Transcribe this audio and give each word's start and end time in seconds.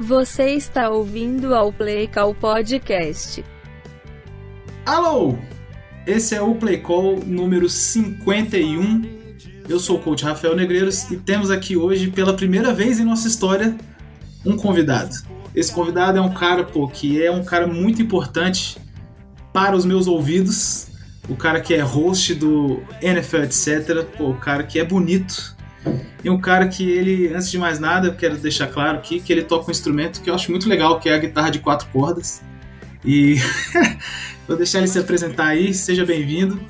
Você 0.00 0.50
está 0.50 0.88
ouvindo 0.88 1.56
ao 1.56 1.72
Play 1.72 2.06
Call 2.06 2.32
Podcast. 2.32 3.44
Alô! 4.86 5.36
Esse 6.06 6.36
é 6.36 6.40
o 6.40 6.54
Play 6.54 6.78
Call 6.78 7.18
número 7.26 7.68
51. 7.68 9.02
Eu 9.68 9.80
sou 9.80 9.96
o 9.96 10.00
coach 10.00 10.24
Rafael 10.24 10.54
Negreiros 10.54 11.10
e 11.10 11.16
temos 11.16 11.50
aqui 11.50 11.76
hoje, 11.76 12.12
pela 12.12 12.32
primeira 12.32 12.72
vez 12.72 13.00
em 13.00 13.04
nossa 13.04 13.26
história, 13.26 13.76
um 14.46 14.56
convidado. 14.56 15.16
Esse 15.52 15.72
convidado 15.72 16.16
é 16.16 16.20
um 16.20 16.32
cara, 16.32 16.62
pô, 16.62 16.86
que 16.86 17.20
é 17.20 17.32
um 17.32 17.42
cara 17.42 17.66
muito 17.66 18.00
importante 18.00 18.78
para 19.52 19.74
os 19.74 19.84
meus 19.84 20.06
ouvidos. 20.06 20.86
O 21.28 21.34
cara 21.34 21.60
que 21.60 21.74
é 21.74 21.80
host 21.80 22.36
do 22.36 22.80
NFL, 23.02 23.38
etc. 23.38 24.04
Pô, 24.16 24.30
o 24.30 24.36
cara 24.36 24.62
que 24.62 24.78
é 24.78 24.84
bonito, 24.84 25.56
e 26.22 26.28
um 26.28 26.40
cara 26.40 26.66
que 26.68 26.88
ele, 26.90 27.32
antes 27.32 27.50
de 27.50 27.58
mais 27.58 27.78
nada, 27.78 28.08
eu 28.08 28.14
quero 28.14 28.36
deixar 28.36 28.66
claro 28.66 28.98
aqui 28.98 29.20
que 29.20 29.32
ele 29.32 29.42
toca 29.42 29.68
um 29.68 29.70
instrumento 29.70 30.20
que 30.20 30.28
eu 30.28 30.34
acho 30.34 30.50
muito 30.50 30.68
legal, 30.68 30.98
que 30.98 31.08
é 31.08 31.14
a 31.14 31.18
guitarra 31.18 31.50
de 31.50 31.60
quatro 31.60 31.88
cordas. 31.92 32.42
E 33.04 33.36
vou 34.46 34.56
deixar 34.56 34.78
ele 34.78 34.88
se 34.88 34.98
apresentar 34.98 35.46
aí, 35.46 35.72
seja 35.72 36.04
bem-vindo. 36.04 36.60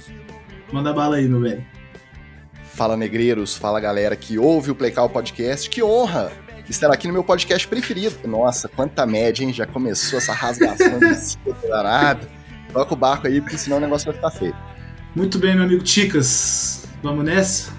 Manda 0.71 0.93
bala 0.93 1.17
aí, 1.17 1.27
meu 1.27 1.41
velho. 1.41 1.65
Fala 2.75 2.97
negreiros, 2.97 3.57
fala 3.57 3.81
galera 3.81 4.15
que 4.15 4.39
ouve 4.39 4.71
o 4.71 4.75
Playcal 4.75 5.09
Podcast. 5.09 5.69
Que 5.71 5.83
honra 5.83 6.31
estar 6.69 6.93
aqui 6.93 7.07
no 7.07 7.15
meu 7.15 7.25
podcast 7.25 7.67
preferido. 7.67 8.17
Nossa, 8.27 8.69
quanta 8.69 9.07
média, 9.07 9.43
hein? 9.43 9.53
Já 9.53 9.67
começou 9.67 10.19
essa 10.19 10.33
rasgação 10.33 10.99
de 10.99 11.39
danada. 11.69 12.29
Toca 12.73 12.93
o 12.93 12.97
barco 12.97 13.27
aí, 13.27 13.41
porque 13.41 13.57
senão 13.57 13.79
o 13.79 13.81
negócio 13.81 14.07
vai 14.07 14.15
ficar 14.15 14.31
feio. 14.31 14.55
Muito 15.17 15.39
bem, 15.39 15.55
meu 15.55 15.65
amigo 15.65 15.83
Ticas. 15.83 16.87
Vamos 17.03 17.25
nessa? 17.25 17.78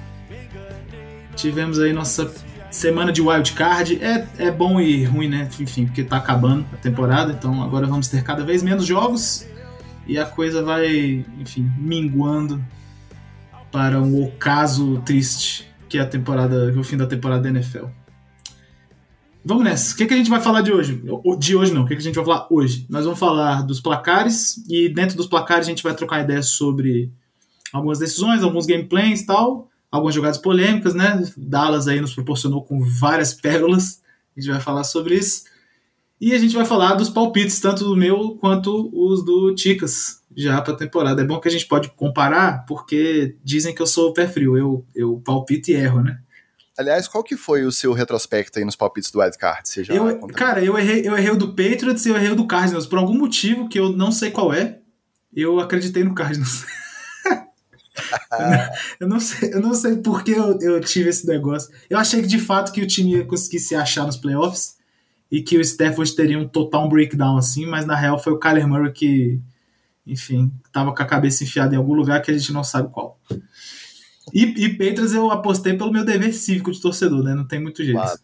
Tivemos 1.39 1.79
aí 1.79 1.93
nossa 1.93 2.29
semana 2.69 3.13
de 3.13 3.21
wild 3.21 3.53
card. 3.53 3.97
É, 4.03 4.27
é 4.37 4.51
bom 4.51 4.77
e 4.77 5.05
ruim, 5.05 5.29
né? 5.29 5.49
Enfim, 5.57 5.85
porque 5.85 6.03
tá 6.03 6.17
acabando 6.17 6.65
a 6.73 6.75
temporada, 6.75 7.31
então 7.31 7.63
agora 7.63 7.87
vamos 7.87 8.09
ter 8.09 8.21
cada 8.23 8.43
vez 8.43 8.61
menos 8.61 8.85
jogos 8.85 9.47
e 10.05 10.17
a 10.17 10.25
coisa 10.25 10.61
vai, 10.61 11.25
enfim, 11.39 11.71
minguando 11.77 12.61
para 13.71 14.01
um 14.01 14.21
ocaso 14.21 15.01
triste 15.05 15.65
que 15.87 15.97
é 15.97 16.01
a 16.01 16.05
temporada, 16.05 16.77
o 16.77 16.83
fim 16.83 16.97
da 16.97 17.07
temporada 17.07 17.43
da 17.43 17.49
NFL. 17.49 17.85
Vamos 19.45 19.63
nessa. 19.63 19.93
O 19.93 19.97
que, 19.97 20.07
que 20.07 20.13
a 20.13 20.17
gente 20.17 20.29
vai 20.29 20.41
falar 20.41 20.59
de 20.59 20.73
hoje? 20.73 21.01
De 21.39 21.55
hoje 21.55 21.73
não, 21.73 21.83
o 21.83 21.87
que, 21.87 21.95
que 21.95 22.01
a 22.01 22.03
gente 22.03 22.15
vai 22.15 22.25
falar 22.25 22.47
hoje? 22.51 22.85
Nós 22.89 23.05
vamos 23.05 23.17
falar 23.17 23.61
dos 23.61 23.79
placares 23.79 24.61
e 24.69 24.89
dentro 24.89 25.15
dos 25.15 25.25
placares 25.27 25.67
a 25.67 25.69
gente 25.69 25.83
vai 25.83 25.95
trocar 25.95 26.21
ideias 26.21 26.47
sobre 26.47 27.13
algumas 27.71 27.97
decisões, 27.97 28.43
alguns 28.43 28.65
gameplays 28.65 29.21
e 29.21 29.25
tal 29.25 29.68
algumas 29.91 30.13
jogadas 30.13 30.37
polêmicas, 30.37 30.93
né? 30.93 31.23
Dallas 31.35 31.87
aí 31.87 31.99
nos 31.99 32.13
proporcionou 32.13 32.63
com 32.63 32.79
várias 32.81 33.33
pérolas. 33.33 34.01
A 34.35 34.39
gente 34.39 34.51
vai 34.51 34.61
falar 34.61 34.83
sobre 34.83 35.15
isso. 35.15 35.43
E 36.21 36.33
a 36.33 36.37
gente 36.37 36.55
vai 36.55 36.65
falar 36.65 36.95
dos 36.95 37.09
palpites, 37.09 37.59
tanto 37.61 37.85
do 37.85 37.95
meu 37.95 38.37
quanto 38.41 38.89
os 38.93 39.23
do 39.23 39.55
Ticas, 39.55 40.21
já 40.35 40.61
para 40.61 40.73
a 40.73 40.77
temporada. 40.77 41.21
É 41.21 41.25
bom 41.25 41.39
que 41.39 41.47
a 41.47 41.51
gente 41.51 41.65
pode 41.65 41.89
comparar, 41.89 42.65
porque 42.65 43.37
dizem 43.43 43.73
que 43.73 43.81
eu 43.81 43.87
sou 43.87 44.11
pé 44.11 44.27
frio, 44.27 44.57
eu, 44.57 44.85
eu 44.93 45.21
palpito 45.23 45.71
e 45.71 45.75
erro, 45.75 46.01
né? 46.01 46.19
Aliás, 46.77 47.07
qual 47.07 47.23
que 47.23 47.35
foi 47.35 47.65
o 47.65 47.71
seu 47.71 47.93
retrospecto 47.93 48.59
aí 48.59 48.65
nos 48.65 48.75
palpites 48.75 49.11
do 49.11 49.19
Wildcard? 49.19 49.67
Você 49.67 49.83
já 49.83 49.93
eu, 49.93 50.27
cara, 50.27 50.63
eu 50.63 50.77
errei, 50.77 51.05
eu 51.05 51.17
errei 51.17 51.31
o 51.31 51.37
do 51.37 51.49
Patriots 51.49 52.05
e 52.05 52.09
eu 52.09 52.15
errei 52.15 52.31
o 52.31 52.35
do 52.35 52.47
Cardinals. 52.47 52.85
Por 52.85 52.97
algum 52.97 53.17
motivo 53.17 53.67
que 53.67 53.79
eu 53.79 53.91
não 53.91 54.11
sei 54.11 54.31
qual 54.31 54.53
é, 54.53 54.79
eu 55.33 55.59
acreditei 55.59 56.03
no 56.03 56.13
Cardinals. 56.13 56.65
eu, 58.99 59.07
não 59.07 59.19
sei, 59.19 59.53
eu 59.53 59.61
não 59.61 59.73
sei 59.73 59.97
por 59.97 60.23
que 60.23 60.31
eu, 60.31 60.59
eu, 60.59 60.79
tive 60.81 61.09
esse 61.09 61.27
negócio. 61.27 61.71
Eu 61.89 61.97
achei 61.97 62.21
que 62.21 62.27
de 62.27 62.39
fato 62.39 62.71
que 62.71 62.81
o 62.81 62.87
time 62.87 63.13
ia 63.13 63.25
conseguir 63.25 63.59
se 63.59 63.75
achar 63.75 64.05
nos 64.05 64.17
playoffs 64.17 64.77
e 65.31 65.41
que 65.41 65.57
o 65.57 65.61
Stafford 65.61 66.15
teria 66.15 66.39
um 66.39 66.47
total 66.47 66.89
breakdown 66.89 67.37
assim, 67.37 67.65
mas 67.65 67.85
na 67.85 67.95
real 67.95 68.17
foi 68.17 68.33
o 68.33 68.39
Kyler 68.39 68.67
Murray 68.67 68.91
que, 68.91 69.39
enfim, 70.05 70.51
tava 70.71 70.93
com 70.93 71.03
a 71.03 71.05
cabeça 71.05 71.43
enfiada 71.43 71.75
em 71.75 71.77
algum 71.77 71.93
lugar 71.93 72.21
que 72.21 72.31
a 72.31 72.37
gente 72.37 72.51
não 72.51 72.63
sabe 72.63 72.91
qual. 72.91 73.19
E, 74.33 74.43
e 74.43 74.69
Petras 74.77 75.13
eu 75.13 75.31
apostei 75.31 75.75
pelo 75.75 75.91
meu 75.91 76.05
dever 76.05 76.33
cívico 76.33 76.71
de 76.71 76.81
torcedor, 76.81 77.23
né? 77.23 77.33
Não 77.33 77.47
tem 77.47 77.61
muito 77.61 77.83
jeito. 77.83 77.99
Claro. 77.99 78.19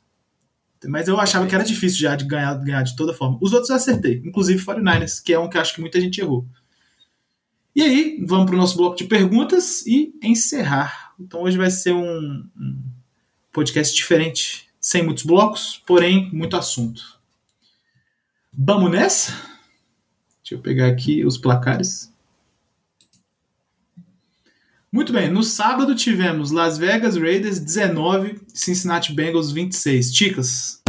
Mas 0.88 1.08
eu 1.08 1.20
achava 1.20 1.48
que 1.48 1.56
era 1.56 1.64
difícil 1.64 2.00
já 2.00 2.16
de 2.16 2.26
ganhar, 2.26 2.54
ganhar 2.56 2.84
de 2.84 2.96
toda 2.96 3.14
forma. 3.14 3.38
Os 3.42 3.54
outros 3.54 3.70
eu 3.70 3.76
acertei, 3.76 4.22
inclusive 4.24 4.64
49ers, 4.64 5.22
que 5.24 5.34
é 5.34 5.40
um 5.40 5.50
que 5.50 5.58
acho 5.58 5.74
que 5.74 5.82
muita 5.82 6.00
gente 6.00 6.20
errou. 6.22 6.46
E 7.76 7.82
aí, 7.82 8.24
vamos 8.26 8.46
para 8.46 8.56
o 8.56 8.58
nosso 8.58 8.78
bloco 8.78 8.96
de 8.96 9.04
perguntas 9.04 9.86
e 9.86 10.18
encerrar. 10.24 11.14
Então 11.20 11.42
hoje 11.42 11.58
vai 11.58 11.70
ser 11.70 11.92
um, 11.92 12.48
podcast 13.52 13.94
diferente, 13.94 14.70
sem 14.80 15.04
muitos 15.04 15.26
blocos, 15.26 15.84
porém 15.86 16.32
muito 16.32 16.56
assunto. 16.56 17.20
Vamos 18.54 18.90
nessa? 18.90 19.34
Deixa 20.42 20.54
eu 20.54 20.60
pegar 20.60 20.88
aqui 20.88 21.26
os 21.26 21.38
placares. 21.38 22.10
Muito 24.90 25.12
bem, 25.12 25.30
no 25.30 25.44
sábado 25.44 25.94
tivemos 25.94 26.52
Las 26.52 26.78
Vegas 26.78 27.18
Raiders 27.18 27.60
19, 27.60 28.40
Cincinnati 28.54 29.12
Bengals 29.12 29.52
26. 29.52 30.14
Ticas, 30.14 30.82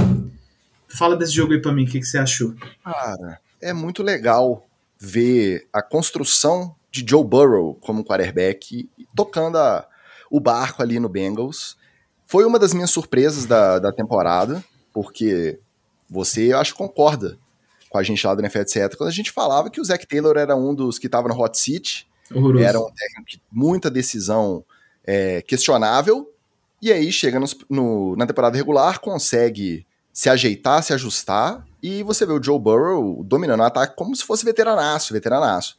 fala 0.86 1.16
desse 1.16 1.32
jogo 1.32 1.52
aí 1.52 1.60
para 1.60 1.72
mim, 1.72 1.82
o 1.82 1.86
que, 1.88 1.98
que 1.98 2.06
você 2.06 2.18
achou? 2.18 2.54
Cara, 2.84 3.40
é 3.60 3.72
muito 3.72 4.04
legal 4.04 4.65
ver 4.98 5.66
a 5.72 5.82
construção 5.82 6.74
de 6.90 7.04
Joe 7.08 7.24
Burrow 7.24 7.74
como 7.74 8.04
quarterback 8.04 8.88
tocando 9.14 9.58
a, 9.58 9.86
o 10.30 10.40
barco 10.40 10.82
ali 10.82 10.98
no 10.98 11.08
Bengals. 11.08 11.76
Foi 12.26 12.44
uma 12.44 12.58
das 12.58 12.72
minhas 12.72 12.90
surpresas 12.90 13.46
da, 13.46 13.78
da 13.78 13.92
temporada, 13.92 14.64
porque 14.92 15.60
você, 16.08 16.52
eu 16.52 16.58
acho, 16.58 16.74
concorda 16.74 17.38
com 17.88 17.98
a 17.98 18.02
gente 18.02 18.26
lá 18.26 18.34
do 18.34 18.40
NFL, 18.40 18.60
etc. 18.60 18.96
Quando 18.96 19.10
a 19.10 19.12
gente 19.12 19.30
falava 19.30 19.70
que 19.70 19.80
o 19.80 19.84
Zach 19.84 20.06
Taylor 20.06 20.36
era 20.36 20.56
um 20.56 20.74
dos 20.74 20.98
que 20.98 21.06
estava 21.06 21.28
no 21.28 21.38
hot 21.38 21.56
seat, 21.58 22.08
Horroroso. 22.34 22.64
era 22.64 22.80
um 22.80 22.90
técnico 22.92 23.30
de 23.30 23.42
muita 23.52 23.90
decisão 23.90 24.64
é, 25.04 25.42
questionável, 25.42 26.32
e 26.80 26.92
aí 26.92 27.10
chega 27.12 27.38
no, 27.38 27.46
no, 27.70 28.16
na 28.16 28.26
temporada 28.26 28.56
regular, 28.56 29.00
consegue 29.00 29.86
se 30.16 30.30
ajeitar, 30.30 30.82
se 30.82 30.94
ajustar, 30.94 31.62
e 31.82 32.02
você 32.02 32.24
vê 32.24 32.32
o 32.32 32.42
Joe 32.42 32.58
Burrow 32.58 33.22
dominando 33.22 33.60
o 33.60 33.64
ataque 33.64 33.94
como 33.94 34.16
se 34.16 34.24
fosse 34.24 34.46
veteranaço, 34.46 35.12
veteranaço. 35.12 35.76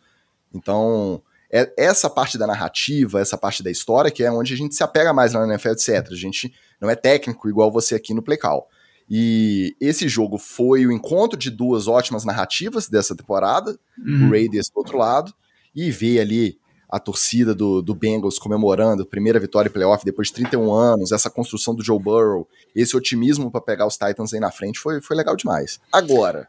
Então, 0.53 1.19
é 1.51 1.73
essa 1.75 2.07
parte 2.07 2.37
da 2.37 2.45
narrativa, 2.45 3.19
essa 3.19 3.35
parte 3.35 3.63
da 3.63 3.71
história, 3.71 4.11
que 4.11 4.23
é 4.23 4.31
onde 4.31 4.53
a 4.53 4.55
gente 4.55 4.75
se 4.75 4.83
apega 4.83 5.11
mais 5.11 5.33
na 5.33 5.43
NFL, 5.43 5.69
etc. 5.69 6.09
A 6.11 6.15
gente 6.15 6.53
não 6.79 6.87
é 6.87 6.95
técnico 6.95 7.49
igual 7.49 7.71
você 7.71 7.95
aqui 7.95 8.13
no 8.13 8.21
Playcall. 8.21 8.67
E 9.09 9.75
esse 9.81 10.07
jogo 10.07 10.37
foi 10.37 10.85
o 10.85 10.91
encontro 10.91 11.35
de 11.35 11.49
duas 11.49 11.87
ótimas 11.87 12.23
narrativas 12.23 12.87
dessa 12.87 13.15
temporada, 13.15 13.75
uhum. 13.97 14.27
o 14.27 14.29
Raiders 14.29 14.69
do 14.69 14.77
outro 14.77 14.99
lado, 14.99 15.33
e 15.73 15.89
ver 15.89 16.19
ali 16.19 16.59
a 16.89 16.99
torcida 16.99 17.53
do, 17.53 17.81
do 17.81 17.93
Bengals 17.93 18.39
comemorando 18.39 19.03
a 19.03 19.05
primeira 19.05 19.39
vitória 19.39 19.67
em 19.69 19.71
playoff 19.71 20.05
depois 20.05 20.29
de 20.29 20.35
31 20.35 20.71
anos, 20.73 21.11
essa 21.11 21.29
construção 21.29 21.75
do 21.75 21.83
Joe 21.83 21.99
Burrow, 21.99 22.47
esse 22.73 22.95
otimismo 22.95 23.51
para 23.51 23.59
pegar 23.59 23.85
os 23.85 23.97
Titans 23.97 24.33
aí 24.33 24.39
na 24.39 24.51
frente 24.51 24.79
foi, 24.79 25.01
foi 25.01 25.15
legal 25.17 25.35
demais. 25.35 25.79
Agora, 25.91 26.47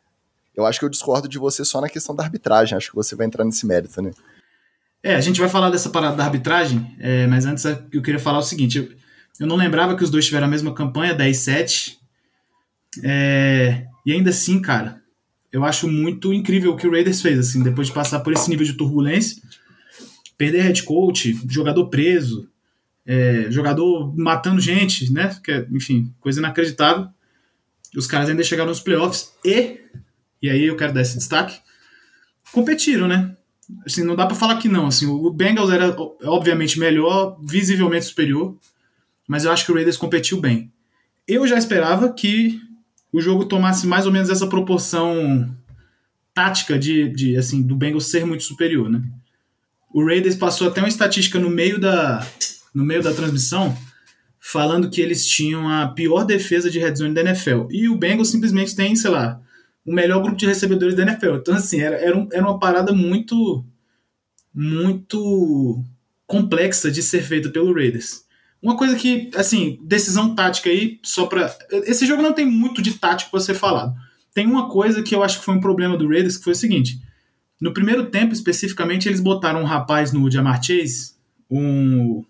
eu 0.56 0.65
acho 0.65 0.78
que 0.78 0.84
eu 0.84 0.88
discordo 0.88 1.28
de 1.28 1.38
você 1.38 1.65
só 1.65 1.81
na 1.81 1.88
questão 1.88 2.15
da 2.15 2.22
arbitragem, 2.22 2.76
acho 2.76 2.91
que 2.91 2.97
você 2.97 3.16
vai 3.16 3.26
entrar 3.26 3.44
nesse 3.44 3.66
mérito, 3.66 4.00
né? 4.00 4.12
É, 5.03 5.15
a 5.15 5.21
gente 5.21 5.41
vai 5.41 5.49
falar 5.49 5.71
dessa 5.71 5.91
parada 5.91 6.16
da 6.16 6.25
arbitragem, 6.25 6.97
é, 6.99 7.26
mas 7.26 7.44
antes 7.44 7.65
eu 7.65 8.03
queria 8.03 8.19
falar 8.19 8.38
o 8.38 8.43
seguinte: 8.43 8.78
eu, 8.78 8.88
eu, 9.38 9.47
não 9.47 9.55
lembrava 9.55 9.97
que 9.97 10.03
os 10.03 10.10
dois 10.10 10.26
tiveram 10.26 10.49
a 10.49 10.50
mesma 10.50 10.75
campanha, 10.75 11.16
10-7. 11.16 11.97
É, 13.05 13.87
e 14.05 14.12
ainda 14.12 14.31
assim, 14.31 14.60
cara, 14.60 15.00
eu 15.53 15.65
acho 15.65 15.87
muito 15.87 16.32
incrível 16.32 16.72
o 16.72 16.76
que 16.76 16.87
o 16.87 16.91
Raiders 16.91 17.22
fez, 17.22 17.38
assim, 17.38 17.62
depois 17.62 17.87
de 17.87 17.93
passar 17.93 18.20
por 18.20 18.32
esse 18.32 18.50
nível 18.50 18.66
de 18.66 18.72
turbulência 18.72 19.41
perder 20.38 20.62
head 20.62 20.84
coach, 20.84 21.37
jogador 21.49 21.88
preso, 21.88 22.49
é, 23.04 23.50
jogador 23.50 24.17
matando 24.17 24.61
gente, 24.61 25.12
né? 25.12 25.37
Que 25.43 25.50
é, 25.50 25.67
enfim, 25.73 26.14
coisa 26.20 26.38
inacreditável. 26.38 27.08
Os 27.96 28.06
caras 28.06 28.31
ainda 28.31 28.44
chegaram 28.44 28.69
nos 28.69 28.81
playoffs 28.81 29.32
e, 29.44 29.81
e 30.40 30.49
aí 30.49 30.67
eu 30.67 30.76
quero 30.76 30.93
dar 30.93 31.00
esse 31.02 31.19
destaque, 31.19 31.58
competiram, 32.52 33.08
né? 33.08 33.35
Assim, 33.85 34.05
não 34.05 34.14
dá 34.14 34.26
para 34.26 34.37
falar 34.37 34.56
que 34.56 34.69
não. 34.69 34.87
Assim, 34.87 35.06
o 35.06 35.31
Bengals 35.31 35.70
era 35.70 35.94
obviamente 36.25 36.79
melhor, 36.79 37.38
visivelmente 37.43 38.06
superior, 38.06 38.56
mas 39.26 39.44
eu 39.44 39.52
acho 39.52 39.64
que 39.64 39.73
o 39.73 39.75
Raiders 39.75 39.96
competiu 39.96 40.40
bem. 40.40 40.73
Eu 41.26 41.46
já 41.46 41.58
esperava 41.58 42.12
que 42.12 42.61
o 43.12 43.20
jogo 43.20 43.44
tomasse 43.44 43.87
mais 43.87 44.06
ou 44.06 44.12
menos 44.12 44.31
essa 44.31 44.46
proporção 44.46 45.55
tática 46.32 46.79
de, 46.79 47.08
de 47.08 47.37
assim 47.37 47.62
do 47.62 47.75
Bengals 47.75 48.06
ser 48.06 48.25
muito 48.25 48.44
superior, 48.44 48.88
né? 48.88 49.02
O 49.93 50.05
Raiders 50.05 50.37
passou 50.37 50.69
até 50.69 50.81
uma 50.81 50.88
estatística 50.88 51.38
no 51.38 51.50
meio 51.50 51.79
da, 51.79 52.26
no 52.75 52.85
meio 52.85 53.02
da 53.02 53.12
transmissão 53.12 53.76
falando 54.38 54.88
que 54.88 55.00
eles 55.00 55.26
tinham 55.26 55.69
a 55.69 55.88
pior 55.88 56.25
defesa 56.25 56.70
de 56.70 56.79
red 56.79 56.96
zone 56.96 57.12
da 57.12 57.20
NFL. 57.20 57.67
E 57.70 57.88
o 57.88 57.96
Bengals 57.96 58.31
simplesmente 58.31 58.75
tem, 58.75 58.96
sei 58.96 59.11
lá, 59.11 59.40
o 59.85 59.93
melhor 59.93 60.23
grupo 60.23 60.38
de 60.38 60.46
recebedores 60.46 60.94
da 60.94 61.02
NFL. 61.02 61.37
Então, 61.37 61.55
assim, 61.55 61.81
era, 61.81 61.96
era, 61.96 62.17
um, 62.17 62.29
era 62.32 62.43
uma 62.43 62.58
parada 62.58 62.93
muito, 62.93 63.62
muito 64.55 65.85
complexa 66.26 66.90
de 66.90 67.02
ser 67.02 67.23
feita 67.23 67.50
pelo 67.50 67.75
Raiders. 67.75 68.25
Uma 68.62 68.76
coisa 68.76 68.96
que, 68.96 69.31
assim, 69.35 69.79
decisão 69.82 70.35
tática 70.35 70.70
aí, 70.70 70.99
só 71.02 71.26
pra. 71.26 71.55
Esse 71.70 72.06
jogo 72.06 72.23
não 72.23 72.32
tem 72.32 72.46
muito 72.46 72.81
de 72.81 72.94
tático 72.94 73.31
pra 73.31 73.40
ser 73.40 73.55
falado. 73.55 73.94
Tem 74.32 74.46
uma 74.46 74.69
coisa 74.69 75.02
que 75.02 75.14
eu 75.14 75.23
acho 75.23 75.38
que 75.40 75.44
foi 75.44 75.55
um 75.55 75.61
problema 75.61 75.96
do 75.96 76.08
Raiders, 76.08 76.37
que 76.37 76.44
foi 76.44 76.55
o 76.55 76.56
seguinte. 76.56 77.00
No 77.60 77.72
primeiro 77.72 78.10
tempo, 78.10 78.32
especificamente, 78.32 79.08
eles 79.08 79.20
botaram 79.20 79.62
um 79.62 79.66
rapaz 79.66 80.12
no 80.12 80.31
Jamar 80.31 80.62
Chase, 80.62 81.14
um. 81.50 82.25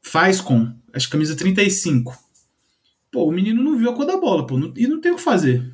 Faz 0.00 0.40
com, 0.40 0.72
acho 0.92 1.06
que 1.06 1.12
camisa 1.12 1.36
35. 1.36 2.16
Pô, 3.10 3.24
o 3.24 3.32
menino 3.32 3.62
não 3.62 3.76
viu 3.76 3.90
a 3.90 3.94
cor 3.94 4.06
da 4.06 4.16
bola, 4.16 4.46
pô, 4.46 4.58
não, 4.58 4.72
e 4.76 4.86
não 4.86 5.00
tem 5.00 5.12
o 5.12 5.16
que 5.16 5.22
fazer. 5.22 5.70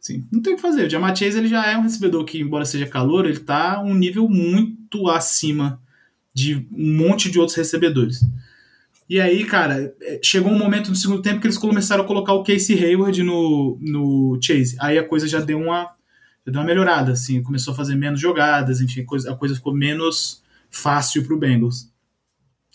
Sim, 0.00 0.26
não 0.30 0.40
tem 0.40 0.52
o 0.52 0.56
que 0.56 0.62
fazer. 0.62 0.86
O 0.86 0.90
Jamar 0.90 1.16
Chase 1.16 1.38
ele 1.38 1.48
já 1.48 1.66
é 1.66 1.76
um 1.76 1.82
recebedor 1.82 2.24
que, 2.24 2.40
embora 2.40 2.64
seja 2.64 2.86
calor, 2.86 3.26
ele 3.26 3.40
tá 3.40 3.80
um 3.82 3.94
nível 3.94 4.28
muito 4.28 5.08
acima 5.08 5.80
de 6.32 6.66
um 6.72 6.96
monte 6.96 7.30
de 7.30 7.38
outros 7.38 7.56
recebedores. 7.56 8.20
E 9.08 9.20
aí, 9.20 9.44
cara, 9.44 9.94
é, 10.02 10.20
chegou 10.22 10.52
um 10.52 10.58
momento 10.58 10.90
no 10.90 10.96
segundo 10.96 11.22
tempo 11.22 11.40
que 11.40 11.46
eles 11.46 11.58
começaram 11.58 12.04
a 12.04 12.06
colocar 12.06 12.34
o 12.34 12.42
Casey 12.42 12.84
Hayward 12.84 13.22
no, 13.22 13.78
no 13.80 14.38
Chase. 14.42 14.76
Aí 14.80 14.98
a 14.98 15.06
coisa 15.06 15.28
já 15.28 15.40
deu 15.40 15.58
uma, 15.58 15.95
deu 16.52 16.60
uma 16.60 16.66
melhorada, 16.66 17.12
assim, 17.12 17.42
começou 17.42 17.72
a 17.72 17.76
fazer 17.76 17.96
menos 17.96 18.20
jogadas, 18.20 18.80
enfim, 18.80 19.02
a 19.02 19.34
coisa 19.34 19.54
ficou 19.54 19.74
menos 19.74 20.42
fácil 20.70 21.24
pro 21.24 21.38
Bengals. 21.38 21.90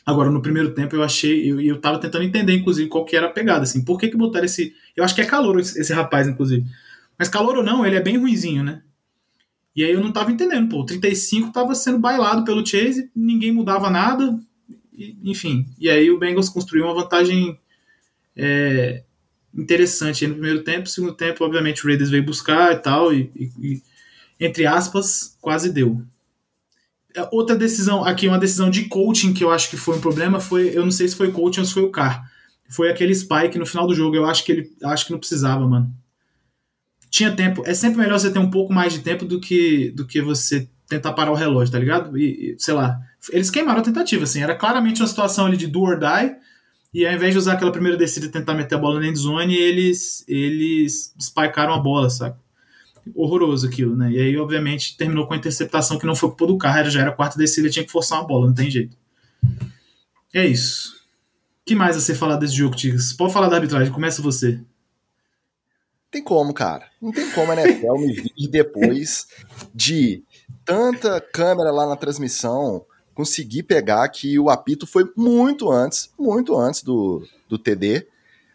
Agora, 0.06 0.31
no 0.31 0.41
primeiro 0.41 0.73
tempo, 0.73 0.95
eu 0.95 1.03
achei, 1.03 1.50
eu, 1.50 1.62
eu 1.62 1.79
tava 1.79 2.00
tentando 2.00 2.23
entender, 2.23 2.53
inclusive, 2.53 2.89
qual 2.89 3.06
que 3.06 3.15
era 3.15 3.27
a 3.27 3.31
pegada, 3.31 3.63
assim, 3.63 3.83
por 3.83 4.00
que 4.00 4.09
que 4.09 4.18
botaram 4.18 4.45
esse, 4.45 4.73
eu 4.95 5.03
acho 5.03 5.15
que 5.15 5.21
é 5.21 5.25
calor 5.25 5.59
esse, 5.59 5.94
rapaz, 5.94 6.27
inclusive, 6.27 6.65
mas 7.18 7.29
calor 7.29 7.57
ou 7.57 7.63
não, 7.63 7.85
ele 7.85 7.95
é 7.95 8.01
bem 8.01 8.18
ruinzinho, 8.18 8.63
né? 8.63 8.81
E 9.75 9.83
aí 9.83 9.91
eu 9.91 10.01
não 10.01 10.12
tava 10.12 10.31
entendendo, 10.31 10.67
pô, 10.69 10.81
o 10.81 10.85
35 10.85 11.53
tava 11.53 11.74
sendo 11.75 12.00
bailado 12.00 12.44
pelo 12.44 12.65
Chase, 12.65 13.09
ninguém 13.15 13.53
mudava 13.53 13.89
nada, 13.89 14.38
enfim. 15.24 15.65
E 15.79 15.89
aí 15.89 16.12
o 16.12 16.19
Bengals 16.19 16.50
construiu 16.50 16.85
uma 16.85 16.94
vantagem 16.94 17.57
é, 18.35 19.03
interessante 19.56 20.25
no 20.27 20.36
primeiro 20.36 20.63
tempo. 20.63 20.81
No 20.81 20.88
segundo 20.88 21.13
tempo, 21.13 21.44
obviamente, 21.44 21.83
o 21.83 21.88
Raiders 21.88 22.09
veio 22.09 22.25
buscar 22.25 22.74
e 22.74 22.77
tal, 22.77 23.13
e, 23.13 23.31
e, 23.36 23.51
e 23.59 23.81
entre 24.39 24.65
aspas, 24.65 25.38
quase 25.39 25.71
deu. 25.71 26.01
É, 27.15 27.27
outra 27.31 27.56
decisão, 27.56 28.03
aqui 28.03 28.27
uma 28.27 28.39
decisão 28.39 28.69
de 28.69 28.86
coaching 28.86 29.33
que 29.33 29.44
eu 29.44 29.51
acho 29.51 29.69
que 29.69 29.77
foi 29.77 29.98
um 29.98 30.01
problema, 30.01 30.39
foi, 30.39 30.75
eu 30.75 30.83
não 30.83 30.92
sei 30.92 31.07
se 31.07 31.15
foi 31.15 31.31
coaching 31.31 31.62
ou 31.62 31.65
se 31.65 31.74
foi 31.74 31.83
o 31.83 31.92
Carr. 31.92 32.24
Foi 32.69 32.89
aquele 32.89 33.13
spike 33.13 33.59
no 33.59 33.65
final 33.65 33.86
do 33.86 33.94
jogo, 33.94 34.15
eu 34.15 34.25
acho 34.25 34.45
que 34.45 34.51
ele 34.51 34.71
acho 34.83 35.06
que 35.06 35.12
não 35.12 35.19
precisava, 35.19 35.68
mano. 35.68 35.94
Tinha 37.09 37.36
tempo, 37.36 37.63
é 37.65 37.74
sempre 37.74 38.00
melhor 38.00 38.18
você 38.18 38.31
ter 38.31 38.39
um 38.39 38.50
pouco 38.50 38.71
mais 38.71 38.94
de 38.94 39.00
tempo 39.00 39.25
do 39.25 39.42
que 39.42 39.92
do 39.92 40.07
que 40.07 40.21
você 40.21 40.69
tentar 40.88 41.13
parar 41.13 41.31
o 41.31 41.36
relógio, 41.36 41.71
tá 41.71 41.80
ligado? 41.80 42.18
E, 42.18 42.56
sei 42.57 42.74
lá, 42.74 43.00
eles 43.31 43.50
queimaram 43.50 43.81
a 43.81 43.83
tentativa, 43.83 44.24
assim, 44.24 44.42
era 44.42 44.56
claramente 44.56 45.01
uma 45.01 45.07
situação 45.07 45.45
ali 45.45 45.57
de 45.57 45.68
do 45.68 45.81
or 45.81 46.00
die, 46.00 46.36
e 46.93 47.05
ao 47.05 47.13
invés 47.13 47.33
de 47.33 47.38
usar 47.38 47.53
aquela 47.53 47.71
primeira 47.71 47.97
descida 47.97 48.25
e 48.25 48.29
tentar 48.29 48.53
meter 48.53 48.75
a 48.75 48.77
bola 48.77 48.99
na 48.99 49.07
endzone, 49.07 49.55
eles, 49.55 50.25
eles 50.27 51.13
spikearam 51.19 51.73
a 51.73 51.79
bola, 51.79 52.09
saca? 52.09 52.38
Horroroso 53.15 53.67
aquilo, 53.67 53.95
né? 53.95 54.11
E 54.11 54.19
aí, 54.19 54.38
obviamente, 54.38 54.97
terminou 54.97 55.25
com 55.25 55.33
a 55.33 55.38
interceptação 55.38 55.97
que 55.97 56.05
não 56.05 56.15
foi 56.15 56.29
culpa 56.29 56.47
do 56.47 56.57
carro, 56.57 56.89
já 56.89 57.01
era 57.01 57.09
a 57.09 57.15
quarta 57.15 57.38
descida, 57.38 57.69
tinha 57.69 57.85
que 57.85 57.91
forçar 57.91 58.19
uma 58.19 58.27
bola, 58.27 58.47
não 58.47 58.53
tem 58.53 58.69
jeito. 58.69 58.95
É 60.33 60.45
isso. 60.45 60.95
O 61.61 61.65
que 61.65 61.75
mais 61.75 61.95
a 61.95 62.01
ser 62.01 62.15
falar 62.15 62.35
desse 62.35 62.55
jogo, 62.55 62.75
Tigres? 62.75 63.13
Pode 63.13 63.33
falar 63.33 63.47
da 63.47 63.55
arbitragem, 63.55 63.93
começa 63.93 64.21
você. 64.21 64.59
Tem 66.11 66.21
como, 66.21 66.53
cara. 66.53 66.88
Não 67.01 67.11
tem 67.11 67.31
como 67.31 67.51
a 67.53 67.55
NFL 67.55 67.97
me 67.99 68.13
vir 68.13 68.49
depois 68.49 69.27
de 69.73 70.23
tanta 70.65 71.21
câmera 71.21 71.71
lá 71.71 71.88
na 71.88 71.95
transmissão, 71.95 72.85
conseguir 73.13 73.63
pegar 73.63 74.07
que 74.09 74.39
o 74.39 74.49
apito 74.49 74.87
foi 74.87 75.11
muito 75.15 75.69
antes, 75.69 76.11
muito 76.17 76.57
antes 76.57 76.83
do, 76.83 77.25
do 77.47 77.57
TD, 77.57 78.07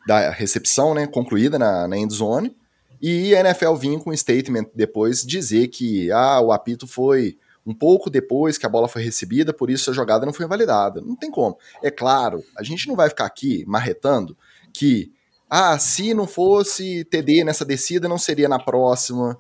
da 0.07 0.31
recepção, 0.31 0.95
né, 0.95 1.07
concluída 1.07 1.59
na, 1.59 1.89
na 1.89 1.97
endzone, 1.97 2.55
e 3.01 3.35
a 3.35 3.41
NFL 3.41 3.75
vinha 3.75 3.99
com 3.99 4.11
um 4.11 4.17
statement 4.17 4.67
depois 4.75 5.25
dizer 5.25 5.69
que 5.69 6.11
ah, 6.11 6.41
o 6.41 6.53
apito 6.53 6.87
foi 6.87 7.37
um 7.67 7.75
pouco 7.75 8.09
depois 8.09 8.57
que 8.57 8.65
a 8.65 8.69
bola 8.69 8.89
foi 8.89 9.03
recebida, 9.03 9.53
por 9.53 9.69
isso 9.69 9.91
a 9.91 9.95
jogada 9.95 10.25
não 10.25 10.33
foi 10.33 10.47
validada. 10.47 11.01
Não 11.01 11.17
tem 11.17 11.31
como. 11.31 11.59
É 11.83 11.91
claro, 11.91 12.43
a 12.57 12.63
gente 12.63 12.87
não 12.87 12.95
vai 12.95 13.09
ficar 13.09 13.27
aqui 13.27 13.65
marretando 13.67 14.37
que 14.73 15.13
ah, 15.51 15.79
se 15.79 16.15
não 16.15 16.27
fosse 16.27 17.05
TD 17.05 17.45
nessa 17.45 17.65
descida, 17.65 18.09
não 18.09 18.19
seria 18.19 18.49
na 18.49 18.59
próxima. 18.59 19.37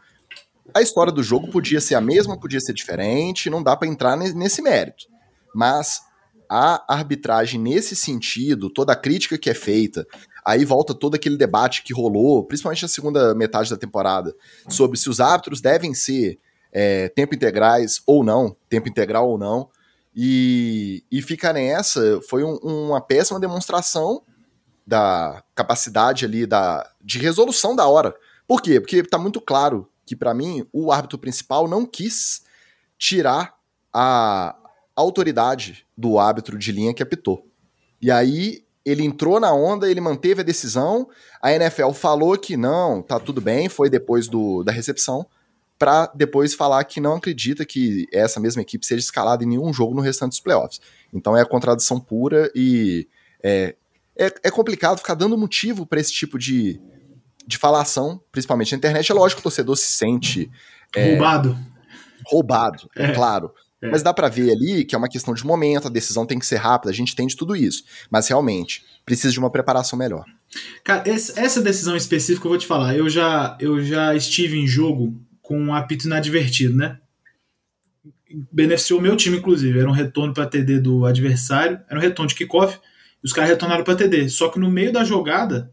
A 0.74 0.82
história 0.82 1.12
do 1.12 1.22
jogo 1.22 1.48
podia 1.50 1.80
ser 1.80 1.94
a 1.94 2.00
mesma, 2.00 2.38
podia 2.38 2.60
ser 2.60 2.72
diferente, 2.72 3.50
não 3.50 3.62
dá 3.62 3.76
para 3.76 3.88
entrar 3.88 4.16
nesse 4.16 4.62
mérito. 4.62 5.06
Mas 5.54 6.02
a 6.48 6.84
arbitragem 6.92 7.60
nesse 7.60 7.96
sentido, 7.96 8.70
toda 8.70 8.92
a 8.92 8.96
crítica 8.96 9.38
que 9.38 9.50
é 9.50 9.54
feita, 9.54 10.06
aí 10.44 10.64
volta 10.64 10.94
todo 10.94 11.14
aquele 11.14 11.36
debate 11.36 11.82
que 11.82 11.92
rolou, 11.92 12.44
principalmente 12.44 12.82
na 12.82 12.88
segunda 12.88 13.34
metade 13.34 13.70
da 13.70 13.76
temporada, 13.76 14.34
sobre 14.68 14.98
se 14.98 15.08
os 15.08 15.18
árbitros 15.18 15.60
devem 15.60 15.92
ser 15.92 16.38
é, 16.72 17.08
tempo 17.08 17.34
integrais 17.34 18.00
ou 18.06 18.22
não, 18.22 18.56
tempo 18.68 18.88
integral 18.88 19.28
ou 19.28 19.38
não, 19.38 19.68
e, 20.14 21.04
e 21.10 21.20
fica 21.20 21.52
nessa, 21.52 22.20
foi 22.28 22.42
um, 22.44 22.56
uma 22.62 23.00
péssima 23.00 23.40
demonstração 23.40 24.22
da 24.86 25.42
capacidade 25.54 26.24
ali 26.24 26.46
da, 26.46 26.88
de 27.02 27.18
resolução 27.18 27.74
da 27.74 27.86
hora. 27.86 28.14
Por 28.46 28.62
quê? 28.62 28.80
Porque 28.80 29.02
tá 29.02 29.18
muito 29.18 29.40
claro 29.40 29.88
que 30.06 30.14
para 30.16 30.32
mim 30.32 30.64
o 30.72 30.92
árbitro 30.92 31.18
principal 31.18 31.66
não 31.66 31.84
quis 31.84 32.44
tirar 32.96 33.54
a 33.92 34.56
autoridade 34.94 35.86
do 35.96 36.18
árbitro 36.18 36.56
de 36.56 36.72
linha 36.72 36.94
que 36.94 37.02
apitou. 37.02 37.46
E 38.00 38.10
aí 38.10 38.64
ele 38.84 39.02
entrou 39.04 39.40
na 39.40 39.52
onda, 39.52 39.90
ele 39.90 40.00
manteve 40.00 40.42
a 40.42 40.44
decisão, 40.44 41.08
a 41.42 41.52
NFL 41.52 41.90
falou 41.90 42.38
que 42.38 42.56
não, 42.56 43.02
tá 43.02 43.18
tudo 43.18 43.40
bem, 43.40 43.68
foi 43.68 43.90
depois 43.90 44.28
do, 44.28 44.62
da 44.62 44.70
recepção, 44.70 45.26
para 45.76 46.06
depois 46.14 46.54
falar 46.54 46.84
que 46.84 47.00
não 47.00 47.16
acredita 47.16 47.66
que 47.66 48.06
essa 48.12 48.38
mesma 48.38 48.62
equipe 48.62 48.86
seja 48.86 49.00
escalada 49.00 49.42
em 49.42 49.48
nenhum 49.48 49.72
jogo 49.72 49.94
no 49.94 50.00
restante 50.00 50.30
dos 50.30 50.40
playoffs. 50.40 50.80
Então 51.12 51.36
é 51.36 51.42
a 51.42 51.46
contradição 51.46 51.98
pura 51.98 52.50
e 52.54 53.08
é, 53.42 53.74
é, 54.16 54.32
é 54.44 54.50
complicado 54.50 54.98
ficar 54.98 55.14
dando 55.14 55.36
motivo 55.36 55.84
para 55.84 56.00
esse 56.00 56.12
tipo 56.12 56.38
de, 56.38 56.80
de 57.46 57.58
falação, 57.58 58.20
principalmente 58.32 58.72
na 58.72 58.78
internet. 58.78 59.10
É 59.10 59.14
lógico 59.14 59.40
que 59.40 59.46
o 59.46 59.50
torcedor 59.50 59.76
se 59.76 59.92
sente. 59.92 60.50
É, 60.94 61.10
roubado. 61.10 61.58
Roubado, 62.26 62.90
é, 62.96 63.12
claro. 63.12 63.52
É. 63.80 63.90
Mas 63.90 64.02
dá 64.02 64.12
para 64.12 64.28
ver 64.28 64.50
ali 64.50 64.84
que 64.84 64.94
é 64.94 64.98
uma 64.98 65.08
questão 65.08 65.34
de 65.34 65.44
momento, 65.44 65.86
a 65.86 65.90
decisão 65.90 66.26
tem 66.26 66.38
que 66.38 66.46
ser 66.46 66.56
rápida, 66.56 66.90
a 66.90 66.94
gente 66.94 67.12
entende 67.12 67.36
tudo 67.36 67.54
isso. 67.54 67.84
Mas 68.10 68.28
realmente, 68.28 68.84
precisa 69.04 69.32
de 69.32 69.38
uma 69.38 69.50
preparação 69.50 69.98
melhor. 69.98 70.24
Cara, 70.82 71.04
essa 71.06 71.60
decisão 71.60 71.96
específica 71.96 72.46
eu 72.46 72.50
vou 72.50 72.58
te 72.58 72.66
falar. 72.66 72.96
Eu 72.96 73.08
já, 73.08 73.56
eu 73.60 73.82
já 73.82 74.14
estive 74.14 74.58
em 74.58 74.66
jogo 74.66 75.14
com 75.42 75.58
um 75.58 75.74
apito 75.74 76.06
inadvertido, 76.06 76.76
né? 76.76 76.98
Beneficiou 78.52 78.98
o 78.98 79.02
meu 79.02 79.16
time, 79.16 79.38
inclusive. 79.38 79.78
Era 79.78 79.88
um 79.88 79.92
retorno 79.92 80.32
para 80.32 80.46
TD 80.46 80.80
do 80.80 81.04
adversário, 81.04 81.80
era 81.88 81.98
um 81.98 82.02
retorno 82.02 82.28
de 82.28 82.34
kickoff, 82.34 82.78
e 83.22 83.26
os 83.26 83.32
caras 83.32 83.50
retornaram 83.50 83.84
para 83.84 83.96
TD. 83.96 84.28
Só 84.28 84.48
que 84.48 84.58
no 84.58 84.70
meio 84.70 84.92
da 84.92 85.04
jogada, 85.04 85.72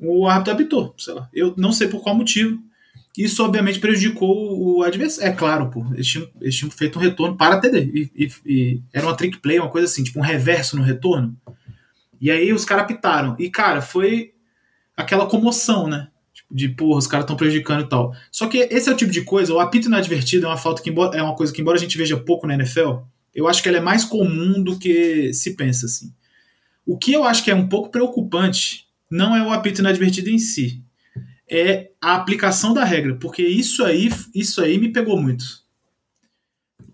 o 0.00 0.26
árbitro 0.26 0.54
apitou, 0.54 0.94
sei 0.98 1.14
lá. 1.14 1.28
Eu 1.32 1.54
não 1.56 1.72
sei 1.72 1.88
por 1.88 2.02
qual 2.02 2.14
motivo. 2.14 2.58
Isso 3.16 3.44
obviamente 3.44 3.80
prejudicou 3.80 4.58
o 4.58 4.82
adversário. 4.82 5.32
É 5.32 5.34
claro, 5.34 5.68
pô. 5.68 5.84
Eles 5.92 6.06
tinham, 6.06 6.28
eles 6.40 6.54
tinham 6.54 6.70
feito 6.70 6.98
um 6.98 7.02
retorno 7.02 7.36
para 7.36 7.56
a 7.56 7.60
TD. 7.60 7.78
E, 7.92 8.10
e, 8.14 8.32
e, 8.46 8.82
era 8.92 9.06
uma 9.06 9.16
trick 9.16 9.38
play, 9.38 9.58
uma 9.58 9.68
coisa 9.68 9.86
assim, 9.86 10.02
tipo 10.02 10.18
um 10.18 10.22
reverso 10.22 10.76
no 10.76 10.82
retorno. 10.82 11.36
E 12.20 12.30
aí 12.30 12.52
os 12.52 12.64
caras 12.64 12.84
apitaram. 12.84 13.36
E, 13.38 13.50
cara, 13.50 13.82
foi 13.82 14.32
aquela 14.96 15.26
comoção, 15.26 15.88
né? 15.88 16.08
Tipo, 16.32 16.54
de, 16.54 16.68
porra, 16.68 16.98
os 16.98 17.06
caras 17.06 17.24
estão 17.24 17.36
prejudicando 17.36 17.82
e 17.82 17.88
tal. 17.88 18.14
Só 18.30 18.46
que 18.46 18.58
esse 18.58 18.88
é 18.88 18.92
o 18.92 18.96
tipo 18.96 19.10
de 19.10 19.22
coisa, 19.22 19.52
o 19.52 19.60
apito 19.60 19.88
inadvertido 19.88 20.46
é 20.46 20.48
uma 20.48 20.56
falta 20.56 20.82
que, 20.82 20.90
embora, 20.90 21.16
é 21.16 21.22
uma 21.22 21.34
coisa 21.34 21.52
que, 21.52 21.60
embora 21.60 21.76
a 21.76 21.80
gente 21.80 21.98
veja 21.98 22.16
pouco 22.16 22.46
na 22.46 22.54
NFL, 22.54 22.98
eu 23.34 23.48
acho 23.48 23.62
que 23.62 23.68
ela 23.68 23.78
é 23.78 23.82
mais 23.82 24.04
comum 24.04 24.62
do 24.62 24.78
que 24.78 25.32
se 25.32 25.56
pensa, 25.56 25.86
assim. 25.86 26.12
O 26.86 26.98
que 26.98 27.12
eu 27.12 27.24
acho 27.24 27.44
que 27.44 27.50
é 27.50 27.54
um 27.54 27.68
pouco 27.68 27.90
preocupante 27.90 28.86
não 29.10 29.34
é 29.34 29.42
o 29.42 29.50
apito 29.50 29.80
inadvertido 29.80 30.30
em 30.30 30.38
si, 30.38 30.84
é 31.50 31.90
a 32.00 32.14
aplicação 32.14 32.72
da 32.72 32.84
regra, 32.84 33.16
porque 33.16 33.42
isso 33.42 33.84
aí, 33.84 34.08
isso 34.34 34.60
aí 34.60 34.78
me 34.78 34.92
pegou 34.92 35.20
muito. 35.20 35.44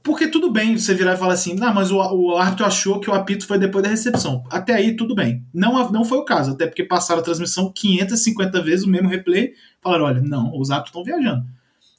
Porque 0.02 0.28
tudo 0.28 0.52
bem 0.52 0.78
você 0.78 0.94
virar 0.94 1.14
e 1.14 1.18
falar 1.18 1.34
assim, 1.34 1.54
não, 1.54 1.74
mas 1.74 1.90
o, 1.90 1.96
o 1.96 2.36
árbitro 2.36 2.64
achou 2.64 3.00
que 3.00 3.10
o 3.10 3.12
apito 3.12 3.44
foi 3.44 3.58
depois 3.58 3.82
da 3.82 3.90
recepção. 3.90 4.44
Até 4.50 4.72
aí, 4.72 4.94
tudo 4.94 5.16
bem. 5.16 5.44
Não, 5.52 5.90
não 5.90 6.04
foi 6.04 6.18
o 6.18 6.24
caso, 6.24 6.52
até 6.52 6.64
porque 6.64 6.84
passaram 6.84 7.20
a 7.20 7.24
transmissão 7.24 7.72
550 7.72 8.62
vezes 8.62 8.86
o 8.86 8.88
mesmo 8.88 9.08
replay, 9.08 9.52
falaram, 9.82 10.04
olha, 10.04 10.20
não, 10.20 10.56
os 10.56 10.70
árbitros 10.70 10.90
estão 10.90 11.04
viajando. 11.04 11.44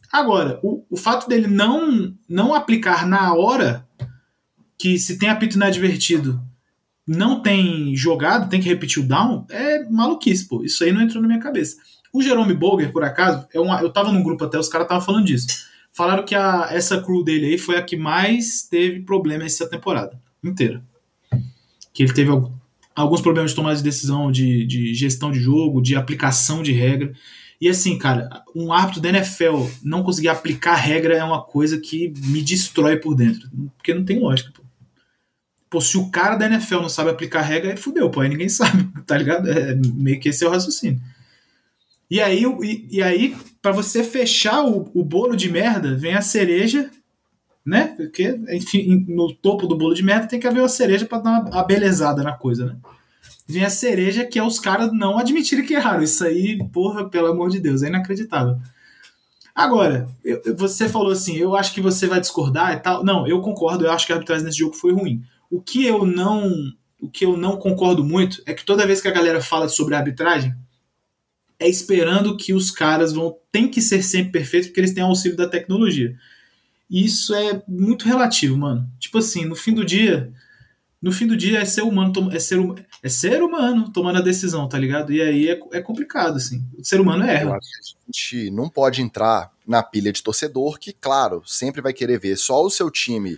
Agora, 0.10 0.58
o, 0.64 0.86
o 0.90 0.96
fato 0.96 1.28
dele 1.28 1.48
não, 1.48 2.14
não 2.30 2.56
aplicar 2.56 3.06
na 3.06 3.34
hora 3.34 3.86
que 4.78 4.98
se 4.98 5.20
tem 5.20 5.28
apito 5.28 5.58
inadvertido 5.58 6.42
não 7.08 7.42
tem 7.42 7.96
jogado, 7.96 8.50
tem 8.50 8.60
que 8.60 8.68
repetir 8.68 9.02
o 9.02 9.08
down, 9.08 9.46
é 9.50 9.84
maluquice, 9.86 10.46
pô. 10.46 10.64
Isso 10.64 10.84
aí 10.84 10.92
não 10.92 11.02
entrou 11.02 11.22
na 11.22 11.28
minha 11.28 11.40
cabeça. 11.40 11.78
O 12.12 12.22
Jerome 12.22 12.54
Boger, 12.54 12.92
por 12.92 13.04
acaso, 13.04 13.48
é 13.54 13.60
uma, 13.60 13.82
eu 13.82 13.90
tava 13.90 14.12
num 14.12 14.24
grupo 14.24 14.44
até, 14.44 14.60
os 14.60 14.68
caras 14.68 14.86
estavam 14.86 15.06
falando 15.06 15.26
disso. 15.26 15.48
Falaram 15.94 16.26
que 16.26 16.36
a, 16.36 16.68
essa 16.70 17.02
crew 17.02 17.24
dele 17.24 17.46
aí 17.48 17.58
foi 17.58 17.78
a 17.78 17.82
que 17.82 17.96
mais 17.96 18.64
teve 18.64 19.00
problema 19.02 19.46
essa 19.46 19.70
temporada 19.70 20.20
inteira. 20.44 20.84
que 21.94 22.04
ele 22.04 22.14
teve 22.14 22.30
alguns 22.96 23.22
problemas 23.22 23.52
de 23.52 23.56
tomada 23.56 23.78
de 23.78 23.84
decisão, 23.84 24.32
de, 24.32 24.66
de 24.66 24.94
gestão 24.94 25.32
de 25.32 25.40
jogo, 25.40 25.82
de 25.82 25.96
aplicação 25.96 26.62
de 26.62 26.74
regra. 26.74 27.14
E 27.60 27.68
assim, 27.70 27.98
cara, 27.98 28.44
um 28.56 28.72
árbitro 28.72 29.02
da 29.02 29.10
NFL 29.10 29.66
não 29.84 30.04
conseguir 30.04 30.28
aplicar 30.28 30.76
regra 30.76 31.16
é 31.16 31.24
uma 31.24 31.42
coisa 31.42 31.80
que 31.80 32.14
me 32.26 32.42
destrói 32.42 32.98
por 32.98 33.16
dentro. 33.16 33.50
Porque 33.78 33.94
não 33.94 34.06
tem 34.06 34.20
lógica, 34.20 34.52
pô. 34.54 34.67
Pô, 35.70 35.82
se 35.82 35.98
o 35.98 36.10
cara 36.10 36.36
da 36.36 36.46
NFL 36.46 36.82
não 36.82 36.90
sabe 36.90 37.10
aplicar 37.10 37.42
regra, 37.42 37.72
aí 37.72 37.78
fudeu, 37.78 38.10
pô, 38.10 38.22
aí 38.22 38.30
ninguém 38.30 38.48
sabe, 38.50 38.88
tá 39.06 39.18
ligado? 39.18 39.50
É 39.50 39.76
meio 39.76 40.20
que 40.20 40.30
esse 40.30 40.44
é 40.44 40.48
o 40.48 40.52
raciocínio. 40.52 41.02
E 42.10 42.22
aí, 42.22 42.44
e, 42.44 42.88
e 42.90 43.04
aí 43.04 43.36
para 43.62 43.72
você 43.72 44.04
fechar 44.04 44.64
o, 44.64 44.90
o 44.94 45.04
bolo 45.04 45.36
de 45.36 45.52
merda, 45.52 45.96
vem 45.96 46.14
a 46.14 46.22
cereja, 46.22 46.90
né? 47.66 47.94
Porque, 47.98 48.40
enfim, 48.50 49.06
no 49.10 49.34
topo 49.34 49.68
do 49.68 49.78
bolo 49.78 49.94
de 49.94 50.04
merda 50.04 50.28
tem 50.28 50.40
que 50.40 50.48
haver 50.48 50.62
uma 50.62 50.70
cereja 50.70 51.06
para 51.06 51.20
dar 51.20 51.30
uma, 51.32 51.50
uma 51.50 51.64
belezada 51.66 52.24
na 52.24 52.32
coisa, 52.32 52.68
né? 52.68 52.78
Vem 53.46 53.66
a 53.66 53.70
cereja 53.70 54.26
que 54.26 54.40
é 54.40 54.44
os 54.44 54.60
caras 54.60 54.92
não 54.94 55.18
admitirem 55.18 55.66
que 55.66 55.74
erraram. 55.74 56.04
Isso 56.04 56.24
aí, 56.24 56.58
porra, 56.72 57.10
pelo 57.10 57.28
amor 57.28 57.50
de 57.50 57.60
Deus, 57.60 57.84
é 57.84 57.88
inacreditável. 57.88 58.58
Agora, 59.56 60.08
eu, 60.24 60.42
você 60.56 60.88
falou 60.88 61.12
assim, 61.12 61.36
eu 61.36 61.56
acho 61.56 61.74
que 61.74 61.82
você 61.82 62.08
vai 62.08 62.20
discordar 62.20 62.74
e 62.74 62.78
tal. 62.78 63.04
Não, 63.04 63.28
eu 63.28 63.42
concordo, 63.42 63.86
eu 63.86 63.92
acho 63.92 64.06
que 64.06 64.14
a 64.14 64.16
arbitragem 64.16 64.46
nesse 64.46 64.60
jogo 64.60 64.74
foi 64.74 64.94
ruim. 64.94 65.24
O 65.50 65.62
que 65.62 65.86
eu 65.86 66.06
não, 66.06 66.52
o 67.00 67.10
que 67.10 67.26
eu 67.26 67.38
não 67.38 67.58
concordo 67.58 68.04
muito 68.04 68.42
é 68.46 68.54
que 68.54 68.66
toda 68.66 68.86
vez 68.86 69.02
que 69.02 69.08
a 69.08 69.14
galera 69.14 69.42
fala 69.42 69.70
sobre 69.70 69.96
arbitragem, 69.96 70.56
é 71.60 71.68
esperando 71.68 72.38
que 72.38 72.54
os 72.54 72.70
caras 72.70 73.14
vão 73.14 73.36
tem 73.52 73.68
que 73.68 73.82
ser 73.82 74.04
sempre 74.04 74.32
perfeitos 74.32 74.68
porque 74.68 74.80
eles 74.80 74.94
têm 74.94 75.04
auxílio 75.04 75.38
da 75.38 75.48
tecnologia. 75.48 76.16
E 76.90 77.04
isso 77.04 77.34
é 77.34 77.62
muito 77.68 78.06
relativo, 78.06 78.58
mano. 78.58 78.90
Tipo 79.00 79.18
assim, 79.18 79.46
no 79.46 79.56
fim 79.56 79.74
do 79.74 79.84
dia, 79.84 80.32
no 81.02 81.12
fim 81.12 81.28
do 81.28 81.36
dia 81.36 81.60
é 81.60 81.66
ser 81.66 81.82
humano, 81.82 82.12
é 82.32 82.40
ser, 82.40 82.60
é 83.04 83.10
ser 83.10 83.42
humano 83.42 83.92
tomando 83.92 84.20
a 84.20 84.22
decisão, 84.22 84.68
tá 84.70 84.78
ligado? 84.78 85.12
E 85.12 85.22
aí 85.22 85.50
é, 85.50 85.60
é 85.74 85.82
complicado, 85.82 86.38
assim. 86.38 86.64
O 86.78 86.84
ser 86.84 87.02
humano 87.02 87.24
erra. 87.24 87.56
a 87.56 87.60
gente 88.06 88.50
não 88.52 88.70
pode 88.70 89.02
entrar 89.02 89.52
na 89.66 89.84
pilha 89.84 90.14
de 90.14 90.24
torcedor 90.24 90.80
que, 90.80 90.94
claro, 90.94 91.44
sempre 91.46 91.82
vai 91.82 91.94
querer 91.94 92.20
ver 92.20 92.38
só 92.38 92.64
o 92.64 92.70
seu 92.70 92.90
time 92.90 93.38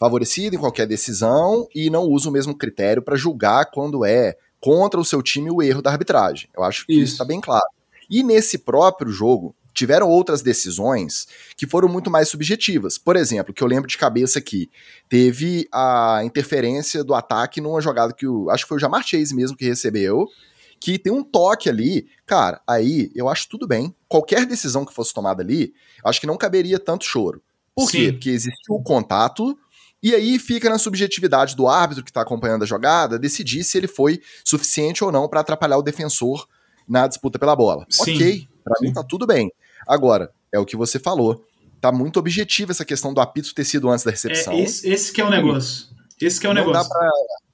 favorecido 0.00 0.56
em 0.56 0.58
qualquer 0.58 0.86
decisão 0.86 1.68
e 1.74 1.90
não 1.90 2.04
usa 2.04 2.30
o 2.30 2.32
mesmo 2.32 2.56
critério 2.56 3.02
para 3.02 3.16
julgar 3.16 3.66
quando 3.66 4.02
é 4.02 4.34
contra 4.58 4.98
o 4.98 5.04
seu 5.04 5.22
time 5.22 5.50
o 5.50 5.62
erro 5.62 5.82
da 5.82 5.90
arbitragem. 5.90 6.48
Eu 6.56 6.64
acho 6.64 6.86
que 6.86 6.94
isso 6.94 7.12
está 7.12 7.24
bem 7.24 7.40
claro. 7.40 7.66
E 8.08 8.22
nesse 8.22 8.56
próprio 8.58 9.12
jogo, 9.12 9.54
tiveram 9.74 10.08
outras 10.08 10.40
decisões 10.42 11.28
que 11.54 11.66
foram 11.66 11.86
muito 11.86 12.10
mais 12.10 12.28
subjetivas. 12.28 12.96
Por 12.96 13.14
exemplo, 13.14 13.52
que 13.52 13.62
eu 13.62 13.68
lembro 13.68 13.86
de 13.86 13.98
cabeça 13.98 14.38
aqui, 14.38 14.70
teve 15.08 15.68
a 15.70 16.22
interferência 16.24 17.04
do 17.04 17.14
ataque 17.14 17.60
numa 17.60 17.80
jogada 17.80 18.14
que 18.14 18.26
o, 18.26 18.48
acho 18.50 18.64
que 18.64 18.68
foi 18.68 18.78
o 18.78 18.80
Jamar 18.80 19.06
Chase 19.06 19.34
mesmo 19.34 19.56
que 19.56 19.66
recebeu, 19.66 20.26
que 20.80 20.98
tem 20.98 21.12
um 21.12 21.22
toque 21.22 21.68
ali, 21.68 22.08
cara, 22.26 22.60
aí 22.66 23.12
eu 23.14 23.28
acho 23.28 23.48
tudo 23.50 23.68
bem. 23.68 23.94
Qualquer 24.08 24.46
decisão 24.46 24.84
que 24.84 24.94
fosse 24.94 25.12
tomada 25.12 25.42
ali, 25.42 25.74
acho 26.02 26.20
que 26.20 26.26
não 26.26 26.38
caberia 26.38 26.78
tanto 26.78 27.04
choro. 27.04 27.42
Por 27.74 27.90
Sim. 27.90 27.98
quê? 27.98 28.12
Porque 28.12 28.30
existiu 28.30 28.74
o 28.74 28.82
contato, 28.82 29.56
e 30.02 30.14
aí 30.14 30.38
fica 30.38 30.70
na 30.70 30.78
subjetividade 30.78 31.54
do 31.54 31.68
árbitro 31.68 32.02
que 32.02 32.10
está 32.10 32.22
acompanhando 32.22 32.62
a 32.62 32.66
jogada 32.66 33.18
decidir 33.18 33.64
se 33.64 33.76
ele 33.76 33.88
foi 33.88 34.20
suficiente 34.44 35.04
ou 35.04 35.12
não 35.12 35.28
para 35.28 35.40
atrapalhar 35.40 35.78
o 35.78 35.82
defensor 35.82 36.46
na 36.88 37.06
disputa 37.06 37.38
pela 37.38 37.54
bola. 37.54 37.86
Sim. 37.88 38.14
Ok, 38.14 38.48
para 38.64 38.80
mim 38.80 38.92
tá 38.92 39.02
tudo 39.02 39.26
bem. 39.26 39.52
Agora, 39.86 40.32
é 40.52 40.58
o 40.58 40.64
que 40.64 40.76
você 40.76 40.98
falou. 40.98 41.44
Tá 41.80 41.90
muito 41.90 42.18
objetivo 42.18 42.72
essa 42.72 42.84
questão 42.84 43.14
do 43.14 43.20
apito 43.20 43.54
ter 43.54 43.64
sido 43.64 43.88
antes 43.88 44.04
da 44.04 44.10
recepção. 44.10 44.52
É, 44.52 44.60
esse, 44.60 44.88
esse 44.88 45.12
que 45.12 45.20
é 45.20 45.24
o 45.24 45.30
negócio. 45.30 45.86
Esse 46.20 46.38
que 46.38 46.46
é 46.46 46.50
o 46.50 46.54
não 46.54 46.66
negócio. 46.66 46.88
Dá 46.88 46.94
pra, 46.94 47.10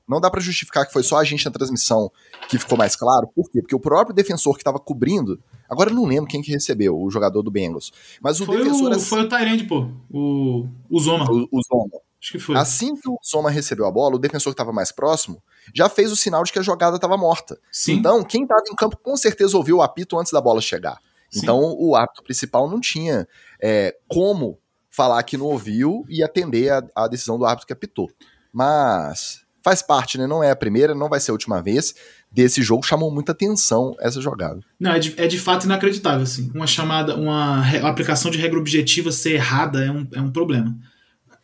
não 0.08 0.20
dá 0.20 0.30
para 0.30 0.40
justificar 0.40 0.86
que 0.86 0.92
foi 0.92 1.02
só 1.02 1.18
a 1.18 1.24
gente 1.24 1.44
na 1.44 1.50
transmissão 1.50 2.10
que 2.48 2.58
ficou 2.58 2.78
mais 2.78 2.96
claro. 2.96 3.28
Por 3.34 3.50
quê? 3.50 3.60
Porque 3.60 3.74
o 3.74 3.80
próprio 3.80 4.14
defensor 4.14 4.54
que 4.54 4.60
estava 4.60 4.78
cobrindo. 4.78 5.40
Agora 5.68 5.90
eu 5.90 5.94
não 5.94 6.06
lembro 6.06 6.28
quem 6.28 6.42
que 6.42 6.50
recebeu, 6.52 6.96
o 6.96 7.10
jogador 7.10 7.42
do 7.42 7.50
Bengals. 7.50 7.92
Mas 8.20 8.40
o 8.40 8.46
foi 8.46 8.58
defensor. 8.58 8.90
O, 8.90 8.94
assim, 8.94 9.04
foi 9.04 9.22
o 9.22 9.28
Tyrande, 9.28 9.64
pô. 9.64 9.88
O, 10.10 10.66
o 10.88 11.00
Zoma. 11.00 11.30
O, 11.30 11.48
o 11.50 11.60
Zoma. 11.62 12.00
Acho 12.26 12.32
que 12.32 12.38
foi. 12.40 12.56
Assim 12.56 12.96
que 12.96 13.08
o 13.08 13.16
Zoma 13.24 13.50
recebeu 13.50 13.86
a 13.86 13.90
bola, 13.90 14.16
o 14.16 14.18
defensor 14.18 14.52
que 14.52 14.54
estava 14.54 14.72
mais 14.72 14.90
próximo 14.90 15.40
já 15.72 15.88
fez 15.88 16.10
o 16.10 16.16
sinal 16.16 16.42
de 16.42 16.52
que 16.52 16.58
a 16.58 16.62
jogada 16.62 16.96
estava 16.96 17.16
morta. 17.16 17.56
Sim. 17.70 17.92
Então, 17.92 18.24
quem 18.24 18.42
estava 18.42 18.62
em 18.68 18.74
campo 18.74 18.96
com 18.96 19.16
certeza 19.16 19.56
ouviu 19.56 19.76
o 19.76 19.82
apito 19.82 20.18
antes 20.18 20.32
da 20.32 20.40
bola 20.40 20.60
chegar. 20.60 20.98
Sim. 21.30 21.40
Então, 21.40 21.76
o 21.78 21.94
apito 21.94 22.24
principal 22.24 22.68
não 22.68 22.80
tinha 22.80 23.28
é, 23.62 23.96
como 24.08 24.58
falar 24.90 25.22
que 25.22 25.36
não 25.36 25.46
ouviu 25.46 26.04
e 26.08 26.22
atender 26.22 26.72
a, 26.72 26.82
a 26.96 27.06
decisão 27.06 27.38
do 27.38 27.44
árbitro 27.44 27.68
que 27.68 27.72
apitou. 27.72 28.10
Mas 28.52 29.42
faz 29.62 29.80
parte, 29.80 30.18
né? 30.18 30.26
Não 30.26 30.42
é 30.42 30.50
a 30.50 30.56
primeira, 30.56 30.96
não 30.96 31.08
vai 31.08 31.20
ser 31.20 31.30
a 31.30 31.34
última 31.34 31.62
vez 31.62 31.94
desse 32.32 32.60
jogo. 32.60 32.84
Chamou 32.84 33.08
muita 33.08 33.30
atenção 33.30 33.94
essa 34.00 34.20
jogada. 34.20 34.58
Não, 34.80 34.92
é 34.92 34.98
de, 34.98 35.14
é 35.16 35.28
de 35.28 35.38
fato 35.38 35.64
inacreditável, 35.64 36.22
assim. 36.22 36.50
Uma 36.52 36.66
chamada, 36.66 37.14
uma, 37.14 37.60
uma 37.78 37.88
aplicação 37.88 38.32
de 38.32 38.38
regra 38.38 38.58
objetiva 38.58 39.12
ser 39.12 39.34
errada 39.34 39.84
é 39.84 39.90
um, 39.92 40.08
é 40.12 40.20
um 40.20 40.30
problema. 40.32 40.76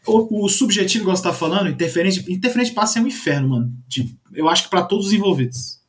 O, 0.06 0.44
o 0.44 0.48
subjetivo, 0.48 1.04
igual 1.04 1.16
você 1.16 1.22
tá 1.22 1.32
falando, 1.32 1.70
interferente, 1.70 2.30
interferente 2.30 2.72
passa 2.72 2.98
é 2.98 3.02
um 3.02 3.06
inferno, 3.06 3.50
mano. 3.50 3.72
De, 3.86 4.16
eu 4.32 4.48
acho 4.48 4.64
que 4.64 4.70
para 4.70 4.82
todos 4.82 5.06
os 5.06 5.12
envolvidos. 5.12 5.80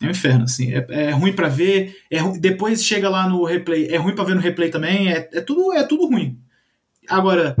É 0.00 0.06
um 0.06 0.10
inferno, 0.10 0.44
assim. 0.44 0.72
É, 0.72 0.86
é 0.88 1.10
ruim 1.10 1.32
para 1.32 1.48
ver. 1.48 1.96
É, 2.10 2.22
depois 2.38 2.84
chega 2.84 3.08
lá 3.08 3.28
no 3.28 3.44
replay. 3.44 3.86
É 3.88 3.96
ruim 3.96 4.14
para 4.14 4.24
ver 4.24 4.34
no 4.34 4.40
replay 4.40 4.70
também. 4.70 5.12
É, 5.12 5.28
é, 5.32 5.40
tudo, 5.40 5.72
é 5.72 5.82
tudo 5.82 6.06
ruim. 6.06 6.38
Agora, 7.08 7.56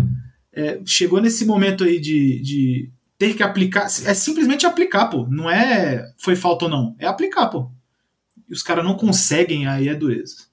é, 0.52 0.80
chegou 0.84 1.20
nesse 1.20 1.44
momento 1.44 1.84
aí 1.84 2.00
de, 2.00 2.40
de 2.40 2.90
ter 3.18 3.34
que 3.34 3.42
aplicar. 3.42 3.84
É 3.84 4.14
simplesmente 4.14 4.66
aplicar, 4.66 5.06
pô. 5.06 5.26
Não 5.26 5.50
é 5.50 6.10
foi 6.18 6.34
falta 6.34 6.64
ou 6.64 6.70
não. 6.70 6.96
É 6.98 7.06
aplicar, 7.06 7.48
pô. 7.48 7.70
E 8.48 8.52
os 8.52 8.62
caras 8.62 8.84
não 8.84 8.96
conseguem, 8.96 9.66
aí 9.66 9.88
é 9.88 9.94
dureza. 9.94 10.50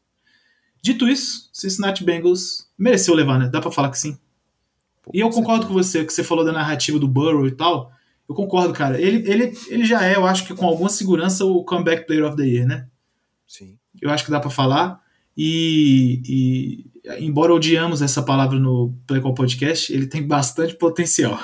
Dito 0.82 1.08
isso, 1.08 1.50
Cincinnati 1.52 2.04
Bengals 2.04 2.70
mereceu 2.78 3.14
levar, 3.14 3.40
né? 3.40 3.50
Dá 3.52 3.60
pra 3.60 3.72
falar 3.72 3.90
que 3.90 4.00
sim. 4.00 4.18
E 5.14 5.20
eu 5.20 5.30
concordo 5.30 5.68
com 5.68 5.74
você, 5.74 6.06
que 6.06 6.14
você 6.14 6.24
falou 6.24 6.44
da 6.44 6.52
narrativa 6.52 7.00
do 7.00 7.08
Burrow 7.08 7.48
e 7.48 7.52
tal. 7.52 7.92
Eu 8.28 8.36
concordo, 8.36 8.74
cara. 8.74 9.00
Ele, 9.00 9.30
ele, 9.30 9.58
ele 9.70 9.86
já 9.86 10.06
é, 10.06 10.16
eu 10.16 10.26
acho 10.26 10.46
que 10.46 10.54
com 10.54 10.66
alguma 10.66 10.90
segurança, 10.90 11.46
o 11.46 11.64
comeback 11.64 12.06
player 12.06 12.26
of 12.26 12.36
the 12.36 12.44
year, 12.44 12.68
né? 12.68 12.88
Sim. 13.48 13.78
Eu 14.02 14.10
acho 14.10 14.26
que 14.26 14.32
dá 14.32 14.40
para 14.40 14.50
falar. 14.50 15.02
E, 15.36 16.22
e, 16.26 17.26
embora 17.26 17.54
odiamos 17.54 18.02
essa 18.02 18.22
palavra 18.24 18.60
no 18.60 18.94
Play 19.06 19.22
Call 19.22 19.34
Podcast, 19.34 19.94
ele 19.94 20.08
tem 20.08 20.26
bastante 20.26 20.76
potencial 20.76 21.40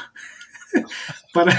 para, 1.31 1.53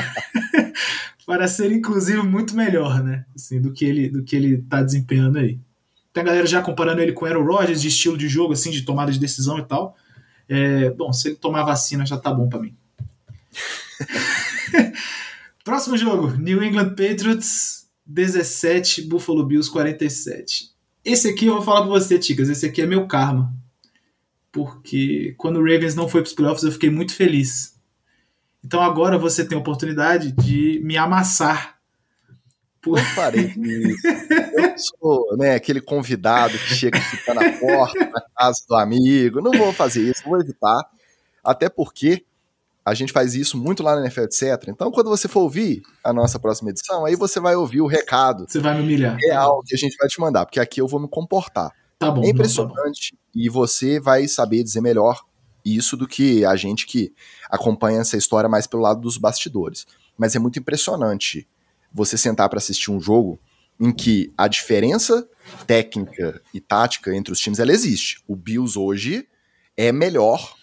para 1.24 1.48
ser, 1.48 1.72
inclusive, 1.72 2.20
muito 2.22 2.56
melhor, 2.56 3.02
né? 3.02 3.24
Assim, 3.34 3.60
do 3.60 3.72
que 3.72 3.84
ele 3.84 4.08
do 4.08 4.24
que 4.24 4.34
ele 4.34 4.58
tá 4.62 4.82
desempenhando 4.82 5.38
aí. 5.38 5.60
Tem 6.12 6.22
a 6.22 6.26
galera 6.26 6.46
já 6.46 6.60
comparando 6.60 7.00
ele 7.00 7.12
com 7.12 7.24
o 7.24 7.28
Aaron 7.28 7.44
Rodgers 7.44 7.80
de 7.80 7.88
estilo 7.88 8.18
de 8.18 8.28
jogo, 8.28 8.52
assim, 8.52 8.70
de 8.70 8.82
tomada 8.82 9.10
de 9.10 9.18
decisão 9.18 9.58
e 9.58 9.64
tal. 9.64 9.96
É, 10.48 10.90
bom, 10.90 11.12
se 11.12 11.28
ele 11.28 11.36
tomar 11.36 11.62
vacina 11.62 12.04
já 12.04 12.16
tá 12.16 12.32
bom 12.32 12.48
para 12.48 12.60
mim. 12.60 12.76
Próximo 15.64 15.96
jogo: 15.96 16.30
New 16.36 16.62
England 16.62 16.90
Patriots 16.90 17.88
17, 18.06 19.02
Buffalo 19.02 19.44
Bills 19.44 19.70
47. 19.70 20.70
Esse 21.04 21.28
aqui 21.28 21.46
eu 21.46 21.54
vou 21.54 21.62
falar 21.62 21.82
pra 21.82 21.90
você, 21.90 22.18
Ticas. 22.18 22.48
Esse 22.48 22.66
aqui 22.66 22.82
é 22.82 22.86
meu 22.86 23.06
karma. 23.06 23.54
Porque 24.52 25.34
quando 25.36 25.56
o 25.56 25.62
Ravens 25.62 25.94
não 25.94 26.08
foi 26.08 26.22
pros 26.22 26.34
playoffs, 26.34 26.64
eu 26.64 26.72
fiquei 26.72 26.90
muito 26.90 27.14
feliz. 27.14 27.74
Então 28.64 28.80
agora 28.80 29.18
você 29.18 29.44
tem 29.44 29.56
a 29.56 29.60
oportunidade 29.60 30.32
de 30.32 30.80
me 30.82 30.96
amassar. 30.96 31.78
Por... 32.80 32.98
Eu 32.98 33.04
parei 33.14 33.52
isso. 33.56 34.06
Eu 34.56 34.63
sou 34.76 35.36
né, 35.36 35.54
aquele 35.54 35.80
convidado 35.80 36.52
que 36.58 36.74
chega 36.74 36.98
e 36.98 37.00
fica 37.00 37.34
na 37.34 37.52
porta 37.58 38.04
da 38.06 38.24
casa 38.36 38.58
do 38.68 38.76
amigo. 38.76 39.40
Não 39.40 39.52
vou 39.52 39.72
fazer 39.72 40.02
isso, 40.02 40.22
vou 40.24 40.40
evitar. 40.40 40.84
Até 41.42 41.68
porque 41.68 42.24
a 42.84 42.92
gente 42.92 43.12
faz 43.12 43.34
isso 43.34 43.56
muito 43.56 43.82
lá 43.82 43.94
na 43.96 44.02
NFL, 44.02 44.22
etc. 44.22 44.68
Então, 44.68 44.90
quando 44.90 45.08
você 45.08 45.26
for 45.26 45.40
ouvir 45.40 45.82
a 46.02 46.12
nossa 46.12 46.38
próxima 46.38 46.70
edição, 46.70 47.06
aí 47.06 47.16
você 47.16 47.40
vai 47.40 47.56
ouvir 47.56 47.80
o 47.80 47.86
recado. 47.86 48.44
Você 48.46 48.60
vai 48.60 48.74
me 48.74 48.82
humilhar. 48.82 49.16
Real 49.18 49.62
que 49.64 49.74
a 49.74 49.78
gente 49.78 49.96
vai 49.96 50.06
te 50.06 50.20
mandar, 50.20 50.44
porque 50.44 50.60
aqui 50.60 50.80
eu 50.80 50.86
vou 50.86 51.00
me 51.00 51.08
comportar. 51.08 51.72
Tá 51.98 52.10
bom. 52.10 52.22
É 52.22 52.28
impressionante 52.28 53.12
não, 53.12 53.18
tá 53.18 53.24
bom. 53.34 53.40
e 53.40 53.48
você 53.48 53.98
vai 53.98 54.28
saber 54.28 54.62
dizer 54.62 54.82
melhor 54.82 55.22
isso 55.64 55.96
do 55.96 56.06
que 56.06 56.44
a 56.44 56.54
gente 56.56 56.86
que 56.86 57.14
acompanha 57.48 58.00
essa 58.00 58.18
história 58.18 58.50
mais 58.50 58.66
pelo 58.66 58.82
lado 58.82 59.00
dos 59.00 59.16
bastidores. 59.16 59.86
Mas 60.18 60.36
é 60.36 60.38
muito 60.38 60.58
impressionante 60.58 61.48
você 61.92 62.18
sentar 62.18 62.48
para 62.50 62.58
assistir 62.58 62.90
um 62.90 63.00
jogo 63.00 63.38
em 63.78 63.92
que 63.92 64.32
a 64.36 64.48
diferença 64.48 65.28
técnica 65.66 66.40
e 66.52 66.60
tática 66.60 67.14
entre 67.14 67.32
os 67.32 67.40
times 67.40 67.58
ela 67.58 67.72
existe. 67.72 68.22
O 68.26 68.36
Bills 68.36 68.78
hoje 68.78 69.28
é 69.76 69.92
melhor 69.92 70.54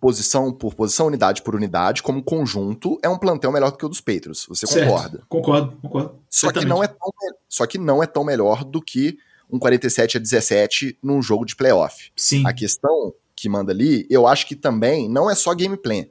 posição 0.00 0.50
por 0.50 0.74
posição, 0.74 1.06
unidade 1.06 1.42
por 1.42 1.54
unidade, 1.54 2.02
como 2.02 2.22
conjunto, 2.22 2.98
é 3.02 3.08
um 3.08 3.18
plantel 3.18 3.52
melhor 3.52 3.70
do 3.70 3.76
que 3.76 3.84
o 3.84 3.88
dos 3.88 4.00
Patriots. 4.00 4.46
Você 4.48 4.66
certo. 4.66 4.88
concorda? 4.88 5.22
Concordo, 5.28 5.76
concordo. 5.76 6.18
Só 6.28 6.50
que, 6.50 6.64
não 6.64 6.82
é 6.82 6.88
tão, 6.88 7.12
só 7.48 7.66
que 7.66 7.76
não 7.76 8.02
é 8.02 8.06
tão 8.06 8.24
melhor 8.24 8.64
do 8.64 8.80
que 8.80 9.18
um 9.52 9.58
47 9.58 10.16
a 10.16 10.20
17 10.20 10.98
num 11.02 11.20
jogo 11.20 11.44
de 11.44 11.54
playoff. 11.54 12.10
Sim. 12.16 12.46
A 12.46 12.52
questão 12.52 13.12
que 13.36 13.48
manda 13.48 13.72
ali, 13.72 14.06
eu 14.08 14.26
acho 14.26 14.46
que 14.46 14.56
também 14.56 15.08
não 15.08 15.30
é 15.30 15.34
só 15.34 15.54
gameplay. 15.54 16.10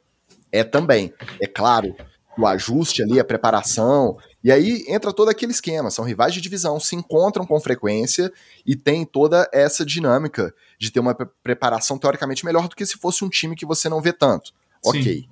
É 0.51 0.63
também, 0.63 1.13
é 1.41 1.47
claro, 1.47 1.95
o 2.37 2.45
ajuste 2.45 3.01
ali, 3.01 3.19
a 3.19 3.23
preparação. 3.23 4.17
E 4.43 4.51
aí 4.51 4.85
entra 4.87 5.11
todo 5.11 5.29
aquele 5.29 5.51
esquema. 5.51 5.91
São 5.91 6.05
rivais 6.05 6.33
de 6.33 6.41
divisão, 6.41 6.79
se 6.79 6.95
encontram 6.95 7.45
com 7.45 7.59
frequência 7.59 8.31
e 8.65 8.75
tem 8.75 9.05
toda 9.05 9.49
essa 9.53 9.85
dinâmica 9.85 10.53
de 10.77 10.91
ter 10.91 10.99
uma 10.99 11.13
preparação 11.43 11.97
teoricamente 11.97 12.45
melhor 12.45 12.67
do 12.67 12.75
que 12.75 12.85
se 12.85 12.97
fosse 12.97 13.23
um 13.23 13.29
time 13.29 13.55
que 13.55 13.65
você 13.65 13.89
não 13.89 14.01
vê 14.01 14.13
tanto. 14.13 14.51
Sim. 14.83 14.99
Ok. 14.99 15.25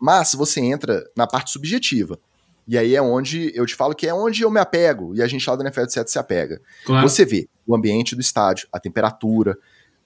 Mas 0.00 0.34
você 0.34 0.60
entra 0.60 1.04
na 1.16 1.26
parte 1.26 1.50
subjetiva. 1.50 2.18
E 2.66 2.78
aí 2.78 2.94
é 2.94 3.02
onde 3.02 3.52
eu 3.54 3.66
te 3.66 3.74
falo 3.74 3.94
que 3.94 4.06
é 4.06 4.14
onde 4.14 4.42
eu 4.42 4.50
me 4.50 4.58
apego, 4.58 5.14
e 5.14 5.22
a 5.22 5.26
gente 5.26 5.48
lá 5.48 5.54
do 5.54 5.62
NFL 5.62 5.86
7 5.86 6.10
se 6.10 6.18
apega. 6.18 6.60
Claro. 6.86 7.06
Você 7.06 7.24
vê 7.24 7.48
o 7.66 7.76
ambiente 7.76 8.14
do 8.14 8.20
estádio, 8.20 8.66
a 8.72 8.80
temperatura, 8.80 9.56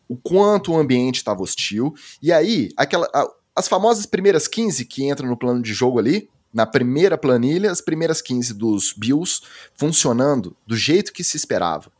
o 0.08 0.16
quanto 0.16 0.72
o 0.72 0.76
ambiente 0.76 1.16
estava 1.16 1.40
hostil, 1.40 1.94
e 2.20 2.32
aí 2.32 2.70
aquela, 2.76 3.08
a, 3.14 3.28
as 3.54 3.68
famosas 3.68 4.06
primeiras 4.06 4.48
15 4.48 4.84
que 4.86 5.08
entram 5.08 5.28
no 5.28 5.36
plano 5.36 5.62
de 5.62 5.72
jogo 5.72 5.98
ali, 5.98 6.28
na 6.52 6.66
primeira 6.66 7.18
planilha, 7.18 7.70
as 7.70 7.80
primeiras 7.80 8.22
15 8.22 8.54
dos 8.54 8.92
Bills 8.96 9.42
funcionando 9.74 10.56
do 10.66 10.76
jeito 10.76 11.12
que 11.12 11.22
se 11.22 11.36
esperava, 11.36 11.92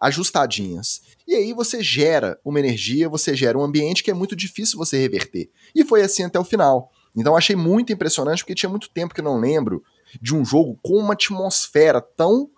ajustadinhas. 0.00 1.02
E 1.26 1.34
aí 1.34 1.52
você 1.52 1.82
gera 1.82 2.38
uma 2.44 2.60
energia, 2.60 3.08
você 3.08 3.34
gera 3.34 3.58
um 3.58 3.62
ambiente 3.62 4.02
que 4.02 4.10
é 4.10 4.14
muito 4.14 4.36
difícil 4.36 4.78
você 4.78 4.98
reverter. 4.98 5.50
E 5.74 5.84
foi 5.84 6.02
assim 6.02 6.22
até 6.22 6.38
o 6.38 6.44
final. 6.44 6.92
Então 7.16 7.36
achei 7.36 7.56
muito 7.56 7.92
impressionante 7.92 8.42
porque 8.42 8.54
tinha 8.54 8.68
muito 8.68 8.90
tempo 8.90 9.14
que 9.14 9.20
eu 9.20 9.24
não 9.24 9.38
lembro 9.38 9.82
de 10.20 10.34
um 10.34 10.44
jogo 10.44 10.78
com 10.82 10.98
uma 10.98 11.14
atmosfera 11.14 12.00
tão 12.00 12.50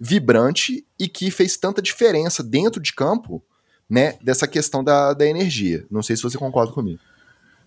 vibrante 0.00 0.86
e 0.98 1.08
que 1.08 1.30
fez 1.30 1.56
tanta 1.56 1.82
diferença 1.82 2.42
dentro 2.42 2.80
de 2.80 2.92
campo, 2.94 3.42
né, 3.88 4.16
dessa 4.22 4.46
questão 4.46 4.82
da, 4.82 5.12
da 5.12 5.26
energia. 5.26 5.84
Não 5.90 6.02
sei 6.02 6.16
se 6.16 6.22
você 6.22 6.38
concorda 6.38 6.72
comigo. 6.72 7.00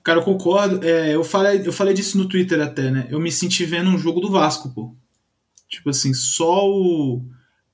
Cara, 0.06 0.20
eu 0.20 0.24
concordo. 0.24 0.88
É, 0.88 1.16
eu, 1.16 1.24
falei, 1.24 1.64
eu 1.66 1.74
falei 1.74 1.92
disso 1.96 2.16
no 2.16 2.30
Twitter 2.30 2.62
até, 2.62 2.92
né? 2.92 3.08
Eu 3.10 3.20
me 3.20 3.32
senti 3.32 3.66
vendo 3.66 3.90
um 3.90 3.98
jogo 3.98 4.22
do 4.22 4.30
Vasco, 4.30 4.70
pô. 4.70 4.96
Tipo 5.68 5.90
assim, 5.90 6.14
só 6.14 6.70
o. 6.70 7.26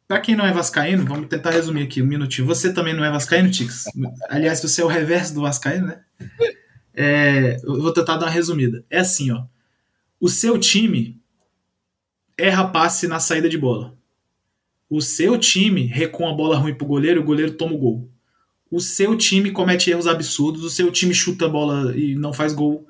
Pra 0.08 0.18
quem 0.18 0.34
não 0.34 0.46
é 0.46 0.54
vascaíno, 0.54 1.06
vamos 1.06 1.28
tentar 1.28 1.52
resumir 1.52 1.84
aqui 1.84 2.02
um 2.02 2.06
minutinho. 2.06 2.48
Você 2.48 2.74
também 2.74 2.94
não 2.94 3.04
é 3.04 3.12
vascaíno, 3.12 3.52
Tix? 3.52 3.84
Aliás, 4.30 4.62
você 4.62 4.82
é 4.82 4.86
o 4.86 4.88
reverso 4.88 5.34
do 5.34 5.42
vascaíno, 5.42 5.88
né? 5.88 6.02
É, 6.94 7.58
eu 7.64 7.82
vou 7.82 7.92
tentar 7.92 8.16
dar 8.16 8.28
uma 8.28 8.32
resumida. 8.32 8.86
É 8.90 9.00
assim, 9.00 9.30
ó. 9.32 9.44
O 10.18 10.30
seu 10.30 10.58
time 10.58 11.22
erra 12.38 12.66
passe 12.70 13.10
na 13.10 13.20
saída 13.20 13.50
de 13.50 13.58
bola. 13.58 13.98
O 14.90 15.02
seu 15.02 15.38
time 15.38 15.86
recua 15.86 16.32
a 16.32 16.34
bola 16.34 16.58
ruim 16.58 16.76
pro 16.76 16.88
goleiro, 16.88 17.20
o 17.20 17.26
goleiro 17.26 17.54
toma 17.54 17.74
o 17.74 17.78
gol. 17.78 18.11
O 18.72 18.80
seu 18.80 19.18
time 19.18 19.52
comete 19.52 19.92
erros 19.92 20.08
absurdos, 20.08 20.64
o 20.64 20.70
seu 20.70 20.92
time 20.92 21.14
chuta 21.14 21.46
a 21.46 21.50
bola 21.50 21.96
e 21.96 22.16
não 22.16 22.32
faz 22.32 22.54
gol. 22.54 22.88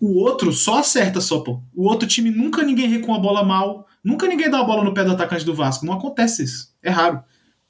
O 0.00 0.20
outro 0.20 0.52
só 0.52 0.78
acerta 0.78 1.20
só, 1.20 1.40
pô. 1.40 1.60
O 1.74 1.88
outro 1.88 2.08
time 2.08 2.30
nunca 2.30 2.62
ninguém 2.62 2.88
recua 2.88 3.16
a 3.16 3.20
bola 3.20 3.42
mal, 3.42 3.86
nunca 4.02 4.28
ninguém 4.28 4.48
dá 4.48 4.60
a 4.60 4.64
bola 4.64 4.84
no 4.84 4.94
pé 4.94 5.04
do 5.04 5.10
atacante 5.10 5.44
do 5.44 5.54
Vasco. 5.54 5.84
Não 5.84 5.94
acontece 5.94 6.44
isso. 6.44 6.72
É 6.80 6.90
raro. 6.90 7.20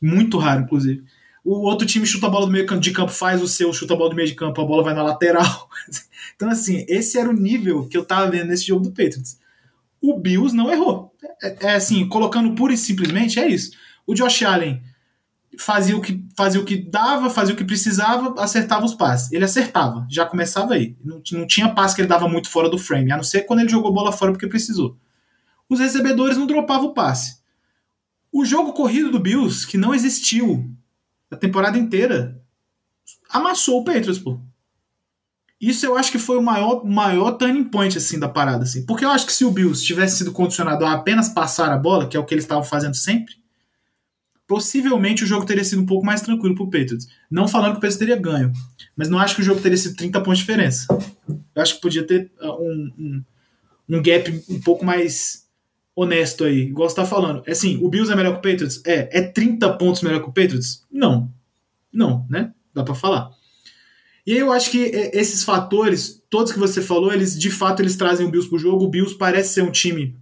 Muito 0.00 0.36
raro, 0.36 0.62
inclusive. 0.62 1.02
O 1.42 1.66
outro 1.66 1.86
time 1.86 2.04
chuta 2.04 2.26
a 2.26 2.30
bola 2.30 2.44
do 2.44 2.52
meio 2.52 2.66
de 2.78 2.90
campo, 2.90 3.10
faz 3.10 3.42
o 3.42 3.48
seu, 3.48 3.72
chuta 3.72 3.94
a 3.94 3.96
bola 3.96 4.10
do 4.10 4.16
meio 4.16 4.28
de 4.28 4.34
campo, 4.34 4.60
a 4.60 4.64
bola 4.64 4.82
vai 4.82 4.92
na 4.92 5.02
lateral. 5.02 5.68
então, 6.36 6.50
assim, 6.50 6.84
esse 6.86 7.18
era 7.18 7.30
o 7.30 7.32
nível 7.32 7.88
que 7.88 7.96
eu 7.96 8.04
tava 8.04 8.30
vendo 8.30 8.48
nesse 8.48 8.66
jogo 8.66 8.82
do 8.82 8.90
Patriots 8.90 9.38
o 10.00 10.18
Bills 10.18 10.54
não 10.54 10.70
errou. 10.70 11.12
É, 11.42 11.66
é, 11.66 11.74
assim, 11.74 12.08
colocando 12.08 12.54
pura 12.54 12.72
e 12.72 12.76
simplesmente, 12.76 13.38
é 13.38 13.48
isso. 13.48 13.72
O 14.06 14.14
Josh 14.14 14.42
Allen 14.42 14.82
fazia 15.58 15.96
o 15.96 16.00
que 16.00 16.24
fazia 16.36 16.60
o 16.60 16.64
que 16.64 16.76
dava, 16.76 17.28
fazia 17.28 17.52
o 17.52 17.56
que 17.56 17.64
precisava, 17.64 18.40
acertava 18.40 18.84
os 18.84 18.94
passes. 18.94 19.32
Ele 19.32 19.44
acertava, 19.44 20.06
já 20.08 20.24
começava 20.24 20.74
aí. 20.74 20.96
Não, 21.04 21.20
não 21.32 21.46
tinha 21.46 21.74
passe 21.74 21.94
que 21.94 22.00
ele 22.00 22.08
dava 22.08 22.28
muito 22.28 22.48
fora 22.48 22.70
do 22.70 22.78
frame, 22.78 23.10
a 23.12 23.16
não 23.16 23.24
ser 23.24 23.42
quando 23.42 23.60
ele 23.60 23.68
jogou 23.68 23.92
bola 23.92 24.12
fora 24.12 24.32
porque 24.32 24.46
precisou. 24.46 24.96
Os 25.68 25.80
recebedores 25.80 26.36
não 26.36 26.46
dropavam 26.46 26.88
o 26.88 26.94
passe. 26.94 27.38
O 28.32 28.44
jogo 28.44 28.72
corrido 28.72 29.10
do 29.10 29.18
Bills, 29.18 29.66
que 29.66 29.76
não 29.76 29.94
existiu 29.94 30.70
a 31.30 31.36
temporada 31.36 31.76
inteira, 31.76 32.40
amassou 33.28 33.80
o 33.80 33.84
Patriots, 33.84 34.18
pô. 34.18 34.40
Isso 35.60 35.84
eu 35.84 35.96
acho 35.96 36.12
que 36.12 36.18
foi 36.18 36.38
o 36.38 36.42
maior, 36.42 36.84
maior 36.84 37.32
turning 37.32 37.64
point 37.64 37.98
assim 37.98 38.18
da 38.18 38.28
parada 38.28 38.62
assim. 38.62 38.86
Porque 38.86 39.04
eu 39.04 39.10
acho 39.10 39.26
que 39.26 39.32
se 39.32 39.44
o 39.44 39.50
Bills 39.50 39.84
tivesse 39.84 40.18
sido 40.18 40.30
condicionado 40.30 40.86
a 40.86 40.92
apenas 40.92 41.28
passar 41.28 41.72
a 41.72 41.76
bola, 41.76 42.06
que 42.06 42.16
é 42.16 42.20
o 42.20 42.24
que 42.24 42.32
eles 42.32 42.44
estavam 42.44 42.62
fazendo 42.62 42.94
sempre, 42.94 43.34
possivelmente 44.48 45.22
o 45.22 45.26
jogo 45.26 45.44
teria 45.44 45.62
sido 45.62 45.82
um 45.82 45.86
pouco 45.86 46.04
mais 46.04 46.22
tranquilo 46.22 46.54
pro 46.54 46.64
Patriots. 46.64 47.06
Não 47.30 47.46
falando 47.46 47.72
que 47.72 47.78
o 47.78 47.80
Patriots 47.80 47.98
teria 47.98 48.16
ganho, 48.16 48.50
mas 48.96 49.08
não 49.08 49.18
acho 49.18 49.36
que 49.36 49.42
o 49.42 49.44
jogo 49.44 49.60
teria 49.60 49.76
sido 49.76 49.94
30 49.94 50.20
pontos 50.22 50.38
de 50.38 50.44
diferença. 50.44 50.86
Eu 51.28 51.62
acho 51.62 51.74
que 51.74 51.82
podia 51.82 52.02
ter 52.02 52.32
uh, 52.40 52.52
um, 52.52 52.92
um, 52.98 53.24
um 53.90 54.02
gap 54.02 54.42
um 54.48 54.58
pouco 54.60 54.84
mais 54.84 55.46
honesto 55.94 56.44
aí, 56.44 56.60
igual 56.60 56.88
você 56.88 56.96
tá 56.96 57.04
falando. 57.04 57.42
É 57.46 57.52
assim, 57.52 57.78
o 57.82 57.90
Bills 57.90 58.10
é 58.10 58.16
melhor 58.16 58.32
que 58.32 58.38
o 58.38 58.50
Patriots? 58.50 58.80
É. 58.86 59.18
É 59.18 59.22
30 59.22 59.74
pontos 59.74 60.00
melhor 60.00 60.22
que 60.22 60.28
o 60.30 60.32
Patriots? 60.32 60.86
Não. 60.90 61.30
Não, 61.92 62.26
né? 62.30 62.52
Dá 62.72 62.82
para 62.82 62.94
falar. 62.94 63.30
E 64.26 64.32
aí 64.32 64.38
eu 64.38 64.50
acho 64.50 64.70
que 64.70 64.84
é, 64.84 65.18
esses 65.18 65.44
fatores, 65.44 66.22
todos 66.30 66.52
que 66.52 66.58
você 66.58 66.80
falou, 66.80 67.12
eles 67.12 67.38
de 67.38 67.50
fato 67.50 67.82
eles 67.82 67.96
trazem 67.96 68.26
o 68.26 68.30
Bills 68.30 68.48
pro 68.48 68.58
jogo. 68.58 68.86
O 68.86 68.88
Bills 68.88 69.14
parece 69.18 69.54
ser 69.54 69.62
um 69.62 69.70
time 69.70 70.16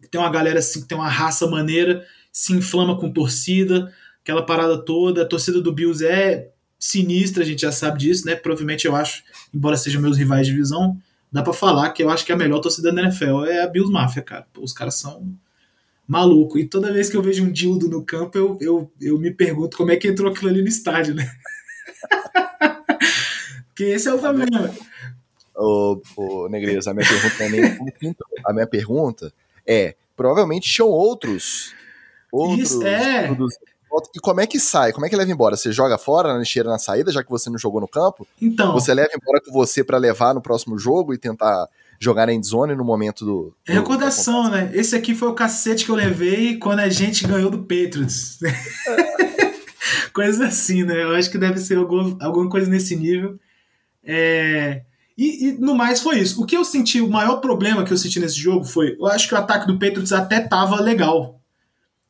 que 0.00 0.08
tem 0.08 0.20
uma 0.20 0.30
galera 0.30 0.60
assim, 0.60 0.82
que 0.82 0.88
tem 0.88 0.96
uma 0.96 1.08
raça 1.08 1.46
maneira, 1.48 2.06
se 2.32 2.52
inflama 2.52 2.98
com 2.98 3.10
torcida, 3.10 3.92
aquela 4.22 4.44
parada 4.44 4.78
toda. 4.78 5.22
A 5.22 5.26
torcida 5.26 5.60
do 5.60 5.72
Bills 5.72 6.04
é 6.04 6.50
sinistra, 6.78 7.42
a 7.42 7.46
gente 7.46 7.62
já 7.62 7.72
sabe 7.72 7.98
disso, 7.98 8.26
né? 8.26 8.36
Provavelmente 8.36 8.86
eu 8.86 8.94
acho, 8.94 9.22
embora 9.52 9.76
sejam 9.76 10.00
meus 10.00 10.16
rivais 10.16 10.46
de 10.46 10.52
divisão, 10.52 10.96
dá 11.30 11.42
para 11.42 11.52
falar 11.52 11.90
que 11.90 12.02
eu 12.02 12.10
acho 12.10 12.24
que 12.24 12.32
a 12.32 12.36
melhor 12.36 12.60
torcida 12.60 12.92
da 12.92 13.02
NFL 13.02 13.44
é 13.46 13.62
a 13.62 13.66
Bills 13.66 13.92
Mafia, 13.92 14.22
cara. 14.22 14.46
Os 14.58 14.72
caras 14.72 14.94
são 14.94 15.34
maluco. 16.06 16.58
E 16.58 16.64
toda 16.64 16.92
vez 16.92 17.10
que 17.10 17.16
eu 17.16 17.22
vejo 17.22 17.44
um 17.44 17.52
dildo 17.52 17.88
no 17.88 18.02
campo, 18.02 18.38
eu, 18.38 18.56
eu, 18.60 18.90
eu 19.00 19.18
me 19.18 19.30
pergunto 19.30 19.76
como 19.76 19.90
é 19.90 19.96
que 19.96 20.08
entrou 20.08 20.30
aquilo 20.30 20.50
ali 20.50 20.62
no 20.62 20.68
estádio, 20.68 21.14
né? 21.14 21.30
Que 23.78 23.84
esse 23.84 24.08
é 24.08 24.12
o 24.12 24.18
problema. 24.18 24.74
Ô, 25.54 26.02
ô 26.16 26.46
a 26.46 26.48
minha 26.48 26.60
pergunta 26.60 27.44
é 27.44 27.48
nem 27.48 27.78
A 28.44 28.52
minha 28.52 28.66
pergunta 28.66 29.32
é: 29.64 29.94
provavelmente 30.16 30.68
tinham 30.68 30.88
outros. 30.88 31.72
Outros. 32.32 32.70
Isso, 32.70 32.86
é. 32.86 33.30
E 34.14 34.20
como 34.20 34.40
é 34.40 34.46
que 34.46 34.60
sai? 34.60 34.92
Como 34.92 35.06
é 35.06 35.08
que 35.08 35.16
leva 35.16 35.30
embora? 35.30 35.56
Você 35.56 35.72
joga 35.72 35.96
fora 35.96 36.32
na 36.32 36.38
lixeira 36.38 36.68
na 36.68 36.78
saída, 36.78 37.10
já 37.10 37.24
que 37.24 37.30
você 37.30 37.48
não 37.48 37.58
jogou 37.58 37.80
no 37.80 37.88
campo? 37.88 38.26
Então. 38.40 38.72
Você 38.72 38.92
leva 38.92 39.10
embora 39.14 39.40
com 39.40 39.50
você 39.50 39.82
para 39.82 39.96
levar 39.96 40.34
no 40.34 40.42
próximo 40.42 40.78
jogo 40.78 41.14
e 41.14 41.18
tentar 41.18 41.68
jogar 41.98 42.26
na 42.26 42.32
endzone 42.32 42.74
no 42.74 42.84
momento 42.84 43.24
do. 43.24 43.54
do 43.66 43.72
Recordação, 43.72 44.50
né? 44.50 44.70
Esse 44.74 44.94
aqui 44.94 45.14
foi 45.14 45.28
o 45.28 45.34
cacete 45.34 45.84
que 45.84 45.90
eu 45.90 45.96
levei 45.96 46.58
quando 46.58 46.80
a 46.80 46.88
gente 46.88 47.26
ganhou 47.26 47.50
do 47.50 47.62
Patriots. 47.62 48.38
Coisas 50.12 50.40
assim, 50.40 50.84
né? 50.84 51.02
Eu 51.02 51.14
acho 51.14 51.30
que 51.30 51.38
deve 51.38 51.58
ser 51.58 51.78
algum, 51.78 52.16
alguma 52.20 52.48
coisa 52.48 52.68
nesse 52.68 52.94
nível. 52.94 53.38
É, 54.04 54.82
e, 55.16 55.48
e, 55.48 55.52
no 55.52 55.74
mais 55.74 56.00
foi 56.00 56.20
isso. 56.20 56.42
O 56.42 56.46
que 56.46 56.56
eu 56.56 56.64
senti, 56.64 57.00
o 57.00 57.10
maior 57.10 57.36
problema 57.36 57.84
que 57.84 57.92
eu 57.92 57.98
senti 57.98 58.20
nesse 58.20 58.38
jogo 58.38 58.64
foi, 58.64 58.96
eu 58.98 59.06
acho 59.06 59.28
que 59.28 59.34
o 59.34 59.38
ataque 59.38 59.66
do 59.66 59.78
Patriots 59.78 60.12
até 60.12 60.40
tava 60.40 60.80
legal. 60.80 61.37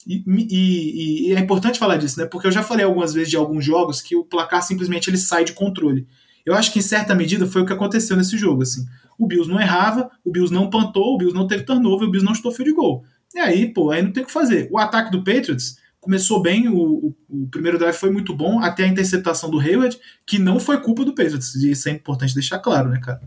E, 0.09 0.25
e, 0.27 1.29
e, 1.29 1.35
é 1.35 1.39
importante 1.39 1.79
falar 1.79 1.99
disso, 1.99 2.19
né? 2.19 2.25
Porque 2.25 2.47
eu 2.47 2.51
já 2.51 2.63
falei 2.63 2.83
algumas 2.83 3.13
vezes 3.13 3.29
de 3.29 3.37
alguns 3.37 3.63
jogos 3.63 4.01
que 4.01 4.17
o 4.17 4.25
placar 4.25 4.63
simplesmente 4.63 5.11
ele 5.11 5.19
sai 5.19 5.45
de 5.45 5.53
controle. 5.53 6.07
Eu 6.47 6.55
acho 6.55 6.73
que 6.73 6.79
em 6.79 6.83
certa 6.83 7.15
medida 7.15 7.47
foi 7.47 7.61
o 7.61 7.67
que 7.67 7.75
aconteceu 7.75 8.17
nesse 8.17 8.39
jogo, 8.39 8.63
assim. 8.63 8.87
O 9.19 9.27
Bills 9.27 9.51
não 9.51 9.61
errava, 9.61 10.11
o 10.25 10.31
Bills 10.31 10.51
não 10.53 10.71
plantou, 10.71 11.15
o 11.15 11.19
Bills 11.19 11.37
não 11.37 11.47
teve 11.47 11.65
turnover, 11.65 12.09
o 12.09 12.11
Bills 12.11 12.25
não 12.25 12.35
chutou 12.35 12.53
de 12.65 12.73
gol. 12.73 13.05
E 13.35 13.39
aí, 13.39 13.71
pô, 13.71 13.91
aí 13.91 14.01
não 14.03 14.11
tem 14.11 14.23
o 14.23 14.27
que 14.27 14.33
fazer. 14.33 14.67
O 14.73 14.79
ataque 14.79 15.11
do 15.11 15.23
Patriots 15.23 15.77
começou 16.01 16.41
bem, 16.41 16.69
o, 16.69 16.79
o, 16.79 17.17
o, 17.29 17.49
primeiro 17.51 17.79
drive 17.79 17.95
foi 17.95 18.11
muito 18.11 18.35
bom, 18.35 18.61
até 18.61 18.85
a 18.85 18.89
interceptação 18.89 19.51
do 19.51 19.61
Hayward, 19.61 19.99
que 20.27 20.39
não 20.39 20.59
foi 20.59 20.81
culpa 20.81 21.05
do 21.05 21.15
Patriots, 21.15 21.55
isso 21.57 21.89
é 21.89 21.93
importante 21.93 22.33
deixar 22.33 22.61
claro, 22.61 22.89
né, 22.89 22.99
cara? 22.99 23.21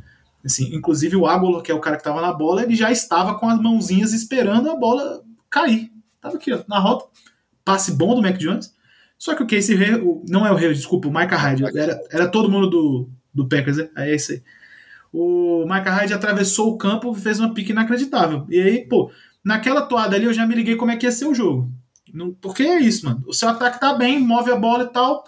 Assim, 0.44 0.74
inclusive 0.74 1.16
o 1.16 1.28
Ágolo, 1.28 1.62
que 1.62 1.72
é 1.72 1.76
o 1.76 1.80
cara 1.80 1.98
que 1.98 2.02
estava 2.02 2.22
na 2.22 2.34
bola, 2.34 2.64
ele 2.64 2.76
já 2.76 2.92
estava 2.92 3.38
com 3.38 3.48
as 3.48 3.62
mãozinhas 3.62 4.14
esperando 4.14 4.72
a 4.72 4.76
bola 4.76 5.22
cair. 5.48 5.91
Tava 6.22 6.36
aqui, 6.36 6.54
ó, 6.54 6.60
na 6.68 6.80
rota. 6.80 7.06
Passe 7.66 7.94
bom 7.94 8.16
do 8.16 8.22
Mac 8.22 8.38
Jones. 8.38 8.74
Só 9.18 9.36
que 9.36 9.44
o 9.44 9.48
Casey 9.48 9.76
Hayward, 9.76 10.24
não 10.30 10.46
é 10.46 10.52
o 10.52 10.56
Hayward, 10.56 10.76
desculpa, 10.76 11.08
o 11.08 11.14
Micah 11.14 11.38
Hyde, 11.38 11.64
era, 11.78 12.00
era 12.12 12.28
todo 12.28 12.50
mundo 12.50 12.70
do, 12.70 13.10
do 13.34 13.48
Packers, 13.48 13.78
né? 13.78 13.90
É 13.96 14.16
isso 14.16 14.32
aí. 14.32 14.42
O 15.14 15.64
Micah 15.66 15.92
Hyde 15.92 16.14
atravessou 16.14 16.72
o 16.72 16.78
campo 16.78 17.14
fez 17.14 17.40
uma 17.40 17.54
pique 17.54 17.72
inacreditável. 17.72 18.48
E 18.50 18.60
aí, 18.60 18.88
pô, 18.88 19.12
naquela 19.44 19.84
toada 19.84 20.16
ali 20.16 20.26
eu 20.26 20.34
já 20.34 20.46
me 20.46 20.56
liguei 20.56 20.76
como 20.76 20.90
é 20.90 20.98
que 20.98 21.06
ia 21.06 21.12
ser 21.12 21.26
o 21.26 21.36
jogo. 21.36 21.72
Não, 22.12 22.34
porque 22.34 22.64
é 22.64 22.80
isso, 22.80 23.06
mano. 23.06 23.24
O 23.28 23.34
seu 23.34 23.48
ataque 23.50 23.80
tá 23.80 23.94
bem, 23.94 24.20
move 24.20 24.52
a 24.52 24.56
bola 24.56 24.86
e 24.86 24.90
tal. 24.90 25.24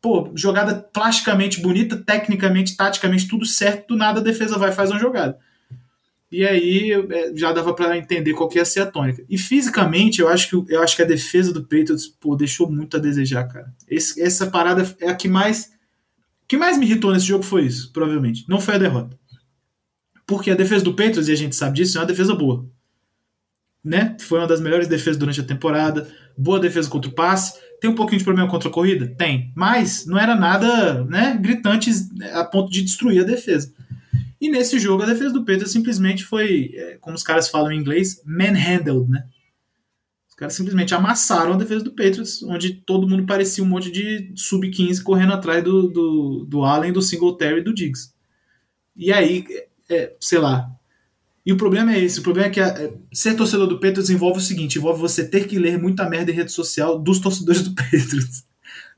Pô, 0.00 0.32
jogada 0.34 0.74
plasticamente 0.74 1.60
bonita, 1.60 1.96
tecnicamente, 1.96 2.76
taticamente, 2.76 3.28
tudo 3.28 3.46
certo. 3.46 3.88
Do 3.88 3.96
nada 3.96 4.20
a 4.20 4.22
defesa 4.22 4.58
vai 4.58 4.72
faz 4.72 4.90
uma 4.90 4.98
jogada. 4.98 5.38
E 6.30 6.44
aí 6.44 6.92
é, 6.92 7.36
já 7.36 7.52
dava 7.52 7.72
para 7.72 7.96
entender 7.96 8.32
qual 8.32 8.48
que 8.48 8.58
ia 8.58 8.64
ser 8.64 8.80
a 8.80 8.86
tônica. 8.86 9.24
E 9.28 9.38
fisicamente, 9.38 10.20
eu 10.20 10.28
acho 10.28 10.48
que, 10.50 10.74
eu 10.74 10.82
acho 10.82 10.96
que 10.96 11.02
a 11.02 11.06
defesa 11.06 11.52
do 11.52 11.62
Patriots 11.62 12.08
pô, 12.08 12.34
deixou 12.34 12.70
muito 12.70 12.96
a 12.96 13.00
desejar, 13.00 13.44
cara. 13.44 13.72
Esse, 13.88 14.20
essa 14.20 14.46
parada 14.48 14.82
é 15.00 15.08
a 15.08 15.14
que 15.14 15.28
mais 15.28 15.76
que 16.48 16.56
mais 16.56 16.78
me 16.78 16.86
irritou 16.86 17.12
nesse 17.12 17.26
jogo 17.26 17.42
foi 17.42 17.64
isso, 17.64 17.92
provavelmente. 17.92 18.44
Não 18.48 18.60
foi 18.60 18.76
a 18.76 18.78
derrota. 18.78 19.18
Porque 20.26 20.50
a 20.50 20.54
defesa 20.54 20.84
do 20.84 20.94
Patriots, 20.94 21.28
e 21.28 21.32
a 21.32 21.36
gente 21.36 21.56
sabe 21.56 21.76
disso, 21.76 21.98
é 21.98 22.00
uma 22.00 22.06
defesa 22.06 22.34
boa. 22.34 22.68
Né? 23.84 24.16
Foi 24.20 24.38
uma 24.38 24.46
das 24.46 24.60
melhores 24.60 24.88
defesas 24.88 25.16
durante 25.16 25.40
a 25.40 25.44
temporada. 25.44 26.08
Boa 26.36 26.58
defesa 26.58 26.88
contra 26.88 27.10
o 27.10 27.14
passe. 27.14 27.58
Tem 27.80 27.90
um 27.90 27.94
pouquinho 27.94 28.18
de 28.18 28.24
problema 28.24 28.50
contra 28.50 28.68
a 28.68 28.72
corrida? 28.72 29.06
Tem. 29.16 29.52
Mas 29.54 30.06
não 30.06 30.18
era 30.18 30.34
nada 30.34 31.04
né, 31.04 31.38
gritante 31.40 31.90
a 32.32 32.44
ponto 32.44 32.70
de 32.70 32.82
destruir 32.82 33.22
a 33.22 33.26
defesa. 33.26 33.72
E 34.40 34.48
nesse 34.48 34.78
jogo 34.78 35.02
a 35.02 35.06
defesa 35.06 35.32
do 35.32 35.40
Patriots 35.40 35.72
simplesmente 35.72 36.24
foi, 36.24 36.72
é, 36.74 36.98
como 37.00 37.16
os 37.16 37.22
caras 37.22 37.48
falam 37.48 37.72
em 37.72 37.78
inglês, 37.78 38.22
manhandled, 38.24 39.10
né? 39.10 39.26
Os 40.28 40.34
caras 40.34 40.54
simplesmente 40.54 40.94
amassaram 40.94 41.54
a 41.54 41.56
defesa 41.56 41.82
do 41.82 41.92
Patriots, 41.92 42.42
onde 42.42 42.74
todo 42.74 43.08
mundo 43.08 43.24
parecia 43.24 43.64
um 43.64 43.66
monte 43.66 43.90
de 43.90 44.32
sub-15 44.36 45.02
correndo 45.02 45.32
atrás 45.32 45.64
do, 45.64 45.88
do, 45.88 46.44
do 46.46 46.62
Allen, 46.62 46.92
do 46.92 47.00
Singletary 47.00 47.60
e 47.60 47.64
do 47.64 47.72
Diggs. 47.72 48.12
E 48.94 49.12
aí, 49.12 49.46
é, 49.88 50.14
sei 50.20 50.38
lá. 50.38 50.70
E 51.44 51.52
o 51.52 51.56
problema 51.56 51.94
é 51.94 52.00
esse: 52.00 52.20
o 52.20 52.22
problema 52.22 52.48
é 52.48 52.50
que 52.50 52.60
a, 52.60 52.66
é, 52.66 52.92
ser 53.12 53.34
torcedor 53.34 53.66
do 53.66 53.80
Patriots 53.80 54.10
envolve 54.10 54.38
o 54.38 54.42
seguinte: 54.42 54.78
envolve 54.78 55.00
você 55.00 55.26
ter 55.26 55.46
que 55.46 55.58
ler 55.58 55.78
muita 55.78 56.08
merda 56.08 56.30
em 56.30 56.34
rede 56.34 56.52
social 56.52 56.98
dos 56.98 57.18
torcedores 57.18 57.62
do 57.62 57.72
Patriots. 57.74 58.44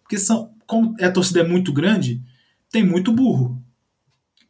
Porque 0.03 0.18
são, 0.18 0.51
como 0.66 0.96
a 1.01 1.11
torcida 1.11 1.40
é 1.40 1.46
muito 1.46 1.72
grande, 1.72 2.22
tem 2.70 2.85
muito 2.85 3.12
burro. 3.12 3.62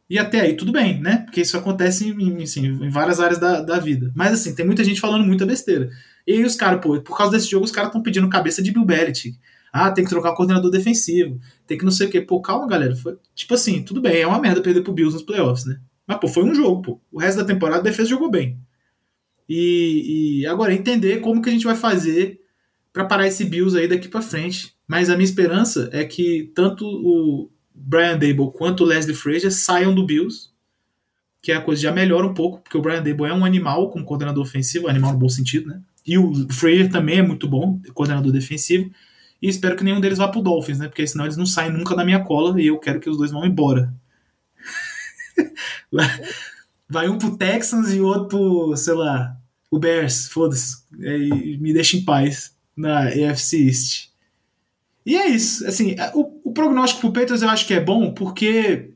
E 0.08 0.18
até 0.18 0.40
aí 0.40 0.56
tudo 0.56 0.72
bem, 0.72 1.00
né? 1.00 1.18
Porque 1.18 1.42
isso 1.42 1.56
acontece 1.56 2.08
em, 2.08 2.42
assim, 2.42 2.66
em 2.66 2.88
várias 2.88 3.20
áreas 3.20 3.38
da, 3.38 3.60
da 3.60 3.78
vida. 3.78 4.10
Mas 4.14 4.32
assim, 4.32 4.54
tem 4.54 4.64
muita 4.64 4.82
gente 4.82 5.00
falando 5.00 5.26
muita 5.26 5.44
besteira. 5.44 5.90
E 6.26 6.32
aí 6.32 6.44
os 6.44 6.56
caras, 6.56 6.80
pô, 6.80 6.98
por 7.00 7.16
causa 7.16 7.32
desse 7.32 7.50
jogo, 7.50 7.64
os 7.64 7.70
caras 7.70 7.88
estão 7.88 8.02
pedindo 8.02 8.28
cabeça 8.28 8.62
de 8.62 8.72
Bill 8.72 8.84
Belichick. 8.84 9.38
Ah, 9.72 9.90
tem 9.90 10.04
que 10.04 10.10
trocar 10.10 10.30
o 10.30 10.34
coordenador 10.34 10.70
defensivo. 10.70 11.38
Tem 11.66 11.76
que 11.76 11.84
não 11.84 11.92
sei 11.92 12.06
o 12.06 12.10
quê. 12.10 12.20
Pô, 12.22 12.40
calma, 12.40 12.66
galera. 12.66 12.96
Foi, 12.96 13.18
tipo 13.34 13.52
assim, 13.54 13.82
tudo 13.82 14.00
bem, 14.00 14.22
é 14.22 14.26
uma 14.26 14.40
merda 14.40 14.62
perder 14.62 14.82
pro 14.82 14.92
Bills 14.92 15.14
nos 15.14 15.22
playoffs, 15.22 15.66
né? 15.66 15.78
Mas, 16.06 16.18
pô, 16.18 16.26
foi 16.26 16.42
um 16.42 16.54
jogo, 16.54 16.82
pô. 16.82 17.00
O 17.12 17.18
resto 17.18 17.38
da 17.38 17.44
temporada 17.44 17.80
a 17.80 17.84
defesa 17.84 18.08
jogou 18.08 18.30
bem. 18.30 18.58
E, 19.48 20.40
e 20.40 20.46
agora 20.46 20.74
entender 20.74 21.20
como 21.20 21.42
que 21.42 21.48
a 21.48 21.52
gente 21.52 21.64
vai 21.64 21.74
fazer 21.74 22.40
para 22.92 23.04
parar 23.04 23.26
esse 23.26 23.44
Bills 23.44 23.78
aí 23.78 23.86
daqui 23.86 24.08
para 24.08 24.22
frente. 24.22 24.74
Mas 24.86 25.10
a 25.10 25.16
minha 25.16 25.24
esperança 25.24 25.90
é 25.92 26.04
que 26.04 26.50
tanto 26.54 26.86
o 26.86 27.50
Brian 27.80 28.18
Dable 28.18 28.50
quanto 28.52 28.84
Leslie 28.84 29.14
Frazier 29.14 29.52
saiam 29.52 29.94
do 29.94 30.04
Bills, 30.04 30.50
que 31.40 31.52
é 31.52 31.56
a 31.56 31.60
coisa 31.60 31.80
já 31.82 31.92
melhora 31.92 32.26
um 32.26 32.34
pouco, 32.34 32.58
porque 32.58 32.76
o 32.76 32.82
Brian 32.82 33.02
Dable 33.02 33.26
é 33.26 33.32
um 33.32 33.44
animal 33.44 33.90
como 33.90 34.04
coordenador 34.04 34.42
ofensivo, 34.42 34.88
animal 34.88 35.12
no 35.12 35.18
bom 35.18 35.28
sentido, 35.28 35.68
né? 35.68 35.80
E 36.06 36.18
o 36.18 36.48
Frazier 36.50 36.90
também 36.90 37.18
é 37.18 37.22
muito 37.22 37.48
bom, 37.48 37.80
coordenador 37.94 38.32
defensivo. 38.32 38.90
E 39.40 39.48
espero 39.48 39.76
que 39.76 39.84
nenhum 39.84 40.00
deles 40.00 40.18
vá 40.18 40.26
pro 40.26 40.42
Dolphins, 40.42 40.78
né? 40.78 40.88
Porque 40.88 41.06
senão 41.06 41.24
eles 41.24 41.36
não 41.36 41.46
saem 41.46 41.70
nunca 41.70 41.94
da 41.94 42.04
minha 42.04 42.24
cola 42.24 42.60
e 42.60 42.66
eu 42.66 42.78
quero 42.78 42.98
que 42.98 43.08
os 43.08 43.16
dois 43.16 43.30
vão 43.30 43.46
embora. 43.46 43.94
Vai 46.88 47.08
um 47.08 47.18
pro 47.18 47.36
Texans 47.36 47.92
e 47.92 48.00
outro 48.00 48.28
pro, 48.28 48.76
sei 48.76 48.94
lá, 48.94 49.36
o 49.70 49.78
Bears, 49.78 50.28
foda-se. 50.28 50.78
Me 50.90 51.72
deixa 51.72 51.96
em 51.96 52.04
paz 52.04 52.56
na 52.76 53.08
AFC 53.08 53.66
East. 53.66 54.08
E 55.08 55.16
é 55.16 55.26
isso. 55.26 55.66
Assim, 55.66 55.96
o, 56.12 56.50
o 56.50 56.52
prognóstico 56.52 57.00
pro 57.00 57.12
Patriots 57.14 57.40
eu 57.40 57.48
acho 57.48 57.66
que 57.66 57.72
é 57.72 57.80
bom 57.80 58.12
porque 58.12 58.92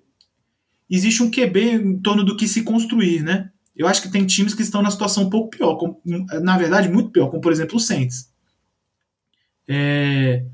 existe 0.90 1.22
um 1.22 1.30
QB 1.30 1.58
em 1.72 1.98
torno 2.02 2.22
do 2.22 2.36
que 2.36 2.46
se 2.46 2.62
construir, 2.62 3.22
né? 3.22 3.50
Eu 3.74 3.86
acho 3.86 4.02
que 4.02 4.10
tem 4.10 4.26
times 4.26 4.52
que 4.52 4.60
estão 4.60 4.82
na 4.82 4.90
situação 4.90 5.22
um 5.22 5.30
pouco 5.30 5.56
pior, 5.56 5.76
como, 5.76 5.98
na 6.04 6.58
verdade, 6.58 6.90
muito 6.90 7.08
pior, 7.08 7.30
como 7.30 7.40
por 7.40 7.50
exemplo 7.50 7.76
o 7.76 7.80
Saints. 7.80 8.30
É, 9.66 10.44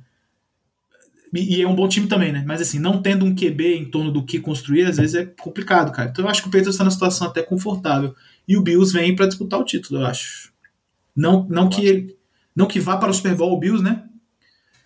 e 1.35 1.61
é 1.61 1.67
um 1.67 1.75
bom 1.75 1.89
time 1.89 2.07
também, 2.07 2.31
né? 2.31 2.45
Mas 2.47 2.61
assim, 2.61 2.79
não 2.79 3.03
tendo 3.03 3.25
um 3.25 3.35
QB 3.35 3.75
em 3.75 3.91
torno 3.91 4.13
do 4.13 4.25
que 4.25 4.39
construir, 4.39 4.85
às 4.85 4.97
vezes 4.97 5.17
é 5.17 5.27
complicado, 5.27 5.91
cara. 5.91 6.11
Então 6.11 6.25
eu 6.25 6.31
acho 6.31 6.41
que 6.41 6.47
o 6.47 6.53
Patriots 6.53 6.77
está 6.77 6.85
numa 6.85 6.93
situação 6.93 7.27
até 7.27 7.43
confortável. 7.43 8.15
E 8.47 8.57
o 8.57 8.63
Bills 8.63 8.93
vem 8.93 9.17
para 9.17 9.27
disputar 9.27 9.59
o 9.59 9.65
título, 9.65 10.03
eu 10.03 10.07
acho. 10.07 10.53
Não, 11.17 11.49
não 11.51 11.69
que 11.69 11.85
ele, 11.85 12.17
não 12.55 12.69
que 12.69 12.79
vá 12.79 12.97
para 12.97 13.11
o 13.11 13.15
Super 13.15 13.35
Bowl 13.35 13.57
o 13.57 13.59
Bills, 13.59 13.83
né? 13.83 14.05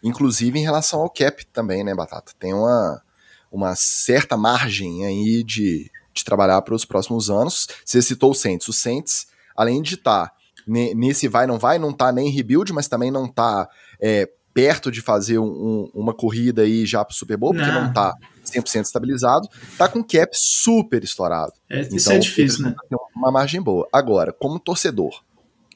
Inclusive 0.03 0.59
em 0.59 0.63
relação 0.63 1.01
ao 1.01 1.11
cap 1.11 1.45
também, 1.47 1.85
né, 1.85 1.95
Batata? 1.95 2.33
Tem 2.39 2.53
uma, 2.53 3.03
uma 3.51 3.75
certa 3.77 4.37
margem 4.37 5.07
aí 5.07 5.45
de, 5.45 5.91
de 6.13 6.25
trabalhar 6.25 6.61
para 6.63 6.75
os 6.75 6.85
próximos 6.85 7.31
anos. 7.31 7.69
Você 7.85 8.03
citou 8.03 8.33
o 8.33 8.35
Saints. 8.35 8.69
O 8.69 8.73
Saints, 8.73 9.27
além 9.57 9.81
de 9.81 9.95
estar 9.95 10.29
tá 10.29 10.35
nesse 10.67 11.29
vai 11.29 11.47
não 11.47 11.59
vai, 11.59 11.79
não 11.79 11.93
tá 11.93 12.13
nem 12.13 12.31
rebuild, 12.31 12.73
mas 12.73 12.89
também 12.89 13.11
não 13.11 13.27
tá 13.27 13.69
é, 14.01 14.29
perto 14.55 14.91
de 14.91 15.01
fazer 15.01 15.39
um, 15.39 15.45
um, 15.45 15.91
uma 15.95 16.15
corrida 16.15 16.63
aí 16.63 16.85
já 16.87 17.05
pro 17.05 17.15
Super 17.15 17.37
Bowl, 17.37 17.55
porque 17.55 17.71
não, 17.71 17.87
não 17.87 17.93
tá 17.93 18.15
100% 18.45 18.85
estabilizado, 18.85 19.49
tá 19.79 19.89
com 19.89 20.03
cap 20.03 20.31
super 20.33 21.03
estourado. 21.03 21.53
É, 21.69 21.81
isso 21.81 21.95
então, 21.95 22.13
é 22.13 22.19
difícil, 22.19 22.65
né? 22.65 22.75
Tem 22.89 22.99
uma 23.17 23.31
margem 23.31 23.61
boa. 23.61 23.89
Agora, 23.93 24.33
como 24.33 24.59
torcedor, 24.59 25.23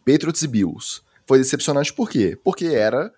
Patriots 0.05 0.43
e 0.43 0.49
Bills, 0.49 1.01
foi 1.27 1.39
decepcionante 1.39 1.93
por 1.93 2.09
quê? 2.09 2.39
Porque 2.45 2.67
era, 2.67 3.13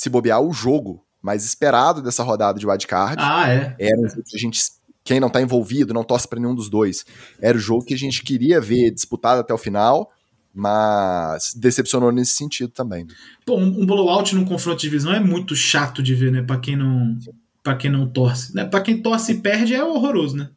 se 0.00 0.08
bobear, 0.08 0.40
o 0.40 0.50
jogo 0.50 1.04
mais 1.20 1.44
esperado 1.44 2.00
dessa 2.00 2.22
rodada 2.22 2.58
de 2.58 2.66
wildcard. 2.66 3.16
Ah, 3.18 3.50
é. 3.50 3.76
Era 3.78 4.00
um 4.00 4.08
jogo 4.08 4.22
que 4.26 4.34
a 4.34 4.40
gente 4.40 4.58
quem 5.04 5.20
não 5.20 5.28
tá 5.28 5.42
envolvido, 5.42 5.92
não 5.92 6.02
torce 6.02 6.26
para 6.26 6.40
nenhum 6.40 6.54
dos 6.54 6.70
dois. 6.70 7.04
Era 7.38 7.58
o 7.58 7.60
jogo 7.60 7.84
que 7.84 7.92
a 7.92 7.98
gente 7.98 8.22
queria 8.22 8.62
ver 8.62 8.90
disputado 8.90 9.40
até 9.40 9.52
o 9.52 9.58
final 9.58 10.10
mas 10.52 11.54
decepcionou 11.54 12.10
nesse 12.10 12.32
sentido 12.32 12.72
também. 12.72 13.06
Pô, 13.46 13.56
um, 13.56 13.82
um 13.82 13.86
blowout 13.86 14.34
num 14.34 14.44
confronto 14.44 14.78
de 14.78 14.88
divisão 14.88 15.12
é 15.12 15.20
muito 15.20 15.54
chato 15.54 16.02
de 16.02 16.12
ver, 16.12 16.32
né? 16.32 16.42
Para 16.42 16.58
quem 16.58 16.74
não 16.74 17.16
para 17.62 17.76
quem 17.76 17.88
não 17.88 18.08
torce, 18.08 18.52
né? 18.52 18.64
Para 18.64 18.80
quem 18.80 19.00
torce 19.00 19.30
e 19.30 19.40
perde 19.40 19.76
é 19.76 19.84
horroroso, 19.84 20.36
né? 20.36 20.50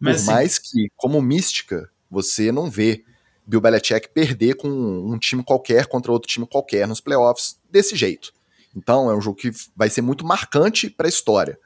Mas 0.00 0.14
Por 0.14 0.22
assim, 0.22 0.32
mais 0.32 0.58
que 0.58 0.88
como 0.96 1.20
mística, 1.20 1.90
você 2.10 2.50
não 2.50 2.70
vê 2.70 3.04
Bill 3.46 3.60
Belichick 3.60 4.08
perder 4.14 4.54
com 4.54 4.68
um 4.68 5.18
time 5.18 5.44
qualquer 5.44 5.86
contra 5.86 6.10
outro 6.10 6.26
time 6.26 6.46
qualquer 6.46 6.88
nos 6.88 7.00
playoffs 7.00 7.58
desse 7.70 7.94
jeito. 7.94 8.32
Então 8.74 9.10
é 9.10 9.16
um 9.16 9.20
jogo 9.20 9.36
que 9.36 9.50
vai 9.76 9.88
ser 9.90 10.02
muito 10.02 10.24
marcante 10.24 10.88
para 10.88 11.06
a 11.06 11.08
história. 11.08 11.58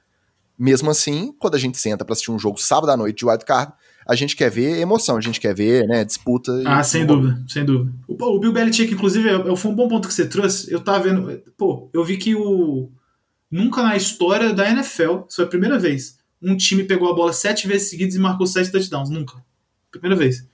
Mesmo 0.59 0.91
assim, 0.91 1.35
quando 1.39 1.55
a 1.55 1.59
gente 1.59 1.79
senta 1.79 2.05
para 2.05 2.13
assistir 2.13 2.31
um 2.31 2.39
jogo 2.39 2.59
sábado 2.59 2.91
à 2.91 2.97
noite 2.97 3.19
de 3.19 3.27
wildcard, 3.27 3.73
a 4.07 4.15
gente 4.15 4.37
quer 4.37 4.51
ver 4.51 4.79
emoção, 4.79 5.17
a 5.17 5.21
gente 5.21 5.41
quer 5.41 5.55
ver, 5.55 5.87
né, 5.87 6.05
disputa. 6.05 6.63
Ah, 6.65 6.83
sem 6.83 7.05
dúvida, 7.05 7.43
sem 7.49 7.65
dúvida. 7.65 7.93
O, 8.07 8.15
o 8.15 8.39
Bill 8.39 8.53
Belichick, 8.53 8.93
inclusive, 8.95 9.29
é, 9.29 9.57
foi 9.57 9.71
um 9.71 9.75
bom 9.75 9.89
ponto 9.89 10.07
que 10.07 10.15
você 10.15 10.27
trouxe. 10.27 10.73
Eu 10.73 10.81
tava 10.81 11.01
vendo, 11.01 11.43
pô, 11.57 11.91
eu 11.93 12.05
vi 12.05 12.17
que 12.17 12.35
o 12.35 12.91
nunca 13.51 13.83
na 13.83 13.97
história 13.97 14.53
da 14.53 14.69
NFL, 14.71 15.25
isso 15.29 15.37
foi 15.37 15.45
a 15.45 15.49
primeira 15.49 15.79
vez, 15.79 16.19
um 16.41 16.57
time 16.57 16.85
pegou 16.85 17.11
a 17.11 17.15
bola 17.15 17.33
sete 17.33 17.67
vezes 17.67 17.91
seguidas 17.91 18.15
e 18.15 18.19
marcou 18.19 18.47
sete 18.47 18.71
touchdowns, 18.71 19.11
nunca. 19.11 19.35
Primeira 19.91 20.17
vez. 20.17 20.47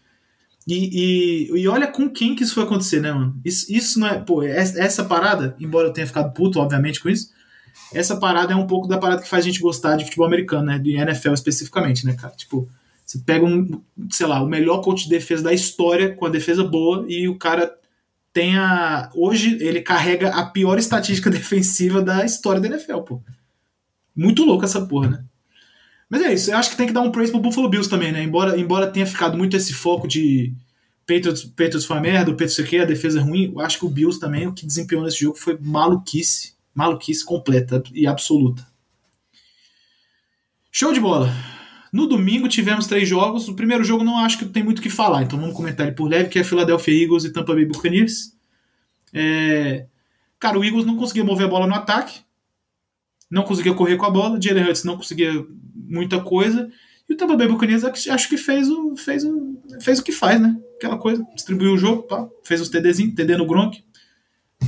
E, 0.66 1.50
e, 1.52 1.60
e, 1.60 1.68
olha 1.68 1.88
com 1.88 2.08
quem 2.08 2.36
que 2.36 2.44
isso 2.44 2.54
foi 2.54 2.62
acontecer, 2.62 3.00
né, 3.00 3.12
mano? 3.12 3.40
Isso, 3.44 3.72
isso 3.72 3.98
não 3.98 4.06
é. 4.06 4.18
Pô, 4.18 4.42
essa 4.42 5.04
parada, 5.04 5.56
embora 5.58 5.88
eu 5.88 5.92
tenha 5.92 6.06
ficado 6.06 6.32
puto, 6.32 6.60
obviamente, 6.60 7.00
com 7.00 7.08
isso, 7.08 7.30
essa 7.92 8.16
parada 8.16 8.52
é 8.52 8.56
um 8.56 8.66
pouco 8.66 8.86
da 8.86 8.98
parada 8.98 9.22
que 9.22 9.28
faz 9.28 9.44
a 9.44 9.48
gente 9.48 9.60
gostar 9.60 9.96
de 9.96 10.04
futebol 10.04 10.26
americano, 10.26 10.66
né? 10.66 10.78
De 10.78 10.92
NFL 10.92 11.32
especificamente, 11.32 12.06
né, 12.06 12.14
cara? 12.14 12.32
Tipo, 12.34 12.68
você 13.04 13.18
pega 13.18 13.44
um, 13.44 13.82
sei 14.10 14.26
lá, 14.26 14.42
o 14.42 14.46
melhor 14.46 14.80
coach 14.80 15.04
de 15.04 15.10
defesa 15.10 15.42
da 15.42 15.52
história 15.52 16.14
com 16.14 16.26
a 16.26 16.30
defesa 16.30 16.62
boa 16.62 17.04
e 17.08 17.28
o 17.28 17.36
cara 17.36 17.74
tem 18.32 18.56
a. 18.56 19.10
Hoje 19.14 19.58
ele 19.60 19.82
carrega 19.82 20.30
a 20.30 20.46
pior 20.46 20.78
estatística 20.78 21.28
defensiva 21.30 22.00
da 22.00 22.24
história 22.24 22.60
da 22.60 22.68
NFL, 22.68 23.00
pô. 23.00 23.22
Muito 24.14 24.44
louco 24.44 24.64
essa 24.64 24.86
porra, 24.86 25.10
né? 25.10 25.24
Mas 26.12 26.20
é 26.20 26.34
isso, 26.34 26.50
eu 26.50 26.58
acho 26.58 26.68
que 26.68 26.76
tem 26.76 26.86
que 26.86 26.92
dar 26.92 27.00
um 27.00 27.10
praise 27.10 27.32
pro 27.32 27.40
Buffalo 27.40 27.70
Bills 27.70 27.88
também, 27.88 28.12
né? 28.12 28.22
Embora, 28.22 28.60
embora 28.60 28.86
tenha 28.86 29.06
ficado 29.06 29.34
muito 29.34 29.56
esse 29.56 29.72
foco 29.72 30.06
de 30.06 30.52
Patriots, 31.06 31.42
Patriots 31.42 31.86
foi 31.86 31.96
uma 31.96 32.02
merda, 32.02 32.30
o 32.30 32.34
Patriots 32.34 32.60
aqui, 32.60 32.78
a 32.78 32.84
defesa 32.84 33.18
é 33.18 33.22
ruim, 33.22 33.50
eu 33.50 33.60
acho 33.60 33.78
que 33.78 33.86
o 33.86 33.88
Bills 33.88 34.20
também, 34.20 34.46
o 34.46 34.52
que 34.52 34.66
desempenhou 34.66 35.02
nesse 35.02 35.20
jogo 35.20 35.38
foi 35.38 35.56
maluquice, 35.58 36.52
maluquice 36.74 37.24
completa 37.24 37.82
e 37.94 38.06
absoluta. 38.06 38.62
Show 40.70 40.92
de 40.92 41.00
bola! 41.00 41.32
No 41.90 42.06
domingo 42.06 42.46
tivemos 42.46 42.86
três 42.86 43.08
jogos. 43.08 43.48
O 43.48 43.54
primeiro 43.54 43.82
jogo 43.82 44.04
não 44.04 44.18
acho 44.18 44.38
que 44.38 44.44
tem 44.44 44.62
muito 44.62 44.80
o 44.80 44.82
que 44.82 44.90
falar, 44.90 45.22
então 45.22 45.38
vamos 45.38 45.56
comentar 45.56 45.86
ele 45.86 45.96
por 45.96 46.10
leve, 46.10 46.28
que 46.28 46.38
é 46.38 46.44
Philadelphia 46.44 47.04
Eagles 47.04 47.24
e 47.24 47.32
Tampa 47.32 47.54
Bay 47.54 47.64
Buccaneers. 47.64 48.34
É... 49.14 49.86
Cara, 50.38 50.58
o 50.58 50.64
Eagles 50.64 50.84
não 50.84 50.98
conseguia 50.98 51.24
mover 51.24 51.46
a 51.46 51.50
bola 51.50 51.66
no 51.66 51.74
ataque, 51.74 52.20
não 53.30 53.44
conseguia 53.44 53.72
correr 53.72 53.96
com 53.96 54.04
a 54.04 54.10
bola, 54.10 54.38
Jalen 54.38 54.64
Hurts 54.64 54.84
não 54.84 54.98
conseguia 54.98 55.32
muita 55.92 56.20
coisa, 56.20 56.70
e 57.08 57.12
o 57.12 57.16
Tampa 57.16 57.36
Bay 57.36 57.48
Buccaneers 57.48 57.84
acho 57.84 58.28
que 58.28 58.36
fez 58.36 58.68
o, 58.68 58.96
fez 58.96 59.24
o, 59.24 59.58
fez 59.80 59.98
o 59.98 60.02
que 60.02 60.12
faz, 60.12 60.40
né? 60.40 60.56
Aquela 60.76 60.96
coisa, 60.96 61.24
distribuiu 61.34 61.74
o 61.74 61.78
jogo, 61.78 62.04
pá, 62.04 62.28
fez 62.42 62.60
os 62.60 62.68
TDzinhos, 62.68 63.14
TD 63.14 63.36
no 63.36 63.46
Gronk. 63.46 63.84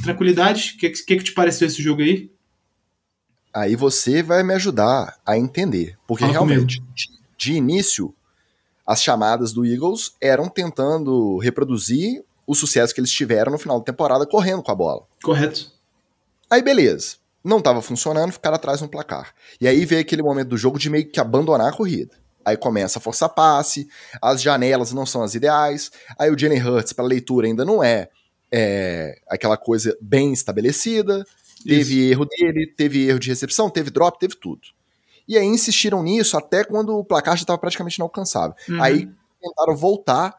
Tranquilidade, 0.03 0.75
o 0.77 0.79
que, 0.79 0.91
que, 0.91 1.17
que 1.17 1.25
te 1.25 1.33
pareceu 1.33 1.67
esse 1.67 1.83
jogo 1.83 2.03
aí? 2.03 2.31
Aí 3.53 3.77
você 3.77 4.23
vai 4.23 4.43
me 4.43 4.53
ajudar 4.55 5.17
a 5.25 5.39
entender. 5.39 5.97
Porque 6.07 6.25
Fala 6.25 6.33
realmente, 6.33 6.83
de, 6.95 7.09
de 7.39 7.53
início, 7.53 8.13
as 8.87 9.03
chamadas 9.03 9.53
do 9.53 9.65
Eagles 9.65 10.15
eram 10.21 10.49
tentando 10.49 11.39
reproduzir 11.39 12.25
o 12.47 12.55
sucesso 12.55 12.93
que 12.93 13.01
eles 13.01 13.13
tiveram 13.13 13.53
no 13.53 13.59
final 13.59 13.79
da 13.79 13.85
temporada 13.85 14.27
correndo 14.27 14.63
com 14.63 14.73
a 14.73 14.75
bola. 14.75 15.03
Correto. 15.23 15.73
Aí 16.51 16.61
beleza. 16.61 17.17
Não 17.45 17.59
estava 17.59 17.83
funcionando, 17.83 18.33
ficaram 18.33 18.57
atrás 18.57 18.81
no 18.81 18.89
placar. 18.89 19.35
E 19.61 19.69
aí 19.69 19.85
veio 19.85 20.01
aquele 20.01 20.23
momento 20.23 20.49
do 20.49 20.57
jogo 20.57 20.79
de 20.79 20.89
meio 20.89 21.07
que 21.07 21.21
abandonar 21.21 21.69
a 21.69 21.77
corrida. 21.77 22.17
Aí 22.45 22.57
começa 22.57 22.99
a 22.99 23.03
força 23.03 23.29
passe, 23.29 23.89
as 24.21 24.43
janelas 24.43 24.93
não 24.93 25.07
são 25.07 25.23
as 25.23 25.35
ideais, 25.35 25.91
aí 26.19 26.31
o 26.31 26.39
Jalen 26.39 26.63
Hurts 26.63 26.93
para 26.93 27.05
leitura 27.05 27.47
ainda 27.47 27.65
não 27.65 27.83
é, 27.83 28.09
é, 28.53 29.19
aquela 29.29 29.57
coisa 29.57 29.97
bem 30.01 30.33
estabelecida, 30.33 31.25
teve 31.67 32.01
Isso. 32.01 32.13
erro 32.13 32.27
dele, 32.27 32.67
teve 32.77 33.09
erro 33.09 33.19
de 33.19 33.31
recepção, 33.31 33.71
teve 33.71 33.91
drop, 33.91 34.19
teve 34.19 34.37
tudo. 34.37 34.61
E 35.27 35.39
aí 35.39 35.47
insistiram 35.47 36.03
nisso 36.03 36.37
até 36.37 36.65
quando 36.65 36.99
o 36.99 37.05
placar 37.05 37.37
já 37.37 37.43
estava 37.43 37.59
praticamente 37.59 37.97
inalcançável. 37.97 38.55
Uhum. 38.69 38.83
Aí 38.83 39.09
tentaram 39.41 39.75
voltar 39.75 40.37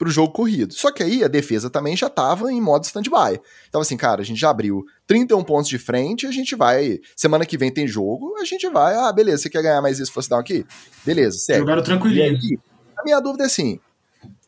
para 0.00 0.08
o 0.08 0.10
jogo 0.10 0.32
corrido. 0.32 0.72
Só 0.72 0.90
que 0.90 1.02
aí 1.02 1.22
a 1.22 1.28
defesa 1.28 1.68
também 1.68 1.94
já 1.94 2.06
estava 2.06 2.50
em 2.50 2.58
modo 2.58 2.86
stand-by. 2.86 3.38
Então, 3.68 3.82
assim, 3.82 3.98
cara, 3.98 4.22
a 4.22 4.24
gente 4.24 4.40
já 4.40 4.48
abriu 4.48 4.82
31 5.06 5.44
pontos 5.44 5.68
de 5.68 5.78
frente, 5.78 6.26
a 6.26 6.32
gente 6.32 6.56
vai. 6.56 6.98
Semana 7.14 7.44
que 7.44 7.58
vem 7.58 7.70
tem 7.70 7.86
jogo, 7.86 8.34
a 8.40 8.44
gente 8.46 8.66
vai. 8.70 8.94
Ah, 8.94 9.12
beleza, 9.12 9.42
você 9.42 9.50
quer 9.50 9.62
ganhar 9.62 9.82
mais 9.82 10.00
esse 10.00 10.10
fosse 10.10 10.30
down 10.30 10.40
aqui? 10.40 10.64
Beleza, 11.04 11.36
segue. 11.36 11.58
Jogaram 11.58 11.82
tranquilinho. 11.82 12.34
Aí, 12.34 12.58
a 12.98 13.04
minha 13.04 13.20
dúvida 13.20 13.44
é 13.44 13.46
assim: 13.46 13.78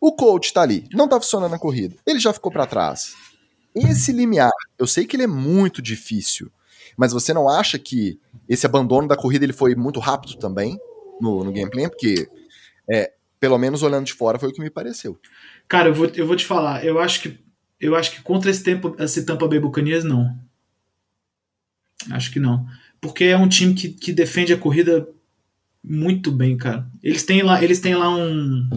o 0.00 0.12
coach 0.12 0.54
tá 0.54 0.62
ali, 0.62 0.88
não 0.90 1.06
tá 1.06 1.20
funcionando 1.20 1.50
na 1.50 1.58
corrida, 1.58 1.96
ele 2.06 2.18
já 2.18 2.32
ficou 2.32 2.50
para 2.50 2.66
trás. 2.66 3.12
Esse 3.74 4.10
limiar, 4.10 4.50
eu 4.78 4.86
sei 4.86 5.04
que 5.04 5.16
ele 5.16 5.24
é 5.24 5.26
muito 5.26 5.82
difícil, 5.82 6.50
mas 6.96 7.12
você 7.12 7.34
não 7.34 7.46
acha 7.46 7.78
que 7.78 8.18
esse 8.48 8.64
abandono 8.64 9.06
da 9.06 9.16
corrida 9.16 9.44
ele 9.44 9.52
foi 9.52 9.74
muito 9.74 10.00
rápido 10.00 10.38
também 10.38 10.80
no, 11.20 11.44
no 11.44 11.52
gameplay? 11.52 11.90
Porque 11.90 12.26
é, 12.90 13.12
pelo 13.42 13.58
menos 13.58 13.82
olhando 13.82 14.06
de 14.06 14.12
fora, 14.12 14.38
foi 14.38 14.50
o 14.50 14.52
que 14.52 14.60
me 14.60 14.70
pareceu. 14.70 15.18
Cara, 15.66 15.88
eu 15.88 15.94
vou, 15.94 16.06
eu 16.14 16.24
vou 16.24 16.36
te 16.36 16.46
falar, 16.46 16.84
eu 16.84 17.00
acho 17.00 17.22
que 17.22 17.40
eu 17.80 17.96
acho 17.96 18.12
que 18.12 18.22
contra 18.22 18.48
esse, 18.48 18.62
tempo, 18.62 18.94
esse 19.00 19.26
Tampa 19.26 19.48
Bay 19.48 19.58
Buccaneers, 19.58 20.04
não. 20.04 20.38
Acho 22.12 22.30
que 22.30 22.38
não. 22.38 22.64
Porque 23.00 23.24
é 23.24 23.36
um 23.36 23.48
time 23.48 23.74
que, 23.74 23.88
que 23.88 24.12
defende 24.12 24.52
a 24.52 24.56
corrida 24.56 25.08
muito 25.82 26.30
bem, 26.30 26.56
cara. 26.56 26.88
Eles 27.02 27.24
têm 27.24 27.42
lá, 27.42 27.60
eles 27.64 27.80
têm 27.80 27.96
lá 27.96 28.08
um, 28.14 28.70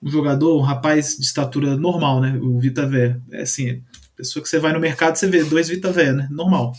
um 0.00 0.08
jogador, 0.10 0.58
um 0.58 0.62
rapaz 0.62 1.18
de 1.18 1.26
estatura 1.26 1.76
normal, 1.76 2.22
né? 2.22 2.38
O 2.40 2.58
Vita 2.58 2.86
Vé. 2.86 3.20
É 3.30 3.42
assim, 3.42 3.82
pessoa 4.16 4.42
que 4.42 4.48
você 4.48 4.58
vai 4.58 4.72
no 4.72 4.80
mercado, 4.80 5.16
você 5.16 5.28
vê 5.28 5.44
dois 5.44 5.68
Vita 5.68 5.92
Vé, 5.92 6.14
né? 6.14 6.26
Normal. 6.30 6.72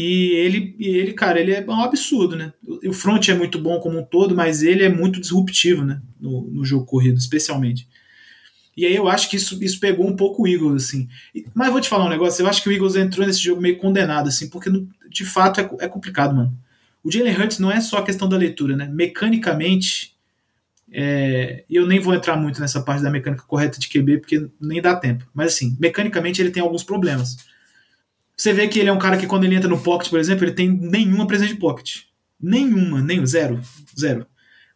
E 0.00 0.30
ele, 0.36 0.76
ele, 0.78 1.12
cara, 1.12 1.40
ele 1.40 1.50
é 1.50 1.64
um 1.68 1.82
absurdo, 1.82 2.36
né? 2.36 2.52
O 2.86 2.92
front 2.92 3.30
é 3.30 3.34
muito 3.34 3.58
bom 3.58 3.80
como 3.80 3.98
um 3.98 4.04
todo, 4.04 4.32
mas 4.32 4.62
ele 4.62 4.84
é 4.84 4.88
muito 4.88 5.20
disruptivo, 5.20 5.84
né? 5.84 6.00
No, 6.20 6.42
no 6.42 6.64
jogo 6.64 6.86
corrido, 6.86 7.18
especialmente. 7.18 7.88
E 8.76 8.86
aí 8.86 8.94
eu 8.94 9.08
acho 9.08 9.28
que 9.28 9.34
isso, 9.34 9.60
isso 9.60 9.80
pegou 9.80 10.06
um 10.06 10.14
pouco 10.14 10.44
o 10.44 10.46
Eagles, 10.46 10.84
assim. 10.84 11.08
Mas 11.52 11.72
vou 11.72 11.80
te 11.80 11.88
falar 11.88 12.06
um 12.06 12.10
negócio, 12.10 12.40
eu 12.40 12.46
acho 12.46 12.62
que 12.62 12.68
o 12.68 12.72
Eagles 12.72 12.94
entrou 12.94 13.26
nesse 13.26 13.40
jogo 13.40 13.60
meio 13.60 13.76
condenado, 13.76 14.28
assim, 14.28 14.48
porque 14.48 14.70
de 15.10 15.24
fato 15.24 15.60
é, 15.60 15.68
é 15.80 15.88
complicado, 15.88 16.32
mano. 16.32 16.56
O 17.02 17.10
Jalen 17.10 17.34
Hurts 17.34 17.58
não 17.58 17.72
é 17.72 17.80
só 17.80 17.96
a 17.96 18.04
questão 18.04 18.28
da 18.28 18.36
leitura, 18.36 18.76
né? 18.76 18.86
Mecanicamente, 18.86 20.14
é, 20.92 21.64
eu 21.68 21.88
nem 21.88 21.98
vou 21.98 22.14
entrar 22.14 22.36
muito 22.36 22.60
nessa 22.60 22.80
parte 22.80 23.02
da 23.02 23.10
mecânica 23.10 23.42
correta 23.42 23.80
de 23.80 23.88
QB, 23.88 24.18
porque 24.18 24.48
nem 24.60 24.80
dá 24.80 24.94
tempo. 24.94 25.28
Mas 25.34 25.54
assim, 25.54 25.76
mecanicamente 25.80 26.40
ele 26.40 26.52
tem 26.52 26.62
alguns 26.62 26.84
problemas. 26.84 27.47
Você 28.38 28.52
vê 28.52 28.68
que 28.68 28.78
ele 28.78 28.88
é 28.88 28.92
um 28.92 29.00
cara 29.00 29.18
que 29.18 29.26
quando 29.26 29.42
ele 29.42 29.56
entra 29.56 29.68
no 29.68 29.80
pocket, 29.80 30.08
por 30.08 30.20
exemplo, 30.20 30.44
ele 30.44 30.52
tem 30.52 30.70
nenhuma 30.70 31.26
presença 31.26 31.52
de 31.52 31.58
pocket. 31.58 32.02
Nenhuma, 32.40 33.02
nenhum, 33.02 33.26
zero, 33.26 33.60
zero. 33.98 34.24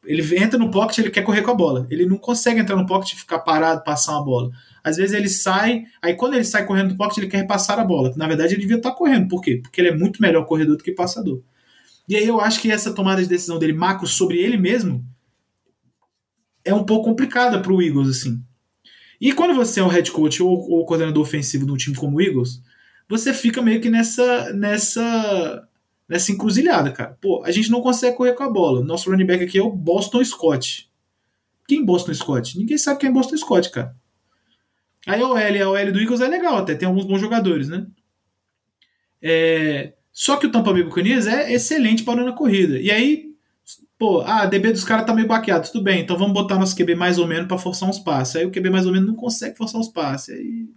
Ele 0.05 0.37
entra 0.37 0.59
no 0.59 0.68
pocket, 0.68 0.98
ele 0.98 1.11
quer 1.11 1.22
correr 1.22 1.42
com 1.42 1.53
a 1.53 1.55
bola. 1.55 1.87
Ele 1.88 2.05
não 2.05 2.16
consegue 2.16 2.59
entrar 2.59 2.75
no 2.75 2.87
pocket 2.87 3.12
e 3.12 3.16
ficar 3.16 3.38
parado, 3.38 3.85
passar 3.85 4.14
uma 4.14 4.25
bola. 4.25 4.51
Às 4.83 4.96
vezes 4.96 5.14
ele 5.14 5.29
sai, 5.29 5.85
aí 6.03 6.14
quando 6.14 6.35
ele 6.35 6.42
sai 6.42 6.66
correndo 6.66 6.88
do 6.88 6.96
pocket, 6.96 7.18
ele 7.18 7.29
quer 7.29 7.37
repassar 7.37 7.79
a 7.79 7.85
bola. 7.85 8.12
Na 8.16 8.27
verdade, 8.27 8.55
ele 8.55 8.62
devia 8.62 8.79
estar 8.79 8.90
correndo. 8.90 9.29
Por 9.29 9.40
quê? 9.40 9.61
Porque 9.62 9.81
ele 9.81 9.90
é 9.90 9.96
muito 9.96 10.20
melhor 10.20 10.44
corredor 10.44 10.77
do 10.77 10.83
que 10.83 10.90
passador. 10.90 11.40
E 12.09 12.16
aí 12.16 12.27
eu 12.27 12.40
acho 12.40 12.61
que 12.61 12.68
essa 12.68 12.92
tomada 12.92 13.22
de 13.22 13.29
decisão 13.29 13.61
dele 13.61 13.72
macro 13.72 14.09
sobre 14.09 14.38
ele 14.38 14.57
mesmo 14.57 15.07
é 16.64 16.75
um 16.75 16.83
pouco 16.83 17.09
complicada 17.09 17.61
para 17.61 17.72
o 17.72 17.81
Eagles, 17.81 18.09
assim. 18.09 18.42
E 19.20 19.33
quando 19.33 19.55
você 19.55 19.79
é 19.79 19.85
o 19.85 19.88
head 19.88 20.11
coach 20.11 20.42
ou, 20.42 20.68
ou 20.68 20.85
coordenador 20.85 21.22
ofensivo 21.22 21.64
de 21.64 21.70
um 21.70 21.77
time 21.77 21.94
como 21.94 22.16
o 22.16 22.20
Eagles, 22.20 22.61
você 23.12 23.35
fica 23.35 23.61
meio 23.61 23.79
que 23.79 23.90
nessa 23.90 24.55
nessa 24.55 25.68
nessa 26.09 26.33
encruzilhada, 26.33 26.90
cara. 26.90 27.18
Pô, 27.20 27.44
a 27.44 27.51
gente 27.51 27.70
não 27.70 27.83
consegue 27.83 28.16
correr 28.16 28.33
com 28.33 28.42
a 28.42 28.51
bola. 28.51 28.83
Nosso 28.83 29.11
running 29.11 29.27
back 29.27 29.44
aqui 29.44 29.59
é 29.59 29.62
o 29.62 29.70
Boston 29.70 30.25
Scott. 30.25 30.90
Quem 31.68 31.81
é 31.81 31.85
Boston 31.85 32.14
Scott? 32.14 32.57
Ninguém 32.59 32.79
sabe 32.79 33.01
quem 33.01 33.11
é 33.11 33.12
Boston 33.12 33.37
Scott, 33.37 33.70
cara. 33.70 33.94
Aí 35.07 35.20
a 35.20 35.29
OL, 35.29 35.37
a 35.37 35.68
OL 35.68 35.92
do 35.92 36.01
Eagles 36.01 36.22
é 36.22 36.29
legal 36.29 36.57
até, 36.57 36.75
tem 36.75 36.88
alguns 36.88 37.05
bons 37.05 37.20
jogadores, 37.20 37.68
né? 37.68 37.87
É... 39.20 39.92
Só 40.11 40.37
que 40.37 40.46
o 40.46 40.51
Tampa 40.51 40.72
Bay 40.72 40.83
Buccaneers 40.83 41.27
é 41.27 41.53
excelente 41.53 42.05
parando 42.05 42.31
a 42.31 42.35
corrida. 42.35 42.79
E 42.79 42.90
aí, 42.90 43.35
pô, 43.98 44.22
ah, 44.22 44.42
a 44.42 44.46
DB 44.46 44.72
dos 44.72 44.85
caras 44.85 45.05
tá 45.05 45.14
meio 45.14 45.29
baqueado, 45.29 45.70
tudo 45.70 45.85
bem, 45.85 46.01
então 46.01 46.16
vamos 46.16 46.33
botar 46.33 46.59
nosso 46.59 46.77
QB 46.77 46.94
mais 46.94 47.18
ou 47.18 47.27
menos 47.27 47.46
para 47.46 47.59
forçar 47.59 47.88
uns 47.88 47.98
passes. 47.98 48.37
Aí 48.37 48.46
o 48.46 48.51
QB 48.51 48.70
mais 48.70 48.87
ou 48.87 48.92
menos 48.92 49.07
não 49.07 49.16
consegue 49.16 49.57
forçar 49.57 49.81
uns 49.81 49.88
passes. 49.88 50.35
Aí 50.35 50.68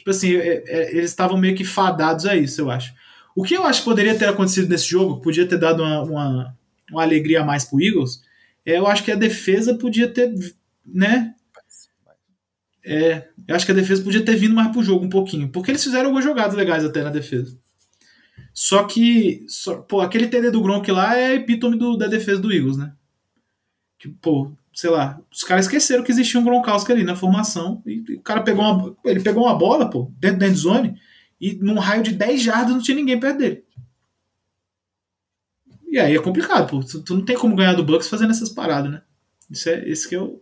Tipo 0.00 0.10
assim, 0.12 0.34
é, 0.34 0.64
é, 0.66 0.96
eles 0.96 1.10
estavam 1.10 1.36
meio 1.36 1.54
que 1.54 1.62
fadados 1.62 2.24
a 2.24 2.34
isso, 2.34 2.58
eu 2.62 2.70
acho. 2.70 2.94
O 3.36 3.44
que 3.44 3.52
eu 3.52 3.64
acho 3.64 3.80
que 3.80 3.84
poderia 3.84 4.18
ter 4.18 4.26
acontecido 4.30 4.66
nesse 4.66 4.88
jogo, 4.88 5.20
podia 5.20 5.46
ter 5.46 5.58
dado 5.58 5.82
uma, 5.82 6.02
uma, 6.02 6.56
uma 6.90 7.02
alegria 7.02 7.42
a 7.42 7.44
mais 7.44 7.66
pro 7.66 7.82
Eagles, 7.82 8.22
é, 8.64 8.78
eu 8.78 8.86
acho 8.86 9.04
que 9.04 9.12
a 9.12 9.14
defesa 9.14 9.74
podia 9.74 10.08
ter, 10.08 10.32
né? 10.86 11.34
É, 12.82 13.28
eu 13.46 13.54
acho 13.54 13.66
que 13.66 13.72
a 13.72 13.74
defesa 13.74 14.02
podia 14.02 14.24
ter 14.24 14.36
vindo 14.36 14.54
mais 14.54 14.72
pro 14.72 14.82
jogo 14.82 15.04
um 15.04 15.10
pouquinho, 15.10 15.50
porque 15.50 15.70
eles 15.70 15.84
fizeram 15.84 16.06
algumas 16.06 16.24
jogadas 16.24 16.56
legais 16.56 16.82
até 16.82 17.02
na 17.02 17.10
defesa. 17.10 17.58
Só 18.54 18.84
que, 18.84 19.44
só, 19.48 19.82
pô, 19.82 20.00
aquele 20.00 20.28
TD 20.28 20.50
do 20.50 20.62
Gronk 20.62 20.90
lá 20.90 21.14
é 21.14 21.34
epítome 21.34 21.76
do, 21.76 21.94
da 21.94 22.06
defesa 22.06 22.40
do 22.40 22.50
Eagles, 22.50 22.78
né? 22.78 22.94
Que, 23.98 24.08
pô, 24.08 24.50
sei 24.80 24.88
lá, 24.88 25.20
os 25.30 25.44
caras 25.44 25.66
esqueceram 25.66 26.02
que 26.02 26.10
existia 26.10 26.40
um 26.40 26.42
Gronkowski 26.42 26.90
ali 26.90 27.04
na 27.04 27.14
formação 27.14 27.82
e, 27.84 28.02
e 28.08 28.14
o 28.14 28.22
cara 28.22 28.40
pegou 28.40 28.64
uma, 28.64 28.96
ele 29.04 29.20
pegou 29.20 29.44
uma 29.44 29.54
bola, 29.54 29.90
pô, 29.90 30.10
dentro 30.18 30.38
da 30.38 30.48
endzone 30.48 30.98
e 31.38 31.54
num 31.56 31.78
raio 31.78 32.02
de 32.02 32.12
10 32.12 32.40
jardas 32.40 32.74
não 32.74 32.80
tinha 32.80 32.96
ninguém 32.96 33.20
perto 33.20 33.36
dele. 33.36 33.62
E 35.86 35.98
aí 35.98 36.16
é 36.16 36.18
complicado, 36.18 36.66
pô. 36.70 36.80
Tu, 36.80 37.02
tu 37.02 37.14
não 37.14 37.22
tem 37.22 37.36
como 37.36 37.54
ganhar 37.54 37.74
do 37.74 37.84
Bucks 37.84 38.08
fazendo 38.08 38.30
essas 38.30 38.48
paradas, 38.48 38.90
né? 38.90 39.02
Isso 39.50 39.68
é, 39.68 39.86
esse 39.86 40.08
que 40.08 40.14
é 40.14 40.20
o 40.20 40.40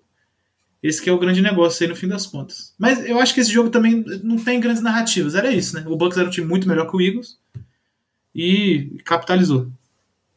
esse 0.81 1.03
que 1.03 1.11
é 1.11 1.13
o 1.13 1.19
grande 1.19 1.43
negócio 1.43 1.83
aí 1.83 1.89
no 1.89 1.97
fim 1.97 2.07
das 2.07 2.25
contas. 2.25 2.73
Mas 2.79 3.05
eu 3.05 3.19
acho 3.19 3.35
que 3.35 3.41
esse 3.41 3.51
jogo 3.51 3.71
também 3.71 4.05
não 4.23 4.39
tem 4.39 4.61
grandes 4.61 4.81
narrativas. 4.81 5.35
Era 5.35 5.51
isso, 5.51 5.75
né? 5.75 5.85
O 5.89 5.97
Bucks 5.97 6.17
era 6.17 6.29
um 6.29 6.31
time 6.31 6.47
muito 6.47 6.69
melhor 6.69 6.89
que 6.89 6.97
o 6.97 7.01
Eagles 7.01 7.41
e 8.33 9.01
capitalizou. 9.05 9.69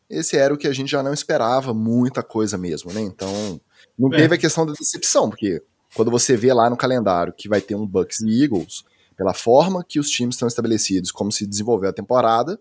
Esse 0.09 0.37
era 0.37 0.51
o 0.51 0.57
que 0.57 0.67
a 0.67 0.73
gente 0.73 0.89
já 0.89 1.03
não 1.03 1.13
esperava 1.13 1.71
muita 1.71 2.23
coisa 2.23 2.57
mesmo, 2.57 2.91
né? 2.91 2.99
Então, 3.01 3.61
não 3.97 4.13
é. 4.13 4.17
teve 4.17 4.35
a 4.35 4.37
questão 4.37 4.65
da 4.65 4.73
decepção, 4.73 5.29
porque 5.29 5.61
quando 5.95 6.11
você 6.11 6.35
vê 6.35 6.53
lá 6.53 6.69
no 6.69 6.77
calendário 6.77 7.33
que 7.33 7.49
vai 7.49 7.61
ter 7.61 7.75
um 7.75 7.85
Bucks 7.85 8.21
e 8.21 8.43
Eagles, 8.43 8.83
pela 9.17 9.33
forma 9.33 9.83
que 9.87 9.99
os 9.99 10.09
times 10.09 10.35
estão 10.35 10.47
estabelecidos, 10.47 11.11
como 11.11 11.31
se 11.31 11.45
desenvolveu 11.45 11.89
a 11.89 11.93
temporada, 11.93 12.59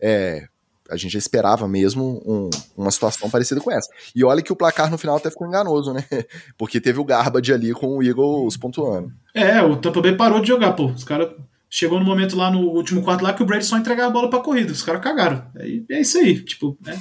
é, 0.00 0.48
a 0.90 0.96
gente 0.96 1.12
já 1.12 1.18
esperava 1.18 1.68
mesmo 1.68 2.20
um, 2.26 2.50
uma 2.76 2.90
situação 2.90 3.30
parecida 3.30 3.60
com 3.60 3.70
essa. 3.70 3.88
E 4.14 4.24
olha 4.24 4.42
que 4.42 4.52
o 4.52 4.56
placar 4.56 4.90
no 4.90 4.98
final 4.98 5.16
até 5.16 5.30
ficou 5.30 5.46
enganoso, 5.46 5.92
né? 5.92 6.04
Porque 6.58 6.80
teve 6.80 6.98
o 6.98 7.04
Garbage 7.04 7.52
ali 7.52 7.72
com 7.72 7.98
o 7.98 8.02
Eagles 8.02 8.56
pontuando. 8.56 9.12
É, 9.32 9.62
o 9.62 9.76
Tampa 9.76 10.02
Bay 10.02 10.16
parou 10.16 10.40
de 10.40 10.48
jogar, 10.48 10.72
pô. 10.72 10.86
Os 10.86 11.04
caras 11.04 11.30
chegou 11.68 12.00
no 12.00 12.04
momento 12.04 12.36
lá 12.36 12.50
no 12.50 12.60
último 12.60 13.02
quarto 13.02 13.22
lá 13.22 13.32
que 13.32 13.42
o 13.42 13.46
Brady 13.46 13.64
só 13.64 13.78
entregava 13.78 14.08
a 14.08 14.12
bola 14.12 14.28
pra 14.28 14.40
corrida. 14.40 14.72
Os 14.72 14.82
caras 14.82 15.00
cagaram. 15.00 15.46
É, 15.56 15.94
é 15.94 16.00
isso 16.00 16.18
aí, 16.18 16.42
tipo, 16.42 16.76
né? 16.84 17.00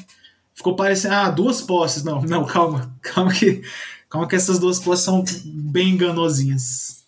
Ficou 0.59 0.75
parecendo, 0.75 1.15
ah, 1.15 1.29
duas 1.29 1.61
posses. 1.61 2.03
Não, 2.03 2.21
não, 2.21 2.45
calma, 2.45 2.93
calma 3.01 3.33
que, 3.33 3.61
calma 4.09 4.27
que 4.27 4.35
essas 4.35 4.59
duas 4.59 4.77
posses 4.77 5.05
são 5.05 5.23
bem 5.45 5.91
enganosinhas. 5.91 7.05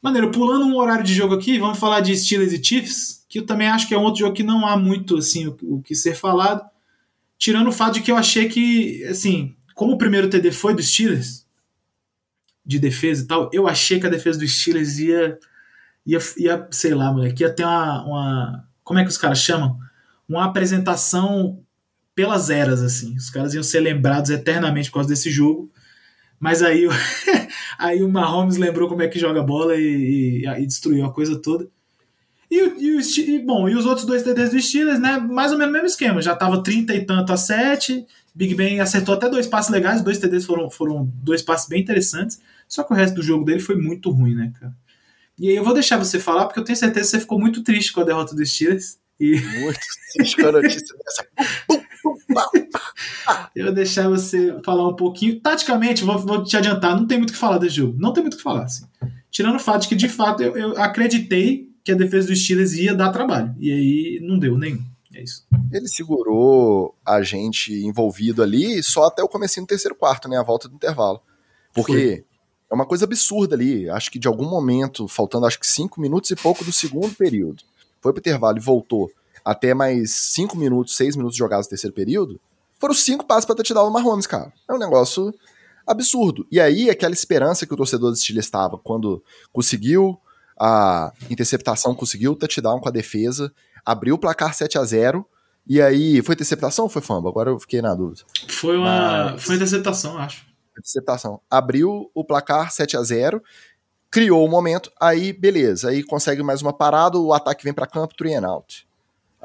Maneiro, 0.00 0.30
pulando 0.30 0.64
um 0.64 0.76
horário 0.76 1.04
de 1.04 1.12
jogo 1.12 1.34
aqui, 1.34 1.58
vamos 1.58 1.78
falar 1.78 2.00
de 2.00 2.16
Steelers 2.16 2.52
e 2.52 2.62
Chiefs, 2.62 3.24
que 3.28 3.40
eu 3.40 3.46
também 3.46 3.66
acho 3.66 3.88
que 3.88 3.94
é 3.94 3.98
um 3.98 4.04
outro 4.04 4.20
jogo 4.20 4.34
que 4.34 4.44
não 4.44 4.64
há 4.64 4.76
muito 4.76 5.16
assim 5.16 5.48
o, 5.48 5.56
o 5.62 5.82
que 5.82 5.96
ser 5.96 6.14
falado, 6.14 6.64
tirando 7.36 7.66
o 7.66 7.72
fato 7.72 7.94
de 7.94 8.02
que 8.02 8.12
eu 8.12 8.16
achei 8.16 8.48
que, 8.48 9.02
assim, 9.06 9.56
como 9.74 9.94
o 9.94 9.98
primeiro 9.98 10.30
TD 10.30 10.52
foi 10.52 10.72
do 10.72 10.82
Steelers, 10.82 11.44
de 12.64 12.78
defesa 12.78 13.24
e 13.24 13.26
tal, 13.26 13.50
eu 13.52 13.66
achei 13.66 13.98
que 13.98 14.06
a 14.06 14.10
defesa 14.10 14.38
do 14.38 14.46
Steelers 14.46 14.98
ia, 14.98 15.36
ia, 16.06 16.18
ia 16.36 16.68
sei 16.70 16.94
lá, 16.94 17.12
moleque, 17.12 17.42
ia 17.42 17.52
ter 17.52 17.64
uma, 17.64 18.04
uma 18.04 18.68
como 18.84 19.00
é 19.00 19.02
que 19.02 19.10
os 19.10 19.18
caras 19.18 19.40
chamam? 19.40 19.76
Uma 20.28 20.44
apresentação 20.44 21.65
pelas 22.16 22.48
eras, 22.48 22.82
assim. 22.82 23.14
Os 23.14 23.28
caras 23.28 23.52
iam 23.52 23.62
ser 23.62 23.80
lembrados 23.80 24.30
eternamente 24.30 24.90
por 24.90 24.94
causa 24.94 25.10
desse 25.10 25.30
jogo. 25.30 25.70
Mas 26.40 26.62
aí, 26.62 26.88
aí 27.78 28.02
o 28.02 28.08
Mahomes 28.08 28.56
lembrou 28.56 28.88
como 28.88 29.02
é 29.02 29.08
que 29.08 29.18
joga 29.18 29.42
bola 29.42 29.76
e, 29.76 30.42
e, 30.42 30.46
e 30.46 30.66
destruiu 30.66 31.04
a 31.04 31.12
coisa 31.12 31.36
toda. 31.40 31.68
E, 32.50 32.56
e, 32.58 33.30
e, 33.34 33.38
bom, 33.40 33.68
e 33.68 33.74
os 33.74 33.84
outros 33.84 34.06
dois 34.06 34.22
TDs 34.22 34.50
do 34.50 34.60
Steelers, 34.60 34.98
né? 34.98 35.18
Mais 35.18 35.52
ou 35.52 35.58
menos 35.58 35.70
o 35.70 35.72
mesmo 35.74 35.86
esquema. 35.86 36.22
Já 36.22 36.34
tava 36.34 36.62
30 36.62 36.94
e 36.94 37.04
tanto 37.04 37.32
a 37.32 37.36
7. 37.36 38.06
Big 38.34 38.54
Ben 38.54 38.80
acertou 38.80 39.14
até 39.14 39.28
dois 39.28 39.46
passes 39.46 39.70
legais. 39.70 40.00
Dois 40.00 40.18
TDs 40.18 40.46
foram, 40.46 40.70
foram 40.70 41.12
dois 41.22 41.42
passes 41.42 41.68
bem 41.68 41.82
interessantes. 41.82 42.40
Só 42.66 42.82
que 42.82 42.94
o 42.94 42.96
resto 42.96 43.16
do 43.16 43.22
jogo 43.22 43.44
dele 43.44 43.60
foi 43.60 43.76
muito 43.76 44.10
ruim, 44.10 44.34
né, 44.34 44.52
cara? 44.58 44.74
E 45.38 45.50
aí 45.50 45.56
eu 45.56 45.64
vou 45.64 45.74
deixar 45.74 45.98
você 45.98 46.18
falar, 46.18 46.46
porque 46.46 46.58
eu 46.58 46.64
tenho 46.64 46.78
certeza 46.78 47.04
que 47.04 47.10
você 47.10 47.20
ficou 47.20 47.38
muito 47.38 47.62
triste 47.62 47.92
com 47.92 48.00
a 48.00 48.04
derrota 48.04 48.34
dos 48.34 48.50
Steelers. 48.50 48.98
E... 49.20 49.38
Muito 49.60 49.78
triste 50.14 50.36
com 50.36 50.48
a 50.48 50.52
notícia 50.52 50.96
dessa. 50.96 51.26
Pum, 51.66 51.82
eu 53.54 53.66
vou 53.66 53.74
deixar 53.74 54.08
você 54.08 54.58
falar 54.64 54.88
um 54.88 54.96
pouquinho. 54.96 55.40
Taticamente, 55.40 56.04
vou, 56.04 56.18
vou, 56.18 56.44
te 56.44 56.56
adiantar, 56.56 56.96
não 56.96 57.06
tem 57.06 57.18
muito 57.18 57.30
o 57.30 57.32
que 57.32 57.38
falar 57.38 57.58
desse 57.58 57.76
jogo. 57.76 57.96
Não 57.98 58.12
tem 58.12 58.22
muito 58.22 58.34
o 58.34 58.36
que 58.36 58.42
falar. 58.42 58.64
Assim. 58.64 58.84
Tirando 59.30 59.56
o 59.56 59.60
fato 59.60 59.82
de 59.82 59.88
que, 59.88 59.94
de 59.94 60.08
fato, 60.08 60.42
eu, 60.42 60.56
eu 60.56 60.82
acreditei 60.82 61.70
que 61.84 61.92
a 61.92 61.94
defesa 61.94 62.28
do 62.28 62.36
Steelers 62.36 62.72
ia 62.74 62.94
dar 62.94 63.12
trabalho. 63.12 63.54
E 63.58 63.70
aí 63.70 64.20
não 64.22 64.38
deu 64.38 64.58
nenhum. 64.58 64.82
É 65.14 65.22
isso. 65.22 65.46
Ele 65.72 65.88
segurou 65.88 66.94
a 67.04 67.22
gente 67.22 67.72
envolvido 67.72 68.42
ali 68.42 68.82
só 68.82 69.04
até 69.04 69.22
o 69.22 69.28
começo 69.28 69.60
do 69.60 69.66
terceiro 69.66 69.94
quarto, 69.94 70.28
né? 70.28 70.36
A 70.36 70.42
volta 70.42 70.68
do 70.68 70.74
intervalo. 70.74 71.20
Porque 71.72 71.92
Foi. 71.92 72.24
é 72.70 72.74
uma 72.74 72.86
coisa 72.86 73.04
absurda 73.04 73.54
ali. 73.54 73.88
Acho 73.88 74.10
que 74.10 74.18
de 74.18 74.28
algum 74.28 74.48
momento, 74.48 75.08
faltando 75.08 75.46
acho 75.46 75.58
que 75.58 75.66
cinco 75.66 76.00
minutos 76.00 76.30
e 76.30 76.36
pouco 76.36 76.64
do 76.64 76.72
segundo 76.72 77.14
período, 77.14 77.62
foi 78.00 78.12
pro 78.12 78.20
intervalo 78.20 78.58
e 78.58 78.60
voltou 78.60 79.10
até 79.46 79.72
mais 79.72 80.10
cinco 80.10 80.56
minutos, 80.56 80.96
seis 80.96 81.14
minutos 81.14 81.36
jogados 81.36 81.66
no 81.66 81.70
terceiro 81.70 81.94
período, 81.94 82.40
foram 82.80 82.92
cinco 82.92 83.24
passos 83.24 83.44
para 83.44 83.54
touchdown 83.54 83.86
do 83.86 83.92
Mahomes, 83.92 84.26
cara. 84.26 84.52
É 84.68 84.74
um 84.74 84.78
negócio 84.78 85.32
absurdo. 85.86 86.44
E 86.50 86.60
aí, 86.60 86.90
aquela 86.90 87.14
esperança 87.14 87.64
que 87.64 87.72
o 87.72 87.76
torcedor 87.76 88.10
do 88.10 88.16
Steelers 88.16 88.46
estava 88.46 88.76
quando 88.76 89.22
conseguiu 89.52 90.18
a 90.58 91.12
interceptação, 91.30 91.94
conseguiu 91.94 92.32
o 92.32 92.36
touchdown 92.36 92.80
com 92.80 92.88
a 92.88 92.92
defesa, 92.92 93.52
abriu 93.84 94.16
o 94.16 94.18
placar 94.18 94.52
7 94.52 94.78
a 94.78 94.84
0 94.84 95.24
e 95.68 95.80
aí, 95.80 96.22
foi 96.22 96.34
interceptação 96.34 96.84
ou 96.84 96.88
foi 96.88 97.02
fumble? 97.02 97.28
Agora 97.28 97.50
eu 97.50 97.58
fiquei 97.58 97.80
na 97.80 97.94
dúvida. 97.94 98.22
Foi 98.48 98.76
uma, 98.76 99.32
Mas... 99.32 99.42
foi 99.42 99.56
interceptação, 99.56 100.18
acho. 100.18 100.44
Interceptação. 100.72 101.40
Abriu 101.48 102.10
o 102.12 102.24
placar 102.24 102.72
7 102.72 102.96
a 102.96 103.02
0 103.02 103.42
criou 104.10 104.44
o 104.44 104.48
momento, 104.48 104.90
aí 105.00 105.32
beleza, 105.32 105.90
aí 105.90 106.02
consegue 106.02 106.42
mais 106.42 106.62
uma 106.62 106.72
parada, 106.72 107.18
o 107.18 107.34
ataque 107.34 107.64
vem 107.64 107.74
para 107.74 107.86
campo, 107.86 108.14
three 108.16 108.34
and 108.34 108.46
out. 108.46 108.85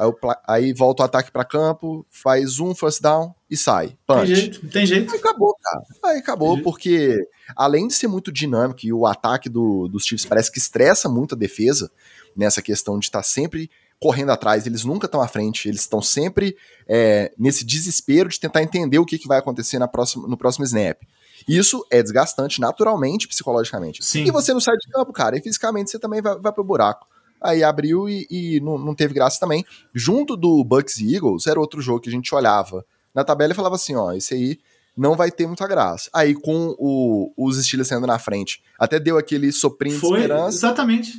Aí, 0.01 0.35
aí 0.47 0.73
volta 0.73 1.03
o 1.03 1.05
ataque 1.05 1.31
para 1.31 1.45
campo, 1.45 2.03
faz 2.09 2.59
um 2.59 2.73
first 2.73 3.01
down 3.01 3.35
e 3.49 3.55
sai. 3.55 3.95
Punch. 4.07 4.25
Tem 4.25 4.35
jeito, 4.35 4.67
tem 4.67 4.85
jeito. 4.85 5.13
Aí 5.13 5.19
acabou, 5.19 5.55
cara. 5.61 5.83
Aí 6.05 6.17
acabou, 6.17 6.61
porque 6.63 7.15
além 7.55 7.87
de 7.87 7.93
ser 7.93 8.07
muito 8.07 8.31
dinâmico 8.31 8.79
e 8.83 8.91
o 8.91 9.05
ataque 9.05 9.47
do, 9.47 9.87
dos 9.87 10.03
Chiefs 10.05 10.25
parece 10.25 10.51
que 10.51 10.57
estressa 10.57 11.07
muito 11.07 11.35
a 11.35 11.37
defesa 11.37 11.91
nessa 12.35 12.61
questão 12.61 12.97
de 12.97 13.05
estar 13.05 13.19
tá 13.19 13.23
sempre 13.23 13.69
correndo 13.99 14.31
atrás, 14.31 14.65
eles 14.65 14.83
nunca 14.83 15.05
estão 15.05 15.21
à 15.21 15.27
frente, 15.27 15.67
eles 15.67 15.81
estão 15.81 16.01
sempre 16.01 16.57
é, 16.87 17.31
nesse 17.37 17.63
desespero 17.63 18.29
de 18.29 18.39
tentar 18.39 18.63
entender 18.63 18.97
o 18.97 19.05
que, 19.05 19.19
que 19.19 19.27
vai 19.27 19.37
acontecer 19.37 19.77
na 19.77 19.87
próxima, 19.87 20.27
no 20.27 20.35
próximo 20.35 20.65
snap. 20.65 20.99
Isso 21.47 21.85
é 21.91 22.01
desgastante 22.01 22.59
naturalmente, 22.59 23.27
psicologicamente. 23.27 24.03
Sim. 24.03 24.23
E 24.25 24.31
você 24.31 24.53
não 24.53 24.59
sai 24.59 24.75
de 24.77 24.89
campo, 24.89 25.13
cara, 25.13 25.37
e 25.37 25.41
fisicamente 25.41 25.91
você 25.91 25.99
também 25.99 26.21
vai, 26.21 26.35
vai 26.39 26.51
pro 26.51 26.63
buraco. 26.63 27.07
Aí 27.41 27.63
abriu 27.63 28.07
e, 28.07 28.27
e 28.29 28.59
não, 28.59 28.77
não, 28.77 28.93
teve 28.93 29.13
graça 29.13 29.39
também. 29.39 29.65
Junto 29.93 30.37
do 30.37 30.63
Bucks 30.63 30.99
e 30.99 31.15
Eagles, 31.15 31.47
era 31.47 31.59
outro 31.59 31.81
jogo 31.81 32.01
que 32.01 32.09
a 32.09 32.11
gente 32.11 32.33
olhava 32.35 32.85
na 33.13 33.23
tabela 33.23 33.53
e 33.53 33.55
falava 33.55 33.75
assim: 33.75 33.95
ó, 33.95 34.11
esse 34.13 34.33
aí 34.33 34.59
não 34.95 35.15
vai 35.15 35.31
ter 35.31 35.47
muita 35.47 35.67
graça. 35.67 36.09
Aí 36.13 36.35
com 36.35 36.75
o, 36.77 37.33
os 37.35 37.63
Steelers 37.63 37.87
saindo 37.87 38.05
na 38.05 38.19
frente, 38.19 38.61
até 38.77 38.99
deu 38.99 39.17
aquele 39.17 39.51
soprinho 39.51 39.99
Foi, 39.99 40.19
de 40.19 40.25
esperança. 40.25 40.57
Exatamente. 40.57 41.13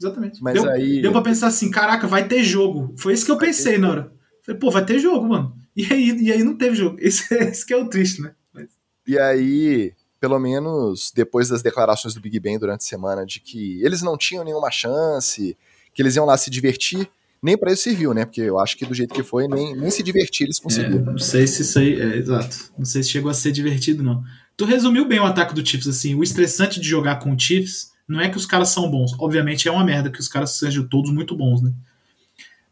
Exatamente. 0.00 0.42
Mas 0.42 0.54
deu, 0.54 0.70
aí... 0.70 1.02
deu 1.02 1.12
pra 1.12 1.22
pensar 1.22 1.48
assim: 1.48 1.70
caraca, 1.70 2.06
vai 2.06 2.26
ter 2.26 2.42
jogo. 2.42 2.94
Foi 2.96 3.12
isso 3.12 3.26
que 3.26 3.32
eu 3.32 3.38
pensei 3.38 3.78
na 3.78 3.90
hora. 3.90 4.12
Falei, 4.42 4.60
pô, 4.60 4.70
vai 4.70 4.84
ter 4.84 4.98
jogo, 4.98 5.28
mano. 5.28 5.54
E 5.74 5.84
aí, 5.92 6.16
e 6.22 6.32
aí 6.32 6.42
não 6.42 6.56
teve 6.56 6.76
jogo. 6.76 6.96
Esse, 7.00 7.34
esse 7.34 7.66
que 7.66 7.74
é 7.74 7.76
o 7.76 7.88
triste, 7.88 8.22
né? 8.22 8.32
Mas... 8.54 8.68
E 9.06 9.18
aí, 9.18 9.92
pelo 10.26 10.40
menos 10.40 11.12
depois 11.14 11.48
das 11.48 11.62
declarações 11.62 12.12
do 12.12 12.20
Big 12.20 12.40
Ben 12.40 12.58
durante 12.58 12.80
a 12.80 12.88
semana 12.88 13.24
de 13.24 13.38
que 13.38 13.80
eles 13.80 14.02
não 14.02 14.18
tinham 14.18 14.42
nenhuma 14.42 14.72
chance, 14.72 15.56
que 15.94 16.02
eles 16.02 16.16
iam 16.16 16.26
lá 16.26 16.36
se 16.36 16.50
divertir, 16.50 17.08
nem 17.40 17.56
para 17.56 17.72
isso 17.72 17.84
serviu, 17.84 18.12
né? 18.12 18.24
Porque 18.24 18.40
eu 18.40 18.58
acho 18.58 18.76
que 18.76 18.84
do 18.84 18.92
jeito 18.92 19.14
que 19.14 19.22
foi, 19.22 19.46
nem, 19.46 19.76
nem 19.76 19.88
se 19.88 20.02
divertir 20.02 20.46
eles 20.46 20.58
conseguiram. 20.58 20.98
É, 20.98 21.12
não 21.12 21.18
sei 21.18 21.46
se 21.46 21.62
isso 21.62 21.78
aí. 21.78 22.00
É, 22.00 22.16
exato. 22.16 22.72
Não 22.76 22.84
sei 22.84 23.04
se 23.04 23.10
chegou 23.10 23.30
a 23.30 23.34
ser 23.34 23.52
divertido, 23.52 24.02
não. 24.02 24.20
Tu 24.56 24.64
resumiu 24.64 25.06
bem 25.06 25.20
o 25.20 25.24
ataque 25.24 25.54
do 25.54 25.64
Chiefs, 25.64 25.86
assim. 25.86 26.16
O 26.16 26.24
estressante 26.24 26.80
de 26.80 26.88
jogar 26.88 27.20
com 27.20 27.32
o 27.32 27.38
Chiefs 27.38 27.92
não 28.08 28.20
é 28.20 28.28
que 28.28 28.36
os 28.36 28.46
caras 28.46 28.70
são 28.70 28.90
bons. 28.90 29.14
Obviamente 29.20 29.68
é 29.68 29.70
uma 29.70 29.84
merda 29.84 30.10
que 30.10 30.18
os 30.18 30.26
caras 30.26 30.56
sejam 30.56 30.88
todos 30.88 31.12
muito 31.12 31.36
bons, 31.36 31.62
né? 31.62 31.72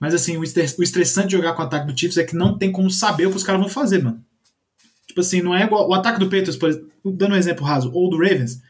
Mas 0.00 0.12
assim, 0.12 0.36
o 0.36 0.42
estressante 0.42 1.28
de 1.28 1.36
jogar 1.36 1.52
com 1.52 1.62
o 1.62 1.66
ataque 1.66 1.86
do 1.86 1.96
Chiefs 1.96 2.18
é 2.18 2.24
que 2.24 2.34
não 2.34 2.58
tem 2.58 2.72
como 2.72 2.90
saber 2.90 3.26
o 3.26 3.30
que 3.30 3.36
os 3.36 3.44
caras 3.44 3.60
vão 3.60 3.70
fazer, 3.70 4.02
mano. 4.02 4.20
Tipo 5.14 5.20
assim, 5.20 5.40
não 5.42 5.54
é 5.54 5.62
igual. 5.62 5.88
O 5.88 5.94
ataque 5.94 6.18
do 6.18 6.24
Patriots, 6.24 6.56
por 6.56 6.68
exemplo, 6.68 6.88
dando 7.04 7.34
um 7.34 7.38
exemplo 7.38 7.64
raso, 7.64 7.88
ou 7.94 8.10
do 8.10 8.18
Ravens, 8.18 8.60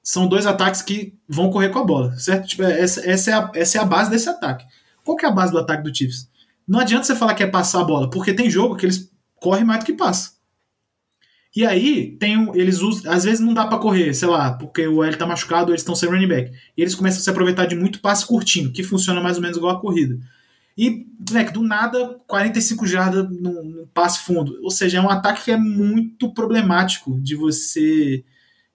são 0.00 0.28
dois 0.28 0.46
ataques 0.46 0.80
que 0.80 1.12
vão 1.28 1.50
correr 1.50 1.70
com 1.70 1.80
a 1.80 1.84
bola, 1.84 2.16
certo? 2.16 2.46
Tipo, 2.46 2.62
essa, 2.62 3.04
essa, 3.04 3.30
é 3.32 3.34
a, 3.34 3.50
essa 3.52 3.78
é 3.78 3.80
a 3.80 3.84
base 3.84 4.08
desse 4.08 4.28
ataque. 4.28 4.64
Qual 5.02 5.16
que 5.16 5.26
é 5.26 5.28
a 5.28 5.32
base 5.32 5.50
do 5.50 5.58
ataque 5.58 5.82
do 5.82 5.92
Chiefs? 5.92 6.30
Não 6.68 6.78
adianta 6.78 7.02
você 7.02 7.16
falar 7.16 7.34
que 7.34 7.42
é 7.42 7.48
passar 7.48 7.80
a 7.80 7.84
bola, 7.84 8.08
porque 8.08 8.32
tem 8.32 8.48
jogo 8.48 8.76
que 8.76 8.86
eles 8.86 9.10
correm 9.40 9.64
mais 9.64 9.80
do 9.80 9.86
que 9.86 9.92
passa. 9.92 10.34
E 11.56 11.66
aí, 11.66 12.16
tem 12.16 12.38
um, 12.38 12.54
eles 12.54 12.80
usam, 12.80 13.10
às 13.10 13.24
vezes 13.24 13.40
não 13.40 13.52
dá 13.52 13.66
para 13.66 13.78
correr, 13.78 14.14
sei 14.14 14.28
lá, 14.28 14.52
porque 14.52 14.86
o 14.86 15.02
L 15.02 15.16
tá 15.16 15.26
machucado, 15.26 15.72
eles 15.72 15.80
estão 15.80 15.96
sem 15.96 16.08
running 16.08 16.28
back. 16.28 16.52
E 16.76 16.80
eles 16.80 16.94
começam 16.94 17.18
a 17.18 17.22
se 17.24 17.30
aproveitar 17.30 17.66
de 17.66 17.74
muito 17.74 18.00
passe 18.00 18.24
curtinho, 18.24 18.70
que 18.70 18.84
funciona 18.84 19.20
mais 19.20 19.36
ou 19.36 19.42
menos 19.42 19.56
igual 19.56 19.74
a 19.76 19.80
corrida. 19.80 20.16
E, 20.78 21.08
moleque, 21.28 21.52
do 21.52 21.60
nada, 21.60 22.20
45 22.28 22.86
jardas 22.86 23.28
no 23.28 23.88
passe 23.92 24.20
fundo. 24.24 24.60
Ou 24.62 24.70
seja, 24.70 24.98
é 24.98 25.00
um 25.00 25.10
ataque 25.10 25.46
que 25.46 25.50
é 25.50 25.56
muito 25.56 26.32
problemático 26.32 27.20
de 27.20 27.34
você 27.34 28.24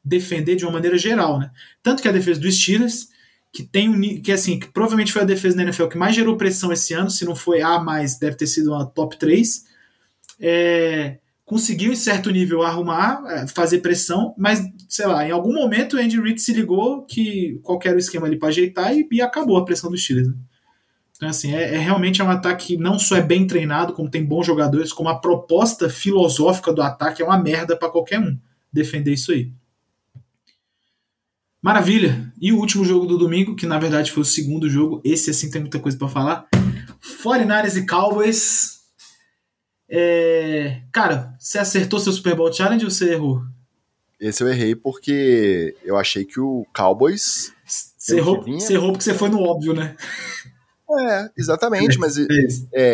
defender 0.04 0.58
de 0.58 0.66
uma 0.66 0.74
maneira 0.74 0.98
geral, 0.98 1.40
né? 1.40 1.50
Tanto 1.82 2.02
que 2.02 2.10
a 2.10 2.12
defesa 2.12 2.42
dos 2.42 2.60
Steelers, 2.60 3.08
que 3.54 3.64
tem 3.64 3.88
um 3.88 4.22
que 4.22 4.34
assim, 4.34 4.60
que 4.60 4.68
provavelmente 4.68 5.14
foi 5.14 5.22
a 5.22 5.26
defesa 5.26 5.56
da 5.56 5.64
NFL 5.64 5.88
que 5.88 5.98
mais 5.98 6.14
gerou 6.14 6.36
pressão 6.36 6.74
esse 6.74 6.94
ano, 6.94 7.10
se 7.10 7.24
não 7.24 7.38
foi 7.38 7.62
a 7.62 7.80
mais, 7.80 8.20
deve 8.20 8.36
ter 8.36 8.48
sido 8.48 8.72
uma 8.72 8.86
top 8.86 9.18
3. 9.18 9.64
É, 10.42 11.20
conseguiu 11.46 11.94
em 11.94 11.96
certo 11.96 12.30
nível 12.32 12.64
arrumar, 12.64 13.24
é, 13.28 13.48
fazer 13.48 13.80
pressão, 13.80 14.36
mas 14.38 14.62
sei 14.90 15.06
lá, 15.08 15.26
em 15.26 15.32
algum 15.32 15.54
momento 15.54 15.96
o 15.96 16.00
Andy 16.00 16.20
Reid 16.20 16.42
se 16.42 16.52
ligou 16.52 17.06
que 17.06 17.62
qualquer 17.64 17.98
esquema 17.98 18.28
ali 18.28 18.38
para 18.38 18.50
ajeitar 18.50 18.94
e, 18.94 19.08
e, 19.10 19.22
acabou 19.22 19.56
a 19.56 19.64
pressão 19.64 19.90
dos 19.90 20.04
Steelers. 20.04 20.28
Né? 20.28 20.34
Então, 21.24 21.30
assim, 21.30 21.56
é, 21.56 21.76
é, 21.76 21.78
realmente 21.78 22.20
é 22.20 22.24
um 22.24 22.30
ataque 22.30 22.68
que 22.68 22.78
não 22.78 23.00
só 23.00 23.16
é 23.16 23.22
bem 23.22 23.48
treinado, 23.48 23.94
como 23.94 24.10
tem 24.10 24.26
bons 24.26 24.46
jogadores, 24.46 24.92
como 24.92 25.08
a 25.08 25.18
proposta 25.18 25.90
filosófica 25.90 26.74
do 26.74 26.82
ataque 26.82 27.22
é 27.22 27.26
uma 27.26 27.42
merda 27.42 27.78
para 27.78 27.90
qualquer 27.90 28.20
um 28.20 28.38
defender 28.74 29.14
isso 29.14 29.32
aí. 29.32 29.50
Maravilha! 31.62 32.30
E 32.42 32.52
o 32.52 32.58
último 32.58 32.84
jogo 32.84 33.06
do 33.06 33.18
domingo, 33.18 33.56
que 33.56 33.66
na 33.66 33.80
verdade 33.80 34.12
foi 34.12 34.22
o 34.22 34.26
segundo 34.26 34.70
jogo, 34.70 35.00
esse 35.02 35.30
assim 35.30 35.50
tem 35.50 35.62
muita 35.62 35.80
coisa 35.80 35.98
para 35.98 36.10
falar. 36.10 36.46
49ers 37.24 37.78
e 37.78 37.86
Cowboys. 37.86 38.82
É... 39.90 40.82
Cara, 40.92 41.34
você 41.40 41.58
acertou 41.58 42.02
seu 42.02 42.12
Super 42.12 42.36
Bowl 42.36 42.52
Challenge 42.52 42.84
ou 42.84 42.92
você 42.92 43.14
errou? 43.14 43.44
Esse 44.20 44.44
eu 44.44 44.50
errei 44.50 44.76
porque 44.76 45.74
eu 45.86 45.96
achei 45.96 46.26
que 46.26 46.42
o 46.42 46.68
Cowboys. 46.76 47.54
Você 47.66 48.18
errou, 48.18 48.44
vinha... 48.44 48.72
errou 48.74 48.92
porque 48.92 49.06
você 49.06 49.14
foi 49.14 49.30
no 49.30 49.42
óbvio, 49.42 49.74
né? 49.74 49.96
É, 50.90 51.30
exatamente, 51.38 51.98
mas 51.98 52.18
é, 52.74 52.94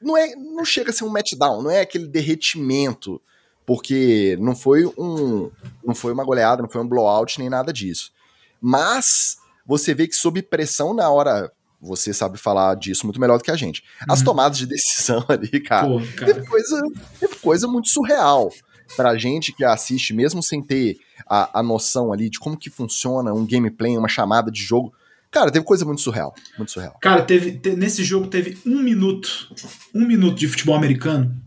não, 0.00 0.16
é, 0.16 0.34
não 0.34 0.64
chega 0.64 0.90
a 0.90 0.92
ser 0.92 1.04
um 1.04 1.08
matchdown, 1.08 1.62
não 1.62 1.70
é 1.70 1.80
aquele 1.80 2.06
derretimento 2.06 3.20
porque 3.66 4.36
não 4.40 4.54
foi 4.54 4.84
um 4.98 5.50
não 5.82 5.94
foi 5.94 6.12
uma 6.12 6.24
goleada, 6.24 6.62
não 6.62 6.68
foi 6.68 6.82
um 6.82 6.88
blowout 6.88 7.38
nem 7.38 7.48
nada 7.48 7.72
disso. 7.72 8.12
Mas 8.60 9.36
você 9.66 9.94
vê 9.94 10.06
que 10.06 10.14
sob 10.14 10.42
pressão 10.42 10.94
na 10.94 11.08
hora, 11.10 11.50
você 11.80 12.12
sabe 12.12 12.38
falar 12.38 12.74
disso 12.76 13.06
muito 13.06 13.20
melhor 13.20 13.38
do 13.38 13.44
que 13.44 13.50
a 13.50 13.56
gente. 13.56 13.82
As 14.08 14.20
uhum. 14.20 14.24
tomadas 14.26 14.58
de 14.58 14.66
decisão 14.66 15.24
ali, 15.28 15.60
cara, 15.60 15.86
Pô, 15.86 16.00
cara. 16.16 16.34
Teve, 16.34 16.46
coisa, 16.46 16.82
teve 17.20 17.36
coisa 17.36 17.66
muito 17.66 17.88
surreal 17.88 18.50
pra 18.96 19.16
gente 19.16 19.52
que 19.52 19.64
assiste, 19.64 20.12
mesmo 20.12 20.42
sem 20.42 20.62
ter 20.62 20.98
a, 21.26 21.60
a 21.60 21.62
noção 21.62 22.12
ali 22.12 22.28
de 22.28 22.38
como 22.38 22.56
que 22.56 22.68
funciona 22.68 23.32
um 23.32 23.46
gameplay, 23.46 23.96
uma 23.96 24.08
chamada 24.08 24.50
de 24.50 24.60
jogo. 24.60 24.92
Cara, 25.34 25.50
teve 25.50 25.64
coisa 25.64 25.84
muito 25.84 26.00
surreal, 26.00 26.32
muito 26.56 26.70
surreal. 26.70 26.96
Cara, 27.00 27.22
teve, 27.22 27.58
te, 27.58 27.74
nesse 27.74 28.04
jogo 28.04 28.28
teve 28.28 28.56
um 28.64 28.80
minuto, 28.80 29.52
um 29.92 30.06
minuto 30.06 30.38
de 30.38 30.46
futebol 30.46 30.76
americano 30.76 31.42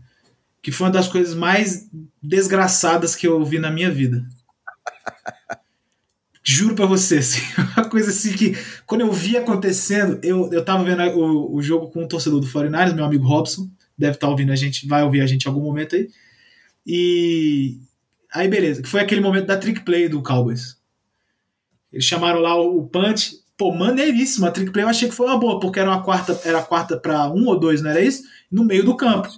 que 0.60 0.70
foi 0.70 0.88
uma 0.88 0.92
das 0.92 1.08
coisas 1.08 1.34
mais 1.34 1.88
desgraçadas 2.22 3.16
que 3.16 3.26
eu 3.26 3.42
vi 3.42 3.58
na 3.58 3.70
minha 3.70 3.90
vida. 3.90 4.28
Juro 6.44 6.74
pra 6.74 6.84
você, 6.84 7.16
assim, 7.16 7.40
uma 7.74 7.88
coisa 7.88 8.10
assim 8.10 8.34
que, 8.34 8.54
quando 8.84 9.00
eu 9.00 9.10
vi 9.10 9.38
acontecendo, 9.38 10.20
eu, 10.22 10.52
eu 10.52 10.62
tava 10.62 10.84
vendo 10.84 11.02
o, 11.18 11.56
o 11.56 11.62
jogo 11.62 11.90
com 11.90 12.02
um 12.02 12.08
torcedor 12.08 12.40
do 12.40 12.50
49 12.50 12.94
meu 12.94 13.06
amigo 13.06 13.26
Robson, 13.26 13.70
deve 13.96 14.16
estar 14.16 14.26
tá 14.26 14.30
ouvindo 14.30 14.52
a 14.52 14.56
gente, 14.56 14.86
vai 14.86 15.02
ouvir 15.02 15.22
a 15.22 15.26
gente 15.26 15.44
em 15.44 15.48
algum 15.48 15.62
momento 15.62 15.96
aí. 15.96 16.10
E 16.86 17.78
aí, 18.30 18.48
beleza, 18.48 18.82
foi 18.84 19.00
aquele 19.00 19.22
momento 19.22 19.46
da 19.46 19.56
trick 19.56 19.80
play 19.80 20.06
do 20.06 20.22
Cowboys. 20.22 20.76
Eles 21.90 22.04
chamaram 22.04 22.40
lá 22.40 22.54
o, 22.54 22.80
o 22.80 22.86
punch, 22.86 23.36
pô, 23.58 23.74
maneiríssimo. 23.74 24.46
A 24.46 24.50
trick 24.50 24.70
play 24.70 24.84
eu 24.84 24.88
achei 24.88 25.08
que 25.08 25.14
foi 25.14 25.26
uma 25.26 25.38
boa, 25.38 25.58
porque 25.58 25.80
era 25.80 25.90
uma 25.90 26.02
quarta, 26.02 26.40
era 26.44 26.62
quarta 26.62 26.96
para 26.96 27.28
um 27.28 27.46
ou 27.48 27.58
dois, 27.58 27.82
não 27.82 27.90
era 27.90 28.00
isso? 28.00 28.22
No 28.50 28.64
meio 28.64 28.84
do 28.84 28.96
campo. 28.96 29.28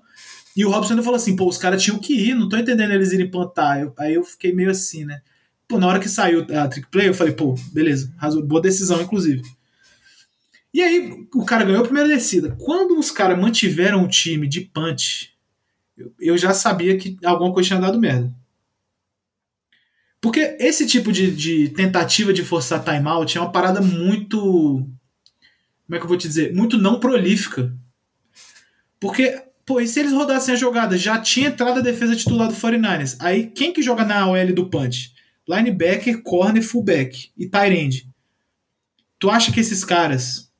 E 0.54 0.64
o 0.64 0.70
Robson 0.70 1.02
falou 1.02 1.16
assim, 1.16 1.34
pô, 1.34 1.48
os 1.48 1.56
caras 1.56 1.82
tinham 1.82 1.98
que 1.98 2.12
ir, 2.12 2.34
não 2.34 2.48
tô 2.48 2.56
entendendo 2.56 2.92
eles 2.92 3.12
irem 3.12 3.30
plantar. 3.30 3.80
Eu, 3.80 3.94
aí 3.98 4.14
eu 4.14 4.22
fiquei 4.22 4.52
meio 4.52 4.70
assim, 4.70 5.04
né? 5.06 5.22
Pô, 5.66 5.78
na 5.78 5.86
hora 5.86 5.98
que 5.98 6.08
saiu 6.08 6.46
a 6.54 6.68
trick 6.68 6.88
play, 6.90 7.08
eu 7.08 7.14
falei, 7.14 7.32
pô, 7.32 7.54
beleza, 7.72 8.12
boa 8.44 8.60
decisão, 8.60 9.00
inclusive. 9.00 9.42
E 10.74 10.82
aí 10.82 11.26
o 11.34 11.44
cara 11.44 11.64
ganhou 11.64 11.80
a 11.80 11.84
primeira 11.84 12.08
descida. 12.08 12.56
Quando 12.60 12.98
os 12.98 13.10
caras 13.10 13.38
mantiveram 13.38 14.04
o 14.04 14.08
time 14.08 14.46
de 14.46 14.60
punch, 14.60 15.30
eu 16.18 16.36
já 16.36 16.52
sabia 16.52 16.96
que 16.96 17.16
alguma 17.24 17.52
coisa 17.52 17.68
tinha 17.68 17.80
dado 17.80 17.98
merda. 17.98 18.32
Porque 20.20 20.56
esse 20.60 20.86
tipo 20.86 21.10
de, 21.10 21.30
de 21.30 21.70
tentativa 21.70 22.32
de 22.32 22.44
forçar 22.44 22.84
timeout 22.84 23.36
é 23.36 23.40
uma 23.40 23.50
parada 23.50 23.80
muito. 23.80 24.38
Como 25.86 25.96
é 25.96 25.98
que 25.98 26.04
eu 26.04 26.08
vou 26.08 26.18
te 26.18 26.28
dizer? 26.28 26.54
Muito 26.54 26.76
não 26.76 27.00
prolífica. 27.00 27.74
Porque, 29.00 29.42
pô, 29.64 29.80
e 29.80 29.88
se 29.88 29.98
eles 29.98 30.12
rodassem 30.12 30.54
a 30.54 30.58
jogada? 30.58 30.96
Já 30.96 31.18
tinha 31.18 31.48
entrado 31.48 31.78
a 31.78 31.82
defesa 31.82 32.14
titular 32.14 32.48
do 32.48 32.54
49ers. 32.54 33.16
Aí 33.18 33.46
quem 33.46 33.72
que 33.72 33.82
joga 33.82 34.04
na 34.04 34.28
OL 34.28 34.52
do 34.52 34.68
punch? 34.68 35.14
Linebacker, 35.48 36.22
corner, 36.22 36.62
fullback 36.62 37.30
e 37.36 37.48
tight 37.48 37.74
end. 37.74 38.10
Tu 39.18 39.30
acha 39.30 39.50
que 39.50 39.60
esses 39.60 39.84
caras 39.84 40.52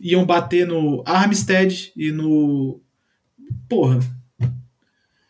iam 0.00 0.26
bater 0.26 0.66
no 0.66 1.02
Armstead 1.06 1.92
e 1.96 2.10
no. 2.10 2.80
Porra, 3.68 4.00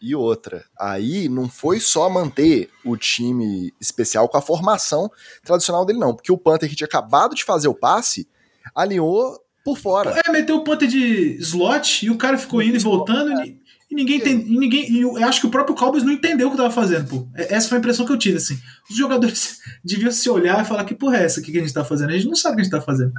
e 0.00 0.14
outra, 0.14 0.64
aí 0.78 1.28
não 1.28 1.48
foi 1.48 1.80
só 1.80 2.08
manter 2.08 2.70
o 2.84 2.96
time 2.96 3.72
especial 3.80 4.28
com 4.28 4.36
a 4.36 4.42
formação 4.42 5.10
tradicional 5.44 5.84
dele, 5.84 5.98
não. 5.98 6.14
Porque 6.14 6.30
o 6.30 6.38
Panther 6.38 6.68
que 6.68 6.76
tinha 6.76 6.86
acabado 6.86 7.34
de 7.34 7.44
fazer 7.44 7.68
o 7.68 7.74
passe 7.74 8.28
alinhou 8.74 9.38
por 9.64 9.76
fora. 9.76 10.20
É, 10.24 10.30
meteu 10.30 10.56
o 10.56 10.64
Panther 10.64 10.88
de 10.88 11.36
slot 11.40 12.06
e 12.06 12.10
o 12.10 12.16
cara 12.16 12.38
ficou 12.38 12.62
indo 12.62 12.76
e 12.76 12.80
voltando. 12.80 13.44
E, 13.44 13.60
e 13.90 13.94
ninguém 13.94 14.20
tem. 14.20 14.40
E 14.40 14.56
ninguém, 14.56 14.90
e 14.90 15.00
eu 15.00 15.16
acho 15.24 15.40
que 15.40 15.46
o 15.46 15.50
próprio 15.50 15.74
Cowboys 15.74 16.04
não 16.04 16.12
entendeu 16.12 16.48
o 16.48 16.50
que 16.52 16.56
tava 16.56 16.70
fazendo, 16.70 17.08
pô. 17.08 17.28
É, 17.34 17.54
essa 17.54 17.68
foi 17.68 17.78
a 17.78 17.80
impressão 17.80 18.06
que 18.06 18.12
eu 18.12 18.18
tive, 18.18 18.36
assim. 18.36 18.56
Os 18.88 18.96
jogadores 18.96 19.58
deviam 19.84 20.12
se 20.12 20.30
olhar 20.30 20.62
e 20.62 20.66
falar: 20.66 20.84
que 20.84 20.94
porra 20.94 21.18
é 21.18 21.24
essa 21.24 21.42
que 21.42 21.56
a 21.56 21.60
gente 21.60 21.74
tá 21.74 21.84
fazendo? 21.84 22.10
A 22.10 22.12
gente 22.12 22.28
não 22.28 22.36
sabe 22.36 22.52
o 22.52 22.56
que 22.56 22.60
a 22.60 22.64
gente 22.64 22.72
tá 22.72 22.80
fazendo. 22.80 23.12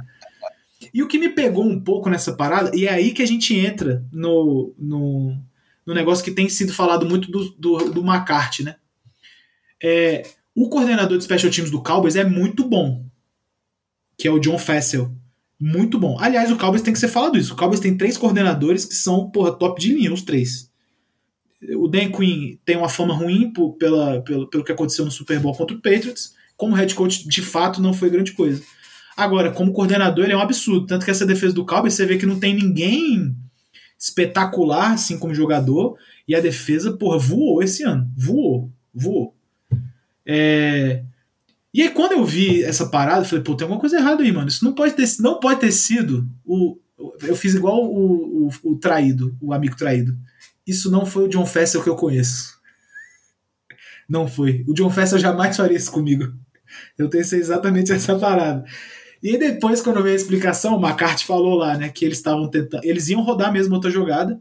E 0.94 1.02
o 1.02 1.08
que 1.08 1.18
me 1.18 1.28
pegou 1.28 1.64
um 1.64 1.78
pouco 1.78 2.08
nessa 2.08 2.32
parada, 2.32 2.74
e 2.74 2.86
é 2.86 2.92
aí 2.92 3.12
que 3.12 3.22
a 3.22 3.26
gente 3.26 3.54
entra 3.54 4.02
no, 4.12 4.74
no, 4.78 5.36
no 5.90 5.94
negócio 5.94 6.24
que 6.24 6.30
tem 6.30 6.48
sido 6.48 6.72
falado 6.72 7.04
muito 7.04 7.32
do, 7.32 7.50
do, 7.58 7.78
do 7.90 8.00
McCarthy, 8.00 8.62
né? 8.62 8.76
É, 9.82 10.22
o 10.54 10.68
coordenador 10.68 11.18
de 11.18 11.24
special 11.24 11.50
teams 11.50 11.68
do 11.68 11.82
Cowboys 11.82 12.14
é 12.14 12.22
muito 12.22 12.64
bom, 12.64 13.04
que 14.16 14.28
é 14.28 14.30
o 14.30 14.38
John 14.38 14.56
Fessel. 14.56 15.12
Muito 15.58 15.98
bom. 15.98 16.16
Aliás, 16.20 16.52
o 16.52 16.56
Cowboys 16.56 16.82
tem 16.82 16.92
que 16.92 17.00
ser 17.00 17.08
falado 17.08 17.36
isso. 17.36 17.54
O 17.54 17.56
Cowboys 17.56 17.80
tem 17.80 17.96
três 17.96 18.16
coordenadores 18.16 18.84
que 18.84 18.94
são, 18.94 19.28
porra, 19.32 19.50
top 19.50 19.80
de 19.80 19.92
linha, 19.92 20.14
os 20.14 20.22
três. 20.22 20.70
O 21.76 21.88
Dan 21.88 22.12
Quinn 22.12 22.56
tem 22.64 22.76
uma 22.76 22.88
fama 22.88 23.12
ruim 23.12 23.52
por, 23.52 23.72
pela, 23.72 24.22
pelo, 24.22 24.48
pelo 24.48 24.62
que 24.62 24.70
aconteceu 24.70 25.04
no 25.04 25.10
Super 25.10 25.40
Bowl 25.40 25.56
contra 25.56 25.76
o 25.76 25.82
Patriots. 25.82 26.34
Como 26.56 26.76
head 26.76 26.94
coach, 26.94 27.26
de 27.26 27.42
fato, 27.42 27.82
não 27.82 27.92
foi 27.92 28.10
grande 28.10 28.30
coisa. 28.30 28.62
Agora, 29.16 29.50
como 29.50 29.72
coordenador, 29.72 30.24
ele 30.24 30.34
é 30.34 30.36
um 30.36 30.40
absurdo. 30.40 30.86
Tanto 30.86 31.04
que 31.04 31.10
essa 31.10 31.26
defesa 31.26 31.52
do 31.52 31.66
Cowboys, 31.66 31.94
você 31.94 32.06
vê 32.06 32.16
que 32.16 32.26
não 32.26 32.38
tem 32.38 32.54
ninguém 32.54 33.34
espetacular, 34.00 34.92
assim, 34.92 35.18
como 35.18 35.34
jogador, 35.34 35.98
e 36.26 36.34
a 36.34 36.40
defesa, 36.40 36.96
porra, 36.96 37.18
voou 37.18 37.62
esse 37.62 37.82
ano. 37.84 38.10
Voou, 38.16 38.72
voou. 38.94 39.36
É... 40.24 41.04
E 41.72 41.82
aí, 41.82 41.90
quando 41.90 42.12
eu 42.12 42.24
vi 42.24 42.64
essa 42.64 42.86
parada, 42.88 43.20
eu 43.20 43.24
falei, 43.26 43.44
pô, 43.44 43.54
tem 43.54 43.64
alguma 43.64 43.80
coisa 43.80 43.98
errada 43.98 44.22
aí, 44.22 44.32
mano. 44.32 44.48
Isso 44.48 44.64
não 44.64 44.72
pode 44.72 44.94
ter, 44.94 45.06
não 45.20 45.38
pode 45.38 45.60
ter 45.60 45.70
sido 45.70 46.26
o. 46.44 46.78
Eu 47.22 47.36
fiz 47.36 47.54
igual 47.54 47.84
o, 47.84 48.46
o, 48.46 48.50
o 48.64 48.76
traído, 48.76 49.36
o 49.40 49.52
amigo 49.52 49.76
traído. 49.76 50.16
Isso 50.66 50.90
não 50.90 51.06
foi 51.06 51.24
o 51.24 51.28
John 51.28 51.46
Fessel 51.46 51.82
que 51.82 51.88
eu 51.88 51.96
conheço. 51.96 52.58
Não 54.08 54.26
foi. 54.26 54.64
O 54.68 54.74
John 54.74 54.90
Fessel 54.90 55.18
jamais 55.18 55.56
faria 55.56 55.76
isso 55.76 55.90
comigo. 55.90 56.34
Eu 56.98 57.08
pensei 57.08 57.38
exatamente 57.38 57.92
essa 57.92 58.18
parada. 58.18 58.64
E 59.22 59.36
depois, 59.36 59.82
quando 59.82 60.02
veio 60.02 60.14
a 60.14 60.16
explicação, 60.16 60.76
o 60.76 60.80
McCarthy 60.80 61.26
falou 61.26 61.54
lá, 61.54 61.76
né, 61.76 61.88
que 61.90 62.04
eles 62.04 62.18
estavam 62.18 62.48
tentando. 62.48 62.84
Eles 62.84 63.08
iam 63.08 63.22
rodar 63.22 63.52
mesmo 63.52 63.74
outra 63.74 63.90
jogada. 63.90 64.40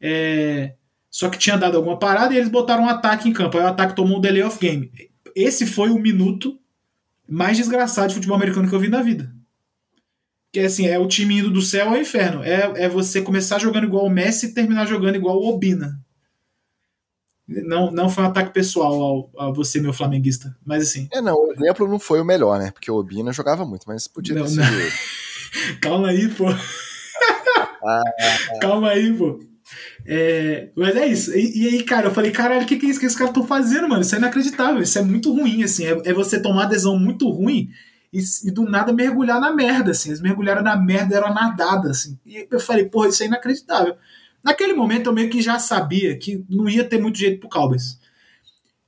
É, 0.00 0.74
só 1.10 1.28
que 1.28 1.38
tinha 1.38 1.56
dado 1.56 1.76
alguma 1.76 1.98
parada 1.98 2.32
e 2.32 2.36
eles 2.36 2.48
botaram 2.48 2.84
um 2.84 2.88
ataque 2.88 3.28
em 3.28 3.32
campo. 3.32 3.58
Aí 3.58 3.64
o 3.64 3.68
ataque 3.68 3.96
tomou 3.96 4.18
um 4.18 4.20
delay 4.20 4.42
of 4.42 4.58
game. 4.58 4.90
Esse 5.34 5.66
foi 5.66 5.90
o 5.90 5.98
minuto 5.98 6.58
mais 7.28 7.56
desgraçado 7.56 8.08
de 8.08 8.14
futebol 8.14 8.36
americano 8.36 8.68
que 8.68 8.74
eu 8.74 8.80
vi 8.80 8.88
na 8.88 9.02
vida. 9.02 9.32
Que 10.52 10.60
é 10.60 10.66
assim, 10.66 10.86
é 10.86 10.98
o 10.98 11.08
time 11.08 11.38
indo 11.38 11.50
do 11.50 11.62
céu 11.62 11.88
ao 11.88 11.96
inferno. 11.96 12.44
É, 12.44 12.84
é 12.84 12.88
você 12.88 13.22
começar 13.22 13.58
jogando 13.58 13.84
igual 13.84 14.06
o 14.06 14.10
Messi 14.10 14.46
e 14.46 14.54
terminar 14.54 14.86
jogando 14.86 15.16
igual 15.16 15.38
o 15.38 15.48
Obina. 15.48 15.98
Não, 17.48 17.90
não 17.90 18.08
foi 18.08 18.24
um 18.24 18.28
ataque 18.28 18.52
pessoal 18.52 18.92
ao, 19.02 19.30
a 19.38 19.50
você, 19.50 19.80
meu 19.80 19.92
flamenguista. 19.92 20.56
Mas 20.64 20.84
assim. 20.84 21.08
É, 21.12 21.20
não, 21.20 21.34
o 21.34 21.52
exemplo 21.52 21.88
não 21.88 21.98
foi 21.98 22.20
o 22.20 22.24
melhor, 22.24 22.58
né? 22.58 22.70
Porque 22.70 22.90
o 22.90 22.96
Obina 22.96 23.32
jogava 23.32 23.64
muito, 23.64 23.84
mas 23.86 24.06
podia 24.06 24.34
não, 24.34 24.44
ter 24.44 24.50
sido. 24.50 24.62
Calma 25.82 26.08
aí, 26.08 26.28
pô. 26.28 26.46
Ah, 27.84 28.02
Calma 28.60 28.90
aí, 28.90 29.12
pô. 29.12 29.40
É, 30.06 30.68
mas 30.76 30.96
é 30.96 31.06
isso. 31.06 31.36
E, 31.36 31.62
e, 31.62 31.68
aí, 31.68 31.82
cara, 31.82 32.06
eu 32.06 32.10
falei, 32.12 32.30
caralho, 32.30 32.62
o 32.62 32.66
que, 32.66 32.76
que 32.76 32.86
é 32.86 32.88
isso 32.88 33.00
que 33.00 33.06
esses 33.06 33.18
caras 33.18 33.30
estão 33.30 33.46
fazendo, 33.46 33.88
mano? 33.88 34.02
Isso 34.02 34.14
é 34.14 34.18
inacreditável, 34.18 34.82
isso 34.82 34.98
é 34.98 35.02
muito 35.02 35.32
ruim, 35.32 35.62
assim. 35.62 35.84
É, 35.84 36.10
é 36.10 36.12
você 36.12 36.40
tomar 36.40 36.64
adesão 36.64 36.98
muito 36.98 37.28
ruim 37.28 37.70
e, 38.12 38.20
e, 38.44 38.50
do 38.50 38.64
nada 38.64 38.92
mergulhar 38.92 39.40
na 39.40 39.52
merda, 39.52 39.92
assim. 39.92 40.10
Eles 40.10 40.20
mergulharam 40.20 40.62
na 40.62 40.76
merda, 40.76 41.16
era 41.16 41.32
nadada, 41.32 41.90
assim. 41.90 42.18
E 42.26 42.46
eu 42.50 42.60
falei, 42.60 42.86
porra, 42.86 43.08
isso 43.08 43.22
é 43.22 43.26
inacreditável. 43.26 43.96
Naquele 44.44 44.72
momento 44.72 45.06
eu 45.06 45.12
meio 45.12 45.30
que 45.30 45.40
já 45.40 45.58
sabia 45.58 46.16
que 46.16 46.44
não 46.48 46.68
ia 46.68 46.84
ter 46.84 47.00
muito 47.00 47.18
jeito 47.18 47.40
pro 47.40 47.48
Cowboys. 47.48 47.98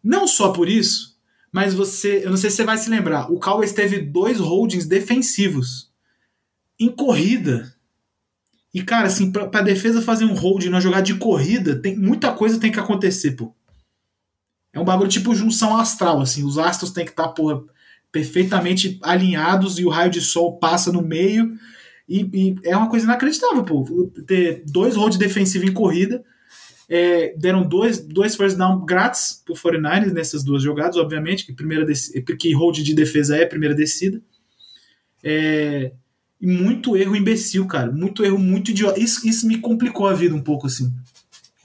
Não 0.03 0.27
só 0.27 0.51
por 0.51 0.69
isso, 0.69 1.17
mas 1.53 1.73
você, 1.73 2.25
eu 2.25 2.31
não 2.31 2.37
sei 2.37 2.51
se 2.51 2.57
você 2.57 2.65
vai 2.65 2.77
se 2.77 2.91
lembrar, 2.91 3.31
o 3.31 3.39
Cowboys 3.39 3.73
teve 3.73 4.01
dois 4.01 4.39
holdings 4.41 4.87
defensivos 4.87 5.91
em 6.79 6.91
corrida. 6.91 7.75
E 8.73 8.83
cara, 8.83 9.07
assim, 9.07 9.31
pra, 9.31 9.47
pra 9.47 9.63
defesa 9.63 10.03
fazer 10.03 10.25
um 10.25 10.35
holding 10.35 10.69
na 10.69 10.81
jogada 10.81 11.05
de 11.05 11.15
corrida, 11.15 11.77
tem 11.77 11.97
muita 11.97 12.33
coisa 12.33 12.59
tem 12.59 12.73
que 12.73 12.81
acontecer, 12.81 13.33
pô. 13.33 13.55
É 14.73 14.81
um 14.81 14.85
bagulho 14.85 15.09
tipo 15.09 15.35
junção 15.35 15.77
astral, 15.77 16.21
assim, 16.21 16.43
os 16.43 16.59
astros 16.59 16.91
têm 16.91 17.05
que 17.05 17.13
estar, 17.13 17.29
tá, 17.29 17.33
porra, 17.33 17.63
perfeitamente 18.11 18.99
alinhados 19.03 19.79
e 19.79 19.85
o 19.85 19.89
raio 19.89 20.11
de 20.11 20.21
sol 20.21 20.59
passa 20.59 20.93
no 20.93 21.03
meio 21.03 21.57
e, 22.09 22.21
e, 22.33 22.55
é 22.65 22.77
uma 22.77 22.89
coisa 22.89 23.05
inacreditável, 23.05 23.65
pô. 23.65 24.11
Ter 24.27 24.63
dois 24.67 24.97
holds 24.97 25.19
defensivos 25.19 25.69
em 25.69 25.73
corrida. 25.73 26.25
É, 26.89 27.35
deram 27.37 27.67
dois, 27.67 27.99
dois 27.99 28.37
first 28.37 28.59
down 28.59 28.85
grátis 28.85 29.43
pro 29.45 29.55
49ers 29.55 30.13
nessas 30.13 30.45
duas 30.45 30.63
jogadas, 30.63 30.97
obviamente, 30.97 31.47
que 31.47 31.53
primeira 31.53 31.87
que 32.39 32.53
hold 32.55 32.77
de 32.77 32.95
defesa 32.95 33.37
é 33.37 33.47
primeira 33.47 33.75
descida. 33.75 34.21
É, 35.23 35.93
e 36.41 36.47
muito 36.47 36.95
erro 36.97 37.17
imbecil, 37.17 37.67
cara. 37.67 37.91
Muito 37.91 38.23
erro, 38.23 38.39
muito 38.39 38.71
idiota. 38.71 39.01
Isso, 39.01 39.27
isso 39.27 39.47
me 39.47 39.59
complicou 39.59 40.07
a 40.07 40.13
vida 40.13 40.35
um 40.35 40.43
pouco, 40.43 40.67
assim. 40.67 40.93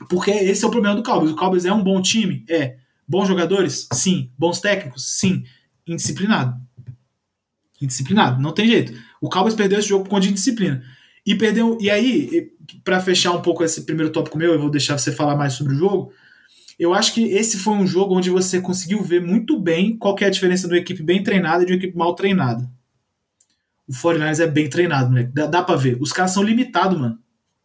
Porque 0.08 0.32
esse 0.32 0.64
é 0.64 0.68
o 0.68 0.72
problema 0.72 0.96
do 0.96 1.04
Cowboys. 1.04 1.32
O 1.32 1.36
Cowboys 1.36 1.66
é 1.66 1.74
um 1.74 1.84
bom 1.84 2.02
time? 2.02 2.46
É. 2.50 2.78
Bons 3.06 3.28
jogadores? 3.28 3.90
Sim. 3.92 4.32
Bons 4.38 4.62
técnicos? 4.62 5.18
Sim. 5.18 5.44
Indisciplinado. 5.86 6.58
Indisciplinado. 7.82 8.42
Não 8.42 8.54
tem 8.54 8.68
jeito. 8.68 8.94
O 9.22 9.30
Cowboys 9.30 9.56
perdeu 9.56 9.80
esse 9.80 9.90
jogo 9.90 10.04
por 10.04 10.12
conta 10.12 10.28
de 10.28 10.34
disciplina. 10.34 10.84
E 11.26 11.36
perdeu. 11.36 11.78
E 11.80 11.90
aí, 11.90 12.52
para 12.84 13.00
fechar 13.00 13.32
um 13.32 13.42
pouco 13.42 13.64
esse 13.64 13.84
primeiro 13.84 14.12
tópico 14.12 14.38
meu, 14.38 14.54
eu 14.54 14.60
vou 14.60 14.70
deixar 14.70 14.98
você 14.98 15.12
falar 15.12 15.36
mais 15.36 15.54
sobre 15.54 15.74
o 15.74 15.78
jogo. 15.78 16.14
Eu 16.80 16.94
acho 16.94 17.14
que 17.14 17.24
esse 17.26 17.58
foi 17.58 17.74
um 17.74 17.86
jogo 17.86 18.16
onde 18.16 18.30
você 18.30 18.62
conseguiu 18.62 19.04
ver 19.04 19.22
muito 19.22 19.60
bem 19.60 19.98
qual 19.98 20.16
é 20.22 20.26
a 20.26 20.30
diferença 20.30 20.68
de 20.68 20.74
uma 20.74 20.80
equipe 20.80 21.04
bem 21.04 21.22
treinada 21.22 21.64
e 21.64 21.66
de 21.66 21.74
uma 21.74 21.78
equipe 21.78 21.98
mal 21.98 22.16
treinada. 22.16 22.70
O 23.88 23.92
49ers 23.92 24.40
é 24.40 24.48
bem 24.48 24.70
treinado, 24.70 25.10
moleque. 25.10 25.32
Dá, 25.34 25.46
dá 25.46 25.62
pra 25.62 25.76
ver. 25.76 25.98
Os 26.00 26.14
caras 26.14 26.32
são 26.32 26.44
limitados, 26.44 26.98
mano. 26.98 27.20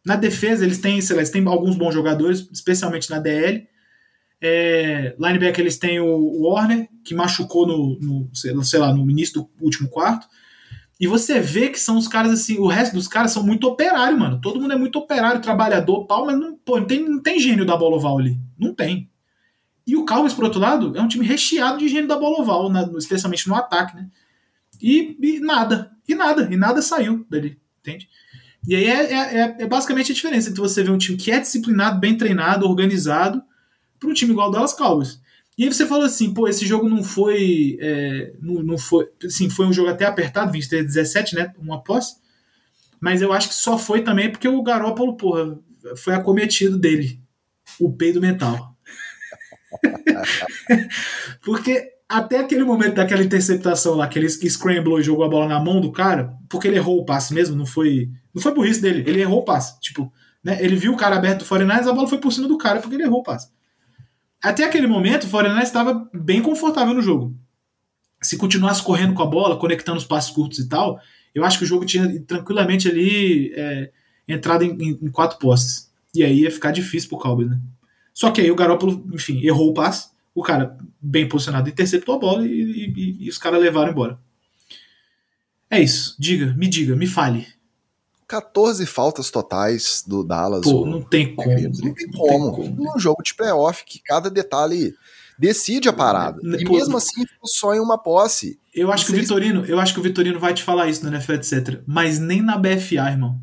Na 0.05 0.15
defesa, 0.15 0.65
eles 0.65 0.79
têm, 0.79 0.99
sei 0.99 1.15
lá, 1.15 1.21
eles 1.21 1.31
têm 1.31 1.45
alguns 1.47 1.77
bons 1.77 1.93
jogadores, 1.93 2.47
especialmente 2.51 3.09
na 3.09 3.19
DL. 3.19 3.67
É, 4.41 5.15
linebacker, 5.17 5.61
eles 5.61 5.77
têm 5.77 5.99
o 5.99 6.41
Warner, 6.41 6.87
que 7.03 7.15
machucou 7.15 7.65
no, 7.65 7.99
no, 7.99 8.29
sei 8.33 8.79
lá, 8.79 8.93
no 8.93 9.09
início 9.09 9.41
do 9.41 9.49
último 9.61 9.87
quarto. 9.87 10.27
E 10.99 11.07
você 11.07 11.39
vê 11.41 11.69
que 11.69 11.79
são 11.79 11.97
os 11.97 12.07
caras 12.07 12.31
assim, 12.31 12.57
o 12.57 12.67
resto 12.67 12.93
dos 12.93 13.07
caras 13.07 13.31
são 13.31 13.43
muito 13.43 13.67
operário, 13.67 14.17
mano. 14.17 14.39
Todo 14.39 14.61
mundo 14.61 14.73
é 14.73 14.77
muito 14.77 14.97
operário, 14.97 15.41
trabalhador, 15.41 16.05
pau, 16.05 16.25
mas 16.25 16.39
não, 16.39 16.55
pô, 16.55 16.79
não, 16.79 16.85
tem, 16.85 17.03
não 17.07 17.21
tem 17.21 17.39
gênio 17.39 17.65
da 17.65 17.75
bola 17.75 17.97
oval 17.97 18.17
ali. 18.17 18.39
Não 18.57 18.73
tem. 18.73 19.09
E 19.85 19.95
o 19.95 20.05
Cowboys, 20.05 20.33
por 20.33 20.45
outro 20.45 20.59
lado, 20.59 20.97
é 20.97 21.01
um 21.01 21.07
time 21.07 21.25
recheado 21.25 21.77
de 21.77 21.87
gênio 21.87 22.07
da 22.07 22.17
bola 22.17 22.39
oval, 22.39 22.69
na, 22.69 22.83
especialmente 22.97 23.47
no 23.47 23.55
ataque, 23.55 23.95
né? 23.95 24.07
E, 24.81 25.17
e, 25.21 25.39
nada. 25.39 25.91
E 26.07 26.15
nada. 26.15 26.47
E 26.51 26.55
nada 26.55 26.81
saiu 26.81 27.25
dali, 27.29 27.59
entende? 27.81 28.09
E 28.67 28.75
aí 28.75 28.85
é, 28.85 29.13
é, 29.13 29.39
é, 29.39 29.55
é 29.59 29.67
basicamente 29.67 30.11
a 30.11 30.15
diferença 30.15 30.49
entre 30.49 30.61
você 30.61 30.81
ver 30.81 30.91
um 30.91 30.97
time 30.97 31.17
que 31.17 31.29
é 31.29 31.39
disciplinado, 31.39 31.99
bem 31.99 32.17
treinado, 32.17 32.67
organizado, 32.67 33.43
para 33.99 34.09
um 34.09 34.13
time 34.13 34.31
igual 34.31 34.49
o 34.49 34.51
Dallas 34.51 34.73
Cowboys. 34.73 35.21
E 35.57 35.63
aí 35.63 35.73
você 35.73 35.85
falou 35.85 36.05
assim, 36.05 36.33
pô, 36.33 36.47
esse 36.47 36.65
jogo 36.65 36.89
não 36.89 37.03
foi. 37.03 37.77
É, 37.79 38.33
não, 38.41 38.61
não 38.61 38.77
foi. 38.77 39.07
Assim, 39.23 39.49
foi 39.49 39.65
um 39.65 39.73
jogo 39.73 39.89
até 39.89 40.05
apertado, 40.05 40.51
23 40.51 40.85
17, 40.85 41.35
né? 41.35 41.53
Uma 41.57 41.81
posse. 41.81 42.15
Mas 42.99 43.21
eu 43.21 43.31
acho 43.31 43.49
que 43.49 43.55
só 43.55 43.77
foi 43.77 44.01
também 44.01 44.31
porque 44.31 44.47
o 44.47 44.63
Garópolo, 44.63 45.15
porra, 45.15 45.57
foi 45.95 46.13
acometido 46.13 46.77
dele. 46.77 47.21
O 47.79 47.91
peido 47.91 48.19
mental. 48.21 48.75
porque 51.43 51.95
até 52.07 52.39
aquele 52.39 52.63
momento 52.63 52.95
daquela 52.95 53.23
interceptação 53.23 53.95
lá, 53.95 54.07
que 54.07 54.19
ele 54.19 54.29
scramblou 54.29 54.99
e 54.99 55.03
jogou 55.03 55.25
a 55.25 55.29
bola 55.29 55.47
na 55.47 55.59
mão 55.59 55.81
do 55.81 55.91
cara, 55.91 56.33
porque 56.49 56.67
ele 56.67 56.77
errou 56.77 56.99
o 56.99 57.05
passe 57.05 57.33
mesmo, 57.33 57.55
não 57.55 57.65
foi. 57.65 58.09
Não 58.33 58.41
foi 58.41 58.53
burrice 58.53 58.81
dele, 58.81 59.03
ele 59.07 59.21
errou 59.21 59.39
o 59.39 59.45
passe. 59.45 59.79
Tipo, 59.79 60.11
Né? 60.43 60.57
Ele 60.61 60.75
viu 60.75 60.93
o 60.93 60.97
cara 60.97 61.15
aberto 61.15 61.39
do 61.39 61.45
49ers, 61.45 61.87
a 61.87 61.93
bola 61.93 62.07
foi 62.07 62.19
por 62.19 62.31
cima 62.31 62.47
do 62.47 62.57
cara 62.57 62.79
porque 62.79 62.95
ele 62.95 63.03
errou 63.03 63.19
o 63.19 63.23
passe. 63.23 63.49
Até 64.45 64.63
aquele 64.63 64.85
momento, 64.85 65.23
o 65.23 65.27
49ers 65.27 65.63
estava 65.63 66.07
bem 66.13 66.39
confortável 66.39 66.93
no 66.93 67.01
jogo. 67.01 67.35
Se 68.21 68.37
continuasse 68.37 68.83
correndo 68.83 69.15
com 69.15 69.23
a 69.23 69.25
bola, 69.25 69.57
conectando 69.57 69.97
os 69.97 70.05
passos 70.05 70.31
curtos 70.31 70.59
e 70.59 70.69
tal, 70.69 70.99
eu 71.33 71.43
acho 71.43 71.57
que 71.57 71.63
o 71.63 71.67
jogo 71.67 71.83
tinha 71.83 72.19
tranquilamente 72.21 72.87
ali 72.87 73.51
é, 73.55 73.91
entrado 74.27 74.63
em, 74.63 74.99
em, 75.01 75.09
quatro 75.09 75.39
postes. 75.39 75.91
E 76.13 76.23
aí 76.23 76.41
ia 76.41 76.51
ficar 76.51 76.69
difícil 76.71 77.09
pro 77.09 77.17
Cowboys, 77.17 77.49
né? 77.49 77.59
Só 78.13 78.29
que 78.29 78.39
aí 78.39 78.51
o 78.51 78.55
Garoppolo, 78.55 79.03
enfim, 79.13 79.43
errou 79.43 79.71
o 79.71 79.73
passe, 79.73 80.09
o 80.33 80.43
cara 80.43 80.77
bem 81.01 81.27
posicionado 81.27 81.67
interceptou 81.67 82.15
a 82.15 82.19
bola 82.19 82.45
e, 82.45 82.93
e, 82.95 83.25
e 83.25 83.29
os 83.29 83.39
caras 83.39 83.59
levaram 83.59 83.91
embora. 83.91 84.19
É 85.71 85.81
isso. 85.81 86.15
Diga, 86.19 86.53
me 86.53 86.67
diga, 86.67 86.95
me 86.95 87.07
fale. 87.07 87.47
14 88.27 88.85
faltas 88.85 89.29
totais 89.29 90.03
do 90.05 90.23
Dallas. 90.23 90.61
Pô, 90.61 90.85
não 90.85 91.01
tem 91.01 91.35
como. 91.35 91.51
Não, 91.51 91.93
tem 91.93 92.11
como. 92.11 92.45
Não 92.45 92.55
tem 92.55 92.69
como. 92.71 92.83
Num 92.93 92.99
jogo 92.99 93.21
de 93.23 93.33
playoff 93.33 93.83
que 93.85 93.99
cada 93.99 94.29
detalhe 94.29 94.93
decide 95.37 95.89
a 95.89 95.93
parada. 95.93 96.39
E 96.43 96.63
Pô, 96.63 96.73
mesmo 96.73 96.97
assim 96.97 97.25
ficou 97.25 97.47
só 97.47 97.73
em 97.73 97.79
uma 97.79 97.97
posse. 97.97 98.59
Eu 98.73 98.91
acho 98.91 99.05
que 99.05 99.11
o 99.11 99.15
Vitorino, 99.15 99.65
eu 99.65 99.79
acho 99.79 99.93
que 99.93 99.99
o 99.99 100.03
Vitorino 100.03 100.39
vai 100.39 100.53
te 100.53 100.63
falar 100.63 100.87
isso 100.87 101.03
no 101.03 101.15
NFL, 101.15 101.33
etc. 101.33 101.81
Mas 101.85 102.19
nem 102.19 102.41
na 102.41 102.57
BFA, 102.57 103.09
irmão. 103.09 103.39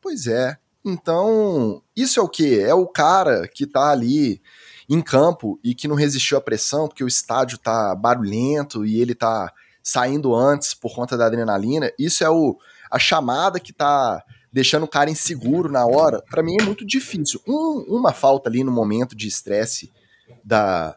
Pois 0.00 0.26
é. 0.26 0.58
Então, 0.84 1.82
isso 1.96 2.20
é 2.20 2.22
o 2.22 2.28
que? 2.28 2.60
É 2.60 2.74
o 2.74 2.86
cara 2.86 3.48
que 3.48 3.66
tá 3.66 3.90
ali 3.90 4.40
em 4.86 5.00
campo 5.00 5.58
e 5.64 5.74
que 5.74 5.88
não 5.88 5.96
resistiu 5.96 6.36
à 6.36 6.40
pressão, 6.42 6.86
porque 6.86 7.02
o 7.02 7.08
estádio 7.08 7.56
tá 7.56 7.94
barulhento 7.94 8.84
e 8.84 9.00
ele 9.00 9.14
tá 9.14 9.50
saindo 9.82 10.34
antes 10.34 10.74
por 10.74 10.94
conta 10.94 11.16
da 11.16 11.26
adrenalina. 11.26 11.90
Isso 11.98 12.22
é 12.22 12.28
o, 12.28 12.58
a 12.94 12.98
chamada 12.98 13.58
que 13.58 13.72
tá 13.72 14.22
deixando 14.52 14.84
o 14.84 14.88
cara 14.88 15.10
inseguro 15.10 15.68
na 15.68 15.84
hora. 15.84 16.22
Para 16.30 16.44
mim 16.44 16.56
é 16.60 16.62
muito 16.62 16.86
difícil. 16.86 17.40
Um, 17.44 17.84
uma 17.88 18.12
falta 18.12 18.48
ali 18.48 18.62
no 18.62 18.70
momento 18.70 19.16
de 19.16 19.26
estresse 19.26 19.92
da, 20.44 20.96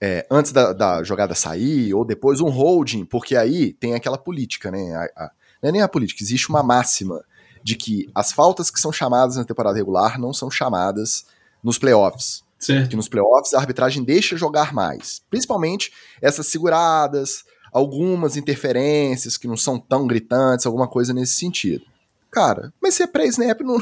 é, 0.00 0.24
antes 0.30 0.52
da, 0.52 0.72
da, 0.72 1.02
jogada 1.02 1.34
sair, 1.34 1.92
ou 1.92 2.04
depois 2.04 2.40
um 2.40 2.48
holding, 2.48 3.04
porque 3.04 3.36
aí 3.36 3.72
tem 3.72 3.94
aquela 3.94 4.16
política, 4.16 4.70
né? 4.70 4.94
A, 4.94 5.24
a, 5.24 5.30
não 5.60 5.70
é 5.70 5.72
nem 5.72 5.82
a 5.82 5.88
política, 5.88 6.22
existe 6.22 6.48
uma 6.48 6.62
máxima 6.62 7.20
de 7.64 7.74
que 7.74 8.08
as 8.14 8.30
faltas 8.30 8.70
que 8.70 8.78
são 8.78 8.92
chamadas 8.92 9.34
na 9.34 9.44
temporada 9.44 9.76
regular 9.76 10.20
não 10.20 10.32
são 10.32 10.48
chamadas 10.48 11.26
nos 11.64 11.78
playoffs. 11.78 12.44
Certo. 12.60 12.90
Que 12.90 12.96
nos 12.96 13.08
playoffs 13.08 13.54
a 13.54 13.58
arbitragem 13.58 14.04
deixa 14.04 14.36
jogar 14.36 14.72
mais. 14.72 15.20
Principalmente 15.28 15.92
essas 16.22 16.46
seguradas, 16.46 17.44
algumas 17.78 18.36
interferências 18.36 19.36
que 19.36 19.48
não 19.48 19.56
são 19.56 19.78
tão 19.78 20.06
gritantes, 20.06 20.66
alguma 20.66 20.88
coisa 20.88 21.14
nesse 21.14 21.34
sentido. 21.34 21.84
Cara, 22.30 22.72
mas 22.82 22.94
se 22.94 23.02
é 23.02 23.06
pré-snap 23.06 23.60
não, 23.62 23.78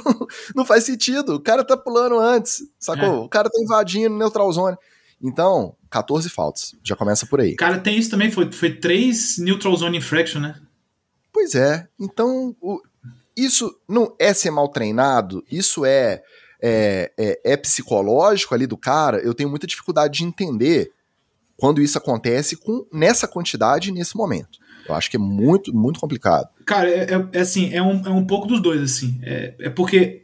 não 0.54 0.64
faz 0.64 0.84
sentido. 0.84 1.34
O 1.34 1.40
cara 1.40 1.64
tá 1.64 1.76
pulando 1.76 2.18
antes, 2.18 2.62
sacou? 2.78 3.04
É. 3.04 3.18
O 3.18 3.28
cara 3.28 3.50
tá 3.50 3.58
invadindo 3.60 4.16
neutral 4.16 4.50
zone. 4.52 4.76
Então, 5.20 5.74
14 5.90 6.28
faltas. 6.28 6.74
Já 6.84 6.94
começa 6.94 7.26
por 7.26 7.40
aí. 7.40 7.56
Cara, 7.56 7.78
tem 7.78 7.98
isso 7.98 8.10
também. 8.10 8.30
Foi, 8.30 8.52
foi 8.52 8.74
três 8.74 9.38
neutral 9.38 9.74
zone 9.74 9.98
infraction, 9.98 10.40
né? 10.40 10.60
Pois 11.32 11.54
é. 11.54 11.88
Então, 11.98 12.54
o, 12.60 12.80
isso 13.36 13.74
não 13.88 14.14
é 14.18 14.32
ser 14.32 14.50
mal 14.50 14.68
treinado, 14.68 15.44
isso 15.50 15.84
é, 15.84 16.22
é, 16.62 17.12
é, 17.18 17.40
é, 17.44 17.56
psicológico 17.56 18.54
ali 18.54 18.66
do 18.66 18.76
cara. 18.76 19.18
Eu 19.18 19.34
tenho 19.34 19.50
muita 19.50 19.66
dificuldade 19.66 20.18
de 20.18 20.24
entender 20.24 20.92
quando 21.56 21.80
isso 21.80 21.96
acontece 21.98 22.56
com 22.56 22.86
nessa 22.92 23.26
quantidade 23.26 23.90
nesse 23.90 24.16
momento. 24.16 24.58
Eu 24.88 24.94
acho 24.94 25.10
que 25.10 25.16
é 25.16 25.20
muito, 25.20 25.74
muito 25.74 25.98
complicado. 25.98 26.48
Cara, 26.64 26.88
é, 26.88 27.14
é, 27.14 27.28
é 27.32 27.40
assim, 27.40 27.72
é 27.72 27.82
um, 27.82 28.02
é 28.06 28.10
um 28.10 28.24
pouco 28.24 28.46
dos 28.46 28.60
dois, 28.60 28.80
assim. 28.80 29.18
É, 29.22 29.54
é 29.58 29.70
porque. 29.70 30.22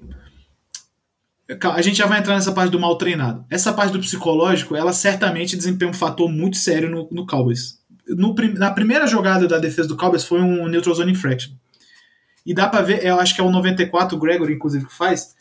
A 1.65 1.83
gente 1.83 1.99
já 1.99 2.07
vai 2.07 2.21
entrar 2.21 2.35
nessa 2.35 2.53
parte 2.53 2.71
do 2.71 2.81
mal 2.81 2.97
treinado. 2.97 3.45
Essa 3.51 3.73
parte 3.73 3.93
do 3.93 3.99
psicológico, 3.99 4.75
ela 4.75 4.93
certamente 4.93 5.57
desempenha 5.57 5.91
um 5.91 5.95
fator 5.95 6.31
muito 6.31 6.57
sério 6.57 6.89
no, 6.89 7.09
no 7.11 7.27
Cowboys. 7.27 7.79
No, 8.09 8.35
na 8.55 8.71
primeira 8.71 9.07
jogada 9.07 9.47
da 9.47 9.59
defesa 9.59 9.89
do 9.89 9.97
Cowboys 9.97 10.25
foi 10.25 10.41
um 10.41 10.67
neutral 10.67 10.95
zone 10.95 11.13
infraction. 11.13 11.53
E 12.47 12.55
dá 12.55 12.69
para 12.69 12.83
ver, 12.83 13.05
eu 13.05 13.21
acho 13.21 13.35
que 13.35 13.41
é 13.41 13.45
o 13.45 13.51
94, 13.51 14.17
o 14.17 14.21
Gregory, 14.21 14.55
inclusive, 14.55 14.87
que 14.87 14.95
faz. 14.95 15.35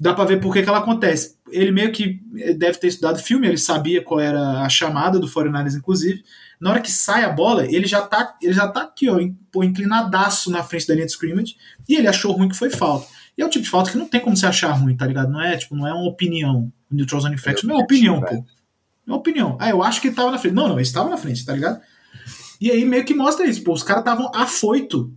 Dá 0.00 0.14
para 0.14 0.24
ver 0.24 0.40
por 0.40 0.52
que, 0.52 0.62
que 0.62 0.68
ela 0.68 0.78
acontece. 0.78 1.36
Ele 1.50 1.70
meio 1.70 1.92
que 1.92 2.20
eh, 2.36 2.54
deve 2.54 2.78
ter 2.78 2.88
estudado 2.88 3.22
filme, 3.22 3.46
ele 3.46 3.58
sabia 3.58 4.02
qual 4.02 4.18
era 4.18 4.62
a 4.62 4.68
chamada 4.68 5.18
do 5.18 5.30
49 5.30 5.76
inclusive. 5.76 6.24
Na 6.60 6.70
hora 6.70 6.80
que 6.80 6.90
sai 6.90 7.24
a 7.24 7.28
bola, 7.28 7.66
ele 7.66 7.86
já 7.86 8.02
tá, 8.02 8.36
ele 8.40 8.52
já 8.52 8.68
tá 8.68 8.82
aqui, 8.82 9.08
ó, 9.08 9.18
inclinadaço 9.62 10.50
na 10.50 10.62
frente 10.62 10.86
da 10.86 10.94
linha 10.94 11.06
de 11.06 11.12
scrimmage, 11.12 11.56
e 11.88 11.96
ele 11.96 12.08
achou 12.08 12.32
ruim 12.32 12.48
que 12.48 12.56
foi 12.56 12.70
falta. 12.70 13.06
E 13.36 13.42
é 13.42 13.46
o 13.46 13.48
tipo 13.48 13.64
de 13.64 13.70
falta 13.70 13.90
que 13.90 13.98
não 13.98 14.06
tem 14.06 14.20
como 14.20 14.36
você 14.36 14.46
achar 14.46 14.70
ruim, 14.72 14.96
tá 14.96 15.06
ligado? 15.06 15.30
Não 15.30 15.40
é, 15.40 15.56
tipo, 15.56 15.74
não 15.74 15.86
é 15.86 15.92
uma 15.92 16.08
opinião. 16.08 16.72
O 16.90 16.94
neutral 16.94 17.20
zone 17.20 17.34
infraction 17.34 17.68
não 17.68 17.80
é 17.80 17.82
opinião, 17.82 18.20
pô. 18.20 18.44
Não 19.06 19.16
é 19.16 19.18
opinião. 19.18 19.56
Ah, 19.60 19.70
eu 19.70 19.82
acho 19.82 20.00
que 20.00 20.08
ele 20.08 20.14
tava 20.14 20.30
na 20.30 20.38
frente. 20.38 20.54
Não, 20.54 20.68
não, 20.68 20.74
ele 20.74 20.82
estava 20.82 21.08
na 21.08 21.16
frente, 21.16 21.44
tá 21.44 21.52
ligado? 21.52 21.80
E 22.60 22.70
aí 22.70 22.84
meio 22.84 23.04
que 23.04 23.14
mostra 23.14 23.46
isso, 23.46 23.64
pô, 23.64 23.72
os 23.72 23.82
caras 23.82 24.02
estavam 24.02 24.30
afoito 24.34 25.12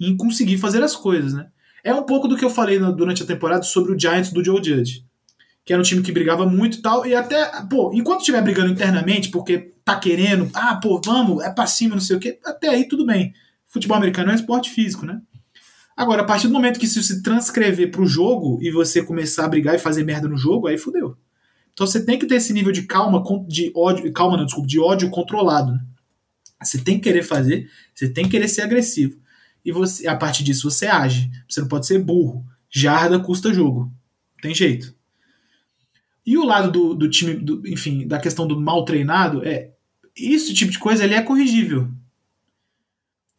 em 0.00 0.16
conseguir 0.16 0.56
fazer 0.56 0.82
as 0.82 0.96
coisas, 0.96 1.34
né? 1.34 1.48
É 1.84 1.94
um 1.94 2.02
pouco 2.02 2.28
do 2.28 2.36
que 2.36 2.44
eu 2.44 2.50
falei 2.50 2.78
durante 2.78 3.22
a 3.22 3.26
temporada 3.26 3.62
sobre 3.62 3.92
o 3.92 3.98
Giants 3.98 4.32
do 4.32 4.44
Joe 4.44 4.62
Judge, 4.62 5.04
que 5.64 5.72
era 5.72 5.80
um 5.80 5.84
time 5.84 6.02
que 6.02 6.12
brigava 6.12 6.46
muito 6.46 6.78
e 6.78 6.82
tal, 6.82 7.06
e 7.06 7.14
até, 7.14 7.50
pô, 7.68 7.90
enquanto 7.94 8.20
estiver 8.20 8.42
brigando 8.42 8.72
internamente, 8.72 9.28
porque 9.28 9.72
tá 9.84 9.96
querendo, 9.96 10.50
ah, 10.54 10.76
pô, 10.76 11.00
vamos, 11.04 11.42
é 11.42 11.50
pra 11.50 11.66
cima, 11.66 11.94
não 11.94 12.02
sei 12.02 12.16
o 12.16 12.20
quê, 12.20 12.38
até 12.44 12.68
aí 12.68 12.88
tudo 12.88 13.06
bem. 13.06 13.32
Futebol 13.66 13.96
americano 13.96 14.30
é 14.30 14.32
um 14.32 14.36
esporte 14.36 14.70
físico, 14.70 15.06
né? 15.06 15.20
Agora, 15.96 16.22
a 16.22 16.24
partir 16.24 16.46
do 16.46 16.52
momento 16.52 16.78
que 16.78 16.86
isso 16.86 17.02
se 17.02 17.22
transcrever 17.22 17.90
pro 17.90 18.06
jogo 18.06 18.58
e 18.62 18.70
você 18.70 19.02
começar 19.02 19.44
a 19.44 19.48
brigar 19.48 19.74
e 19.74 19.78
fazer 19.78 20.04
merda 20.04 20.28
no 20.28 20.36
jogo, 20.36 20.68
aí 20.68 20.78
fudeu. 20.78 21.16
Então 21.72 21.86
você 21.86 22.04
tem 22.04 22.18
que 22.18 22.26
ter 22.26 22.36
esse 22.36 22.52
nível 22.52 22.72
de 22.72 22.82
calma, 22.82 23.22
de 23.46 23.72
ódio, 23.74 24.12
calma 24.12 24.36
não, 24.36 24.44
desculpa, 24.44 24.68
de 24.68 24.80
ódio 24.80 25.10
controlado. 25.10 25.72
Né? 25.72 25.80
Você 26.62 26.78
tem 26.78 26.96
que 26.96 27.04
querer 27.04 27.22
fazer, 27.22 27.68
você 27.94 28.08
tem 28.08 28.24
que 28.24 28.30
querer 28.30 28.48
ser 28.48 28.62
agressivo 28.62 29.16
e 29.64 29.72
você, 29.72 30.06
a 30.06 30.16
partir 30.16 30.44
disso 30.44 30.70
você 30.70 30.86
age. 30.86 31.30
Você 31.48 31.60
não 31.60 31.68
pode 31.68 31.86
ser 31.86 31.98
burro. 31.98 32.44
Jarda 32.70 33.18
custa 33.18 33.52
jogo. 33.52 33.92
Tem 34.40 34.54
jeito. 34.54 34.94
E 36.24 36.36
o 36.36 36.44
lado 36.44 36.70
do, 36.70 36.94
do 36.94 37.08
time, 37.08 37.34
do, 37.34 37.66
enfim, 37.66 38.06
da 38.06 38.18
questão 38.18 38.46
do 38.46 38.60
mal 38.60 38.84
treinado, 38.84 39.42
é 39.46 39.70
isso 40.16 40.52
tipo 40.52 40.70
de 40.70 40.78
coisa 40.78 41.04
ele 41.04 41.14
é 41.14 41.22
corrigível. 41.22 41.88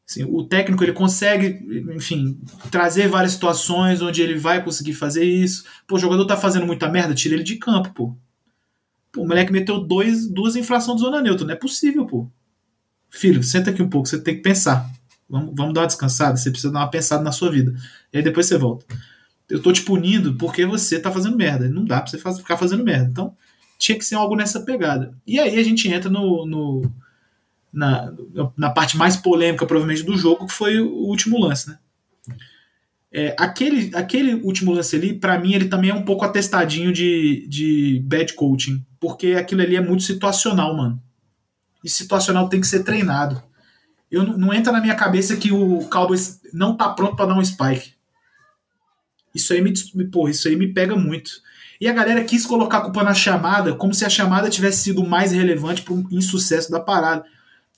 Assim, 0.09 0.23
o 0.23 0.43
técnico 0.43 0.83
ele 0.83 0.93
consegue, 0.93 1.59
enfim, 1.95 2.41
trazer 2.71 3.07
várias 3.07 3.33
situações 3.33 4.01
onde 4.01 4.23
ele 4.23 4.39
vai 4.39 4.63
conseguir 4.63 4.93
fazer 4.93 5.23
isso. 5.23 5.65
Pô, 5.87 5.97
o 5.97 5.99
jogador 5.99 6.25
tá 6.25 6.35
fazendo 6.35 6.65
muita 6.65 6.89
merda, 6.89 7.13
tira 7.13 7.35
ele 7.35 7.43
de 7.43 7.57
campo, 7.57 7.93
pô. 7.93 8.17
pô 9.11 9.21
o 9.21 9.27
moleque 9.27 9.51
meteu 9.51 9.79
dois, 9.79 10.27
duas 10.27 10.55
infrações 10.55 10.97
de 10.97 11.03
zona 11.03 11.21
neutra. 11.21 11.45
Não 11.45 11.53
é 11.53 11.57
possível, 11.57 12.07
pô. 12.07 12.27
Filho, 13.07 13.43
senta 13.43 13.69
aqui 13.69 13.83
um 13.83 13.89
pouco, 13.89 14.07
você 14.07 14.19
tem 14.19 14.35
que 14.35 14.41
pensar. 14.41 14.89
Vamos, 15.29 15.53
vamos 15.55 15.73
dar 15.73 15.81
uma 15.81 15.87
descansada. 15.87 16.37
Você 16.37 16.49
precisa 16.49 16.73
dar 16.73 16.79
uma 16.79 16.89
pensada 16.89 17.23
na 17.23 17.31
sua 17.31 17.51
vida. 17.51 17.73
E 18.11 18.17
aí 18.17 18.23
depois 18.23 18.47
você 18.47 18.57
volta. 18.57 18.85
Eu 19.47 19.61
tô 19.61 19.71
te 19.71 19.81
punindo 19.81 20.35
porque 20.35 20.65
você 20.65 20.99
tá 20.99 21.11
fazendo 21.11 21.37
merda. 21.37 21.69
Não 21.69 21.85
dá 21.85 22.01
pra 22.01 22.09
você 22.09 22.17
ficar 22.17 22.57
fazendo 22.57 22.83
merda. 22.83 23.09
Então, 23.09 23.35
tinha 23.77 23.97
que 23.97 24.05
ser 24.05 24.15
algo 24.15 24.35
nessa 24.35 24.61
pegada. 24.61 25.13
E 25.25 25.39
aí 25.39 25.57
a 25.57 25.63
gente 25.63 25.87
entra 25.87 26.09
no, 26.09 26.45
no 26.45 26.91
na, 27.71 28.13
na 28.57 28.69
parte 28.69 28.97
mais 28.97 29.15
polêmica, 29.15 29.65
provavelmente, 29.65 30.03
do 30.03 30.17
jogo, 30.17 30.47
que 30.47 30.53
foi 30.53 30.79
o 30.79 30.89
último 30.89 31.39
lance, 31.39 31.69
né? 31.69 31.77
É, 33.11 33.35
aquele, 33.39 33.89
aquele 33.95 34.35
último 34.35 34.71
lance 34.71 34.95
ali, 34.95 35.13
para 35.13 35.39
mim, 35.39 35.53
ele 35.53 35.67
também 35.67 35.89
é 35.89 35.95
um 35.95 36.05
pouco 36.05 36.25
atestadinho 36.25 36.93
de, 36.93 37.47
de 37.47 38.03
bad 38.05 38.33
coaching, 38.33 38.85
porque 38.99 39.33
aquilo 39.33 39.61
ali 39.61 39.75
é 39.75 39.81
muito 39.81 40.03
situacional, 40.03 40.77
mano. 40.77 41.01
E 41.83 41.89
situacional 41.89 42.49
tem 42.49 42.61
que 42.61 42.67
ser 42.67 42.83
treinado 42.83 43.41
eu 44.11 44.23
não 44.23 44.53
entra 44.53 44.71
na 44.71 44.81
minha 44.81 44.95
cabeça 44.95 45.37
que 45.37 45.51
o 45.51 45.87
Cowboys 45.89 46.41
não 46.51 46.75
tá 46.75 46.89
pronto 46.89 47.15
para 47.15 47.27
dar 47.27 47.37
um 47.37 47.45
spike. 47.45 47.93
Isso 49.33 49.53
aí 49.53 49.61
me, 49.61 49.73
porra, 50.05 50.31
isso 50.31 50.47
aí 50.47 50.55
me 50.55 50.73
pega 50.73 50.95
muito. 50.95 51.31
E 51.79 51.87
a 51.87 51.93
galera 51.93 52.23
quis 52.23 52.45
colocar 52.45 52.79
a 52.79 52.81
culpa 52.81 53.03
na 53.03 53.13
chamada, 53.13 53.73
como 53.73 53.93
se 53.93 54.03
a 54.03 54.09
chamada 54.09 54.49
tivesse 54.49 54.83
sido 54.83 55.05
mais 55.05 55.31
relevante 55.31 55.81
para 55.81 55.93
o 55.93 56.07
insucesso 56.11 56.69
da 56.71 56.79
parada. 56.79 57.23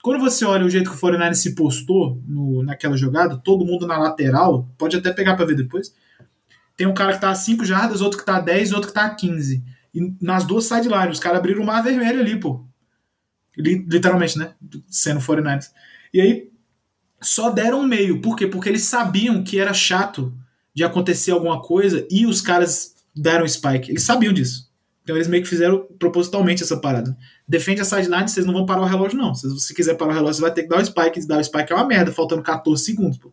Quando 0.01 0.19
você 0.19 0.43
olha 0.43 0.65
o 0.65 0.69
jeito 0.69 0.89
que 0.89 0.95
o 0.95 0.99
49 0.99 1.35
se 1.35 1.53
postou 1.53 2.19
no, 2.27 2.63
naquela 2.63 2.97
jogada, 2.97 3.37
todo 3.37 3.65
mundo 3.65 3.85
na 3.85 3.99
lateral, 3.99 4.67
pode 4.77 4.95
até 4.95 5.13
pegar 5.13 5.35
para 5.35 5.45
ver 5.45 5.55
depois. 5.55 5.93
Tem 6.75 6.87
um 6.87 6.93
cara 6.93 7.13
que 7.13 7.21
tá 7.21 7.29
a 7.29 7.35
5 7.35 7.63
jardas, 7.63 8.01
outro 8.01 8.17
que 8.17 8.25
tá 8.25 8.37
a 8.37 8.41
10 8.41 8.71
outro 8.71 8.87
que 8.87 8.93
tá 8.93 9.05
a 9.05 9.13
15. 9.13 9.63
E 9.93 10.13
nas 10.19 10.45
duas 10.45 10.65
sidelines, 10.65 11.17
os 11.17 11.19
caras 11.19 11.37
abriram 11.37 11.61
o 11.61 11.65
mar 11.65 11.83
vermelho 11.83 12.21
ali, 12.21 12.39
pô. 12.39 12.65
Literalmente, 13.55 14.39
né? 14.39 14.53
Sendo 14.87 15.19
49ers. 15.19 15.69
E 16.13 16.21
aí 16.21 16.51
só 17.21 17.49
deram 17.49 17.81
um 17.81 17.87
meio. 17.87 18.21
Por 18.21 18.35
quê? 18.35 18.47
Porque 18.47 18.69
eles 18.69 18.83
sabiam 18.83 19.43
que 19.43 19.59
era 19.59 19.73
chato 19.73 20.33
de 20.73 20.83
acontecer 20.83 21.31
alguma 21.31 21.61
coisa 21.61 22.07
e 22.09 22.25
os 22.25 22.41
caras 22.41 22.95
deram 23.15 23.47
spike. 23.47 23.91
Eles 23.91 24.03
sabiam 24.03 24.33
disso. 24.33 24.69
Então 25.03 25.15
eles 25.15 25.27
meio 25.27 25.43
que 25.43 25.49
fizeram 25.49 25.87
propositalmente 25.99 26.63
essa 26.63 26.77
parada. 26.77 27.17
Defende 27.47 27.81
a 27.81 27.85
sideline, 27.85 28.29
vocês 28.29 28.45
não 28.45 28.53
vão 28.53 28.65
parar 28.65 28.81
o 28.81 28.85
relógio, 28.85 29.17
não. 29.17 29.33
Se 29.33 29.47
você 29.47 29.73
quiser 29.73 29.95
parar 29.95 30.11
o 30.11 30.13
relógio, 30.13 30.35
você 30.35 30.41
vai 30.41 30.53
ter 30.53 30.63
que 30.63 30.69
dar 30.69 30.79
o 30.79 30.85
spike. 30.85 31.27
Dar 31.27 31.39
o 31.39 31.43
spike 31.43 31.73
é 31.73 31.75
uma 31.75 31.85
merda, 31.85 32.11
faltando 32.11 32.41
14 32.41 32.83
segundos. 32.83 33.17
Pô. 33.17 33.31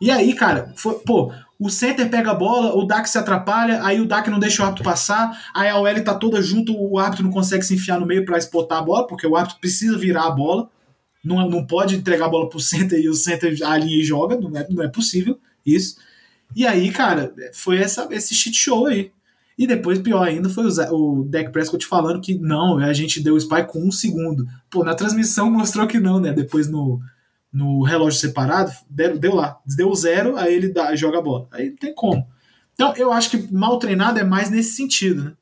E 0.00 0.10
aí, 0.10 0.34
cara, 0.34 0.72
foi, 0.74 0.94
pô, 1.00 1.32
o 1.60 1.70
center 1.70 2.10
pega 2.10 2.32
a 2.32 2.34
bola, 2.34 2.74
o 2.74 2.84
Dak 2.84 3.08
se 3.08 3.16
atrapalha, 3.18 3.84
aí 3.84 4.00
o 4.00 4.06
Dak 4.06 4.28
não 4.28 4.40
deixa 4.40 4.62
o 4.62 4.64
árbitro 4.64 4.82
passar, 4.82 5.30
aí 5.54 5.68
a 5.68 5.78
OL 5.78 6.02
tá 6.02 6.14
toda 6.14 6.42
junto, 6.42 6.76
o 6.76 6.98
árbitro 6.98 7.24
não 7.24 7.30
consegue 7.30 7.62
se 7.62 7.74
enfiar 7.74 8.00
no 8.00 8.06
meio 8.06 8.24
para 8.24 8.36
exportar 8.36 8.78
a 8.78 8.82
bola, 8.82 9.06
porque 9.06 9.24
o 9.24 9.36
árbitro 9.36 9.60
precisa 9.60 9.96
virar 9.96 10.24
a 10.24 10.30
bola. 10.30 10.68
Não, 11.24 11.48
não 11.48 11.66
pode 11.66 11.94
entregar 11.94 12.26
a 12.26 12.28
bola 12.28 12.48
pro 12.48 12.58
center 12.60 12.98
e 12.98 13.08
o 13.08 13.14
center 13.14 13.56
alinha 13.64 14.00
e 14.00 14.04
joga, 14.04 14.36
não 14.36 14.56
é, 14.56 14.66
não 14.68 14.82
é 14.82 14.88
possível 14.88 15.38
isso. 15.64 15.96
E 16.54 16.66
aí, 16.66 16.90
cara, 16.90 17.32
foi 17.54 17.78
essa, 17.78 18.08
esse 18.10 18.34
shit 18.34 18.56
show 18.56 18.86
aí. 18.86 19.12
E 19.56 19.66
depois, 19.66 19.98
pior 19.98 20.26
ainda, 20.26 20.48
foi 20.48 20.64
o, 20.66 21.24
Dak 21.24 21.50
Prescott 21.52 21.86
falando 21.86 22.20
que 22.20 22.38
não, 22.38 22.78
a 22.78 22.92
gente 22.92 23.20
deu 23.20 23.34
o 23.34 23.38
spy 23.38 23.64
com 23.64 23.86
um 23.86 23.92
segundo. 23.92 24.46
Pô, 24.70 24.82
na 24.82 24.94
transmissão 24.94 25.50
mostrou 25.50 25.86
que 25.86 26.00
não, 26.00 26.18
né? 26.18 26.32
Depois 26.32 26.68
no, 26.68 27.00
no 27.52 27.82
relógio 27.82 28.18
separado, 28.18 28.72
deu, 28.88 29.18
deu 29.18 29.34
lá, 29.34 29.58
deu 29.64 29.94
zero, 29.94 30.36
aí 30.36 30.54
ele 30.54 30.68
dá, 30.68 30.94
joga 30.96 31.18
a 31.18 31.22
bola. 31.22 31.48
Aí 31.52 31.70
não 31.70 31.76
tem 31.76 31.94
como. 31.94 32.26
Então, 32.72 32.94
eu 32.96 33.12
acho 33.12 33.30
que 33.30 33.52
mal 33.52 33.78
treinado 33.78 34.18
é 34.18 34.24
mais 34.24 34.50
nesse 34.50 34.74
sentido, 34.74 35.24
né? 35.24 35.32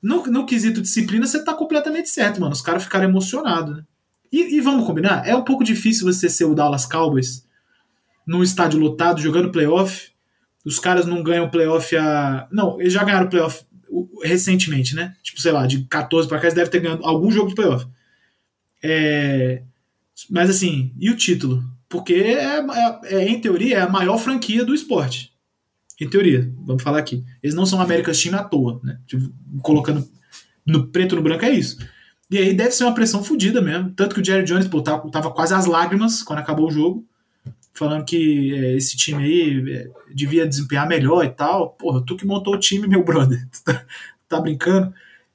No, 0.00 0.24
no 0.26 0.46
quesito 0.46 0.80
disciplina, 0.82 1.26
você 1.26 1.44
tá 1.44 1.54
completamente 1.54 2.08
certo, 2.08 2.40
mano. 2.40 2.52
Os 2.52 2.62
caras 2.62 2.84
ficaram 2.84 3.08
emocionados, 3.08 3.76
né? 3.76 3.84
E, 4.32 4.56
e, 4.56 4.60
vamos 4.60 4.86
combinar, 4.86 5.28
é 5.28 5.36
um 5.36 5.44
pouco 5.44 5.62
difícil 5.62 6.10
você 6.10 6.28
ser 6.28 6.46
o 6.46 6.54
Dallas 6.54 6.86
Cowboys 6.86 7.46
num 8.26 8.42
estádio 8.42 8.80
lotado, 8.80 9.20
jogando 9.20 9.52
playoff. 9.52 10.10
Os 10.64 10.78
caras 10.78 11.04
não 11.04 11.22
ganham 11.22 11.50
playoff 11.50 11.94
a. 11.96 12.48
Não, 12.50 12.80
eles 12.80 12.92
já 12.92 13.04
ganharam 13.04 13.28
playoff 13.28 13.64
recentemente, 14.22 14.94
né? 14.94 15.14
Tipo, 15.22 15.40
sei 15.40 15.52
lá, 15.52 15.66
de 15.66 15.84
14 15.84 16.28
para 16.28 16.38
cá, 16.38 16.44
eles 16.44 16.54
devem 16.54 16.70
ter 16.70 16.80
ganhado 16.80 17.04
algum 17.04 17.30
jogo 17.30 17.50
de 17.50 17.54
playoff. 17.54 17.86
É... 18.82 19.62
Mas 20.30 20.48
assim, 20.48 20.94
e 20.98 21.10
o 21.10 21.16
título? 21.16 21.62
Porque, 21.88 22.14
é, 22.14 22.58
é, 22.58 23.00
é, 23.04 23.28
em 23.28 23.38
teoria, 23.40 23.78
é 23.78 23.80
a 23.82 23.88
maior 23.88 24.16
franquia 24.16 24.64
do 24.64 24.74
esporte. 24.74 25.32
Em 26.00 26.08
teoria, 26.08 26.50
vamos 26.64 26.82
falar 26.82 26.98
aqui. 26.98 27.22
Eles 27.42 27.54
não 27.54 27.66
são 27.66 27.80
America's 27.80 28.20
Team 28.20 28.34
à 28.34 28.42
toa, 28.42 28.80
né? 28.82 28.98
Tipo, 29.06 29.30
colocando 29.60 30.08
no 30.66 30.86
preto 30.86 31.14
no 31.14 31.22
branco 31.22 31.44
é 31.44 31.50
isso. 31.50 31.78
E 32.32 32.38
aí 32.38 32.54
deve 32.54 32.70
ser 32.70 32.84
uma 32.84 32.94
pressão 32.94 33.22
fodida 33.22 33.60
mesmo. 33.60 33.90
Tanto 33.90 34.14
que 34.14 34.22
o 34.22 34.24
Jerry 34.24 34.42
Jones 34.42 34.66
pô, 34.66 34.80
tava, 34.80 35.10
tava 35.10 35.30
quase 35.30 35.52
às 35.52 35.66
lágrimas 35.66 36.22
quando 36.22 36.38
acabou 36.38 36.66
o 36.66 36.70
jogo, 36.70 37.04
falando 37.74 38.06
que 38.06 38.54
é, 38.54 38.74
esse 38.74 38.96
time 38.96 39.22
aí 39.22 39.70
é, 39.70 39.90
devia 40.14 40.48
desempenhar 40.48 40.88
melhor 40.88 41.26
e 41.26 41.28
tal. 41.28 41.72
Porra, 41.72 42.02
tu 42.02 42.16
que 42.16 42.24
montou 42.24 42.54
o 42.54 42.58
time, 42.58 42.88
meu 42.88 43.04
brother. 43.04 43.46
tá, 43.62 43.84
tá 44.26 44.40
brincando? 44.40 44.94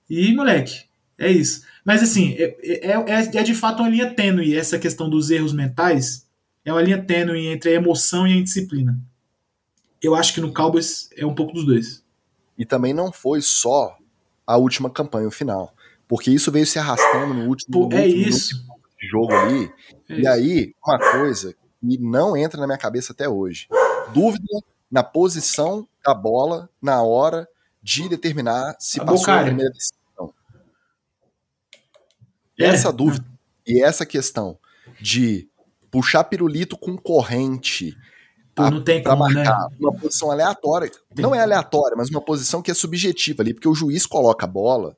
E, 0.10 0.34
moleque, 0.34 0.86
é 1.20 1.32
isso. 1.32 1.62
Mas 1.86 2.02
assim, 2.02 2.34
é, 2.34 2.58
é, 2.64 2.95
é, 2.95 3.38
é, 3.38 3.43
de 3.43 3.54
fato 3.54 3.84
uma 3.84 3.89
linha 3.89 4.12
tênue 4.16 4.56
essa 4.56 4.80
questão 4.80 5.08
dos 5.08 5.30
erros 5.30 5.54
mentais. 5.54 6.26
É 6.66 6.74
uma 6.74 6.82
linha 6.82 7.02
tênue 7.02 7.45
entre 7.45 7.70
a 7.70 7.74
emoção 7.74 8.28
e 8.28 8.34
a 8.34 8.38
indisciplina. 8.38 9.00
Eu 10.02 10.16
acho 10.16 10.34
que 10.34 10.41
no 10.41 10.52
Cowboys 10.52 11.12
é 11.16 11.24
um 11.24 11.36
pouco 11.36 11.54
dos 11.54 11.64
dois. 11.64 12.04
E 12.58 12.66
também 12.66 12.91
não 12.91 13.12
foi 13.12 13.39
só 13.39 13.95
a 14.48 14.58
última 14.58 14.89
campanha, 14.89 15.28
o 15.28 15.32
final. 15.32 15.77
Porque 16.08 16.32
isso 16.32 16.51
veio 16.51 16.66
se 16.66 16.80
arrastando 16.80 17.34
no 17.34 17.47
último, 17.47 17.89
Pô, 17.89 17.95
é 17.95 18.08
isso. 18.08 18.66
jogo 19.12 19.34
ali. 19.34 19.72
É 20.10 20.14
e 20.14 20.20
isso. 20.22 20.30
aí, 20.30 20.76
uma 20.86 20.99
coisa 21.12 21.53
que 21.53 21.97
não 21.97 22.36
entra 22.36 22.60
na 22.60 22.68
minha 22.68 22.78
cabeça 22.78 23.14
até 23.14 23.28
hoje. 23.28 23.68
Dúvida 24.14 24.62
na 24.89 25.03
posição 25.03 25.88
da 26.03 26.14
bola 26.14 26.70
na 26.82 27.01
hora 27.03 27.47
de 27.84 28.08
determinar 28.08 28.76
se 28.80 28.99
a 29.01 29.05
passou 29.05 29.34
a 29.34 29.43
primeira 29.43 29.72
decisão. 29.72 30.34
É. 32.60 32.66
Essa 32.66 32.91
dúvida 32.91 33.26
e 33.66 33.84
essa 33.84 34.05
questão 34.05 34.58
de 34.99 35.47
puxar 35.91 36.24
pirulito 36.24 36.78
com 36.78 36.97
corrente 36.97 37.95
Pô, 38.55 38.72
não 38.72 38.84
tem 38.84 39.03
pra 39.03 39.12
como, 39.12 39.28
né? 39.28 39.36
marcar 39.43 39.70
né? 39.70 39.78
uma 39.80 39.93
posição 39.93 40.32
aleatória. 40.32 40.89
Tem. 41.14 41.24
Não 41.24 41.36
é 41.36 41.39
aleatória, 41.39 41.95
mas 41.95 42.10
uma 42.10 42.22
posição 42.22 42.62
que 42.62 42.72
é 42.72 42.74
subjetiva 42.74 43.43
ali, 43.43 43.53
porque 43.53 43.68
o 43.68 43.76
juiz 43.76 44.05
coloca 44.05 44.45
a 44.45 44.49
bola 44.49 44.97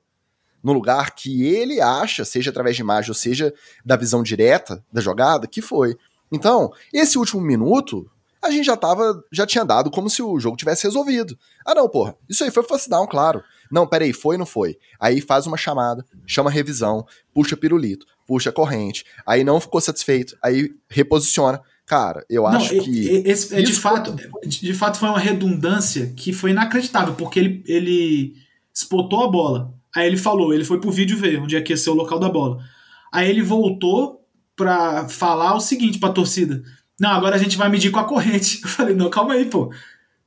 no 0.64 0.74
lugar 0.74 1.16
que 1.16 1.46
ele 1.46 1.82
acha, 1.82 2.26
seja 2.26 2.50
através 2.50 2.76
de 2.76 2.82
imagem 2.82 3.12
ou 3.12 3.16
seja 3.16 3.54
da 3.86 3.96
visão 3.96 4.22
direta 4.22 4.84
da 4.92 5.02
jogada, 5.02 5.48
que 5.48 5.62
foi. 5.62 5.96
Então, 6.32 6.72
esse 6.94 7.18
último 7.18 7.42
minuto, 7.42 8.10
a 8.42 8.50
gente 8.52 8.66
já 8.66 8.78
tava, 8.78 9.24
já 9.32 9.46
tinha 9.46 9.66
dado 9.66 9.90
como 9.92 10.10
se 10.10 10.22
o 10.22 10.40
jogo 10.40 10.58
tivesse 10.58 10.84
resolvido. 10.84 11.38
Ah, 11.66 11.76
não, 11.76 11.90
porra, 11.90 12.16
isso 12.28 12.44
aí 12.44 12.52
foi 12.52 12.64
first 12.64 12.90
down, 12.90 13.08
claro. 13.08 13.44
Não, 13.72 13.86
peraí, 13.86 14.14
foi 14.14 14.36
ou 14.36 14.40
não 14.40 14.46
foi? 14.46 14.78
Aí 15.00 15.22
faz 15.22 15.46
uma 15.46 15.58
chamada, 15.58 16.06
chama 16.26 16.50
revisão, 16.50 17.06
puxa 17.34 17.56
pirulito, 17.56 18.06
puxa 18.26 18.52
corrente, 18.52 19.06
aí 19.26 19.44
não 19.44 19.60
ficou 19.60 19.82
satisfeito, 19.82 20.38
aí 20.42 20.72
reposiciona. 20.90 21.62
Cara, 21.86 22.24
eu 22.30 22.44
não, 22.44 22.52
acho 22.52 22.70
que. 22.82 23.08
Esse, 23.26 23.56
é 23.56 23.62
de, 23.62 23.74
fato, 23.74 24.16
de 24.46 24.74
fato 24.74 25.00
foi 25.00 25.10
uma 25.10 25.20
redundância 25.20 26.14
que 26.16 26.32
foi 26.32 26.52
inacreditável, 26.52 27.16
porque 27.16 27.40
ele, 27.40 27.64
ele 27.66 28.36
spotou 28.74 29.24
a 29.24 29.28
bola. 29.28 29.74
Aí 29.96 30.08
ele 30.08 30.18
falou, 30.18 30.54
ele 30.54 30.64
foi 30.64 30.80
pro 30.80 30.92
vídeo 30.92 31.18
ver 31.18 31.42
onde 31.42 31.56
é 31.56 31.62
que 31.62 31.74
ia 31.74 31.78
ser 31.78 31.90
o 31.90 31.96
local 31.96 32.20
da 32.20 32.30
bola. 32.30 32.64
Aí 33.12 33.30
ele 33.30 33.42
voltou 33.42 34.26
pra 34.56 35.08
falar 35.10 35.56
o 35.56 35.60
seguinte 35.60 36.00
pra 36.00 36.12
torcida. 36.12 36.62
Não, 37.00 37.12
agora 37.12 37.36
a 37.36 37.40
gente 37.40 37.58
vai 37.58 37.70
medir 37.70 37.92
com 37.92 38.00
a 38.00 38.04
corrente. 38.04 38.62
Eu 38.64 38.70
falei, 38.70 38.94
não, 38.94 39.10
calma 39.10 39.34
aí, 39.34 39.46
pô. 39.46 39.72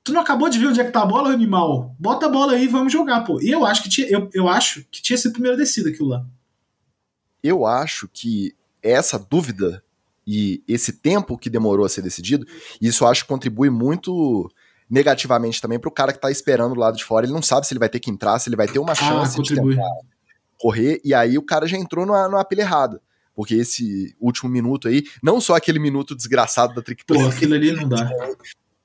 Tu 0.05 0.13
não 0.13 0.21
acabou 0.21 0.49
de 0.49 0.59
ver 0.59 0.67
onde 0.67 0.81
é 0.81 0.85
que 0.85 0.91
tá 0.91 1.03
a 1.03 1.07
bola, 1.07 1.31
animal? 1.31 1.95
Bota 1.99 2.27
a 2.27 2.29
bola 2.29 2.55
aí 2.55 2.65
e 2.65 2.69
vamos 2.69 2.93
jogar, 2.93 3.21
pô. 3.21 3.41
E 3.41 3.51
eu 3.51 3.65
acho 3.65 3.85
que 3.85 3.89
tinha, 3.89 4.09
eu, 4.09 4.29
eu 4.35 4.49
acho 4.49 4.85
que 4.91 5.01
tinha 5.01 5.17
sido 5.17 5.33
primeira 5.33 5.57
descida 5.57 5.91
aquilo 5.91 6.09
lá. 6.09 6.27
Eu 7.41 7.65
acho 7.65 8.09
que 8.13 8.53
essa 8.83 9.17
dúvida 9.17 9.83
e 10.27 10.63
esse 10.67 10.93
tempo 10.95 11.39
que 11.39 11.51
demorou 11.51 11.85
a 11.87 11.89
ser 11.89 12.03
decidido, 12.03 12.47
isso 12.81 13.05
eu 13.05 13.09
acho 13.09 13.23
que 13.23 13.29
contribui 13.29 13.71
muito 13.71 14.51
negativamente 14.93 15.59
também 15.59 15.81
pro 15.81 15.91
cara 15.91 16.13
que 16.13 16.21
tá 16.21 16.31
esperando 16.31 16.75
do 16.75 16.81
lado 16.81 16.99
de 16.99 17.05
fora. 17.05 17.25
Ele 17.25 17.33
não 17.33 17.41
sabe 17.41 17.67
se 17.67 17.73
ele 17.73 17.81
vai 17.81 17.89
ter 17.89 17.99
que 17.99 18.11
entrar, 18.11 18.39
se 18.39 18.51
ele 18.51 18.57
vai 18.57 18.69
ter 18.69 18.79
uma 18.79 18.93
ah, 18.93 18.95
chance 18.95 19.41
ah, 19.41 19.43
de 19.43 19.55
tentar 19.55 19.89
correr, 20.59 21.01
e 21.03 21.15
aí 21.15 21.39
o 21.39 21.43
cara 21.43 21.67
já 21.67 21.79
entrou 21.79 22.05
numa, 22.05 22.29
numa 22.29 22.45
pilha 22.45 22.61
errada. 22.61 23.01
Porque 23.35 23.55
esse 23.55 24.15
último 24.21 24.51
minuto 24.51 24.89
aí, 24.89 25.03
não 25.23 25.41
só 25.41 25.57
aquele 25.57 25.79
minuto 25.79 26.15
desgraçado 26.15 26.75
da 26.75 26.83
trick. 26.83 27.07
Pô, 27.07 27.19
aquilo 27.27 27.55
ali 27.55 27.73
não 27.73 27.89
dá. 27.89 28.07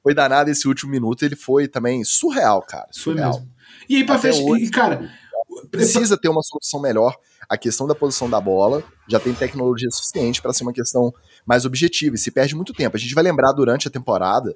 foi 0.01 0.13
danado 0.13 0.49
esse 0.49 0.65
último 0.65 0.89
minuto, 0.89 1.25
ele 1.25 1.35
foi 1.35 1.67
também 1.67 2.01
surreal, 2.05 2.61
cara. 2.61 2.87
Surreal. 2.89 3.33
Foi 3.33 3.41
mesmo. 3.41 3.53
E 3.89 3.97
aí, 3.97 4.05
pra 4.05 4.17
fechar, 4.17 4.71
cara. 4.71 5.11
Precisa 5.69 6.17
ter 6.17 6.29
uma 6.29 6.41
solução 6.41 6.79
melhor. 6.79 7.17
A 7.49 7.57
questão 7.57 7.85
da 7.85 7.95
posição 7.95 8.29
da 8.29 8.39
bola 8.39 8.81
já 9.07 9.19
tem 9.19 9.33
tecnologia 9.33 9.89
suficiente 9.91 10.41
para 10.41 10.53
ser 10.53 10.63
uma 10.63 10.73
questão 10.73 11.13
mais 11.45 11.65
objetiva 11.65 12.15
e 12.15 12.17
se 12.17 12.31
perde 12.31 12.55
muito 12.55 12.73
tempo. 12.73 12.95
A 12.95 12.99
gente 12.99 13.13
vai 13.13 13.23
lembrar 13.23 13.51
durante 13.51 13.87
a 13.87 13.91
temporada, 13.91 14.55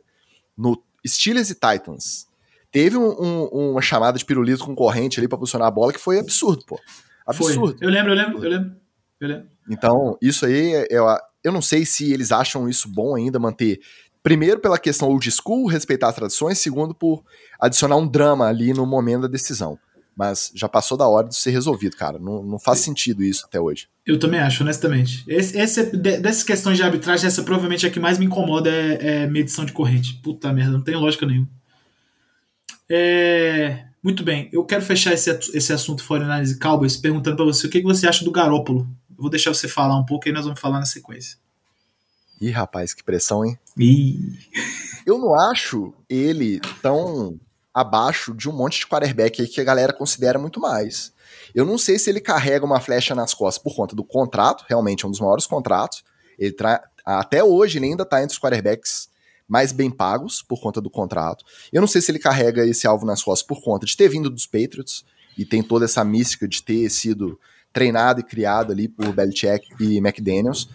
no 0.57 0.81
Steelers 1.05 1.49
e 1.49 1.55
Titans, 1.55 2.27
teve 2.71 2.97
um, 2.97 3.09
um, 3.21 3.71
uma 3.71 3.81
chamada 3.81 4.17
de 4.17 4.25
pirulito 4.25 4.65
com 4.65 4.75
corrente 4.75 5.19
ali 5.19 5.27
para 5.27 5.37
posicionar 5.37 5.67
a 5.67 5.71
bola 5.71 5.93
que 5.93 5.99
foi 5.99 6.19
absurdo, 6.19 6.63
pô. 6.65 6.79
Absurdo. 7.25 7.77
Foi. 7.77 7.77
Eu 7.81 7.89
lembro, 7.89 8.11
eu 8.11 8.15
lembro, 8.15 8.43
eu 8.43 8.49
lembro. 8.49 8.75
Eu 9.19 9.27
lembro. 9.27 9.47
Então, 9.69 10.17
isso 10.21 10.45
aí, 10.45 10.87
eu, 10.89 11.05
eu 11.43 11.51
não 11.51 11.61
sei 11.61 11.85
se 11.85 12.11
eles 12.11 12.31
acham 12.31 12.67
isso 12.67 12.89
bom 12.89 13.15
ainda, 13.15 13.39
manter 13.39 13.79
Primeiro, 14.23 14.59
pela 14.59 14.77
questão 14.77 15.09
old 15.09 15.31
school, 15.31 15.65
respeitar 15.65 16.09
as 16.09 16.15
tradições. 16.15 16.59
Segundo, 16.59 16.93
por 16.93 17.23
adicionar 17.59 17.95
um 17.95 18.07
drama 18.07 18.47
ali 18.47 18.71
no 18.73 18.85
momento 18.85 19.23
da 19.23 19.27
decisão. 19.27 19.79
Mas 20.15 20.51
já 20.53 20.67
passou 20.67 20.97
da 20.97 21.07
hora 21.07 21.27
de 21.27 21.35
ser 21.35 21.51
resolvido, 21.51 21.95
cara. 21.95 22.19
Não, 22.19 22.43
não 22.43 22.59
faz 22.59 22.79
sentido 22.79 23.23
isso 23.23 23.45
até 23.45 23.59
hoje. 23.59 23.87
Eu 24.05 24.19
também 24.19 24.39
acho, 24.39 24.63
honestamente. 24.63 25.23
Esse, 25.27 25.57
esse, 25.57 25.95
dessas 25.95 26.43
questões 26.43 26.77
de 26.77 26.83
arbitragem, 26.83 27.27
essa 27.27 27.43
provavelmente 27.43 27.85
é 27.85 27.89
a 27.89 27.91
que 27.91 27.99
mais 27.99 28.17
me 28.17 28.25
incomoda 28.25 28.69
é, 28.69 29.23
é 29.23 29.27
medição 29.27 29.65
de 29.65 29.71
corrente. 29.71 30.19
Puta 30.21 30.51
merda, 30.51 30.73
não 30.73 30.83
tem 30.83 30.95
lógica 30.95 31.25
nenhuma. 31.25 31.47
É, 32.89 33.85
muito 34.03 34.23
bem, 34.23 34.49
eu 34.51 34.65
quero 34.65 34.81
fechar 34.81 35.13
esse, 35.13 35.29
esse 35.55 35.71
assunto 35.71 36.03
fora 36.03 36.25
análise 36.25 36.59
Cowboys 36.59 36.97
perguntando 36.97 37.37
para 37.37 37.45
você 37.45 37.67
o 37.67 37.69
que, 37.69 37.79
que 37.79 37.87
você 37.87 38.07
acha 38.07 38.25
do 38.25 38.31
Garópolo. 38.31 38.87
Eu 39.09 39.15
vou 39.17 39.29
deixar 39.29 39.53
você 39.53 39.67
falar 39.67 39.97
um 39.97 40.05
pouco 40.05 40.27
e 40.27 40.31
nós 40.31 40.43
vamos 40.43 40.59
falar 40.59 40.79
na 40.79 40.85
sequência. 40.85 41.37
Ih, 42.41 42.49
rapaz, 42.49 42.93
que 42.93 43.03
pressão, 43.03 43.45
hein? 43.45 43.57
Ih. 43.77 44.39
Eu 45.05 45.19
não 45.19 45.39
acho 45.51 45.93
ele 46.09 46.59
tão 46.81 47.39
abaixo 47.73 48.33
de 48.33 48.49
um 48.49 48.53
monte 48.53 48.79
de 48.79 48.87
quarterback 48.87 49.41
aí 49.41 49.47
que 49.47 49.61
a 49.61 49.63
galera 49.63 49.93
considera 49.93 50.37
muito 50.37 50.59
mais. 50.59 51.13
Eu 51.55 51.65
não 51.65 51.77
sei 51.77 51.97
se 51.97 52.09
ele 52.09 52.19
carrega 52.19 52.65
uma 52.65 52.79
flecha 52.79 53.15
nas 53.15 53.33
costas 53.33 53.61
por 53.61 53.75
conta 53.75 53.95
do 53.95 54.03
contrato, 54.03 54.65
realmente 54.67 55.05
é 55.05 55.07
um 55.07 55.11
dos 55.11 55.19
maiores 55.19 55.45
contratos. 55.45 56.03
Ele 56.37 56.51
tra... 56.53 56.83
Até 57.05 57.43
hoje 57.43 57.77
ele 57.77 57.87
ainda 57.87 58.03
está 58.03 58.21
entre 58.21 58.33
os 58.33 58.39
quarterbacks 58.39 59.09
mais 59.47 59.71
bem 59.71 59.89
pagos 59.89 60.41
por 60.41 60.61
conta 60.61 60.79
do 60.79 60.89
contrato. 60.89 61.43
Eu 61.73 61.81
não 61.81 61.87
sei 61.87 62.01
se 62.01 62.11
ele 62.11 62.19
carrega 62.19 62.65
esse 62.65 62.87
alvo 62.87 63.05
nas 63.05 63.21
costas 63.21 63.45
por 63.45 63.61
conta 63.61 63.85
de 63.85 63.97
ter 63.97 64.07
vindo 64.07 64.29
dos 64.29 64.45
Patriots 64.45 65.03
e 65.37 65.45
tem 65.45 65.61
toda 65.61 65.85
essa 65.85 66.03
mística 66.05 66.47
de 66.47 66.63
ter 66.63 66.89
sido 66.89 67.39
treinado 67.73 68.19
e 68.19 68.23
criado 68.23 68.71
ali 68.71 68.87
por 68.87 69.11
Belichick 69.13 69.67
e 69.79 69.97
McDaniels. 69.97 70.69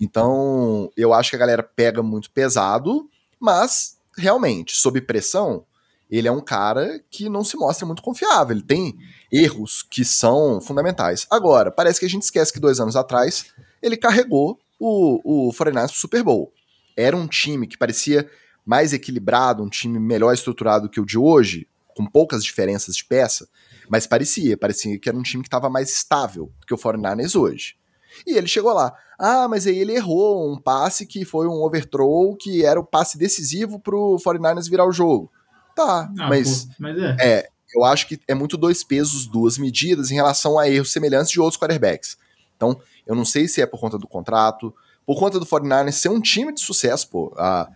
Então, 0.00 0.90
eu 0.96 1.12
acho 1.12 1.30
que 1.30 1.36
a 1.36 1.38
galera 1.38 1.62
pega 1.62 2.02
muito 2.02 2.30
pesado, 2.30 3.08
mas 3.38 3.98
realmente, 4.16 4.76
sob 4.76 5.00
pressão, 5.00 5.64
ele 6.12 6.28
é 6.28 6.32
um 6.32 6.42
cara 6.42 7.02
que 7.10 7.26
não 7.30 7.42
se 7.42 7.56
mostra 7.56 7.86
muito 7.86 8.02
confiável. 8.02 8.54
Ele 8.54 8.62
tem 8.62 8.98
erros 9.32 9.82
que 9.82 10.04
são 10.04 10.60
fundamentais. 10.60 11.26
Agora, 11.30 11.70
parece 11.70 11.98
que 11.98 12.04
a 12.04 12.08
gente 12.08 12.24
esquece 12.24 12.52
que 12.52 12.60
dois 12.60 12.78
anos 12.78 12.96
atrás 12.96 13.46
ele 13.82 13.96
carregou 13.96 14.58
o, 14.78 15.48
o 15.48 15.52
49ers 15.54 15.88
pro 15.88 15.98
Super 15.98 16.22
Bowl. 16.22 16.52
Era 16.94 17.16
um 17.16 17.26
time 17.26 17.66
que 17.66 17.78
parecia 17.78 18.28
mais 18.62 18.92
equilibrado, 18.92 19.62
um 19.62 19.70
time 19.70 19.98
melhor 19.98 20.34
estruturado 20.34 20.90
que 20.90 21.00
o 21.00 21.06
de 21.06 21.16
hoje, 21.16 21.66
com 21.96 22.04
poucas 22.04 22.44
diferenças 22.44 22.94
de 22.94 23.06
peça, 23.06 23.48
mas 23.88 24.06
parecia, 24.06 24.54
parecia 24.54 24.98
que 24.98 25.08
era 25.08 25.16
um 25.16 25.22
time 25.22 25.42
que 25.42 25.48
estava 25.48 25.70
mais 25.70 25.88
estável 25.88 26.52
que 26.66 26.74
o 26.74 26.78
49ers 26.78 27.40
hoje. 27.40 27.74
E 28.26 28.36
ele 28.36 28.46
chegou 28.46 28.74
lá. 28.74 28.92
Ah, 29.18 29.48
mas 29.48 29.66
aí 29.66 29.78
ele 29.78 29.94
errou 29.94 30.52
um 30.52 30.60
passe 30.60 31.06
que 31.06 31.24
foi 31.24 31.46
um 31.46 31.62
overthrow, 31.62 32.36
que 32.36 32.66
era 32.66 32.78
o 32.78 32.84
passe 32.84 33.16
decisivo 33.16 33.80
pro 33.80 34.18
49ers 34.22 34.68
virar 34.68 34.86
o 34.86 34.92
jogo. 34.92 35.32
Tá, 35.74 36.10
ah, 36.18 36.28
mas, 36.28 36.64
pô, 36.64 36.72
mas 36.78 36.98
é. 36.98 37.16
é. 37.20 37.48
eu 37.74 37.84
acho 37.84 38.06
que 38.06 38.20
é 38.28 38.34
muito 38.34 38.56
dois 38.56 38.84
pesos, 38.84 39.26
duas 39.26 39.58
medidas 39.58 40.10
em 40.10 40.14
relação 40.14 40.58
a 40.58 40.68
erros 40.68 40.92
semelhantes 40.92 41.30
de 41.30 41.40
outros 41.40 41.60
quarterbacks. 41.60 42.16
Então, 42.56 42.80
eu 43.06 43.14
não 43.14 43.24
sei 43.24 43.48
se 43.48 43.60
é 43.60 43.66
por 43.66 43.80
conta 43.80 43.98
do 43.98 44.06
contrato, 44.06 44.74
por 45.06 45.18
conta 45.18 45.40
do 45.40 45.46
49ers 45.46 45.92
ser 45.92 46.08
um 46.08 46.20
time 46.20 46.52
de 46.52 46.60
sucesso, 46.60 47.08
pô. 47.08 47.34
A, 47.36 47.68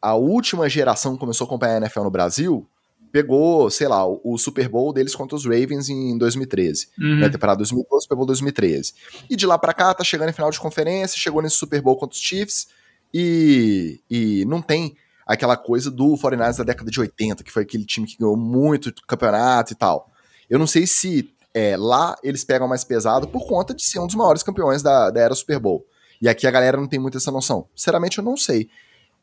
a 0.00 0.14
última 0.14 0.68
geração 0.68 1.14
que 1.14 1.20
começou 1.20 1.44
a 1.44 1.48
acompanhar 1.48 1.74
a 1.74 1.78
NFL 1.78 2.02
no 2.02 2.10
Brasil 2.10 2.66
pegou, 3.14 3.70
sei 3.70 3.86
lá, 3.86 4.04
o, 4.04 4.20
o 4.24 4.36
Super 4.36 4.68
Bowl 4.68 4.92
deles 4.92 5.14
contra 5.14 5.36
os 5.36 5.44
Ravens 5.44 5.88
em 5.88 6.18
2013. 6.18 6.88
Uhum. 6.98 7.20
Na 7.20 7.30
temporada 7.30 7.58
2012, 7.58 8.02
Super 8.02 8.16
Bowl 8.16 8.26
2013. 8.26 8.92
E 9.30 9.36
de 9.36 9.46
lá 9.46 9.56
para 9.56 9.72
cá, 9.72 9.94
tá 9.94 10.02
chegando 10.02 10.30
em 10.30 10.32
final 10.32 10.50
de 10.50 10.58
conferência, 10.58 11.16
chegou 11.16 11.40
nesse 11.40 11.54
Super 11.54 11.80
Bowl 11.80 11.96
contra 11.96 12.14
os 12.14 12.20
Chiefs 12.20 12.66
e, 13.14 14.00
e 14.10 14.44
não 14.46 14.60
tem 14.60 14.96
aquela 15.26 15.56
coisa 15.56 15.90
do 15.90 16.14
49ers 16.14 16.58
da 16.58 16.64
década 16.64 16.90
de 16.90 17.00
80, 17.00 17.42
que 17.42 17.52
foi 17.52 17.62
aquele 17.62 17.84
time 17.84 18.06
que 18.06 18.16
ganhou 18.18 18.36
muito 18.36 18.92
campeonato 19.06 19.72
e 19.72 19.76
tal. 19.76 20.10
Eu 20.48 20.58
não 20.58 20.66
sei 20.66 20.86
se 20.86 21.30
é, 21.52 21.76
lá 21.76 22.16
eles 22.22 22.44
pegam 22.44 22.68
mais 22.68 22.84
pesado 22.84 23.28
por 23.28 23.46
conta 23.46 23.74
de 23.74 23.82
ser 23.84 23.98
um 24.00 24.06
dos 24.06 24.16
maiores 24.16 24.42
campeões 24.42 24.82
da, 24.82 25.10
da 25.10 25.20
era 25.20 25.34
Super 25.34 25.58
Bowl. 25.58 25.86
E 26.20 26.28
aqui 26.28 26.46
a 26.46 26.50
galera 26.50 26.76
não 26.76 26.86
tem 26.86 26.98
muito 26.98 27.18
essa 27.18 27.30
noção. 27.30 27.68
Sinceramente, 27.74 28.18
eu 28.18 28.24
não 28.24 28.36
sei 28.36 28.68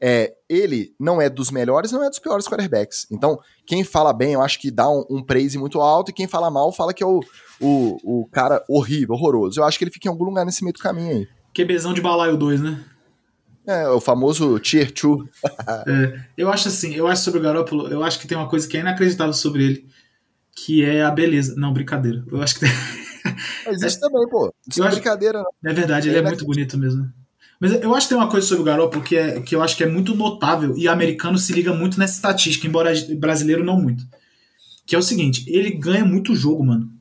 é, 0.01 0.33
ele 0.49 0.95
não 0.99 1.21
é 1.21 1.29
dos 1.29 1.51
melhores, 1.51 1.91
não 1.91 2.03
é 2.03 2.09
dos 2.09 2.17
piores 2.17 2.47
quarterbacks. 2.47 3.05
Então, 3.11 3.39
quem 3.67 3.83
fala 3.83 4.11
bem, 4.11 4.33
eu 4.33 4.41
acho 4.41 4.59
que 4.59 4.71
dá 4.71 4.89
um, 4.89 5.05
um 5.07 5.23
praise 5.23 5.57
muito 5.59 5.79
alto, 5.79 6.09
e 6.09 6.13
quem 6.13 6.27
fala 6.27 6.49
mal, 6.49 6.73
fala 6.73 6.91
que 6.91 7.03
é 7.03 7.05
o, 7.05 7.21
o, 7.59 8.21
o 8.21 8.27
cara 8.31 8.63
horrível, 8.67 9.13
horroroso. 9.13 9.59
Eu 9.59 9.63
acho 9.63 9.77
que 9.77 9.83
ele 9.83 9.91
fica 9.91 10.07
em 10.07 10.11
algum 10.11 10.25
lugar 10.25 10.43
nesse 10.43 10.63
meio 10.63 10.73
do 10.73 10.79
caminho 10.79 11.09
aí. 11.09 11.27
QBzão 11.53 11.93
de 11.93 12.01
balaio 12.01 12.35
2, 12.35 12.61
né? 12.61 12.83
É, 13.67 13.87
o 13.89 14.01
famoso 14.01 14.59
Tier 14.59 14.91
2. 14.91 15.29
é, 15.87 16.19
eu 16.37 16.49
acho 16.49 16.67
assim, 16.67 16.95
eu 16.95 17.07
acho 17.07 17.23
sobre 17.23 17.39
o 17.39 17.43
Garoppolo, 17.43 17.87
eu 17.87 18.03
acho 18.03 18.19
que 18.19 18.27
tem 18.27 18.37
uma 18.37 18.49
coisa 18.49 18.67
que 18.67 18.75
é 18.75 18.79
inacreditável 18.79 19.33
sobre 19.33 19.63
ele, 19.63 19.87
que 20.55 20.83
é 20.83 21.03
a 21.03 21.11
beleza. 21.11 21.55
Não, 21.55 21.73
brincadeira. 21.73 22.23
Eu 22.31 22.41
acho 22.41 22.55
que 22.55 22.61
tem... 22.61 22.69
Mas 23.65 23.81
isso 23.81 23.99
também, 23.99 24.27
pô. 24.29 24.53
Isso 24.67 24.83
é 24.83 24.89
brincadeira. 24.89 25.43
É 25.63 25.73
verdade, 25.73 26.09
ele 26.09 26.17
é, 26.17 26.19
é 26.19 26.23
muito 26.23 26.45
bonito 26.45 26.77
mesmo. 26.77 27.11
Mas 27.59 27.73
eu 27.73 27.93
acho 27.93 28.07
que 28.07 28.15
tem 28.15 28.17
uma 28.17 28.29
coisa 28.29 28.47
sobre 28.47 28.63
o 28.63 28.65
Garoppolo 28.65 29.03
que, 29.03 29.15
é, 29.15 29.39
que 29.39 29.55
eu 29.55 29.61
acho 29.61 29.77
que 29.77 29.83
é 29.83 29.87
muito 29.87 30.15
notável 30.15 30.75
e 30.75 30.87
americano 30.87 31.37
se 31.37 31.53
liga 31.53 31.71
muito 31.71 31.99
nessa 31.99 32.15
estatística, 32.15 32.65
embora 32.65 32.91
brasileiro 33.17 33.63
não 33.63 33.79
muito. 33.79 34.03
Que 34.87 34.95
é 34.95 34.97
o 34.97 35.03
seguinte, 35.03 35.45
ele 35.47 35.69
ganha 35.69 36.03
muito 36.03 36.35
jogo, 36.35 36.65
mano. 36.65 36.91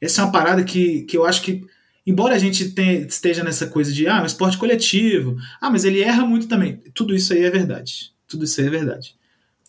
Essa 0.00 0.22
é 0.22 0.24
uma 0.24 0.32
parada 0.32 0.64
que, 0.64 1.02
que 1.02 1.18
eu 1.18 1.26
acho 1.26 1.42
que, 1.42 1.66
embora 2.06 2.34
a 2.34 2.38
gente 2.38 2.70
tenha, 2.70 3.00
esteja 3.00 3.42
nessa 3.42 3.66
coisa 3.66 3.92
de, 3.92 4.06
ah, 4.06 4.22
um 4.22 4.26
esporte 4.26 4.56
coletivo, 4.56 5.36
ah, 5.60 5.68
mas 5.68 5.84
ele 5.84 6.00
erra 6.00 6.24
muito 6.24 6.46
também. 6.46 6.80
Tudo 6.94 7.14
isso 7.14 7.32
aí 7.32 7.42
é 7.42 7.50
verdade. 7.50 8.12
Tudo 8.28 8.44
isso 8.44 8.60
aí 8.60 8.68
é 8.68 8.70
verdade. 8.70 9.16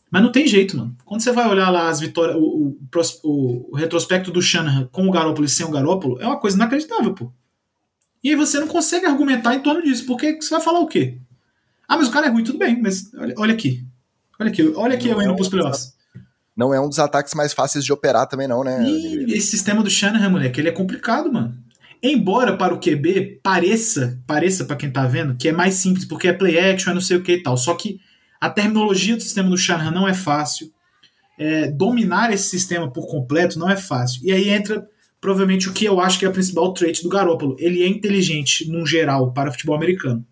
Mas 0.09 0.23
não 0.23 0.31
tem 0.31 0.47
jeito, 0.47 0.77
mano. 0.77 0.95
Quando 1.03 1.21
você 1.21 1.31
vai 1.31 1.47
olhar 1.49 1.69
lá 1.69 1.89
as 1.89 1.99
vitórias, 1.99 2.37
o, 2.37 2.77
o, 3.23 3.71
o 3.71 3.75
retrospecto 3.75 4.31
do 4.31 4.41
Shanahan 4.41 4.87
com 4.91 5.07
o 5.07 5.11
Garópolo 5.11 5.45
e 5.45 5.49
sem 5.49 5.65
o 5.65 5.71
Garópolo, 5.71 6.21
é 6.21 6.25
uma 6.25 6.39
coisa 6.39 6.55
inacreditável, 6.55 7.13
pô. 7.13 7.31
E 8.23 8.29
aí 8.29 8.35
você 8.35 8.59
não 8.59 8.67
consegue 8.67 9.05
argumentar 9.05 9.55
em 9.55 9.61
torno 9.61 9.81
disso, 9.81 10.05
porque 10.05 10.41
você 10.41 10.49
vai 10.49 10.61
falar 10.61 10.79
o 10.79 10.87
quê? 10.87 11.17
Ah, 11.87 11.97
mas 11.97 12.07
o 12.07 12.11
cara 12.11 12.27
é 12.27 12.29
ruim, 12.29 12.43
tudo 12.43 12.57
bem, 12.57 12.81
mas 12.81 13.13
olha, 13.15 13.33
olha 13.37 13.53
aqui. 13.53 13.85
Olha 14.39 14.49
aqui, 14.49 14.73
olha 14.75 14.95
aqui 14.95 15.07
eu 15.07 15.21
indo 15.21 15.31
é 15.31 15.35
pros 15.35 15.49
playoffs. 15.49 15.95
Não 16.55 16.73
é 16.73 16.79
um 16.79 16.89
dos 16.89 16.99
ataques 16.99 17.33
mais 17.33 17.53
fáceis 17.53 17.85
de 17.85 17.93
operar 17.93 18.27
também, 18.27 18.47
não, 18.47 18.63
né? 18.63 18.83
E 18.83 19.33
esse 19.33 19.47
sistema 19.47 19.83
do 19.83 19.89
Shanahan, 19.89 20.29
moleque, 20.29 20.59
ele 20.59 20.69
é 20.69 20.71
complicado, 20.71 21.31
mano. 21.31 21.55
Embora 22.01 22.55
para 22.55 22.73
o 22.73 22.79
QB 22.79 23.39
pareça, 23.41 24.21
pareça 24.27 24.65
para 24.65 24.75
quem 24.75 24.91
tá 24.91 25.05
vendo, 25.05 25.35
que 25.35 25.49
é 25.49 25.51
mais 25.51 25.75
simples, 25.75 26.05
porque 26.05 26.27
é 26.27 26.33
play 26.33 26.57
action, 26.59 26.91
é 26.91 26.93
não 26.93 27.01
sei 27.01 27.17
o 27.17 27.23
que 27.23 27.33
e 27.33 27.43
tal. 27.43 27.57
Só 27.57 27.73
que 27.73 27.99
a 28.39 28.49
terminologia 28.49 29.15
do 29.15 29.21
sistema 29.21 29.49
do 29.49 29.57
Shanahan 29.57 29.91
não 29.91 30.07
é 30.07 30.13
fácil. 30.13 30.71
É, 31.39 31.69
dominar 31.69 32.33
esse 32.33 32.49
sistema 32.49 32.91
por 32.91 33.07
completo 33.07 33.59
não 33.59 33.69
é 33.69 33.75
fácil. 33.75 34.21
E 34.23 34.31
aí 34.31 34.49
entra 34.49 34.87
provavelmente 35.19 35.69
o 35.69 35.73
que 35.73 35.85
eu 35.85 35.99
acho 35.99 36.19
que 36.19 36.25
é 36.25 36.27
a 36.27 36.31
principal 36.31 36.73
trait 36.73 37.01
do 37.01 37.09
Garópolo. 37.09 37.55
Ele 37.59 37.83
é 37.83 37.87
inteligente, 37.87 38.69
num 38.69 38.85
geral, 38.85 39.33
para 39.33 39.49
o 39.49 39.51
futebol 39.51 39.75
americano. 39.75 40.25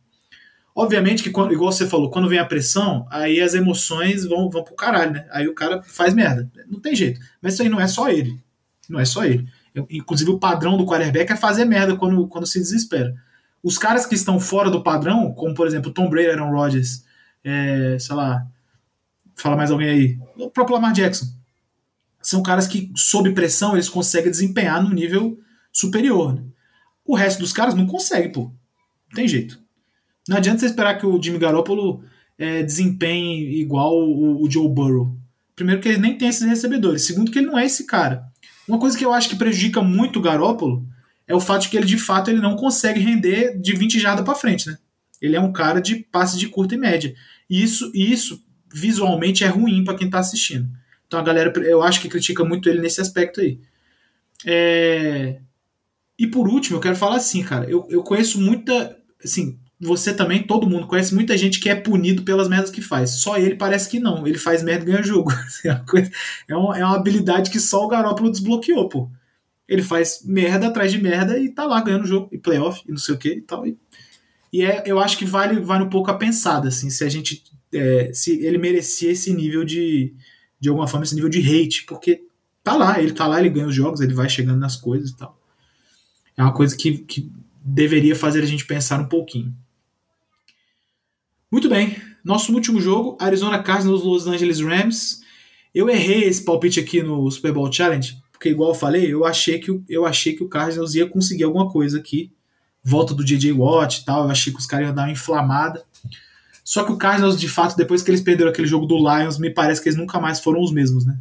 Obviamente 0.76 1.24
que, 1.24 1.30
quando, 1.30 1.54
igual 1.54 1.72
você 1.72 1.88
falou, 1.88 2.10
quando 2.10 2.28
vem 2.28 2.38
a 2.38 2.46
pressão, 2.46 3.08
aí 3.10 3.40
as 3.40 3.54
emoções 3.54 4.26
vão, 4.26 4.50
vão 4.50 4.64
pro 4.64 4.76
caralho, 4.76 5.14
né? 5.14 5.26
Aí 5.32 5.48
o 5.48 5.54
cara 5.54 5.82
faz 5.84 6.14
merda. 6.14 6.52
Não 6.68 6.82
tem 6.82 6.94
jeito. 6.94 7.20
Mas 7.42 7.54
isso 7.54 7.64
aí 7.64 7.70
não 7.70 7.80
é 7.80 7.88
só 7.88 8.10
ele. 8.10 8.38
Não 8.90 9.00
é 9.00 9.06
só 9.06 9.24
ele. 9.24 9.48
Inclusive, 9.90 10.32
o 10.32 10.40
padrão 10.40 10.78
do 10.78 10.86
quarterback 10.86 11.32
é 11.32 11.36
fazer 11.36 11.66
merda 11.66 11.96
quando, 11.96 12.28
quando 12.28 12.48
se 12.48 12.60
desespera. 12.60 13.14
Os 13.62 13.78
caras 13.78 14.06
que 14.06 14.16
estão 14.16 14.40
fora 14.40 14.70
do 14.70 14.84
padrão, 14.84 15.34
como 15.34 15.54
por 15.54 15.68
exemplo 15.68 15.92
Tom 15.92 16.10
Brady, 16.10 16.30
Aaron 16.30 16.52
Rodgers, 16.52 17.04
é, 17.44 17.98
sei 18.00 18.16
lá, 18.16 18.46
fala 19.36 19.56
mais 19.56 19.72
alguém 19.72 19.90
aí, 19.90 20.20
o 20.38 20.50
próprio 20.50 20.76
Lamar 20.76 20.94
Jackson 20.94 21.26
são 22.22 22.42
caras 22.42 22.66
que, 22.66 22.92
sob 22.96 23.32
pressão, 23.34 23.74
eles 23.74 23.88
conseguem 23.88 24.32
desempenhar 24.32 24.82
no 24.82 24.90
nível 24.90 25.40
superior. 25.72 26.34
Né? 26.34 26.44
O 27.06 27.16
resto 27.16 27.40
dos 27.40 27.54
caras 27.54 27.76
não 27.76 27.86
consegue, 27.86 28.30
pô. 28.30 28.46
Não 29.10 29.16
tem 29.16 29.28
jeito. 29.28 29.60
Não 30.28 30.38
adianta 30.38 30.60
você 30.60 30.66
esperar 30.66 30.98
que 30.98 31.06
o 31.06 31.22
Jimmy 31.22 31.38
Garoppolo 31.38 32.04
é, 32.36 32.64
desempenhe 32.64 33.62
igual 33.62 33.94
o, 33.96 34.44
o, 34.44 34.50
Joe 34.50 34.68
Burrow. 34.68 35.16
Primeiro 35.56 35.80
que 35.80 35.88
ele 35.88 36.00
nem 36.00 36.18
tem 36.18 36.28
esses 36.28 36.42
recebedores. 36.48 37.04
Segundo 37.04 37.32
que 37.32 37.38
ele 37.38 37.48
não 37.48 37.60
é 37.60 37.66
esse 37.66 37.86
cara. 37.86 38.26
Uma 38.68 38.80
coisa 38.80 38.98
que 38.98 39.06
eu 39.06 39.14
acho 39.14 39.30
que 39.30 39.36
prejudica 39.36 39.82
muito 39.82 40.20
o 40.20 40.22
Garoppolo 40.22 40.86
é 41.28 41.36
o 41.36 41.40
fato 41.40 41.64
de 41.64 41.70
que 41.70 41.78
ele, 41.78 41.86
de 41.86 41.98
fato, 41.98 42.30
ele 42.30 42.40
não 42.42 42.56
consegue 42.56 43.00
render 43.00 43.60
de 43.60 43.76
20 43.76 44.00
jardas 44.00 44.26
para 44.26 44.36
frente, 44.36 44.68
né? 44.68 44.78
Ele 45.22 45.36
é 45.36 45.40
um 45.40 45.52
cara 45.52 45.80
de 45.80 45.96
passe 45.96 46.38
de 46.38 46.48
curta 46.48 46.76
e 46.76 46.78
média. 46.78 47.16
E 47.50 47.64
isso, 47.64 47.92
isso 47.94 48.44
visualmente 48.72 49.44
é 49.44 49.48
ruim 49.48 49.84
para 49.84 49.96
quem 49.96 50.08
está 50.08 50.20
assistindo. 50.20 50.70
Então 51.08 51.20
a 51.20 51.24
galera, 51.24 51.52
eu 51.62 51.82
acho 51.82 52.02
que 52.02 52.10
critica 52.10 52.44
muito 52.44 52.70
ele 52.70 52.82
nesse 52.82 53.02
aspecto 53.02 53.42
aí. 53.42 53.60
É... 54.46 55.40
E 56.18 56.28
por 56.28 56.48
último, 56.48 56.78
eu 56.78 56.82
quero 56.82 56.96
falar 56.96 57.18
assim, 57.18 57.44
cara, 57.44 57.70
eu, 57.70 57.86
eu 57.90 58.04
conheço 58.04 58.40
muita, 58.40 58.98
assim, 59.24 59.60
você 59.80 60.14
também, 60.14 60.44
todo 60.44 60.70
mundo 60.70 60.88
conhece 60.88 61.14
muita 61.14 61.38
gente 61.38 61.60
que 61.60 61.70
é 61.70 61.76
punido 61.76 62.24
pelas 62.24 62.48
merdas 62.48 62.70
que 62.70 62.82
faz. 62.82 63.12
Só 63.22 63.38
ele 63.38 63.56
parece 63.56 63.90
que 63.90 64.00
não. 64.00 64.26
Ele 64.26 64.38
faz 64.38 64.64
merda 64.64 64.84
e 64.84 64.88
ganha 64.88 65.04
jogo. 65.04 65.32
é, 65.66 65.72
uma 65.72 65.86
coisa, 65.86 66.12
é, 66.48 66.56
uma, 66.56 66.78
é 66.78 66.86
uma 66.86 66.96
habilidade 66.96 67.52
que 67.52 67.60
só 67.60 67.84
o 67.84 67.88
Garoppolo 67.88 68.32
desbloqueou, 68.32 68.88
pô. 68.88 69.10
Ele 69.68 69.82
faz 69.82 70.22
merda 70.24 70.68
atrás 70.68 70.92
de 70.92 71.02
merda 71.02 71.38
e 71.38 71.50
tá 71.50 71.66
lá 71.66 71.82
ganhando 71.82 72.06
jogo, 72.06 72.30
e 72.32 72.38
playoff, 72.38 72.82
e 72.88 72.92
não 72.92 72.98
sei 72.98 73.16
o 73.16 73.18
que 73.18 73.30
e 73.30 73.42
tal. 73.42 73.66
E, 73.66 73.78
e 74.54 74.64
é, 74.64 74.84
eu 74.86 75.00
acho 75.00 75.18
que 75.18 75.26
vale, 75.26 75.60
vale 75.60 75.84
um 75.84 75.90
pouco 75.90 76.10
a 76.12 76.18
pensada, 76.18 76.68
assim, 76.70 76.90
se 76.90 77.04
a 77.04 77.10
gente. 77.10 77.44
É, 77.74 78.12
se 78.14 78.46
ele 78.46 78.58
merecia 78.58 79.12
esse 79.12 79.34
nível 79.34 79.66
de, 79.66 80.14
de 80.60 80.70
alguma 80.70 80.88
forma, 80.88 81.04
esse 81.04 81.16
nível 81.16 81.30
de 81.30 81.40
hate, 81.40 81.84
porque 81.86 82.24
tá 82.64 82.76
lá, 82.76 83.02
ele 83.02 83.12
tá 83.12 83.28
lá, 83.28 83.40
ele 83.40 83.50
ganha 83.50 83.68
os 83.68 83.76
jogos, 83.76 84.00
ele 84.00 84.14
vai 84.14 84.30
chegando 84.30 84.60
nas 84.60 84.78
coisas 84.78 85.10
e 85.10 85.18
tal. 85.18 85.38
É 86.38 86.44
uma 86.44 86.54
coisa 86.54 86.78
que, 86.78 87.00
que 87.00 87.30
deveria 87.64 88.16
fazer 88.16 88.44
a 88.44 88.46
gente 88.46 88.66
pensar 88.66 89.02
um 89.02 89.10
pouquinho. 89.10 89.54
Muito 91.52 91.70
bem, 91.70 91.96
nosso 92.24 92.54
último 92.54 92.82
jogo, 92.82 93.18
Arizona 93.20 93.62
Cardinals 93.62 94.04
Los 94.04 94.28
Angeles 94.28 94.60
Rams. 94.60 95.22
Eu 95.74 95.90
errei 95.90 96.24
esse 96.24 96.44
palpite 96.44 96.80
aqui 96.80 97.04
no 97.04 97.30
Super 97.30 97.54
Bowl 97.54 97.72
Challenge, 97.72 98.18
porque 98.32 98.50
igual 98.50 98.72
eu 98.72 98.76
falei, 98.76 99.14
eu 99.14 99.26
achei 99.26 99.60
que, 99.60 99.84
eu 99.88 100.06
achei 100.06 100.36
que 100.36 100.44
o 100.44 100.50
Cardinals 100.50 100.96
ia 100.96 101.08
conseguir 101.08 101.44
alguma 101.44 101.70
coisa 101.70 102.00
aqui. 102.00 102.32
Volta 102.84 103.14
do 103.14 103.24
JJ 103.24 103.52
Watt 103.52 104.02
e 104.02 104.06
tal, 104.06 104.24
eu 104.26 104.32
achei 104.32 104.52
que 104.52 104.60
os 104.60 104.66
caras 104.66 104.88
iam 104.88 104.96
dar 104.96 105.04
uma 105.04 105.12
inflamada. 105.12 105.84
Só 106.64 106.84
que 106.84 106.92
o 106.92 106.98
Cardinals, 106.98 107.40
de 107.40 107.48
fato, 107.48 107.78
depois 107.78 108.02
que 108.02 108.10
eles 108.10 108.22
perderam 108.22 108.50
aquele 108.50 108.68
jogo 108.68 108.88
do 108.88 108.98
Lions, 108.98 109.38
me 109.38 109.52
parece 109.52 109.82
que 109.82 109.88
eles 109.88 109.98
nunca 109.98 110.20
mais 110.20 110.40
foram 110.40 110.62
os 110.62 110.72
mesmos, 110.72 111.06
né? 111.06 111.20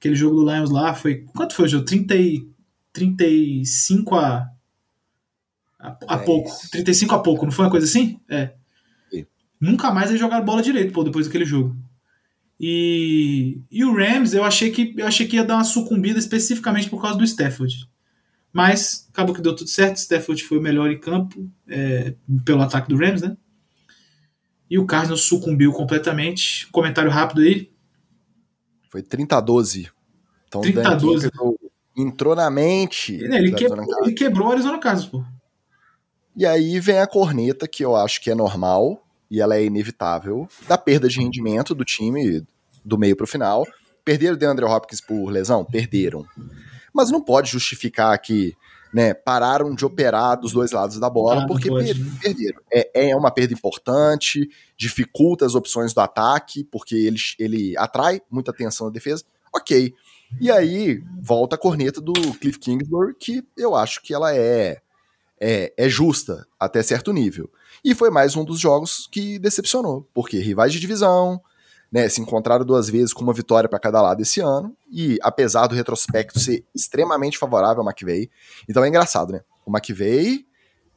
Aquele 0.00 0.16
jogo 0.16 0.36
do 0.36 0.52
Lions 0.52 0.70
lá 0.70 0.94
foi. 0.94 1.26
Quanto 1.34 1.54
foi 1.54 1.66
o 1.66 1.68
jogo? 1.68 1.84
30 1.84 2.16
e, 2.16 2.48
35 2.92 4.16
a. 4.16 4.48
A, 5.78 5.96
a 6.08 6.14
é 6.16 6.18
pouco. 6.18 6.48
Isso. 6.48 6.70
35 6.70 7.14
a 7.14 7.18
pouco, 7.20 7.44
não 7.44 7.52
foi 7.52 7.64
uma 7.64 7.70
coisa 7.70 7.86
assim? 7.86 8.20
É. 8.28 8.54
Nunca 9.62 9.92
mais 9.92 10.08
eles 10.08 10.20
jogaram 10.20 10.44
bola 10.44 10.60
direito, 10.60 10.92
pô, 10.92 11.04
depois 11.04 11.26
daquele 11.26 11.44
jogo. 11.44 11.76
E, 12.58 13.62
e 13.70 13.84
o 13.84 13.94
Rams, 13.94 14.34
eu 14.34 14.42
achei 14.42 14.72
que 14.72 14.92
eu 14.98 15.06
achei 15.06 15.24
que 15.24 15.36
ia 15.36 15.44
dar 15.44 15.54
uma 15.54 15.62
sucumbida 15.62 16.18
especificamente 16.18 16.90
por 16.90 17.00
causa 17.00 17.16
do 17.16 17.22
Stafford. 17.22 17.88
Mas 18.52 19.08
acabou 19.12 19.32
que 19.32 19.40
deu 19.40 19.54
tudo 19.54 19.70
certo. 19.70 19.98
Stafford 19.98 20.42
foi 20.42 20.58
o 20.58 20.60
melhor 20.60 20.90
em 20.90 20.98
campo 20.98 21.48
é, 21.68 22.16
pelo 22.44 22.60
ataque 22.60 22.88
do 22.88 22.96
Rams, 22.96 23.22
né? 23.22 23.36
E 24.68 24.80
o 24.80 24.84
Cardinals 24.84 25.22
sucumbiu 25.22 25.72
completamente. 25.72 26.66
Comentário 26.72 27.10
rápido 27.10 27.42
aí. 27.42 27.70
Foi 28.90 29.00
30 29.00 29.36
a 29.36 29.40
12. 29.40 29.90
Então 30.48 30.60
30 30.60 30.88
a 30.88 30.94
12. 30.96 31.26
Entrou, 31.28 31.58
entrou 31.96 32.34
na 32.34 32.50
mente. 32.50 33.14
Ele, 33.14 33.52
quebrou, 33.52 33.86
ele 34.02 34.12
quebrou 34.12 34.48
o 34.48 34.50
Arizona 34.50 34.78
Cardinals, 34.80 35.08
pô. 35.08 35.24
E 36.36 36.44
aí 36.44 36.80
vem 36.80 36.98
a 36.98 37.06
corneta, 37.06 37.68
que 37.68 37.84
eu 37.84 37.94
acho 37.94 38.20
que 38.20 38.28
é 38.28 38.34
normal. 38.34 39.06
E 39.32 39.40
ela 39.40 39.56
é 39.56 39.64
inevitável, 39.64 40.46
da 40.68 40.76
perda 40.76 41.08
de 41.08 41.18
rendimento 41.18 41.74
do 41.74 41.86
time 41.86 42.46
do 42.84 42.98
meio 42.98 43.16
para 43.16 43.24
o 43.24 43.26
final. 43.26 43.66
Perderam 44.04 44.34
o 44.34 44.36
DeAndre 44.36 44.66
Hopkins 44.66 45.00
por 45.00 45.30
lesão? 45.30 45.64
Perderam. 45.64 46.26
Mas 46.92 47.10
não 47.10 47.22
pode 47.22 47.50
justificar 47.50 48.18
que 48.18 48.54
né, 48.92 49.14
pararam 49.14 49.74
de 49.74 49.86
operar 49.86 50.38
dos 50.38 50.52
dois 50.52 50.70
lados 50.70 51.00
da 51.00 51.08
bola 51.08 51.44
ah, 51.44 51.46
porque 51.46 51.70
per 51.70 51.98
né? 51.98 52.10
perderam. 52.20 52.60
É, 52.70 53.08
é 53.10 53.16
uma 53.16 53.30
perda 53.30 53.54
importante, 53.54 54.50
dificulta 54.76 55.46
as 55.46 55.54
opções 55.54 55.94
do 55.94 56.00
ataque, 56.02 56.62
porque 56.64 56.94
ele, 56.94 57.16
ele 57.38 57.74
atrai 57.78 58.20
muita 58.30 58.50
atenção 58.50 58.88
na 58.88 58.92
defesa. 58.92 59.24
Ok. 59.50 59.94
E 60.38 60.50
aí 60.50 61.02
volta 61.22 61.56
a 61.56 61.58
corneta 61.58 62.02
do 62.02 62.12
Cliff 62.38 62.58
Kingsbury, 62.58 63.14
que 63.14 63.42
eu 63.56 63.74
acho 63.74 64.02
que 64.02 64.12
ela 64.12 64.36
é, 64.36 64.82
é, 65.40 65.72
é 65.74 65.88
justa 65.88 66.46
até 66.60 66.82
certo 66.82 67.14
nível. 67.14 67.50
E 67.84 67.94
foi 67.94 68.10
mais 68.10 68.36
um 68.36 68.44
dos 68.44 68.60
jogos 68.60 69.08
que 69.10 69.38
decepcionou, 69.38 70.08
porque 70.14 70.38
rivais 70.38 70.72
de 70.72 70.78
divisão, 70.78 71.40
né, 71.90 72.08
se 72.08 72.20
encontraram 72.20 72.64
duas 72.64 72.88
vezes 72.88 73.12
com 73.12 73.22
uma 73.22 73.32
vitória 73.32 73.68
para 73.68 73.78
cada 73.78 74.00
lado 74.00 74.22
esse 74.22 74.40
ano, 74.40 74.76
e 74.90 75.18
apesar 75.22 75.66
do 75.66 75.74
retrospecto 75.74 76.38
ser 76.38 76.64
extremamente 76.74 77.36
favorável 77.36 77.82
ao 77.82 77.88
McVeigh, 77.88 78.30
então 78.68 78.84
é 78.84 78.88
engraçado, 78.88 79.32
né? 79.32 79.40
O 79.66 79.76
McVeigh 79.76 80.46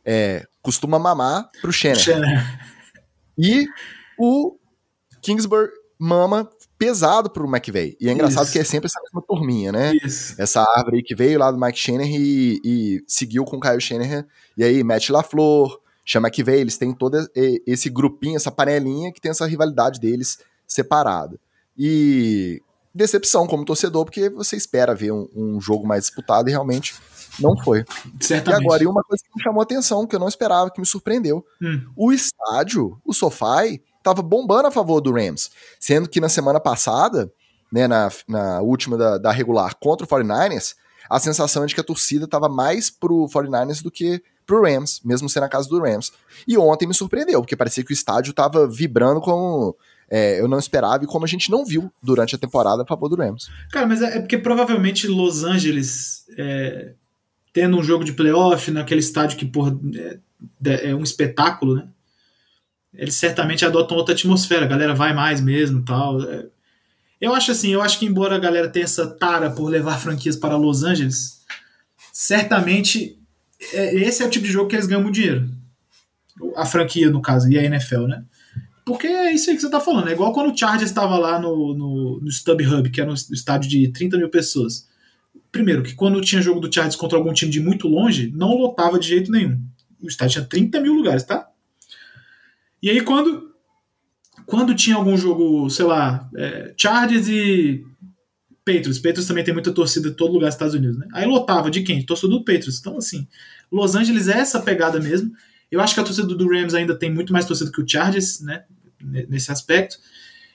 é, 0.06 0.46
costuma 0.62 1.00
mamar 1.00 1.50
pro 1.60 1.74
Shannon. 1.74 2.00
E 3.38 3.66
o 4.18 4.58
Kingsbury 5.22 5.72
mama 5.98 6.50
pesado 6.78 7.30
pro 7.30 7.48
McVeigh. 7.48 7.98
E 8.00 8.10
é 8.10 8.12
engraçado 8.12 8.44
Isso. 8.44 8.54
que 8.54 8.60
é 8.60 8.64
sempre 8.64 8.88
essa 8.88 9.00
mesma 9.02 9.22
turminha, 9.28 9.72
né? 9.72 9.94
Isso. 10.04 10.40
Essa 10.40 10.62
árvore 10.78 10.98
aí 10.98 11.04
que 11.04 11.16
veio 11.16 11.40
lá 11.40 11.52
do 11.52 11.60
Mike 11.60 11.80
Shanahan 11.80 12.08
e, 12.10 12.62
e 12.64 13.04
seguiu 13.08 13.44
com 13.46 13.58
o 13.58 13.60
Kyle 13.60 13.80
Shanahan. 13.82 14.26
E 14.58 14.64
aí 14.64 14.84
mete 14.84 15.12
LaFleur, 15.12 15.80
chama 16.06 16.28
McVeigh, 16.28 16.62
eles 16.62 16.78
têm 16.78 16.94
todo 16.94 17.18
esse 17.66 17.90
grupinho, 17.90 18.36
essa 18.36 18.52
panelinha 18.52 19.12
que 19.12 19.20
tem 19.20 19.32
essa 19.32 19.46
rivalidade 19.46 20.00
deles 20.00 20.40
separada. 20.68 21.40
E 21.78 22.62
decepção 22.94 23.46
como 23.46 23.66
torcedor, 23.66 24.06
porque 24.06 24.30
você 24.30 24.56
espera 24.56 24.96
ver 24.96 25.12
um, 25.12 25.28
um 25.36 25.60
jogo 25.60 25.86
mais 25.86 26.06
disputado 26.06 26.48
e 26.48 26.52
realmente 26.52 26.96
não 27.40 27.58
foi. 27.58 27.84
Certamente. 28.22 28.62
E 28.62 28.66
agora, 28.66 28.84
e 28.84 28.88
uma 28.88 29.04
coisa 29.04 29.22
que 29.24 29.30
me 29.36 29.44
chamou 29.44 29.60
a 29.60 29.64
atenção, 29.64 30.08
que 30.08 30.16
eu 30.16 30.20
não 30.20 30.28
esperava, 30.28 30.72
que 30.72 30.80
me 30.80 30.86
surpreendeu. 30.86 31.46
Hum. 31.62 31.82
O 31.96 32.14
estádio, 32.14 32.98
o 33.04 33.14
SoFi, 33.14 33.82
tava 34.02 34.22
bombando 34.22 34.68
a 34.68 34.72
favor 34.72 35.02
do 35.02 35.12
Rams. 35.12 35.50
Sendo 35.80 36.08
que 36.08 36.22
na 36.22 36.30
semana 36.30 36.60
passada, 36.60 37.32
né, 37.72 37.88
na, 37.88 38.10
na 38.28 38.62
última 38.62 38.98
da, 38.98 39.18
da 39.18 39.32
regular 39.32 39.76
contra 39.76 40.06
o 40.06 40.10
49ers, 40.10 40.76
a 41.10 41.20
sensação 41.20 41.64
é 41.64 41.66
de 41.66 41.76
que 41.76 41.82
a 41.82 41.84
torcida 41.84 42.28
tava 42.28 42.48
mais 42.48 42.90
pro 42.90 43.26
49ers 43.26 43.84
do 43.84 43.92
que 43.92 44.24
pro 44.46 44.62
Rams, 44.64 45.02
mesmo 45.04 45.30
sendo 45.30 45.44
a 45.44 45.50
casa 45.50 45.68
do 45.68 45.80
Rams. 45.80 46.12
E 46.48 46.58
ontem 46.58 46.88
me 46.88 46.94
surpreendeu, 46.94 47.42
porque 47.42 47.56
parecia 47.56 47.84
que 47.84 47.92
o 47.92 47.94
estádio 47.94 48.34
tava 48.34 48.68
vibrando 48.68 49.20
como 49.22 49.76
é, 50.10 50.40
eu 50.40 50.48
não 50.48 50.60
esperava 50.60 51.04
e 51.04 51.08
como 51.08 51.26
a 51.26 51.28
gente 51.28 51.50
não 51.50 51.66
viu 51.66 51.92
durante 52.02 52.36
a 52.36 52.38
temporada 52.38 52.84
a 52.84 52.86
favor 52.86 53.10
do 53.10 53.16
Rams. 53.16 53.50
Cara, 53.72 53.88
mas 53.88 54.02
é, 54.02 54.18
é 54.18 54.20
porque 54.20 54.38
provavelmente 54.38 55.08
Los 55.08 55.44
Angeles, 55.44 56.26
é, 56.38 56.92
tendo 57.52 57.78
um 57.78 57.84
jogo 57.84 58.04
de 58.04 58.14
playoff 58.14 58.70
naquele 58.72 59.00
estádio 59.00 59.38
que 59.38 59.46
porra, 59.46 59.78
é, 60.66 60.90
é 60.90 60.96
um 60.96 61.04
espetáculo, 61.04 61.76
né? 61.76 61.88
Eles 62.94 63.16
certamente 63.16 63.66
adotam 63.66 63.98
outra 63.98 64.14
atmosfera, 64.14 64.64
a 64.64 64.70
galera 64.70 64.96
vai 64.96 65.14
mais 65.14 65.42
mesmo 65.42 65.84
tal. 65.84 66.22
É, 66.22 66.46
eu 67.20 67.34
acho 67.34 67.52
assim, 67.52 67.70
eu 67.70 67.82
acho 67.82 68.00
que 68.00 68.06
embora 68.06 68.36
a 68.36 68.40
galera 68.40 68.70
tenha 68.70 68.86
essa 68.86 69.08
tara 69.08 69.52
por 69.52 69.68
levar 69.68 70.00
franquias 70.00 70.38
para 70.38 70.56
Los 70.56 70.84
Angeles, 70.84 71.42
certamente 72.14 73.20
esse 73.60 74.24
é 74.24 74.26
o 74.26 74.30
tipo 74.30 74.46
de 74.46 74.52
jogo 74.52 74.70
que 74.70 74.76
eles 74.76 74.88
ganham 74.88 75.02
muito 75.02 75.16
dinheiro. 75.16 75.50
A 76.56 76.66
franquia, 76.66 77.10
no 77.10 77.22
caso, 77.22 77.50
e 77.50 77.58
a 77.58 77.64
NFL, 77.64 78.08
né? 78.08 78.24
Porque 78.86 79.08
é 79.08 79.34
isso 79.34 79.50
aí 79.50 79.56
que 79.56 79.62
você 79.62 79.70
tá 79.70 79.80
falando. 79.80 80.10
É 80.10 80.12
igual 80.12 80.32
quando 80.32 80.54
o 80.54 80.58
Chargers 80.58 80.92
estava 80.92 81.18
lá 81.18 81.40
no, 81.40 81.74
no, 81.74 82.20
no 82.22 82.30
StubHub, 82.30 82.90
que 82.92 83.02
era 83.02 83.10
um 83.10 83.14
estádio 83.14 83.70
de 83.70 83.88
30 83.92 84.18
mil 84.18 84.30
pessoas. 84.30 84.88
Primeiro, 85.52 85.82
que 85.82 85.96
quando 85.96 86.22
tinha 86.22 86.42
jogo 86.42 86.60
do 86.60 86.72
Chargers 86.72 86.96
contra 86.96 87.18
algum 87.18 87.34
time 87.34 87.52
de 87.52 87.60
muito 87.60 87.88
longe, 87.88 88.32
não 88.36 88.56
lotava 88.56 89.00
de 89.00 89.08
jeito 89.08 89.32
nenhum. 89.32 89.60
O 90.00 90.08
estádio 90.08 90.34
tinha 90.34 90.46
30 90.46 90.80
mil 90.82 90.94
lugares, 90.94 91.24
tá? 91.24 91.50
E 92.82 92.90
aí 92.90 93.02
quando, 93.02 93.52
quando 94.46 94.76
tinha 94.76 94.96
algum 94.96 95.18
jogo, 95.18 95.68
sei 95.70 95.86
lá, 95.86 96.30
é, 96.36 96.74
Chargers 96.78 97.28
e 97.28 97.84
Patriots. 98.66 98.98
Patriots 98.98 99.28
também 99.28 99.44
tem 99.44 99.54
muita 99.54 99.72
torcida 99.72 100.10
em 100.10 100.14
todo 100.14 100.34
lugar 100.34 100.48
dos 100.48 100.56
Estados 100.56 100.74
Unidos, 100.74 100.98
né? 100.98 101.08
Aí 101.14 101.26
lotava 101.26 101.70
de 101.70 101.84
quem? 101.84 102.04
Torcedor 102.04 102.40
do 102.40 102.44
Patriots. 102.44 102.80
Então, 102.80 102.98
assim, 102.98 103.28
Los 103.72 103.96
Angeles 103.96 104.28
é 104.28 104.40
essa 104.40 104.60
pegada 104.60 105.00
mesmo. 105.00 105.32
Eu 105.72 105.80
acho 105.80 105.94
que 105.94 106.00
a 106.00 106.04
torcida 106.04 106.28
do 106.28 106.50
Rams 106.50 106.74
ainda 106.74 106.96
tem 106.96 107.14
muito 107.14 107.32
mais 107.32 107.46
torcida 107.46 107.72
que 107.72 107.82
o 107.82 107.88
Chargers, 107.88 108.42
né? 108.42 108.64
Nesse 109.30 109.52
aspecto. 109.52 109.98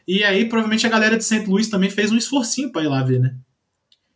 E 0.06 0.24
aí, 0.24 0.48
provavelmente, 0.48 0.84
a 0.86 0.90
galera 0.90 1.16
de 1.16 1.24
St. 1.24 1.46
Louis 1.46 1.68
também 1.68 1.88
fez 1.88 2.10
um 2.10 2.16
esforcinho 2.16 2.72
para 2.72 2.82
ir 2.82 2.88
lá 2.88 3.02
ver, 3.02 3.20
né? 3.20 3.36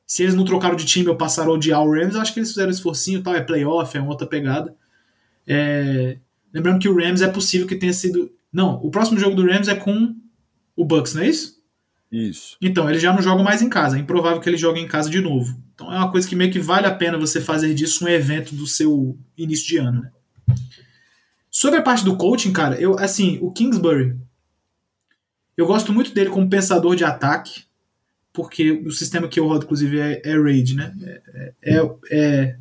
Se 0.06 0.22
eles 0.22 0.34
não 0.34 0.44
trocaram 0.44 0.76
de 0.76 0.84
time 0.84 1.08
ou 1.08 1.16
passaram 1.16 1.52
a 1.52 1.54
odiar 1.54 1.82
o 1.82 1.92
Rams, 1.92 2.14
eu 2.14 2.20
acho 2.20 2.32
que 2.32 2.40
eles 2.40 2.50
fizeram 2.50 2.68
um 2.68 2.74
esforcinho 2.74 3.22
tal. 3.22 3.34
É 3.34 3.40
playoff, 3.40 3.96
é 3.96 4.00
uma 4.00 4.10
outra 4.10 4.26
pegada. 4.26 4.74
É... 5.46 6.18
Lembrando 6.52 6.80
que 6.80 6.88
o 6.88 6.96
Rams 6.96 7.22
é 7.22 7.28
possível 7.28 7.66
que 7.66 7.76
tenha 7.76 7.92
sido. 7.92 8.32
Não, 8.52 8.74
o 8.82 8.90
próximo 8.90 9.18
jogo 9.18 9.36
do 9.36 9.46
Rams 9.46 9.68
é 9.68 9.74
com 9.74 10.14
o 10.76 10.84
Bucks, 10.84 11.14
não 11.14 11.22
é 11.22 11.28
isso? 11.28 11.53
Isso. 12.14 12.56
Então, 12.62 12.88
ele 12.88 12.98
já 12.98 13.12
não 13.12 13.20
joga 13.20 13.42
mais 13.42 13.60
em 13.60 13.68
casa. 13.68 13.96
É 13.96 14.00
improvável 14.00 14.40
que 14.40 14.48
ele 14.48 14.56
jogue 14.56 14.80
em 14.80 14.86
casa 14.86 15.10
de 15.10 15.20
novo. 15.20 15.58
Então 15.74 15.92
é 15.92 15.96
uma 15.96 16.10
coisa 16.10 16.28
que 16.28 16.36
meio 16.36 16.52
que 16.52 16.60
vale 16.60 16.86
a 16.86 16.94
pena 16.94 17.18
você 17.18 17.40
fazer 17.40 17.74
disso 17.74 18.04
um 18.04 18.08
evento 18.08 18.54
do 18.54 18.66
seu 18.66 19.18
início 19.36 19.66
de 19.66 19.78
ano, 19.78 20.02
né? 20.02 20.10
Sobre 21.50 21.78
a 21.78 21.82
parte 21.82 22.04
do 22.04 22.16
coaching, 22.16 22.52
cara, 22.52 22.80
eu 22.80 22.98
assim, 22.98 23.38
o 23.40 23.50
Kingsbury, 23.52 24.16
eu 25.56 25.66
gosto 25.66 25.92
muito 25.92 26.12
dele 26.12 26.30
como 26.30 26.48
pensador 26.48 26.96
de 26.96 27.04
ataque, 27.04 27.64
porque 28.32 28.72
o 28.72 28.90
sistema 28.90 29.28
que 29.28 29.38
eu 29.38 29.46
rodo, 29.46 29.64
inclusive, 29.64 29.98
é 29.98 30.22
Air 30.24 30.42
Raid, 30.42 30.74
né? 30.74 30.94
É, 31.32 31.76
é, 31.76 31.96
é, 32.10 32.56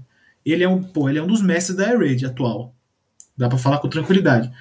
ele 0.45 0.63
é 0.63 0.69
um, 0.69 0.81
pô, 0.81 1.09
ele 1.09 1.17
é 1.19 1.23
um 1.23 1.27
dos 1.27 1.41
mestres 1.41 1.75
da 1.75 1.87
Raid 1.87 2.25
atual. 2.25 2.75
Dá 3.35 3.49
para 3.49 3.57
falar 3.57 3.79
com 3.79 3.89
tranquilidade. 3.89 4.51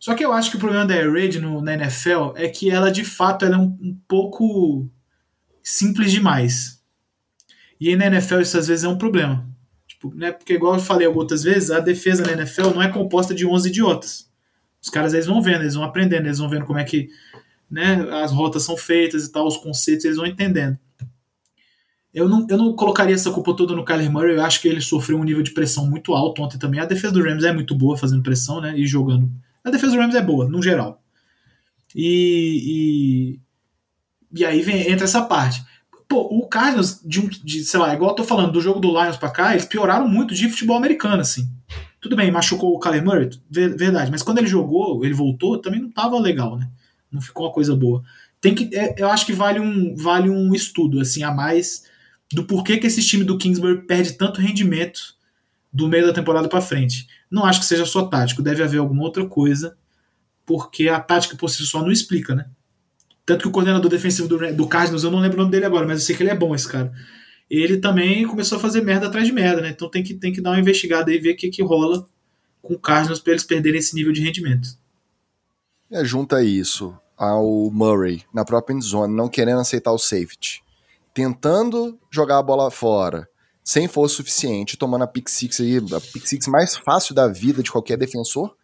Só 0.00 0.14
que 0.14 0.24
eu 0.24 0.32
acho 0.32 0.50
que 0.50 0.56
o 0.56 0.60
problema 0.60 0.86
da 0.86 0.94
Air 0.94 1.12
Raid 1.12 1.38
no, 1.38 1.60
na 1.60 1.74
NFL 1.74 2.32
é 2.34 2.48
que 2.48 2.70
ela, 2.70 2.90
de 2.90 3.04
fato, 3.04 3.44
ela 3.44 3.56
é 3.56 3.58
um, 3.58 3.78
um 3.80 4.00
pouco 4.08 4.90
simples 5.62 6.10
demais. 6.10 6.82
E 7.78 7.90
aí 7.90 7.96
na 7.96 8.06
NFL 8.06 8.40
isso 8.40 8.56
às 8.58 8.66
vezes 8.66 8.82
é 8.82 8.88
um 8.88 8.96
problema. 8.96 9.46
Tipo, 9.86 10.14
né, 10.14 10.32
porque 10.32 10.54
igual 10.54 10.74
eu 10.74 10.80
falei 10.80 11.06
algumas 11.06 11.42
vezes, 11.42 11.70
a 11.70 11.80
defesa 11.80 12.24
na 12.24 12.32
NFL 12.32 12.70
não 12.70 12.82
é 12.82 12.88
composta 12.88 13.34
de 13.34 13.46
11 13.46 13.68
idiotas. 13.68 14.30
Os 14.82 14.88
caras 14.88 15.12
eles 15.12 15.26
vão 15.26 15.42
vendo, 15.42 15.60
eles 15.60 15.74
vão 15.74 15.84
aprendendo, 15.84 16.26
eles 16.26 16.38
vão 16.38 16.48
vendo 16.48 16.64
como 16.64 16.78
é 16.78 16.84
que 16.84 17.10
né, 17.70 17.96
as 18.22 18.32
rotas 18.32 18.62
são 18.62 18.78
feitas 18.78 19.26
e 19.26 19.30
tal, 19.30 19.46
os 19.46 19.58
conceitos 19.58 20.06
eles 20.06 20.16
vão 20.16 20.26
entendendo. 20.26 20.78
Eu 22.14 22.26
não, 22.26 22.46
eu 22.48 22.56
não 22.56 22.74
colocaria 22.74 23.14
essa 23.14 23.30
culpa 23.30 23.54
toda 23.54 23.76
no 23.76 23.84
Kyler 23.84 24.10
Murray, 24.10 24.36
eu 24.36 24.42
acho 24.42 24.62
que 24.62 24.68
ele 24.68 24.80
sofreu 24.80 25.18
um 25.18 25.24
nível 25.24 25.42
de 25.42 25.52
pressão 25.52 25.86
muito 25.86 26.14
alto 26.14 26.42
ontem 26.42 26.58
também. 26.58 26.80
A 26.80 26.86
defesa 26.86 27.12
do 27.12 27.22
Rams 27.22 27.44
é 27.44 27.52
muito 27.52 27.74
boa 27.74 27.98
fazendo 27.98 28.22
pressão 28.22 28.62
né, 28.62 28.72
e 28.76 28.86
jogando 28.86 29.30
a 29.64 29.70
defesa 29.70 29.92
do 29.92 29.98
Rams 29.98 30.14
é 30.14 30.22
boa, 30.22 30.48
no 30.48 30.62
geral. 30.62 31.02
E, 31.94 33.36
e, 34.32 34.40
e 34.40 34.44
aí 34.44 34.62
vem, 34.62 34.90
entra 34.90 35.04
essa 35.04 35.22
parte. 35.22 35.62
Pô, 36.08 36.22
o 36.22 36.48
Cardinals, 36.48 37.00
de, 37.04 37.28
de, 37.28 37.64
sei 37.64 37.78
lá, 37.78 37.94
igual 37.94 38.10
eu 38.10 38.16
tô 38.16 38.24
falando 38.24 38.52
do 38.52 38.60
jogo 38.60 38.80
do 38.80 38.88
Lions 38.88 39.16
pra 39.16 39.30
cá, 39.30 39.52
eles 39.52 39.64
pioraram 39.64 40.08
muito 40.08 40.34
de 40.34 40.48
futebol 40.48 40.76
americano, 40.76 41.20
assim. 41.20 41.48
Tudo 42.00 42.16
bem, 42.16 42.30
machucou 42.30 42.74
o 42.74 42.80
Kyler 42.80 43.04
Murray, 43.04 43.30
verdade, 43.50 44.10
mas 44.10 44.22
quando 44.22 44.38
ele 44.38 44.46
jogou, 44.46 45.04
ele 45.04 45.14
voltou, 45.14 45.58
também 45.58 45.80
não 45.80 45.90
tava 45.90 46.18
legal, 46.18 46.58
né? 46.58 46.68
Não 47.12 47.20
ficou 47.20 47.46
uma 47.46 47.52
coisa 47.52 47.76
boa. 47.76 48.02
Tem 48.40 48.54
que, 48.54 48.74
é, 48.74 48.94
eu 48.96 49.08
acho 49.10 49.26
que 49.26 49.32
vale 49.32 49.60
um, 49.60 49.94
vale 49.94 50.30
um 50.30 50.54
estudo, 50.54 51.00
assim, 51.00 51.22
a 51.22 51.30
mais 51.30 51.84
do 52.32 52.44
porquê 52.44 52.78
que 52.78 52.86
esse 52.86 53.02
time 53.02 53.22
do 53.22 53.36
Kingsbury 53.36 53.86
perde 53.86 54.12
tanto 54.14 54.40
rendimento 54.40 55.14
do 55.72 55.88
meio 55.88 56.06
da 56.06 56.12
temporada 56.12 56.48
para 56.48 56.60
frente. 56.60 57.06
Não 57.30 57.44
acho 57.44 57.60
que 57.60 57.66
seja 57.66 57.86
só 57.86 58.06
tático, 58.06 58.42
deve 58.42 58.62
haver 58.62 58.78
alguma 58.78 59.02
outra 59.02 59.26
coisa, 59.26 59.76
porque 60.44 60.88
a 60.88 61.00
tática 61.00 61.36
por 61.36 61.48
si 61.48 61.64
só 61.64 61.80
não 61.80 61.92
explica, 61.92 62.34
né? 62.34 62.46
Tanto 63.24 63.42
que 63.42 63.48
o 63.48 63.52
coordenador 63.52 63.88
defensivo 63.88 64.26
do, 64.26 64.54
do 64.54 64.66
Cardinals, 64.66 65.04
eu 65.04 65.10
não 65.10 65.20
lembro 65.20 65.36
o 65.36 65.40
nome 65.40 65.52
dele 65.52 65.64
agora, 65.64 65.86
mas 65.86 66.00
eu 66.00 66.06
sei 66.06 66.16
que 66.16 66.22
ele 66.22 66.30
é 66.30 66.34
bom, 66.34 66.54
esse 66.54 66.68
cara. 66.68 66.92
Ele 67.48 67.76
também 67.76 68.26
começou 68.26 68.58
a 68.58 68.60
fazer 68.60 68.82
merda 68.82 69.06
atrás 69.06 69.26
de 69.26 69.32
merda, 69.32 69.60
né? 69.60 69.70
Então 69.70 69.88
tem 69.88 70.02
que, 70.02 70.14
tem 70.14 70.32
que 70.32 70.40
dar 70.40 70.50
uma 70.50 70.60
investigada 70.60 71.12
e 71.12 71.18
ver 71.18 71.34
o 71.34 71.36
que, 71.36 71.48
que 71.48 71.62
rola 71.62 72.06
com 72.60 72.74
o 72.74 72.78
Cardinals 72.78 73.20
para 73.20 73.32
eles 73.32 73.44
perderem 73.44 73.78
esse 73.78 73.94
nível 73.94 74.12
de 74.12 74.20
rendimento. 74.20 74.68
É, 75.90 76.04
junta 76.04 76.42
isso 76.42 76.96
ao 77.16 77.70
Murray 77.70 78.22
na 78.32 78.44
própria 78.44 78.74
endzone, 78.74 79.14
não 79.14 79.28
querendo 79.28 79.60
aceitar 79.60 79.92
o 79.92 79.98
safety, 79.98 80.62
tentando 81.12 81.98
jogar 82.10 82.38
a 82.38 82.42
bola 82.42 82.70
fora, 82.70 83.28
sem 83.62 83.88
força 83.88 84.16
suficiente, 84.16 84.76
tomando 84.76 85.04
a 85.04 85.06
pick 85.06 85.28
six 85.28 85.60
aí, 85.60 85.78
a 85.78 86.00
pick 86.00 86.26
six 86.26 86.46
mais 86.46 86.76
fácil 86.76 87.14
da 87.14 87.28
vida 87.28 87.62
de 87.62 87.70
qualquer 87.70 87.96
defensor, 87.96 88.54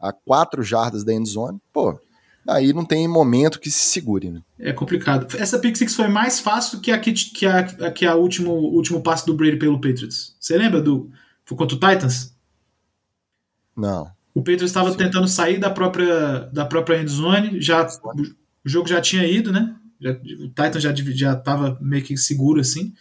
a 0.00 0.12
quatro 0.12 0.62
jardas 0.62 1.04
da 1.04 1.12
end 1.12 1.28
zone, 1.28 1.60
pô, 1.72 1.98
aí 2.46 2.72
não 2.72 2.84
tem 2.84 3.06
momento 3.08 3.60
que 3.60 3.70
se 3.70 3.86
segure, 3.88 4.30
né? 4.30 4.40
É 4.58 4.72
complicado. 4.72 5.26
Essa 5.36 5.58
pick 5.58 5.76
six 5.76 5.94
foi 5.94 6.08
mais 6.08 6.40
fácil 6.40 6.80
que 6.80 6.90
a 6.90 6.98
que, 6.98 7.12
que 7.12 7.46
a, 7.46 7.90
que 7.90 8.06
a 8.06 8.14
último, 8.14 8.52
último 8.52 9.02
passo 9.02 9.26
do 9.26 9.34
Brady 9.34 9.56
pelo 9.56 9.80
Patriots. 9.80 10.36
Você 10.40 10.56
lembra 10.56 10.80
do 10.80 11.10
foi 11.44 11.56
contra 11.56 11.76
o 11.76 11.80
Titans? 11.80 12.34
Não. 13.76 14.10
O 14.34 14.40
Patriots 14.40 14.64
estava 14.64 14.94
tentando 14.94 15.28
sair 15.28 15.58
da 15.58 15.70
própria, 15.70 16.40
da 16.52 16.66
própria 16.66 17.00
endzone, 17.00 17.60
já, 17.60 17.86
o 17.86 18.68
jogo 18.68 18.88
já 18.88 19.00
tinha 19.00 19.26
ido, 19.26 19.52
né? 19.52 19.74
Já, 20.00 20.10
o 20.10 20.48
Titans 20.48 20.82
já, 20.82 20.92
já 20.94 21.36
tava 21.36 21.78
meio 21.80 22.02
que 22.02 22.16
seguro 22.16 22.60
assim. 22.60 22.92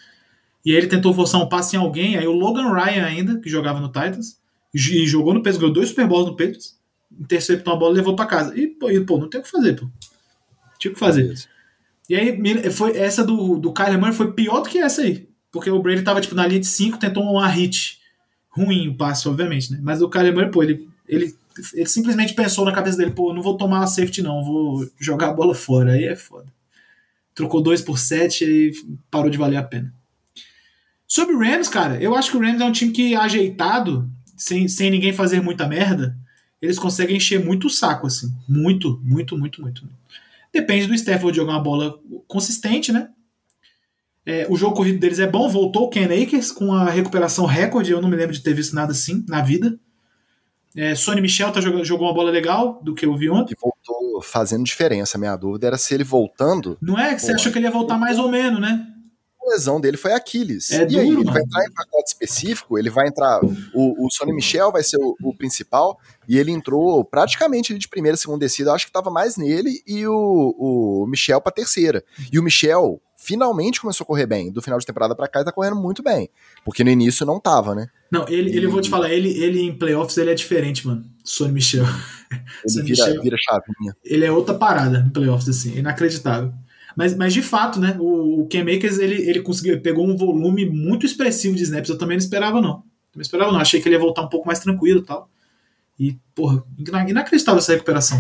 E 0.66 0.72
aí 0.72 0.78
ele 0.78 0.88
tentou 0.88 1.14
forçar 1.14 1.40
um 1.40 1.48
passe 1.48 1.76
em 1.76 1.80
alguém, 1.80 2.18
aí 2.18 2.26
o 2.26 2.32
Logan 2.32 2.74
Ryan 2.74 3.06
ainda, 3.06 3.40
que 3.40 3.50
jogava 3.50 3.80
no 3.80 3.88
Titans, 3.88 4.40
e 4.74 5.06
jogou 5.06 5.34
no 5.34 5.40
Patriots, 5.40 5.60
ganhou 5.60 5.74
dois 5.74 5.90
Super 5.90 6.08
Bowls 6.08 6.26
no 6.26 6.36
Patriots, 6.36 6.76
interceptou 7.20 7.74
a 7.74 7.78
bola 7.78 7.94
e 7.94 7.98
levou 7.98 8.16
para 8.16 8.26
casa. 8.26 8.60
E 8.60 8.68
pô, 8.68 8.90
não 9.18 9.30
tem 9.30 9.40
o 9.40 9.44
que 9.44 9.50
fazer, 9.50 9.80
pô. 9.80 9.88
Tinha 10.80 10.92
o 10.92 10.94
que 10.96 11.00
fazer. 11.00 11.34
E 12.10 12.16
aí, 12.16 12.72
foi, 12.72 12.98
essa 12.98 13.24
do, 13.24 13.58
do 13.58 13.72
Kyler 13.72 13.98
Murray 14.00 14.14
foi 14.14 14.34
pior 14.34 14.62
do 14.62 14.70
que 14.70 14.80
essa 14.80 15.02
aí. 15.02 15.30
Porque 15.52 15.70
o 15.70 15.82
Brady 15.82 16.02
tava, 16.02 16.20
tipo, 16.20 16.36
na 16.36 16.46
linha 16.46 16.60
de 16.60 16.68
5, 16.68 16.98
tentou 16.98 17.24
uma 17.24 17.48
hit. 17.48 18.00
Ruim 18.50 18.90
o 18.90 18.96
passe, 18.96 19.28
obviamente, 19.28 19.72
né? 19.72 19.80
Mas 19.82 20.02
o 20.02 20.10
Kyler 20.10 20.34
Murray, 20.34 20.52
pô, 20.52 20.64
ele, 20.64 20.88
ele, 21.08 21.36
ele 21.74 21.88
simplesmente 21.88 22.34
pensou 22.34 22.66
na 22.66 22.74
cabeça 22.74 22.98
dele, 22.98 23.12
pô, 23.12 23.34
não 23.34 23.42
vou 23.42 23.58
tomar 23.58 23.84
a 23.84 23.88
safety 23.88 24.22
não, 24.22 24.44
vou 24.44 24.90
jogar 25.00 25.30
a 25.30 25.34
bola 25.34 25.56
fora. 25.56 25.94
Aí 25.94 26.06
é 26.06 26.16
foda. 26.16 26.48
Trocou 27.34 27.62
2 27.62 27.82
por 27.82 27.98
7 27.98 28.46
e 28.46 28.72
parou 29.10 29.30
de 29.30 29.38
valer 29.38 29.58
a 29.58 29.64
pena. 29.64 29.94
Sobre 31.16 31.34
o 31.34 31.40
Rams, 31.40 31.70
cara, 31.70 31.96
eu 32.04 32.14
acho 32.14 32.30
que 32.30 32.36
o 32.36 32.42
Rams 32.42 32.60
é 32.60 32.66
um 32.66 32.74
time 32.74 32.92
que 32.92 33.16
ajeitado, 33.16 34.12
sem, 34.36 34.68
sem 34.68 34.92
ninguém 34.92 35.14
fazer 35.14 35.42
muita 35.42 35.66
merda, 35.66 36.14
eles 36.62 36.78
conseguem 36.78 37.16
encher 37.16 37.42
muito 37.42 37.68
o 37.68 37.70
saco, 37.70 38.06
assim. 38.06 38.36
Muito, 38.46 39.00
muito, 39.02 39.38
muito, 39.38 39.62
muito. 39.62 39.88
Depende 40.52 40.88
do 40.88 40.94
Stafford 40.94 41.34
jogar 41.34 41.54
uma 41.54 41.64
bola 41.64 41.98
consistente, 42.28 42.92
né? 42.92 43.08
É, 44.26 44.46
o 44.50 44.58
jogo 44.58 44.76
corrido 44.76 45.00
deles 45.00 45.18
é 45.20 45.26
bom, 45.26 45.48
voltou 45.48 45.84
o 45.84 45.90
Ken 45.90 46.04
Akers 46.04 46.52
com 46.52 46.74
a 46.74 46.90
recuperação 46.90 47.46
recorde, 47.46 47.92
eu 47.92 48.02
não 48.02 48.10
me 48.10 48.18
lembro 48.18 48.36
de 48.36 48.44
ter 48.44 48.54
visto 48.54 48.76
nada 48.76 48.92
assim 48.92 49.24
na 49.30 49.42
vida. 49.42 49.80
É, 50.76 50.96
Sonny 50.96 51.22
Michel 51.22 51.50
tá 51.50 51.62
jogando, 51.62 51.86
jogou 51.86 52.10
uma 52.10 52.14
bola 52.14 52.30
legal 52.30 52.82
do 52.84 52.94
que 52.94 53.06
eu 53.06 53.16
vi 53.16 53.30
ontem. 53.30 53.54
E 53.54 53.58
voltou 53.58 54.22
fazendo 54.22 54.66
diferença. 54.66 55.18
Minha 55.18 55.38
dúvida 55.38 55.68
era 55.68 55.78
se 55.78 55.94
ele 55.94 56.04
voltando. 56.04 56.78
Não 56.82 57.00
é? 57.00 57.16
Que 57.16 57.22
você 57.22 57.32
achou 57.32 57.54
que 57.54 57.58
ele 57.58 57.68
ia 57.68 57.72
voltar 57.72 57.98
mais 57.98 58.20
ou 58.20 58.30
menos, 58.30 58.60
né? 58.60 58.92
A 59.46 59.50
lesão 59.52 59.80
dele 59.80 59.98
foi 59.98 60.14
Aquiles. 60.14 60.72
É 60.72 60.84
e 60.84 60.86
duro, 60.86 61.00
aí, 61.00 61.08
ele 61.08 61.18
mano. 61.18 61.32
vai 61.34 61.42
entrar 61.42 61.66
em 61.66 61.72
pacote 61.72 62.08
específico, 62.10 62.80
ele 62.80 62.90
vai 62.90 63.08
entrar. 63.08 63.40
O, 63.74 64.06
o 64.06 64.10
Sonny 64.12 64.34
Michel 64.34 64.72
vai 64.72 64.84
ser 64.84 64.98
o, 64.98 65.16
o 65.22 65.36
principal, 65.36 66.00
e 66.28 66.38
ele 66.38 66.52
entrou 66.52 67.04
praticamente 67.06 67.78
de 67.78 67.88
primeira, 67.88 68.18
segunda 68.18 68.40
descida. 68.40 68.74
Acho 68.74 68.88
que 68.88 68.92
tava 68.92 69.12
mais 69.12 69.38
nele 69.38 69.82
e 69.86 70.08
o, 70.08 70.56
o 70.58 71.06
Michel 71.08 71.40
pra 71.40 71.52
terceira. 71.52 72.04
E 72.32 72.40
o 72.40 72.44
Michel 72.44 73.00
finalmente 73.18 73.82
começou 73.82 74.04
a 74.04 74.08
correr 74.08 74.26
bem. 74.28 74.52
Do 74.52 74.62
final 74.62 74.78
de 74.80 74.86
temporada 74.86 75.16
pra 75.16 75.28
cá, 75.28 75.40
ele 75.40 75.46
tá 75.46 75.52
correndo 75.52 75.76
muito 75.76 76.04
bem. 76.04 76.30
Porque 76.64 76.84
no 76.84 76.90
início 76.92 77.26
não 77.26 77.40
tava, 77.40 77.74
né? 77.74 77.88
Não, 78.12 78.28
ele, 78.28 78.56
ele 78.56 78.68
vou 78.68 78.82
te 78.82 78.90
falar, 78.90 79.12
ele, 79.12 79.30
ele 79.42 79.62
em 79.62 79.76
playoffs 79.76 80.18
ele 80.18 80.30
é 80.32 80.36
diferente, 80.36 80.86
mano. 80.86 81.04
Sonny 81.24 81.54
Michel. 81.54 81.86
Ele 82.32 82.42
Sonny 82.70 82.86
vira, 82.86 83.06
Michel, 83.06 83.22
vira 83.24 83.38
chavinha. 83.40 83.96
ele 84.04 84.26
é 84.26 84.32
outra 84.32 84.54
parada 84.54 85.00
em 85.00 85.10
playoffs, 85.10 85.50
assim, 85.50 85.78
inacreditável. 85.78 86.54
Mas, 86.96 87.16
mas 87.16 87.34
de 87.34 87.42
fato, 87.42 87.80
né, 87.80 87.98
o, 88.00 88.42
o 88.42 88.48
Ken 88.48 88.64
Makers, 88.64 88.98
ele, 89.00 89.22
ele 89.30 89.42
conseguiu, 89.42 89.74
ele 89.74 89.82
pegou 89.82 90.08
um 90.08 90.16
volume 90.16 90.66
muito 90.66 91.06
expressivo 91.06 91.56
de 91.56 91.64
snaps, 91.64 91.90
eu 91.90 91.98
também 91.98 92.16
não 92.18 92.24
esperava 92.24 92.62
não. 92.62 92.84
Não 93.14 93.22
esperava 93.22 93.52
não, 93.52 93.60
achei 93.60 93.82
que 93.82 93.88
ele 93.88 93.96
ia 93.96 94.02
voltar 94.02 94.22
um 94.22 94.30
pouco 94.30 94.48
mais 94.48 94.60
tranquilo 94.60 95.00
e 95.02 95.06
tal. 95.06 95.30
E, 96.00 96.18
porra, 96.34 96.64
ina- 96.78 97.10
inacreditável 97.10 97.60
essa 97.60 97.74
recuperação. 97.74 98.18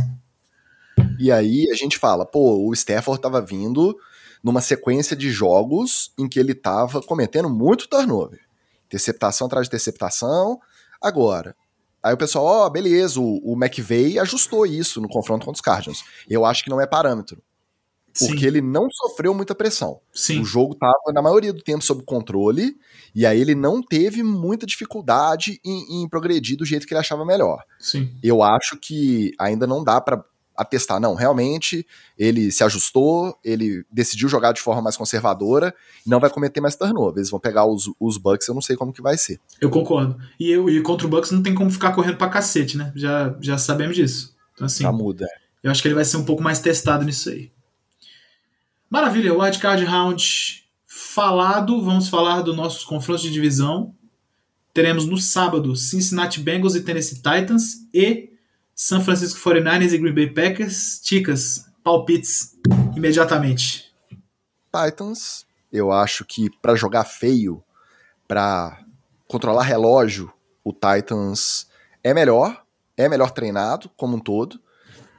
E 1.19 1.31
aí 1.31 1.69
a 1.71 1.75
gente 1.75 1.97
fala, 1.97 2.25
pô, 2.25 2.67
o 2.67 2.73
Stafford 2.73 3.21
tava 3.21 3.41
vindo 3.41 3.97
numa 4.43 4.61
sequência 4.61 5.15
de 5.15 5.29
jogos 5.31 6.11
em 6.17 6.27
que 6.27 6.39
ele 6.39 6.53
tava 6.53 7.01
cometendo 7.01 7.49
muito 7.49 7.87
turnover. 7.87 8.41
Interceptação 8.87 9.47
atrás 9.47 9.65
de 9.65 9.69
interceptação. 9.69 10.59
Agora, 11.01 11.55
aí 12.03 12.13
o 12.13 12.17
pessoal, 12.17 12.45
ó, 12.45 12.69
beleza, 12.69 13.19
o, 13.19 13.41
o 13.43 13.53
McVay 13.53 14.19
ajustou 14.19 14.65
isso 14.65 15.01
no 15.01 15.09
confronto 15.09 15.45
contra 15.45 15.57
os 15.57 15.61
Cardinals. 15.61 16.03
Eu 16.29 16.45
acho 16.45 16.63
que 16.63 16.69
não 16.69 16.79
é 16.79 16.85
parâmetro. 16.85 17.41
Porque 18.17 18.39
Sim, 18.39 18.45
ele 18.45 18.61
não 18.61 18.87
sofreu 18.89 19.33
muita 19.33 19.53
pressão. 19.53 19.99
sim. 20.13 20.41
O 20.41 20.45
jogo 20.45 20.73
tava, 20.75 20.93
na 21.13 21.21
maioria 21.21 21.51
do 21.51 21.61
tempo, 21.61 21.83
sob 21.83 22.03
controle, 22.03 22.77
e 23.13 23.25
aí 23.25 23.39
ele 23.41 23.53
não 23.55 23.81
teve 23.81 24.23
muita 24.23 24.65
dificuldade 24.65 25.59
em, 25.65 26.03
em 26.03 26.07
progredir 26.09 26.57
do 26.57 26.65
jeito 26.65 26.87
que 26.87 26.93
ele 26.93 26.99
achava 26.99 27.25
melhor 27.25 27.63
Sim. 27.79 28.09
eu 28.23 28.41
acho 28.41 28.77
que 28.77 29.31
ainda 29.39 29.67
não 29.67 29.83
dá 29.83 29.99
pra 29.99 30.23
atestar. 30.55 30.99
Não, 31.01 31.15
realmente 31.15 31.85
ele 32.17 32.49
se 32.51 32.63
ajustou, 32.63 33.37
ele 33.43 33.83
decidiu 33.91 34.29
jogar 34.29 34.53
de 34.53 34.61
forma 34.61 34.81
mais 34.81 34.95
conservadora, 34.95 35.73
não 36.07 36.19
vai 36.19 36.29
cometer 36.29 36.61
mais 36.61 36.75
turnover. 36.77 37.17
Eles 37.17 37.29
vão 37.29 37.39
pegar 37.41 37.65
os, 37.65 37.91
os 37.99 38.17
Bucks, 38.17 38.47
eu 38.47 38.53
não 38.53 38.61
sei 38.61 38.77
como 38.77 38.93
que 38.93 39.01
vai 39.01 39.17
ser. 39.17 39.37
Eu 39.59 39.69
concordo. 39.69 40.17
E, 40.39 40.49
eu, 40.49 40.69
e 40.69 40.81
contra 40.81 41.05
o 41.05 41.09
Bucks 41.09 41.31
não 41.31 41.43
tem 41.43 41.53
como 41.53 41.69
ficar 41.69 41.91
correndo 41.93 42.17
pra 42.17 42.29
cacete, 42.29 42.77
né? 42.77 42.93
Já, 42.95 43.35
já 43.41 43.57
sabemos 43.57 43.97
disso. 43.97 44.33
Então, 44.53 44.65
assim, 44.65 44.83
Tá 44.83 44.91
muda. 44.93 45.27
eu 45.61 45.69
acho 45.69 45.81
que 45.81 45.87
ele 45.89 45.95
vai 45.95 46.05
ser 46.05 46.15
um 46.15 46.23
pouco 46.23 46.41
mais 46.41 46.59
testado 46.59 47.03
nisso 47.03 47.29
aí. 47.29 47.51
Maravilha, 48.95 49.37
Wildcard 49.37 49.83
Round 49.83 50.65
falado. 50.87 51.83
Vamos 51.83 52.07
falar 52.07 52.41
dos 52.41 52.55
nossos 52.55 52.85
confrontos 52.85 53.23
de 53.23 53.29
divisão. 53.29 53.93
Teremos 54.73 55.05
no 55.05 55.17
sábado 55.17 55.75
Cincinnati 55.75 56.39
Bengals 56.39 56.75
e 56.75 56.81
Tennessee 56.81 57.15
Titans 57.15 57.85
e 57.93 58.31
San 58.73 59.01
Francisco 59.01 59.37
49ers 59.37 59.91
e 59.91 59.97
Green 59.97 60.13
Bay 60.13 60.29
Packers. 60.29 61.01
Ticas, 61.01 61.69
palpites 61.83 62.57
imediatamente. 62.95 63.93
Titans, 64.73 65.45
eu 65.73 65.91
acho 65.91 66.23
que 66.23 66.49
pra 66.61 66.73
jogar 66.73 67.03
feio, 67.03 67.61
pra 68.25 68.79
controlar 69.27 69.63
relógio, 69.63 70.31
o 70.63 70.71
Titans 70.71 71.67
é 72.01 72.13
melhor, 72.13 72.63
é 72.95 73.09
melhor 73.09 73.31
treinado 73.31 73.91
como 73.97 74.15
um 74.15 74.19
todo. 74.21 74.57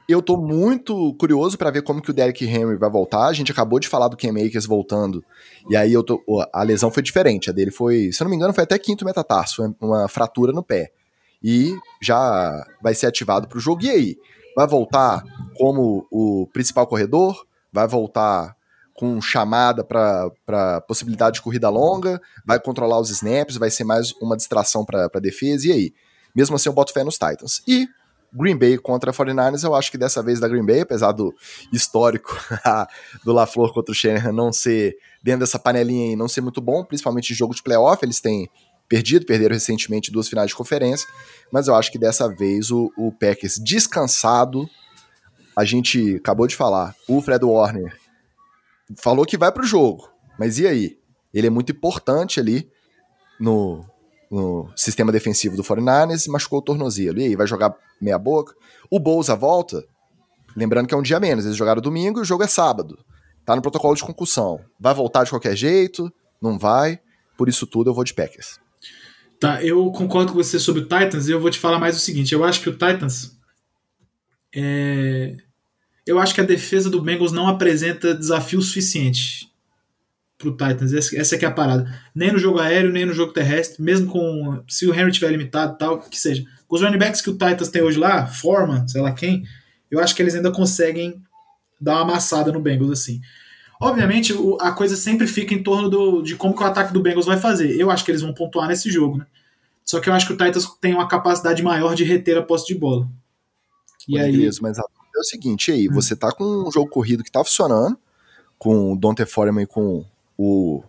Eu 0.07 0.21
tô 0.21 0.37
muito 0.37 1.13
curioso 1.15 1.57
pra 1.57 1.69
ver 1.69 1.81
como 1.81 2.01
que 2.01 2.09
o 2.09 2.13
Derrick 2.13 2.45
Henry 2.45 2.77
vai 2.77 2.89
voltar. 2.89 3.25
A 3.27 3.33
gente 3.33 3.51
acabou 3.51 3.77
de 3.77 3.89
falar 3.89 4.07
do 4.07 4.15
Ken 4.15 4.31
Makers 4.31 4.65
voltando. 4.65 5.21
E 5.69 5.75
aí 5.75 5.91
eu 5.91 6.01
tô, 6.01 6.23
a 6.53 6.63
lesão 6.63 6.89
foi 6.89 7.03
diferente. 7.03 7.49
A 7.49 7.53
dele 7.53 7.71
foi, 7.71 8.09
se 8.13 8.23
eu 8.23 8.25
não 8.25 8.29
me 8.29 8.37
engano, 8.37 8.53
foi 8.53 8.63
até 8.63 8.79
quinto 8.79 9.03
metatarso, 9.03 9.75
uma 9.81 10.07
fratura 10.07 10.53
no 10.53 10.63
pé. 10.63 10.91
E 11.43 11.75
já 12.01 12.65
vai 12.81 12.95
ser 12.95 13.07
ativado 13.07 13.49
pro 13.49 13.59
jogo. 13.59 13.83
E 13.83 13.89
aí? 13.89 14.17
Vai 14.55 14.65
voltar 14.65 15.23
como 15.57 16.07
o 16.09 16.47
principal 16.53 16.87
corredor? 16.87 17.45
Vai 17.71 17.85
voltar 17.85 18.55
com 18.93 19.21
chamada 19.21 19.83
para 19.83 20.81
possibilidade 20.87 21.35
de 21.35 21.41
corrida 21.41 21.69
longa? 21.69 22.21
Vai 22.45 22.61
controlar 22.61 22.99
os 22.99 23.09
snaps? 23.09 23.57
Vai 23.57 23.69
ser 23.69 23.83
mais 23.83 24.13
uma 24.21 24.37
distração 24.37 24.85
para 24.85 25.09
defesa? 25.19 25.67
E 25.67 25.71
aí? 25.73 25.93
Mesmo 26.33 26.55
assim, 26.55 26.69
eu 26.69 26.73
boto 26.73 26.93
fé 26.93 27.03
nos 27.03 27.15
Titans. 27.15 27.61
E 27.67 27.87
Green 28.37 28.55
Bay 28.55 28.77
contra 28.77 29.11
49ers, 29.11 29.63
eu 29.63 29.73
acho 29.73 29.89
que 29.89 29.97
dessa 29.97 30.21
vez 30.21 30.39
da 30.39 30.47
Green 30.47 30.65
Bay, 30.65 30.81
apesar 30.81 31.11
do 31.11 31.33
histórico 31.73 32.37
do 33.25 33.33
LaFleur 33.33 33.73
contra 33.73 33.91
o 33.91 33.95
Shanahan 33.95 34.31
não 34.31 34.53
ser, 34.53 34.95
dentro 35.23 35.41
dessa 35.41 35.57
panelinha 35.57 36.09
aí, 36.09 36.15
não 36.15 36.27
ser 36.27 36.41
muito 36.41 36.61
bom, 36.61 36.83
principalmente 36.83 37.33
em 37.33 37.35
jogo 37.35 37.55
de 37.55 37.63
playoff, 37.63 38.03
eles 38.05 38.21
têm 38.21 38.49
perdido, 38.87 39.25
perderam 39.25 39.53
recentemente 39.53 40.11
duas 40.11 40.29
finais 40.29 40.49
de 40.49 40.55
conferência, 40.55 41.07
mas 41.51 41.67
eu 41.67 41.75
acho 41.75 41.91
que 41.91 41.97
dessa 41.97 42.29
vez 42.29 42.71
o, 42.71 42.91
o 42.95 43.11
Packers 43.11 43.57
descansado, 43.57 44.69
a 45.55 45.65
gente 45.65 46.15
acabou 46.15 46.47
de 46.47 46.55
falar, 46.55 46.95
o 47.07 47.21
Fred 47.21 47.43
Warner 47.43 47.97
falou 48.95 49.25
que 49.25 49.37
vai 49.37 49.51
pro 49.51 49.65
jogo, 49.65 50.09
mas 50.39 50.59
e 50.59 50.67
aí? 50.67 50.97
Ele 51.33 51.47
é 51.47 51.49
muito 51.49 51.71
importante 51.71 52.39
ali 52.39 52.69
no, 53.39 53.85
no 54.29 54.69
sistema 54.75 55.11
defensivo 55.11 55.55
do 55.55 55.63
49ers, 55.63 56.27
machucou 56.27 56.59
o 56.59 56.61
tornozelo. 56.61 57.19
E 57.19 57.23
aí, 57.23 57.35
vai 57.35 57.47
jogar 57.47 57.75
meia 58.01 58.17
boca? 58.17 58.53
O 58.89 58.99
Bolsa 58.99 59.35
volta, 59.35 59.83
lembrando 60.55 60.87
que 60.87 60.93
é 60.93 60.97
um 60.97 61.01
dia 61.01 61.19
menos, 61.19 61.45
eles 61.45 61.57
jogaram 61.57 61.81
domingo 61.81 62.19
e 62.19 62.21
o 62.21 62.25
jogo 62.25 62.43
é 62.43 62.47
sábado. 62.47 62.97
Tá 63.45 63.55
no 63.55 63.61
protocolo 63.61 63.95
de 63.95 64.03
concussão. 64.03 64.59
Vai 64.79 64.93
voltar 64.93 65.23
de 65.23 65.29
qualquer 65.29 65.55
jeito? 65.55 66.11
Não 66.41 66.59
vai? 66.59 66.99
Por 67.37 67.47
isso 67.47 67.65
tudo 67.65 67.89
eu 67.89 67.93
vou 67.93 68.03
de 68.03 68.13
Packers. 68.13 68.59
Tá, 69.39 69.63
eu 69.63 69.89
concordo 69.91 70.31
com 70.31 70.37
você 70.37 70.59
sobre 70.59 70.81
o 70.81 70.85
Titans 70.85 71.27
e 71.27 71.31
eu 71.31 71.39
vou 71.39 71.49
te 71.49 71.59
falar 71.59 71.79
mais 71.79 71.95
o 71.95 71.99
seguinte: 71.99 72.33
eu 72.33 72.43
acho 72.43 72.61
que 72.61 72.69
o 72.69 72.73
Titans. 72.73 73.37
É... 74.53 75.37
Eu 76.05 76.19
acho 76.19 76.33
que 76.33 76.41
a 76.41 76.45
defesa 76.45 76.89
do 76.89 77.01
Bengals 77.01 77.31
não 77.31 77.47
apresenta 77.47 78.15
desafio 78.15 78.61
suficiente 78.61 79.46
pro 80.37 80.51
Titans. 80.51 80.93
Essa, 80.93 81.17
essa 81.17 81.37
que 81.37 81.45
é 81.45 81.47
a 81.47 81.51
parada. 81.51 81.91
Nem 82.13 82.31
no 82.31 82.39
jogo 82.39 82.59
aéreo, 82.59 82.91
nem 82.91 83.05
no 83.05 83.13
jogo 83.13 83.33
terrestre, 83.33 83.81
mesmo 83.81 84.07
com. 84.07 84.63
Se 84.67 84.87
o 84.87 84.93
Henry 84.93 85.11
tiver 85.11 85.31
limitado 85.31 85.77
tal, 85.77 85.99
que 85.99 86.19
seja. 86.19 86.43
Com 86.67 86.75
os 86.75 86.81
running 86.81 86.97
backs 86.97 87.21
que 87.21 87.29
o 87.29 87.33
Titans 87.33 87.69
tem 87.69 87.81
hoje 87.81 87.97
lá, 87.97 88.27
Forma, 88.27 88.85
sei 88.87 89.01
lá 89.01 89.11
quem, 89.11 89.43
eu 89.89 89.99
acho 89.99 90.13
que 90.15 90.21
eles 90.21 90.35
ainda 90.35 90.51
conseguem 90.51 91.21
dar 91.79 91.93
uma 91.95 92.01
amassada 92.01 92.51
no 92.51 92.59
Bengals 92.59 92.91
assim. 92.91 93.21
Obviamente, 93.79 94.33
a 94.59 94.71
coisa 94.71 94.95
sempre 94.95 95.27
fica 95.27 95.53
em 95.53 95.61
torno 95.61 95.87
do, 95.87 96.21
de 96.21 96.35
como 96.35 96.55
que 96.55 96.63
o 96.63 96.65
ataque 96.65 96.91
do 96.91 97.01
Bengals 97.01 97.27
vai 97.27 97.37
fazer. 97.37 97.79
Eu 97.79 97.91
acho 97.91 98.03
que 98.03 98.11
eles 98.11 98.21
vão 98.21 98.33
pontuar 98.33 98.67
nesse 98.67 98.89
jogo, 98.89 99.19
né? 99.19 99.25
Só 99.85 99.99
que 99.99 100.09
eu 100.09 100.13
acho 100.13 100.27
que 100.27 100.33
o 100.33 100.37
Titans 100.37 100.67
tem 100.81 100.93
uma 100.93 101.07
capacidade 101.07 101.63
maior 101.63 101.95
de 101.95 102.03
reter 102.03 102.37
a 102.37 102.41
posse 102.41 102.67
de 102.67 102.75
bola. 102.75 103.07
E 104.07 104.19
aí, 104.19 104.31
Beleza, 104.31 104.59
mas 104.61 104.77
é 104.77 104.81
o 105.19 105.23
seguinte, 105.23 105.71
aí, 105.71 105.87
você 105.87 106.15
tá 106.15 106.31
com 106.31 106.67
um 106.67 106.71
jogo 106.71 106.89
corrido 106.89 107.23
que 107.23 107.31
tá 107.31 107.43
funcionando, 107.43 107.97
com 108.57 108.93
o 108.93 108.97
Dante 108.97 109.25
Foreman 109.25 109.63
e 109.63 109.67
com 109.67 110.03
o... 110.37 110.83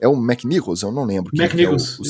É 0.00 0.08
o 0.08 0.14
McNichols? 0.14 0.82
Eu 0.82 0.90
não 0.92 1.04
lembro. 1.04 1.30
que 1.32 1.40
é 1.40 1.44
o- 1.44 1.46
McNichols. 1.46 1.98
o- 2.00 2.02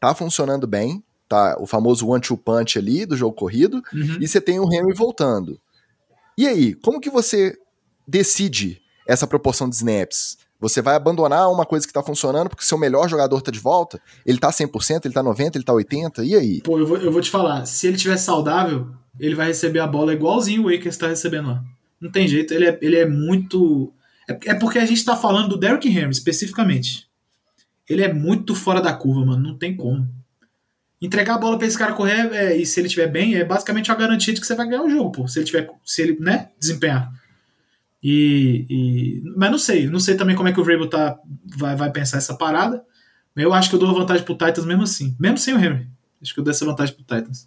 tá 0.00 0.14
funcionando 0.14 0.66
bem, 0.66 1.02
tá 1.28 1.56
o 1.60 1.66
famoso 1.66 2.06
one-two 2.08 2.36
punch 2.36 2.78
ali 2.78 3.04
do 3.04 3.16
jogo 3.16 3.34
corrido, 3.36 3.82
Uhum. 3.92 4.18
e 4.20 4.26
você 4.28 4.40
tem 4.40 4.58
o 4.60 4.72
Henry 4.72 4.94
voltando. 4.94 5.60
E 6.38 6.46
aí, 6.46 6.74
como 6.74 7.00
que 7.00 7.10
você 7.10 7.56
decide 8.06 8.80
essa 9.06 9.26
proporção 9.26 9.68
de 9.68 9.76
snaps? 9.76 10.38
Você 10.58 10.80
vai 10.80 10.94
abandonar 10.94 11.50
uma 11.50 11.66
coisa 11.66 11.86
que 11.86 11.92
tá 11.92 12.02
funcionando 12.02 12.48
porque 12.48 12.64
seu 12.64 12.78
melhor 12.78 13.08
jogador 13.08 13.42
tá 13.42 13.50
de 13.50 13.58
volta? 13.58 14.00
Ele 14.24 14.38
tá 14.38 14.50
100%, 14.50 15.04
ele 15.04 15.12
tá 15.14 15.22
90%, 15.22 15.56
ele 15.56 15.64
tá 15.64 15.72
80%? 15.74 16.24
E 16.24 16.34
aí? 16.34 16.62
Pô, 16.62 16.78
eu 16.78 16.86
vou, 16.86 16.96
eu 16.96 17.12
vou 17.12 17.20
te 17.20 17.30
falar, 17.30 17.66
se 17.66 17.86
ele 17.86 17.96
tiver 17.98 18.16
saudável, 18.16 18.88
ele 19.20 19.34
vai 19.34 19.48
receber 19.48 19.80
a 19.80 19.86
bola 19.86 20.14
igualzinho 20.14 20.64
o 20.64 20.68
Akers 20.74 20.96
tá 20.96 21.08
recebendo 21.08 21.48
lá. 21.48 21.62
Não 22.00 22.10
tem 22.10 22.26
jeito, 22.26 22.54
ele 22.54 22.66
é, 22.66 22.78
ele 22.80 22.96
é 22.96 23.06
muito. 23.06 23.92
É, 24.28 24.50
é 24.50 24.54
porque 24.54 24.78
a 24.78 24.86
gente 24.86 25.04
tá 25.04 25.16
falando 25.16 25.48
do 25.50 25.56
Derrick 25.58 25.88
Henry 25.88 26.10
especificamente. 26.10 27.06
Ele 27.88 28.02
é 28.02 28.12
muito 28.12 28.54
fora 28.54 28.80
da 28.80 28.92
curva, 28.92 29.24
mano. 29.24 29.42
Não 29.50 29.56
tem 29.58 29.76
como. 29.76 30.08
Entregar 31.00 31.34
a 31.34 31.38
bola 31.38 31.58
pra 31.58 31.66
esse 31.66 31.78
cara 31.78 31.92
correr 31.92 32.32
é, 32.32 32.56
e 32.56 32.64
se 32.66 32.80
ele 32.80 32.86
estiver 32.86 33.06
bem, 33.06 33.34
é 33.34 33.44
basicamente 33.44 33.92
a 33.92 33.94
garantia 33.94 34.32
de 34.34 34.40
que 34.40 34.46
você 34.46 34.54
vai 34.54 34.66
ganhar 34.66 34.82
o 34.82 34.90
jogo, 34.90 35.12
pô. 35.12 35.28
Se 35.28 35.38
ele 35.38 35.46
tiver. 35.46 35.70
Se 35.84 36.02
ele, 36.02 36.18
né, 36.18 36.50
desempenhar. 36.58 37.12
E, 38.02 38.66
e- 38.68 39.22
mas 39.36 39.50
não 39.50 39.58
sei, 39.58 39.88
não 39.88 39.98
sei 40.00 40.16
também 40.16 40.36
como 40.36 40.48
é 40.48 40.52
que 40.52 40.60
o 40.60 40.64
Vrabel 40.64 40.88
tá, 40.88 41.18
vai, 41.56 41.74
vai 41.76 41.90
pensar 41.90 42.18
essa 42.18 42.34
parada. 42.34 42.84
Eu 43.34 43.52
acho 43.52 43.68
que 43.68 43.74
eu 43.74 43.80
dou 43.80 43.90
a 43.90 43.94
vantagem 43.98 44.24
pro 44.24 44.34
Titans 44.36 44.64
mesmo 44.64 44.82
assim, 44.84 45.14
mesmo 45.18 45.36
sem 45.38 45.54
o 45.54 45.58
Henry. 45.58 45.86
Acho 46.22 46.32
que 46.32 46.40
eu 46.40 46.44
dou 46.44 46.50
essa 46.50 46.64
vantagem 46.64 46.94
pro 46.94 47.02
Titans. 47.04 47.46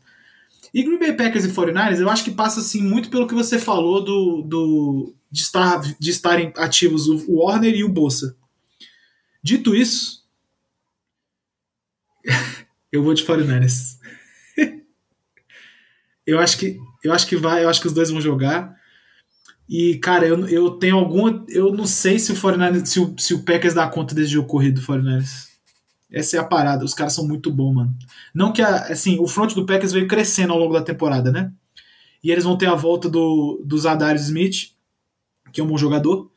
E 0.74 0.84
Green 0.84 1.00
Bay 1.00 1.14
Packers 1.14 1.46
e 1.46 1.50
49ers, 1.50 2.00
eu 2.00 2.10
acho 2.10 2.24
que 2.24 2.32
passa 2.32 2.60
assim 2.60 2.82
muito 2.84 3.10
pelo 3.10 3.26
que 3.28 3.34
você 3.34 3.58
falou 3.58 4.04
do, 4.04 4.42
do 4.44 5.16
de, 5.32 5.42
estar, 5.42 5.82
de 6.00 6.10
estarem 6.10 6.54
ativos 6.56 7.08
o 7.08 7.36
Warner 7.36 7.76
e 7.76 7.84
o 7.84 7.90
Bolsa. 7.90 8.36
Dito 9.42 9.76
isso, 9.76 10.26
eu 12.92 13.04
vou 13.04 13.14
de 13.14 13.24
49ers. 13.24 13.98
eu 16.26 16.40
acho 16.40 16.58
que 16.58 16.80
eu 17.04 17.14
acho 17.14 17.28
que 17.28 17.36
vai, 17.36 17.64
eu 17.64 17.70
acho 17.70 17.80
que 17.80 17.88
os 17.88 17.94
dois 17.94 18.10
vão 18.10 18.22
jogar. 18.22 18.78
E, 19.68 19.98
cara, 20.00 20.26
eu, 20.26 20.48
eu 20.48 20.72
tenho 20.72 20.98
alguma. 20.98 21.46
Eu 21.48 21.72
não 21.72 21.86
sei 21.86 22.20
se 22.20 22.32
o 22.32 22.36
49ers, 22.36 22.86
se 22.86 23.00
o, 23.00 23.16
se 23.18 23.34
o 23.34 23.44
Packers 23.44 23.74
dá 23.74 23.88
conta 23.88 24.16
desse 24.16 24.32
jogo 24.32 24.48
corrido 24.48 24.82
do 24.82 24.86
49ers. 24.86 25.48
Essa 26.12 26.38
é 26.38 26.40
a 26.40 26.44
parada. 26.44 26.84
Os 26.84 26.96
caras 26.96 27.14
são 27.14 27.28
muito 27.28 27.52
bons, 27.52 27.74
mano. 27.74 27.96
Não 28.34 28.52
que 28.52 28.64
a, 28.64 28.88
assim, 28.88 29.20
o 29.20 29.28
front 29.28 29.54
do 29.54 29.66
Packers 29.66 29.92
veio 29.92 30.08
crescendo 30.08 30.52
ao 30.52 30.60
longo 30.60 30.74
da 30.74 30.82
temporada, 30.82 31.32
né? 31.32 31.52
E 32.24 32.32
eles 32.32 32.44
vão 32.44 32.58
ter 32.58 32.66
a 32.66 32.76
volta 32.76 33.08
do, 33.08 33.62
do 33.64 33.78
Zadarius 33.78 34.24
Smith, 34.24 34.72
que 35.52 35.62
é 35.62 35.64
um 35.64 35.68
bom 35.68 35.78
jogador. 35.78 36.32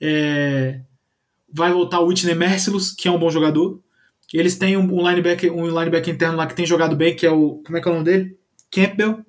É, 0.00 0.80
vai 1.52 1.72
voltar 1.72 2.00
o 2.00 2.06
Whitney 2.06 2.34
Mercilus, 2.34 2.92
que 2.92 3.08
é 3.08 3.10
um 3.10 3.18
bom 3.18 3.30
jogador. 3.30 3.80
Eles 4.32 4.56
têm 4.56 4.76
um, 4.76 5.08
linebacker, 5.08 5.52
um 5.52 5.66
linebacker 5.66 6.14
interno 6.14 6.36
lá 6.36 6.46
que 6.46 6.54
tem 6.54 6.66
jogado 6.66 6.96
bem, 6.96 7.14
que 7.14 7.24
é 7.24 7.30
o. 7.30 7.62
Como 7.64 7.78
é 7.78 7.80
que 7.80 7.88
é 7.88 7.90
o 7.90 7.94
nome 7.94 8.04
dele? 8.04 8.38
Campbell. 8.70 9.24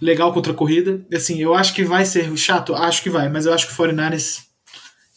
Legal 0.00 0.32
contra 0.32 0.52
a 0.52 0.56
corrida. 0.56 1.04
Assim, 1.12 1.40
eu 1.40 1.54
acho 1.54 1.74
que 1.74 1.84
vai 1.84 2.04
ser 2.04 2.34
chato, 2.36 2.74
acho 2.74 3.02
que 3.02 3.10
vai, 3.10 3.28
mas 3.28 3.46
eu 3.46 3.52
acho 3.52 3.66
que 3.66 3.72
o 3.72 3.76
49ers. 3.76 4.44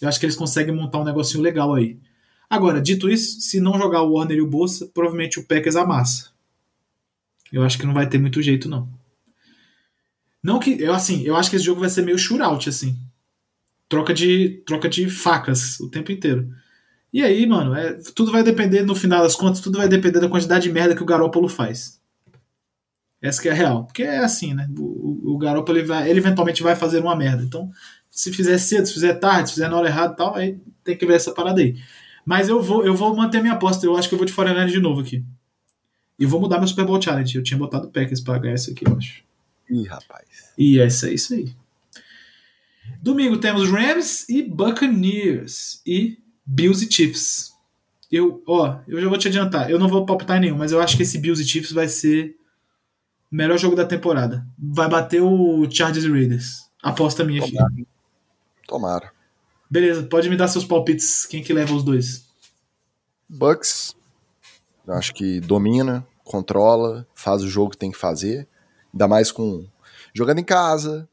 Eu 0.02 0.10
acho 0.10 0.20
que 0.20 0.26
eles 0.26 0.36
conseguem 0.36 0.74
montar 0.74 1.00
um 1.00 1.04
negocinho 1.04 1.44
legal 1.44 1.74
aí. 1.74 1.98
Agora, 2.50 2.82
dito 2.82 3.10
isso, 3.10 3.42
se 3.42 3.60
não 3.60 3.78
jogar 3.78 4.02
o 4.02 4.14
Warner 4.14 4.38
e 4.38 4.42
o 4.42 4.48
Bolsa, 4.48 4.90
provavelmente 4.94 5.40
o 5.40 5.46
Packers 5.46 5.76
amassa. 5.76 6.32
Eu 7.52 7.64
acho 7.64 7.78
que 7.78 7.86
não 7.86 7.94
vai 7.94 8.08
ter 8.08 8.18
muito 8.18 8.42
jeito, 8.42 8.68
não. 8.68 8.90
Não 10.44 10.60
que. 10.60 10.72
Eu, 10.82 10.94
assim, 10.94 11.24
eu 11.24 11.36
acho 11.36 11.50
que 11.50 11.56
esse 11.56 11.66
jogo 11.66 11.80
vai 11.80 11.90
ser 11.90 12.04
meio 12.04 12.18
shootout, 12.18 12.68
assim. 12.68 12.98
Troca 13.88 14.14
de, 14.14 14.62
troca 14.66 14.90
de 14.90 15.10
facas 15.10 15.80
o 15.80 15.90
tempo 15.90 16.12
inteiro. 16.12 16.50
E 17.14 17.24
aí, 17.24 17.46
mano, 17.46 17.76
é, 17.76 17.94
tudo 18.16 18.32
vai 18.32 18.44
depender, 18.44 18.82
no 18.84 18.96
final 18.96 19.22
das 19.22 19.36
contas, 19.36 19.62
tudo 19.62 19.78
vai 19.78 19.88
depender 19.88 20.20
da 20.20 20.28
quantidade 20.28 20.64
de 20.64 20.74
merda 20.74 20.96
que 20.96 21.04
o 21.04 21.06
Garópolo 21.06 21.48
faz. 21.48 22.02
Essa 23.22 23.42
que 23.42 23.48
é 23.48 23.52
a 23.52 23.56
real. 23.56 23.86
Porque 23.86 24.04
é 24.04 24.18
assim, 24.18 24.54
né? 24.54 24.68
O, 24.78 25.34
o, 25.34 25.38
Garópolo, 25.38 25.78
ele, 25.78 25.88
vai, 25.88 26.10
ele 26.10 26.20
eventualmente 26.20 26.62
vai 26.62 26.76
fazer 26.76 27.00
uma 27.00 27.16
merda. 27.16 27.44
Então, 27.44 27.72
se 28.10 28.34
fizer 28.34 28.58
cedo, 28.58 28.86
se 28.88 28.94
fizer 28.94 29.14
tarde, 29.14 29.50
se 29.50 29.56
fizer 29.56 29.70
na 29.70 29.78
hora 29.78 29.88
errada 29.88 30.14
e 30.14 30.18
tal, 30.18 30.36
aí 30.36 30.60
tem 30.84 30.98
que 30.98 31.06
ver 31.06 31.16
essa 31.16 31.32
parada 31.32 31.62
aí. 31.62 31.76
Mas 32.26 32.50
eu 32.50 32.62
vou, 32.62 32.84
eu 32.86 32.96
vou 32.96 33.16
manter 33.16 33.42
minha 33.42 33.54
aposta. 33.54 33.86
Eu 33.86 33.96
acho 33.96 34.10
que 34.10 34.16
eu 34.16 34.20
vou 34.20 34.26
de 34.26 34.34
49 34.34 34.72
de 34.72 34.80
novo 34.80 35.02
aqui. 35.02 35.24
E 36.20 36.26
vou 36.26 36.40
mudar 36.40 36.58
meu 36.58 36.68
Super 36.68 36.86
Bowl 36.86 37.02
Challenge. 37.02 37.38
Eu 37.38 37.44
tinha 37.44 37.58
botado 37.58 37.90
Packers 37.90 38.22
pra 38.22 38.38
ganhar 38.40 38.56
isso 38.56 38.72
aqui, 38.72 38.86
eu 38.88 38.98
acho. 38.98 39.24
Ih, 39.70 39.88
rapaz. 39.88 40.52
E 40.58 40.80
essa 40.80 41.10
é 41.10 41.14
isso 41.14 41.34
aí. 41.34 41.54
Domingo 43.02 43.38
temos 43.38 43.70
Rams 43.70 44.28
e 44.30 44.44
Buccaneers. 44.44 45.82
E 45.86 46.18
Bills 46.46 46.86
e 46.86 46.92
Chiefs. 46.92 47.54
Eu, 48.12 48.44
ó, 48.48 48.80
eu 48.88 49.02
já 49.02 49.10
vou 49.10 49.18
te 49.18 49.28
adiantar. 49.28 49.70
Eu 49.70 49.80
não 49.80 49.88
vou 49.88 50.06
palpitar 50.06 50.40
nenhum, 50.40 50.58
mas 50.58 50.72
eu 50.72 50.82
acho 50.82 50.96
que 50.96 51.04
esse 51.04 51.18
Bills 51.18 51.42
e 51.42 51.48
Chiefs 51.48 51.72
vai 51.72 51.88
ser 51.88 52.36
o 53.32 53.36
melhor 53.36 53.58
jogo 53.58 53.76
da 53.76 53.86
temporada. 53.86 54.46
Vai 54.58 54.88
bater 54.88 55.22
o 55.22 55.70
Chargers 55.70 56.06
e 56.06 56.10
Raiders. 56.12 56.70
Aposta 56.82 57.24
minha 57.24 57.42
aqui. 57.42 57.54
Tomara. 57.54 57.74
Tomara. 58.68 59.12
Beleza, 59.70 60.04
pode 60.04 60.30
me 60.30 60.38
dar 60.38 60.48
seus 60.48 60.66
palpites. 60.66 61.26
Quem 61.26 61.42
que 61.42 61.52
leva 61.52 61.74
os 61.74 61.84
dois? 61.84 62.28
Bucks, 63.28 63.96
eu 64.86 64.94
acho 64.94 65.14
que 65.14 65.40
domina, 65.40 66.06
controla, 66.24 67.08
faz 67.16 67.42
o 67.42 67.50
jogo 67.50 67.72
que 67.72 67.78
tem 67.78 67.92
que 67.92 67.98
fazer. 67.98 68.48
Ainda 68.94 69.08
mais 69.08 69.32
com 69.32 69.66
jogando 70.14 70.40
em 70.40 70.44
casa, 70.44 71.10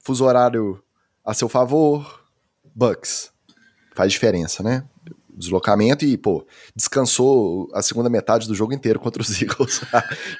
fuso 0.00 0.24
horário 0.24 0.82
a 1.24 1.34
seu 1.34 1.48
favor. 1.48 2.22
Bucks. 2.74 3.30
Faz 3.94 4.12
diferença, 4.12 4.62
né? 4.62 4.84
Deslocamento 5.34 6.04
e, 6.04 6.16
pô, 6.16 6.46
descansou 6.74 7.70
a 7.74 7.82
segunda 7.82 8.08
metade 8.08 8.46
do 8.46 8.54
jogo 8.54 8.72
inteiro 8.72 8.98
contra 8.98 9.22
os 9.22 9.30
Eagles. 9.40 9.82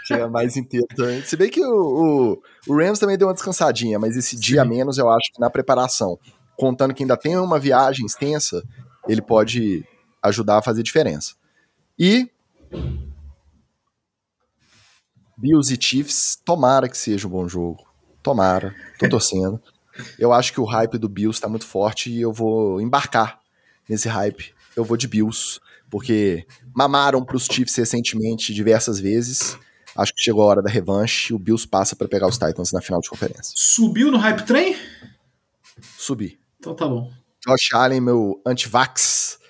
Chega 0.07 0.29
mais 0.29 0.57
inteiro 0.57 0.87
também. 0.95 1.23
Se 1.23 1.37
bem 1.37 1.51
que 1.51 1.65
o, 1.65 2.37
o, 2.37 2.43
o 2.69 2.77
Rams 2.77 2.99
também 2.99 3.17
deu 3.17 3.29
uma 3.29 3.35
descansadinha, 3.35 3.99
mas 3.99 4.17
esse 4.17 4.37
dia 4.37 4.63
a 4.63 4.65
menos 4.65 4.99
eu 4.99 5.09
acho 5.09 5.33
que 5.33 5.41
na 5.41 5.51
preparação, 5.51 6.19
contando 6.57 6.95
que 6.95 7.03
ainda 7.03 7.17
tem 7.17 7.37
uma 7.37 7.59
viagem 7.59 8.05
extensa, 8.07 8.63
ele 9.09 9.23
pode 9.23 9.85
ajudar 10.23 10.59
a 10.59 10.63
fazer 10.63 10.83
diferença. 10.83 11.35
E 11.99 12.31
Bills 15.43 15.75
e 15.75 15.79
Chiefs, 15.79 16.39
tomara 16.45 16.89
que 16.89 16.97
seja 16.97 17.27
um 17.27 17.31
bom 17.31 17.49
jogo. 17.49 17.85
Tomara, 18.23 18.73
tô 18.97 19.09
torcendo. 19.09 19.61
Eu 20.17 20.33
acho 20.33 20.53
que 20.53 20.61
o 20.61 20.65
hype 20.65 20.97
do 20.99 21.09
Bills 21.09 21.41
tá 21.41 21.49
muito 21.49 21.67
forte 21.67 22.13
e 22.13 22.21
eu 22.21 22.33
vou 22.33 22.81
embarcar 22.81 23.41
nesse 23.89 24.09
hype. 24.09 24.55
Eu 24.77 24.85
vou 24.85 24.97
de 24.97 25.09
Bills, 25.09 25.59
porque 25.91 26.47
mamaram 26.73 27.25
pros 27.25 27.47
Chiefs 27.47 27.75
recentemente 27.75 28.55
diversas 28.55 29.01
vezes. 29.01 29.59
Acho 29.97 30.15
que 30.15 30.23
chegou 30.23 30.45
a 30.45 30.47
hora 30.47 30.63
da 30.63 30.71
revanche. 30.71 31.35
O 31.35 31.39
Bills 31.41 31.67
passa 31.67 31.97
para 31.97 32.07
pegar 32.07 32.29
os 32.29 32.39
Titans 32.39 32.71
na 32.71 32.81
final 32.81 33.01
de 33.01 33.11
conferência. 33.11 33.53
Subiu 33.57 34.13
no 34.13 34.19
hype 34.19 34.47
train? 34.47 34.77
Subir. 35.99 36.39
Então 36.61 36.73
tá 36.73 36.87
bom. 36.87 37.11
Josh 37.45 37.75
Allen, 37.75 38.01
meu 38.01 38.41
anti-vax 38.47 39.41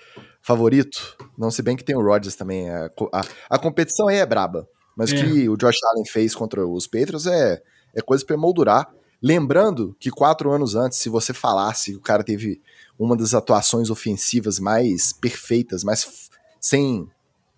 favorito. 0.41 1.15
Não 1.37 1.51
se 1.51 1.61
bem 1.61 1.77
que 1.77 1.83
tem 1.83 1.95
o 1.95 2.01
Rodgers 2.01 2.35
também. 2.35 2.67
A, 2.67 2.89
a, 3.13 3.21
a 3.51 3.59
competição 3.59 4.07
aí 4.07 4.17
é 4.17 4.25
braba. 4.25 4.67
Mas 4.95 5.11
o 5.11 5.15
É. 5.15 5.23
que 5.23 5.49
o 5.49 5.57
Josh 5.57 5.77
Allen 5.91 6.05
fez 6.05 6.35
contra 6.35 6.65
os 6.67 6.85
Patriots 6.87 7.25
é, 7.25 7.61
é 7.95 8.01
coisa 8.01 8.25
pra 8.25 8.37
moldurar. 8.37 8.89
Lembrando 9.21 9.95
que 9.99 10.11
quatro 10.11 10.51
anos 10.51 10.75
antes, 10.75 10.97
se 10.99 11.07
você 11.09 11.33
falasse 11.33 11.91
que 11.91 11.97
o 11.97 12.01
cara 12.01 12.23
teve 12.23 12.61
uma 12.99 13.15
das 13.15 13.33
atuações 13.33 13.89
ofensivas 13.89 14.59
mais 14.59 15.13
perfeitas, 15.13 15.83
mais 15.83 16.29
sem 16.59 17.07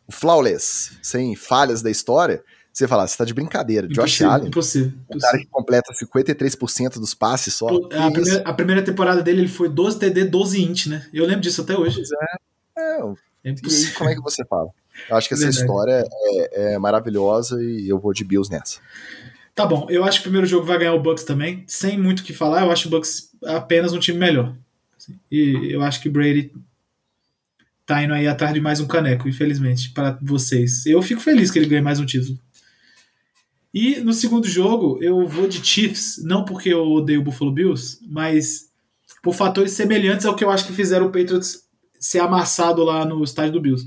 flawless, 0.09 0.97
sem 1.01 1.35
falhas 1.35 1.81
da 1.81 1.89
história, 1.89 2.43
você 2.71 2.87
falasse, 2.87 3.13
você 3.13 3.17
tá 3.19 3.25
de 3.25 3.33
brincadeira. 3.33 3.87
Josh 3.87 3.97
Impossível, 4.21 4.31
Allen, 4.31 4.47
impossível. 4.49 4.93
o 5.09 5.17
cara 5.17 5.37
que 5.37 5.45
completa 5.47 5.93
53% 5.93 6.99
dos 6.99 7.13
passes 7.13 7.53
só. 7.53 7.67
A 7.67 8.11
primeira, 8.11 8.41
a 8.49 8.53
primeira 8.53 8.83
temporada 8.83 9.23
dele 9.23 9.41
ele 9.41 9.47
foi 9.47 9.69
12 9.69 9.97
TD, 9.97 10.25
12 10.25 10.61
int, 10.61 10.87
né? 10.87 11.07
Eu 11.13 11.25
lembro 11.25 11.41
disso 11.41 11.61
até 11.61 11.75
hoje. 11.77 12.01
É, 12.77 12.81
É 12.99 12.99
E 13.45 13.49
aí, 13.49 13.53
impossível. 13.53 13.95
como 13.97 14.09
é 14.09 14.15
que 14.15 14.21
você 14.21 14.43
fala? 14.45 14.69
Eu 15.09 15.17
acho 15.17 15.27
que 15.27 15.33
essa 15.33 15.43
Verdade. 15.43 15.61
história 15.61 16.03
é, 16.11 16.73
é 16.73 16.79
maravilhosa 16.79 17.61
e 17.63 17.87
eu 17.87 17.99
vou 17.99 18.13
de 18.13 18.23
Bills 18.23 18.51
nessa. 18.51 18.79
Tá 19.53 19.65
bom, 19.65 19.87
eu 19.89 20.03
acho 20.03 20.19
que 20.19 20.23
o 20.23 20.29
primeiro 20.29 20.45
jogo 20.47 20.65
vai 20.65 20.77
ganhar 20.77 20.93
o 20.93 21.01
Bucks 21.01 21.23
também. 21.23 21.63
Sem 21.67 21.97
muito 21.97 22.19
o 22.19 22.23
que 22.23 22.33
falar, 22.33 22.63
eu 22.63 22.71
acho 22.71 22.87
o 22.87 22.91
Bucks 22.91 23.29
apenas 23.45 23.93
um 23.93 23.99
time 23.99 24.17
melhor. 24.17 24.53
Assim, 24.97 25.17
E 25.31 25.71
eu 25.71 25.81
acho 25.81 26.01
que 26.01 26.09
Brady 26.09 26.51
tá 27.85 28.03
indo 28.03 28.13
aí 28.13 28.27
atrás 28.27 28.53
de 28.53 28.59
mais 28.59 28.79
um 28.79 28.87
caneco, 28.87 29.29
infelizmente, 29.29 29.91
para 29.91 30.17
vocês. 30.21 30.85
Eu 30.85 31.01
fico 31.01 31.21
feliz 31.21 31.51
que 31.51 31.59
ele 31.59 31.67
ganhe 31.67 31.81
mais 31.81 31.99
um 31.99 32.05
título. 32.05 32.37
E 33.73 33.97
no 33.99 34.13
segundo 34.13 34.47
jogo, 34.47 34.97
eu 35.01 35.27
vou 35.27 35.47
de 35.47 35.63
Chiefs, 35.63 36.21
não 36.23 36.45
porque 36.45 36.69
eu 36.69 36.83
odeio 36.93 37.19
o 37.19 37.23
Buffalo 37.23 37.51
Bills, 37.51 37.99
mas 38.07 38.69
por 39.21 39.35
fatores 39.35 39.73
semelhantes 39.73 40.25
ao 40.25 40.35
que 40.35 40.43
eu 40.43 40.49
acho 40.49 40.65
que 40.65 40.73
fizeram 40.73 41.07
o 41.07 41.11
Patriots 41.11 41.63
ser 41.99 42.19
amassado 42.19 42.83
lá 42.83 43.05
no 43.05 43.23
estádio 43.23 43.53
do 43.53 43.61
Bills. 43.61 43.85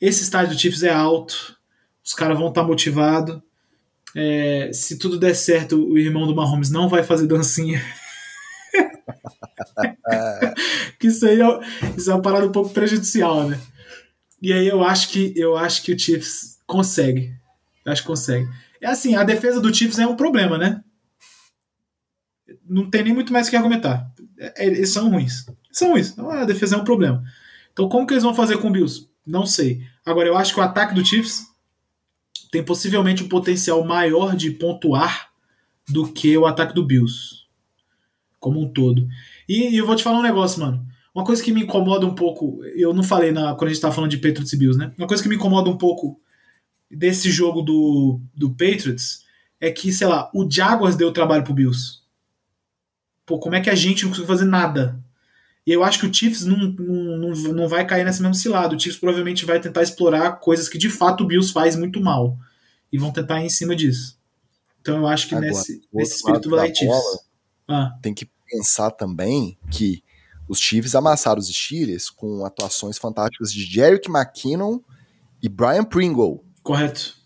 Esse 0.00 0.22
estádio 0.22 0.54
do 0.54 0.60
Chiefs 0.60 0.82
é 0.82 0.90
alto, 0.90 1.56
os 2.04 2.14
caras 2.14 2.38
vão 2.38 2.48
estar 2.48 2.62
motivados. 2.62 3.40
É, 4.14 4.70
se 4.72 4.98
tudo 4.98 5.18
der 5.18 5.34
certo, 5.34 5.76
o 5.76 5.98
irmão 5.98 6.26
do 6.26 6.34
Mahomes 6.34 6.70
não 6.70 6.88
vai 6.88 7.02
fazer 7.02 7.26
dancinha. 7.26 7.82
que 10.98 11.08
isso 11.08 11.26
aí 11.26 11.40
é, 11.40 11.60
isso 11.96 12.10
é 12.10 12.14
uma 12.14 12.22
parada 12.22 12.46
um 12.46 12.52
pouco 12.52 12.70
prejudicial, 12.70 13.48
né? 13.48 13.60
E 14.40 14.52
aí 14.52 14.66
eu 14.66 14.84
acho 14.84 15.10
que 15.10 15.32
eu 15.36 15.56
acho 15.56 15.82
que 15.82 15.92
o 15.92 15.98
Chiefs 15.98 16.56
Consegue. 16.66 17.32
Eu 17.84 17.92
acho 17.92 18.02
que 18.02 18.08
consegue. 18.08 18.48
É 18.80 18.88
assim, 18.88 19.14
a 19.14 19.22
defesa 19.22 19.60
do 19.60 19.72
Chiefs 19.72 19.98
é 19.98 20.06
um 20.06 20.16
problema, 20.16 20.58
né? 20.58 20.82
Não 22.68 22.90
tem 22.90 23.04
nem 23.04 23.14
muito 23.14 23.32
mais 23.32 23.46
o 23.46 23.50
que 23.50 23.56
argumentar. 23.56 24.10
É, 24.38 24.64
é, 24.64 24.66
eles 24.66 24.90
são 24.90 25.08
ruins. 25.08 25.46
São 25.70 25.90
ruins. 25.90 26.10
Então, 26.10 26.30
a 26.30 26.44
defesa 26.44 26.74
é 26.74 26.78
um 26.78 26.84
problema. 26.84 27.22
Então, 27.72 27.88
como 27.88 28.06
que 28.06 28.14
eles 28.14 28.24
vão 28.24 28.34
fazer 28.34 28.58
com 28.58 28.68
o 28.68 28.72
Bills? 28.72 29.08
Não 29.26 29.44
sei. 29.44 29.82
Agora, 30.04 30.28
eu 30.28 30.36
acho 30.36 30.54
que 30.54 30.60
o 30.60 30.62
ataque 30.62 30.94
do 30.94 31.04
Chiefs 31.04 31.46
tem 32.50 32.62
possivelmente 32.62 33.22
um 33.22 33.28
potencial 33.28 33.84
maior 33.84 34.36
de 34.36 34.50
pontuar 34.50 35.30
do 35.88 36.12
que 36.12 36.36
o 36.38 36.46
ataque 36.46 36.74
do 36.74 36.84
Bills. 36.84 37.46
Como 38.38 38.60
um 38.60 38.72
todo. 38.72 39.08
E, 39.48 39.70
e 39.70 39.76
eu 39.76 39.86
vou 39.86 39.96
te 39.96 40.02
falar 40.04 40.18
um 40.18 40.22
negócio, 40.22 40.60
mano. 40.60 40.86
Uma 41.14 41.24
coisa 41.24 41.42
que 41.42 41.50
me 41.50 41.62
incomoda 41.62 42.06
um 42.06 42.14
pouco, 42.14 42.62
eu 42.76 42.92
não 42.92 43.02
falei 43.02 43.32
na, 43.32 43.54
quando 43.54 43.70
a 43.70 43.72
gente 43.72 43.80
tava 43.80 43.94
falando 43.94 44.10
de 44.10 44.18
Patriots 44.18 44.52
e 44.52 44.56
Bills, 44.56 44.78
né? 44.78 44.92
Uma 44.98 45.06
coisa 45.06 45.22
que 45.22 45.28
me 45.28 45.36
incomoda 45.36 45.70
um 45.70 45.78
pouco 45.78 46.20
desse 46.90 47.30
jogo 47.30 47.62
do, 47.62 48.20
do 48.34 48.50
Patriots 48.50 49.24
é 49.58 49.70
que, 49.70 49.90
sei 49.92 50.06
lá, 50.06 50.30
o 50.34 50.48
Jaguars 50.48 50.94
deu 50.94 51.12
trabalho 51.12 51.42
pro 51.42 51.54
Bills. 51.54 52.00
Pô, 53.24 53.38
como 53.38 53.54
é 53.54 53.60
que 53.60 53.70
a 53.70 53.74
gente 53.74 54.02
não 54.02 54.10
conseguiu 54.10 54.28
fazer 54.28 54.44
nada? 54.44 55.02
E 55.66 55.72
eu 55.72 55.82
acho 55.82 55.98
que 55.98 56.06
o 56.06 56.14
Chiefs 56.14 56.44
não, 56.44 56.56
não, 56.56 57.52
não, 57.52 57.68
vai 57.68 57.84
cair 57.84 58.04
nesse 58.04 58.22
mesmo 58.22 58.34
cilado. 58.34 58.76
O 58.76 58.78
Chiefs 58.78 59.00
provavelmente 59.00 59.44
vai 59.44 59.58
tentar 59.60 59.82
explorar 59.82 60.38
coisas 60.38 60.68
que 60.68 60.78
de 60.78 60.88
fato 60.88 61.24
o 61.24 61.26
Bills 61.26 61.52
faz 61.52 61.74
muito 61.74 62.00
mal. 62.00 62.38
E 62.92 62.98
vão 62.98 63.10
tentar 63.10 63.40
ir 63.42 63.46
em 63.46 63.50
cima 63.50 63.74
disso. 63.74 64.16
Então 64.80 64.98
eu 64.98 65.06
acho 65.08 65.26
que 65.28 65.34
Agora, 65.34 65.50
nesse, 65.50 65.82
nesse 65.92 66.16
espírito 66.16 66.48
vai 66.50 66.68
Chiefs. 66.68 66.86
bola, 66.86 67.18
Ah, 67.66 67.98
Tem 68.00 68.14
que 68.14 68.30
pensar 68.48 68.92
também 68.92 69.58
que 69.68 70.04
os 70.48 70.60
Chiefs 70.60 70.94
amassaram 70.94 71.40
os 71.40 71.48
Steelers 71.48 72.08
com 72.08 72.44
atuações 72.44 72.96
fantásticas 72.96 73.52
de 73.52 73.64
Jerick 73.64 74.08
McKinnon 74.08 74.78
e 75.42 75.48
Brian 75.48 75.84
Pringle. 75.84 76.44
correto. 76.62 77.16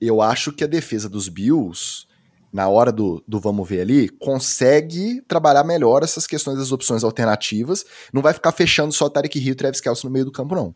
Eu 0.00 0.20
acho 0.20 0.52
que 0.52 0.64
a 0.64 0.68
defesa 0.68 1.08
dos 1.08 1.28
Bills, 1.28 2.06
na 2.52 2.68
hora 2.68 2.92
do, 2.92 3.22
do 3.26 3.40
vamos 3.40 3.66
ver 3.66 3.80
ali, 3.80 4.08
consegue 4.08 5.22
trabalhar 5.26 5.64
melhor 5.64 6.02
essas 6.02 6.26
questões 6.26 6.58
das 6.58 6.70
opções 6.70 7.02
alternativas. 7.02 7.84
Não 8.12 8.20
vai 8.20 8.34
ficar 8.34 8.52
fechando 8.52 8.92
só 8.92 9.08
Tarek 9.08 9.38
Hill 9.38 9.52
e 9.52 9.54
Travis 9.54 9.80
Kelce 9.80 10.04
no 10.04 10.10
meio 10.10 10.26
do 10.26 10.32
campo, 10.32 10.54
não. 10.54 10.74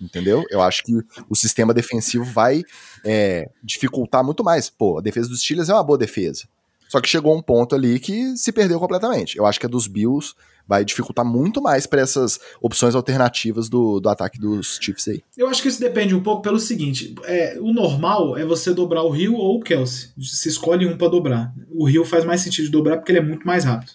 Entendeu? 0.00 0.44
Eu 0.48 0.62
acho 0.62 0.84
que 0.84 0.92
o 1.28 1.34
sistema 1.34 1.74
defensivo 1.74 2.24
vai 2.24 2.62
é, 3.04 3.50
dificultar 3.62 4.24
muito 4.24 4.42
mais. 4.42 4.70
Pô, 4.70 4.98
a 4.98 5.02
defesa 5.02 5.28
dos 5.28 5.40
Steelers 5.40 5.68
é 5.68 5.74
uma 5.74 5.82
boa 5.82 5.98
defesa. 5.98 6.48
Só 6.88 7.00
que 7.00 7.08
chegou 7.08 7.36
um 7.36 7.42
ponto 7.42 7.74
ali 7.74 8.00
que 8.00 8.36
se 8.36 8.50
perdeu 8.50 8.78
completamente. 8.80 9.36
Eu 9.36 9.44
acho 9.44 9.60
que 9.60 9.66
a 9.66 9.68
dos 9.68 9.86
Bills 9.86 10.34
vai 10.68 10.84
dificultar 10.84 11.24
muito 11.24 11.62
mais 11.62 11.86
para 11.86 12.02
essas 12.02 12.38
opções 12.60 12.94
alternativas 12.94 13.70
do, 13.70 13.98
do 13.98 14.08
ataque 14.08 14.38
dos 14.38 14.78
Chiefs 14.80 15.08
aí. 15.08 15.22
Eu 15.36 15.48
acho 15.48 15.62
que 15.62 15.68
isso 15.68 15.80
depende 15.80 16.14
um 16.14 16.22
pouco 16.22 16.42
pelo 16.42 16.60
seguinte: 16.60 17.14
é, 17.24 17.58
o 17.58 17.72
normal 17.72 18.36
é 18.36 18.44
você 18.44 18.74
dobrar 18.74 19.02
o 19.02 19.10
Rio 19.10 19.34
ou 19.34 19.58
o 19.58 19.62
Kelsey. 19.62 20.10
Se 20.20 20.48
escolhe 20.48 20.86
um 20.86 20.98
para 20.98 21.08
dobrar. 21.08 21.54
O 21.70 21.86
Rio 21.86 22.04
faz 22.04 22.24
mais 22.24 22.42
sentido 22.42 22.66
de 22.66 22.70
dobrar 22.70 22.98
porque 22.98 23.10
ele 23.10 23.20
é 23.20 23.22
muito 23.22 23.46
mais 23.46 23.64
rápido. 23.64 23.92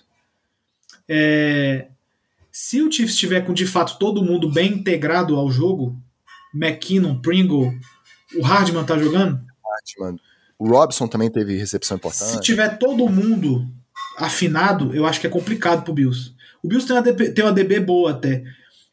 É, 1.07 1.87
se 2.51 2.81
o 2.81 2.91
Chiefs 2.91 3.13
estiver 3.13 3.41
com 3.41 3.53
de 3.53 3.67
fato 3.67 3.99
todo 3.99 4.23
mundo 4.23 4.49
bem 4.51 4.73
integrado 4.73 5.35
ao 5.35 5.51
jogo, 5.51 5.95
McKinnon, 6.53 7.19
Pringle, 7.19 7.71
o 8.35 8.41
Hardman 8.41 8.83
tá 8.83 8.97
jogando. 8.97 9.39
Mano, 9.99 10.19
O 10.57 10.67
Robson 10.67 11.07
também 11.07 11.29
teve 11.29 11.57
recepção 11.57 11.97
Se 11.97 11.99
importante. 11.99 12.45
tiver 12.45 12.77
todo 12.77 13.09
mundo 13.09 13.67
afinado, 14.17 14.95
eu 14.95 15.05
acho 15.05 15.19
que 15.19 15.27
é 15.27 15.29
complicado 15.29 15.83
pro 15.83 15.93
Bills. 15.93 16.32
O 16.63 16.67
Bills 16.69 16.87
tem 16.87 16.95
uma 16.95 17.01
DB, 17.03 17.31
tem 17.31 17.45
uma 17.45 17.53
DB 17.53 17.79
boa 17.81 18.11
até. 18.11 18.43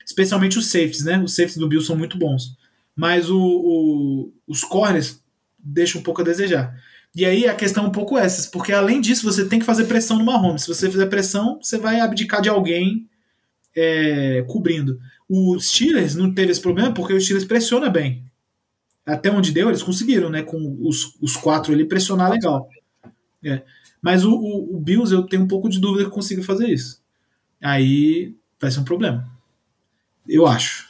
Especialmente 0.05 0.59
os 0.59 0.67
safeties, 0.67 1.05
né? 1.05 1.19
Os 1.23 1.33
safeties 1.35 1.59
do 1.59 1.69
Bills 1.69 1.87
são 1.87 1.97
muito 1.97 2.19
bons. 2.19 2.57
Mas 2.97 3.31
o, 3.31 3.39
o- 3.41 4.33
os 4.47 4.63
corners 4.65 5.23
deixam 5.59 6.01
um 6.01 6.05
pouco 6.05 6.21
a 6.23 6.25
desejar. 6.25 6.75
E 7.15 7.25
aí 7.25 7.47
a 7.47 7.55
questão 7.55 7.85
é 7.85 7.89
um 7.89 7.93
pouco 7.93 8.19
essa, 8.19 8.51
porque 8.51 8.73
além 8.73 9.01
disso 9.01 9.25
você 9.25 9.45
tem 9.49 9.59
que 9.59 9.65
fazer 9.65 9.85
pressão 9.87 10.19
no 10.19 10.25
Mahomes. 10.25 10.63
Se 10.63 10.69
você 10.69 10.91
fizer 10.91 11.07
pressão, 11.07 11.59
você 11.63 11.79
vai 11.79 12.01
abdicar 12.01 12.41
de 12.43 12.49
alguém 12.49 13.09
é, 13.77 14.43
cobrindo. 14.49 15.01
O 15.29 15.59
Steelers 15.61 16.15
não 16.17 16.33
teve 16.35 16.53
esse 16.53 16.61
problema 16.61 16.93
porque 16.93 17.13
o 17.15 17.21
Steelers 17.21 17.47
pressiona 17.47 17.89
bem. 17.89 18.25
Até 19.07 19.31
onde 19.31 19.53
deu, 19.53 19.69
eles 19.69 19.83
conseguiram, 19.83 20.31
né? 20.31 20.43
Com 20.43 20.79
os, 20.83 21.17
os 21.21 21.37
quatro 21.37 21.73
ali 21.73 21.85
pressionar 21.87 22.31
legal. 22.31 22.69
É. 23.45 23.63
Mas 24.03 24.25
o, 24.25 24.33
o, 24.33 24.77
o 24.77 24.81
Bills 24.81 25.13
eu 25.15 25.25
tenho 25.25 25.43
um 25.45 25.49
pouco 25.49 25.69
de 25.69 25.81
dúvida 25.81 26.05
que 26.07 26.11
consiga 26.15 26.43
fazer 26.43 26.69
isso. 26.69 27.00
Aí 27.63 28.35
vai 28.61 28.71
ser 28.71 28.81
um 28.81 28.85
problema. 28.85 29.29
Eu 30.29 30.47
acho. 30.47 30.89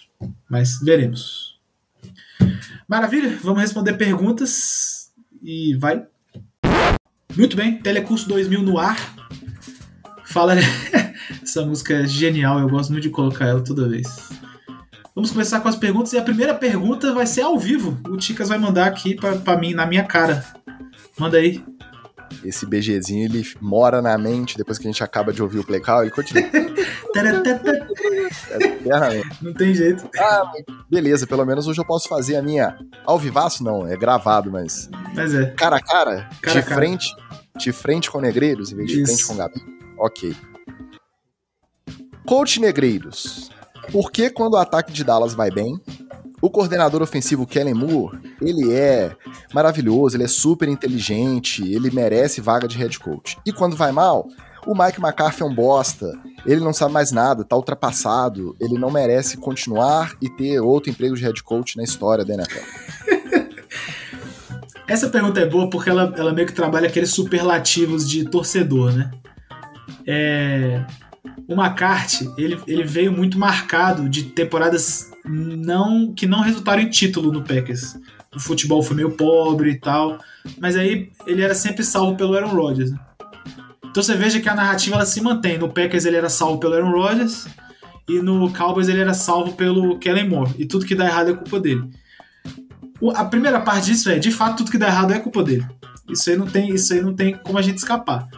Mas 0.49 0.81
veremos. 0.81 1.59
Maravilha, 2.89 3.39
vamos 3.43 3.61
responder 3.61 3.95
perguntas 3.95 5.13
e 5.43 5.75
vai. 5.77 6.05
Muito 7.37 7.57
bem, 7.57 7.79
Telecurso 7.79 8.29
2000 8.29 8.63
no 8.63 8.79
ar. 8.79 8.99
Fala. 10.25 10.55
Essa 11.43 11.65
música 11.65 11.95
é 11.95 12.07
genial, 12.07 12.61
eu 12.61 12.69
gosto 12.69 12.91
muito 12.91 13.05
de 13.05 13.11
colocar 13.11 13.47
ela 13.47 13.63
toda 13.63 13.89
vez. 13.89 14.31
Vamos 15.15 15.33
começar 15.33 15.61
com 15.61 15.69
as 15.69 15.77
perguntas 15.77 16.13
e 16.13 16.19
a 16.19 16.23
primeira 16.23 16.55
pergunta 16.55 17.13
vai 17.13 17.27
ser 17.27 17.43
ao 17.43 17.59
vivo. 17.59 18.01
O 18.09 18.17
Ticas 18.17 18.49
vai 18.49 18.59
mandar 18.59 18.87
aqui 18.87 19.15
pra 19.15 19.57
mim, 19.57 19.75
na 19.75 19.85
minha 19.87 20.05
cara. 20.05 20.45
Manda 21.19 21.39
aí. 21.39 21.65
Esse 22.45 22.65
BGzinho, 22.67 23.25
ele 23.25 23.47
mora 23.61 24.01
na 24.01 24.17
mente, 24.17 24.57
depois 24.57 24.79
que 24.79 24.87
a 24.87 24.91
gente 24.91 25.03
acaba 25.03 25.33
de 25.33 25.43
ouvir 25.43 25.59
o 25.59 25.65
play 25.65 25.81
call, 25.81 26.03
ele 26.03 26.11
continua. 26.11 26.43
Não 29.43 29.53
tem 29.55 29.75
jeito. 29.75 30.09
ah, 30.19 30.53
beleza, 30.89 31.27
pelo 31.27 31.45
menos 31.45 31.67
hoje 31.67 31.81
eu 31.81 31.85
posso 31.85 32.09
fazer 32.09 32.37
a 32.37 32.43
minha 32.43 32.79
ao 33.05 33.19
vivaço, 33.19 33.63
não, 33.65 33.87
é 33.87 33.97
gravado, 33.97 34.51
mas 34.51 34.89
Mas 35.15 35.35
é. 35.35 35.47
cara 35.51 35.77
a 35.77 35.83
cara, 35.83 36.29
Cara 36.41 36.61
de 36.61 36.67
cara. 36.67 36.81
frente, 36.81 37.09
de 37.59 37.73
frente 37.73 38.11
com 38.11 38.21
negreiros, 38.21 38.73
em 38.73 38.77
vez 38.77 38.91
de 38.91 39.03
Isso. 39.03 39.07
frente 39.13 39.27
com 39.27 39.37
Gabi. 39.37 39.61
Ok. 39.99 40.37
Coach 42.27 42.61
Negreiros. 42.61 43.51
Por 43.91 44.13
que 44.13 44.31
quando 44.31 44.55
o 44.55 44.59
ataque 44.59 44.93
de 44.93 45.03
Dallas 45.03 45.35
vai 45.35 45.51
bem, 45.51 45.81
o 46.41 46.49
coordenador 46.49 47.03
ofensivo 47.03 47.47
Kellen 47.47 47.75
Moore, 47.75 48.19
ele 48.41 48.73
é 48.73 49.15
maravilhoso, 49.53 50.17
ele 50.17 50.25
é 50.25 50.29
super 50.29 50.69
inteligente, 50.69 51.63
ele 51.71 51.91
merece 51.91 52.41
vaga 52.41 52.67
de 52.67 52.79
head 52.79 52.99
coach. 52.99 53.37
E 53.45 53.53
quando 53.53 53.77
vai 53.77 53.93
mal, 53.93 54.27
o 54.67 54.75
Mike 54.75 55.01
McCarthy 55.01 55.43
é 55.43 55.45
um 55.45 55.55
bosta, 55.55 56.13
ele 56.47 56.61
não 56.61 56.73
sabe 56.73 56.93
mais 56.93 57.13
nada, 57.13 57.45
tá 57.45 57.57
ultrapassado, 57.57 58.57
ele 58.61 58.79
não 58.79 58.91
merece 58.91 59.37
continuar 59.37 60.15
e 60.21 60.29
ter 60.29 60.61
outro 60.61 60.91
emprego 60.91 61.15
de 61.15 61.23
head 61.23 61.43
coach 61.43 61.77
na 61.77 61.83
história 61.83 62.25
da 62.25 62.35
NFL. 62.35 62.65
Essa 64.89 65.09
pergunta 65.09 65.39
é 65.41 65.47
boa 65.47 65.71
porque 65.71 65.89
ela, 65.89 66.13
ela 66.17 66.33
meio 66.33 66.49
que 66.49 66.53
trabalha 66.53 66.89
aqueles 66.89 67.11
superlativos 67.11 68.09
de 68.09 68.25
torcedor, 68.25 68.93
né? 68.93 69.11
É, 70.05 70.85
o 71.47 71.53
McCarthy, 71.53 72.29
ele, 72.37 72.59
ele 72.67 72.83
veio 72.83 73.13
muito 73.13 73.39
marcado 73.39 74.09
de 74.09 74.25
temporadas 74.25 75.10
não 75.25 76.13
que 76.13 76.27
não 76.27 76.41
resultaram 76.41 76.83
em 76.83 76.89
título 76.91 77.33
no 77.33 77.43
Packers. 77.43 77.99
O 78.35 78.39
futebol 78.41 78.83
foi 78.83 78.97
meio 78.97 79.11
pobre 79.13 79.71
e 79.71 79.79
tal, 79.79 80.19
mas 80.59 80.77
aí 80.77 81.11
ele 81.27 81.43
era 81.43 81.55
sempre 81.55 81.83
salvo 81.85 82.17
pelo 82.17 82.35
Aaron 82.35 82.49
Rodgers. 82.55 82.91
Né? 82.93 82.99
Então 83.85 84.03
você 84.03 84.15
veja 84.17 84.39
que 84.41 84.49
a 84.49 84.55
narrativa 84.55 84.97
ela 84.97 85.05
se 85.07 85.21
mantém. 85.21 85.59
No 85.59 85.69
Packers 85.69 86.05
ele 86.05 86.17
era 86.17 86.29
salvo 86.29 86.59
pelo 86.59 86.75
Aaron 86.75 86.93
Rodgers 86.93 87.49
e 88.09 88.21
no 88.23 88.53
Cowboys 88.53 88.89
ele 88.89 89.01
era 89.01 89.15
salvo 89.15 89.53
pelo 89.55 89.99
Kellen 89.99 90.29
Moore. 90.29 90.55
E 90.59 90.65
tudo 90.65 90.87
que 90.87 90.95
dá 90.95 91.07
errado 91.07 91.31
é 91.31 91.35
culpa 91.35 91.59
dele. 91.59 91.83
O- 93.01 93.11
A 93.11 93.25
primeira 93.25 93.61
parte 93.61 93.87
disso 93.87 94.09
é, 94.11 94.19
de 94.19 94.31
fato, 94.31 94.59
tudo 94.59 94.71
que 94.71 94.79
dá 94.79 94.87
errado 94.89 95.13
é 95.13 95.19
culpa 95.19 95.43
dele. 95.43 95.67
Isso 96.09 96.31
aí 96.31 96.37
não 96.37 96.47
tem, 96.47 96.73
isso 96.75 96.93
aí 96.93 97.01
não 97.01 97.15
tem 97.15 97.37
como 97.37 97.59
a 97.59 97.63
gente 97.63 97.79
escapar. 97.79 98.29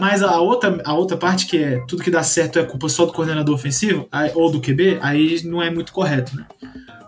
Mas 0.00 0.22
a 0.22 0.40
outra, 0.40 0.80
a 0.86 0.94
outra 0.94 1.14
parte 1.14 1.44
que 1.44 1.58
é 1.58 1.84
tudo 1.86 2.02
que 2.02 2.10
dá 2.10 2.22
certo 2.22 2.58
é 2.58 2.64
culpa 2.64 2.88
só 2.88 3.04
do 3.04 3.12
coordenador 3.12 3.54
ofensivo 3.54 4.08
ou 4.34 4.50
do 4.50 4.58
QB, 4.58 4.98
aí 5.02 5.42
não 5.44 5.62
é 5.62 5.70
muito 5.70 5.92
correto, 5.92 6.34
né? 6.34 6.46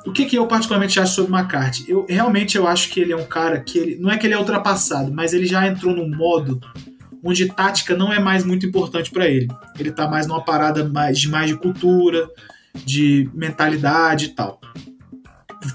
O 0.04 0.12
que, 0.12 0.26
que 0.26 0.36
eu 0.36 0.46
particularmente 0.46 1.00
acho 1.00 1.14
sobre 1.14 1.32
o 1.32 1.34
McCarthy? 1.34 1.86
Eu 1.88 2.04
realmente 2.06 2.54
eu 2.54 2.66
acho 2.66 2.90
que 2.90 3.00
ele 3.00 3.12
é 3.12 3.16
um 3.16 3.24
cara 3.24 3.60
que 3.60 3.78
ele 3.78 3.96
não 3.96 4.10
é 4.10 4.18
que 4.18 4.26
ele 4.26 4.34
é 4.34 4.38
ultrapassado, 4.38 5.10
mas 5.10 5.32
ele 5.32 5.46
já 5.46 5.66
entrou 5.66 5.96
num 5.96 6.14
modo 6.14 6.60
onde 7.24 7.46
tática 7.46 7.96
não 7.96 8.12
é 8.12 8.18
mais 8.18 8.44
muito 8.44 8.66
importante 8.66 9.10
para 9.10 9.26
ele. 9.26 9.48
Ele 9.78 9.90
tá 9.90 10.06
mais 10.06 10.26
numa 10.26 10.44
parada 10.44 10.86
mais 10.86 11.18
de 11.18 11.30
mais 11.30 11.48
de 11.48 11.56
cultura, 11.56 12.28
de 12.84 13.30
mentalidade 13.32 14.26
e 14.26 14.28
tal 14.28 14.60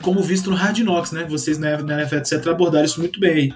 como 0.02 0.22
visto 0.22 0.50
no 0.50 0.56
Hard 0.56 0.78
Knocks, 0.80 1.12
né? 1.12 1.24
Vocês 1.24 1.58
na 1.58 1.72
NFL 1.72 2.18
etc 2.18 2.48
abordaram 2.48 2.86
isso 2.86 3.00
muito 3.00 3.20
bem 3.20 3.32
aí, 3.32 3.54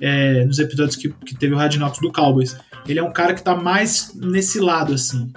é, 0.00 0.44
nos 0.44 0.58
episódios 0.58 0.96
que, 0.96 1.08
que 1.10 1.34
teve 1.34 1.54
o 1.54 1.58
Knocks 1.58 2.00
do 2.00 2.12
Cowboys. 2.12 2.56
Ele 2.86 2.98
é 2.98 3.02
um 3.02 3.12
cara 3.12 3.34
que 3.34 3.42
tá 3.42 3.54
mais 3.54 4.12
nesse 4.14 4.58
lado, 4.58 4.94
assim, 4.94 5.32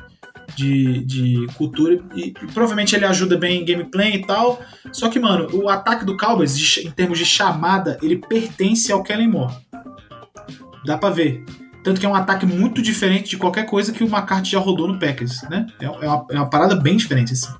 de, 0.56 1.04
de 1.04 1.48
cultura 1.56 2.02
e, 2.16 2.30
e 2.30 2.32
provavelmente 2.32 2.96
ele 2.96 3.06
ajuda 3.06 3.38
bem 3.38 3.62
em 3.62 3.66
gameplay 3.66 4.16
e 4.16 4.26
tal. 4.26 4.62
Só 4.92 5.10
que, 5.10 5.20
mano, 5.20 5.48
o 5.54 5.70
ataque 5.70 6.06
do 6.06 6.18
Cowboys, 6.18 6.58
de 6.58 6.88
em 6.88 6.92
termos 6.92 7.20
de 7.20 7.26
chamada, 7.26 7.98
ele 8.02 8.18
pertence 8.18 8.92
ao 8.92 9.04
Kellen 9.04 9.30
Moore. 9.30 9.54
Dá 10.86 10.98
pra 10.98 11.10
ver. 11.10 11.44
Tanto 11.84 12.00
que 12.00 12.06
é 12.06 12.10
um 12.10 12.16
ataque 12.16 12.48
muito 12.48 12.82
diferente 12.82 13.30
de 13.30 13.38
qualquer 13.38 13.68
coisa 13.68 13.94
que 13.94 14.04
o 14.04 14.08
McCarthy 14.08 14.52
já 14.52 14.60
rodou 14.60 14.88
no 14.88 14.98
Packers, 15.00 15.44
né? 15.50 15.68
É, 15.80 15.86
é 15.86 15.90
uma, 15.90 16.26
é 16.32 16.36
uma 16.36 16.50
parada 16.50 16.76
bem 16.76 16.98
diferente, 16.98 17.34
assim. 17.34 17.54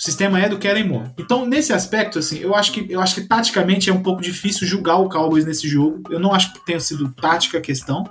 O 0.00 0.02
sistema 0.02 0.40
é 0.40 0.48
do 0.48 0.56
Kellen 0.56 0.88
Moore. 0.88 1.10
Então, 1.18 1.44
nesse 1.44 1.74
aspecto, 1.74 2.18
assim, 2.18 2.38
eu 2.38 2.54
acho 2.54 2.72
que 2.72 2.90
eu 2.90 3.02
acho 3.02 3.16
que 3.16 3.20
taticamente 3.20 3.90
é 3.90 3.92
um 3.92 4.02
pouco 4.02 4.22
difícil 4.22 4.66
julgar 4.66 4.96
o 4.96 5.10
Cowboys 5.10 5.44
nesse 5.44 5.68
jogo. 5.68 6.02
Eu 6.08 6.18
não 6.18 6.32
acho 6.32 6.54
que 6.54 6.64
tenha 6.64 6.80
sido 6.80 7.12
tática 7.12 7.58
a 7.58 7.60
questão. 7.60 8.02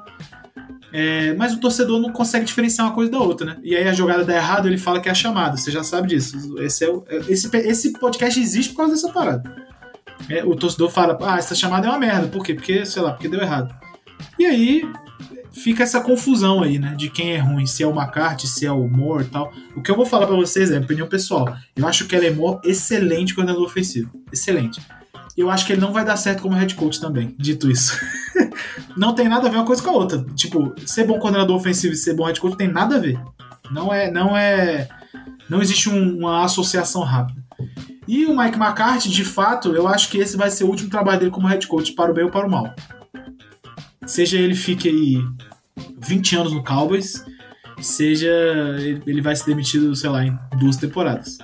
É, 0.93 1.33
mas 1.33 1.51
o 1.51 1.59
torcedor 1.59 1.99
não 1.99 2.11
consegue 2.11 2.45
diferenciar 2.45 2.85
uma 2.85 2.93
coisa 2.93 3.11
da 3.11 3.17
outra, 3.17 3.47
né? 3.47 3.57
E 3.63 3.75
aí 3.75 3.87
a 3.87 3.93
jogada 3.93 4.23
dá 4.23 4.35
errado, 4.35 4.67
ele 4.67 4.77
fala 4.77 4.99
que 4.99 5.09
é 5.09 5.11
a 5.11 5.15
chamada. 5.15 5.57
Você 5.57 5.71
já 5.71 5.83
sabe 5.83 6.09
disso. 6.09 6.59
Esse, 6.59 6.85
é 6.85 6.89
o, 6.89 7.03
esse, 7.27 7.49
esse 7.57 7.93
podcast 7.93 8.39
existe 8.39 8.71
por 8.73 8.77
causa 8.77 8.93
dessa 8.93 9.09
parada. 9.11 9.51
É, 10.29 10.45
o 10.45 10.55
torcedor 10.55 10.91
fala, 10.91 11.17
ah, 11.23 11.39
essa 11.39 11.55
chamada 11.55 11.87
é 11.87 11.89
uma 11.89 11.97
merda. 11.97 12.27
Por 12.27 12.45
quê? 12.45 12.53
Porque, 12.53 12.85
sei 12.85 13.01
lá, 13.01 13.13
porque 13.13 13.27
deu 13.27 13.41
errado. 13.41 13.73
E 14.37 14.45
aí 14.45 14.83
fica 15.51 15.83
essa 15.83 16.01
confusão 16.01 16.63
aí, 16.63 16.79
né? 16.79 16.95
De 16.95 17.09
quem 17.09 17.33
é 17.33 17.37
ruim, 17.37 17.65
se 17.65 17.83
é 17.83 17.87
o 17.87 17.91
McCarthy, 17.91 18.47
se 18.47 18.65
é 18.65 18.71
o 18.71 18.87
Moore 18.87 19.25
e 19.25 19.27
tal. 19.27 19.51
O 19.75 19.81
que 19.81 19.91
eu 19.91 19.95
vou 19.95 20.05
falar 20.05 20.27
para 20.27 20.35
vocês 20.35 20.71
é 20.71 20.79
opinião 20.79 21.07
pessoal. 21.07 21.55
Eu 21.75 21.87
acho 21.87 22.05
que 22.05 22.15
ele 22.15 22.27
é 22.27 22.31
Moore 22.31 22.59
excelente 22.63 23.33
coordenador 23.33 23.65
ofensivo. 23.65 24.09
Excelente. 24.31 24.81
Eu 25.37 25.49
acho 25.49 25.65
que 25.65 25.73
ele 25.73 25.81
não 25.81 25.93
vai 25.93 26.03
dar 26.03 26.17
certo 26.17 26.41
como 26.41 26.55
head 26.55 26.75
coach 26.75 26.99
também, 26.99 27.33
dito 27.37 27.71
isso. 27.71 27.97
não 28.97 29.13
tem 29.13 29.29
nada 29.29 29.47
a 29.47 29.49
ver 29.49 29.57
uma 29.57 29.65
coisa 29.65 29.81
com 29.81 29.89
a 29.89 29.93
outra. 29.93 30.25
Tipo, 30.35 30.73
ser 30.85 31.05
bom 31.05 31.17
coordenador 31.17 31.55
ofensivo 31.55 31.93
e 31.93 31.97
ser 31.97 32.13
bom 32.13 32.25
head 32.25 32.39
coach 32.39 32.57
tem 32.57 32.67
nada 32.67 32.95
a 32.95 32.99
ver. 32.99 33.19
Não 33.71 33.93
é. 33.93 34.11
Não 34.11 34.35
é. 34.35 34.87
Não 35.49 35.61
existe 35.61 35.89
um, 35.89 36.17
uma 36.17 36.43
associação 36.43 37.03
rápida. 37.03 37.41
E 38.07 38.25
o 38.25 38.35
Mike 38.35 38.57
McCarthy, 38.57 39.09
de 39.09 39.23
fato, 39.23 39.73
eu 39.73 39.87
acho 39.87 40.09
que 40.09 40.17
esse 40.17 40.35
vai 40.35 40.49
ser 40.49 40.63
o 40.63 40.67
último 40.67 40.89
trabalho 40.89 41.19
dele 41.19 41.31
como 41.31 41.47
head 41.47 41.65
coach, 41.67 41.93
para 41.93 42.11
o 42.11 42.13
bem 42.13 42.25
ou 42.25 42.31
para 42.31 42.47
o 42.47 42.49
mal. 42.49 42.73
Seja 44.09 44.39
ele 44.39 44.55
fique 44.55 44.89
aí 44.89 45.23
20 45.99 46.35
anos 46.35 46.51
no 46.51 46.63
Cowboys, 46.63 47.23
seja 47.79 48.27
ele 49.05 49.21
vai 49.21 49.35
ser 49.35 49.45
demitido, 49.45 49.95
sei 49.95 50.09
lá, 50.09 50.25
em 50.25 50.35
duas 50.57 50.77
temporadas. 50.77 51.37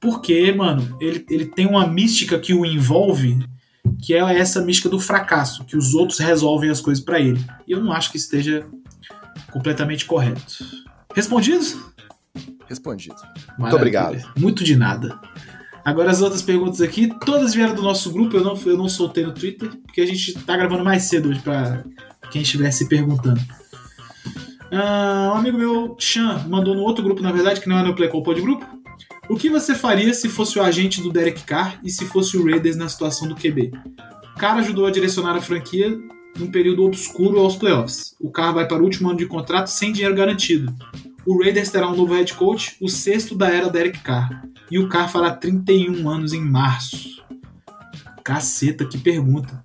Porque, 0.00 0.50
mano, 0.50 0.98
ele, 1.00 1.24
ele 1.30 1.46
tem 1.46 1.66
uma 1.66 1.86
mística 1.86 2.36
que 2.36 2.52
o 2.52 2.66
envolve, 2.66 3.38
que 4.02 4.12
é 4.12 4.18
essa 4.36 4.60
mística 4.60 4.88
do 4.88 4.98
fracasso, 4.98 5.64
que 5.64 5.76
os 5.76 5.94
outros 5.94 6.18
resolvem 6.18 6.68
as 6.68 6.80
coisas 6.80 7.02
para 7.02 7.20
ele. 7.20 7.40
E 7.64 7.70
eu 7.70 7.80
não 7.80 7.92
acho 7.92 8.10
que 8.10 8.16
esteja 8.16 8.66
completamente 9.52 10.04
correto. 10.04 10.42
Respondidos? 11.14 11.76
Respondido. 12.66 13.14
Muito 13.56 13.76
obrigado. 13.76 14.18
Muito 14.36 14.64
de 14.64 14.74
nada. 14.74 15.16
Agora 15.84 16.10
as 16.10 16.20
outras 16.20 16.42
perguntas 16.42 16.80
aqui, 16.80 17.10
todas 17.24 17.54
vieram 17.54 17.74
do 17.74 17.82
nosso 17.82 18.12
grupo, 18.12 18.36
eu 18.36 18.44
não, 18.44 18.58
eu 18.66 18.76
não 18.76 18.88
soltei 18.88 19.24
no 19.24 19.32
Twitter, 19.32 19.70
porque 19.86 20.00
a 20.00 20.06
gente 20.06 20.34
tá 20.44 20.56
gravando 20.56 20.84
mais 20.84 21.04
cedo 21.04 21.28
hoje 21.28 21.40
pra 21.40 21.84
quem 22.30 22.42
estiver 22.42 22.70
se 22.70 22.88
perguntando. 22.88 23.40
Uh, 24.70 25.32
um 25.32 25.36
amigo 25.36 25.58
meu, 25.58 25.96
Chan, 25.98 26.46
mandou 26.48 26.74
no 26.74 26.82
outro 26.82 27.02
grupo, 27.02 27.22
na 27.22 27.32
verdade, 27.32 27.60
que 27.60 27.68
não 27.68 27.78
é 27.78 27.82
no 27.82 27.94
Play 27.94 28.08
Call 28.08 28.22
Grupo. 28.22 28.64
O 29.28 29.36
que 29.36 29.48
você 29.48 29.74
faria 29.74 30.12
se 30.12 30.28
fosse 30.28 30.58
o 30.58 30.62
agente 30.62 31.00
do 31.00 31.10
Derek 31.10 31.42
Carr 31.44 31.80
e 31.82 31.90
se 31.90 32.04
fosse 32.04 32.36
o 32.36 32.44
Raiders 32.44 32.76
na 32.76 32.88
situação 32.88 33.28
do 33.28 33.34
QB? 33.34 33.72
Carr 34.38 34.58
ajudou 34.58 34.86
a 34.86 34.90
direcionar 34.90 35.36
a 35.36 35.40
franquia 35.40 35.98
num 36.38 36.50
período 36.50 36.84
obscuro 36.84 37.38
aos 37.38 37.56
playoffs. 37.56 38.14
O 38.20 38.30
Carr 38.30 38.54
vai 38.54 38.66
para 38.66 38.80
o 38.80 38.84
último 38.84 39.08
ano 39.08 39.18
de 39.18 39.26
contrato 39.26 39.68
sem 39.68 39.92
dinheiro 39.92 40.14
garantido. 40.14 40.72
O 41.26 41.42
Raiders 41.42 41.70
terá 41.70 41.88
um 41.88 41.96
novo 41.96 42.14
head 42.14 42.32
coach, 42.34 42.76
o 42.80 42.88
sexto 42.88 43.34
da 43.34 43.48
era 43.48 43.68
Derek 43.68 43.98
Carr. 44.00 44.42
E 44.70 44.78
o 44.78 44.88
Carr 44.88 45.08
fará 45.08 45.32
31 45.32 46.08
anos 46.08 46.32
em 46.32 46.40
março. 46.40 47.22
Caceta, 48.24 48.84
que 48.84 48.98
pergunta. 48.98 49.62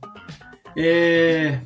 É... 0.75 1.61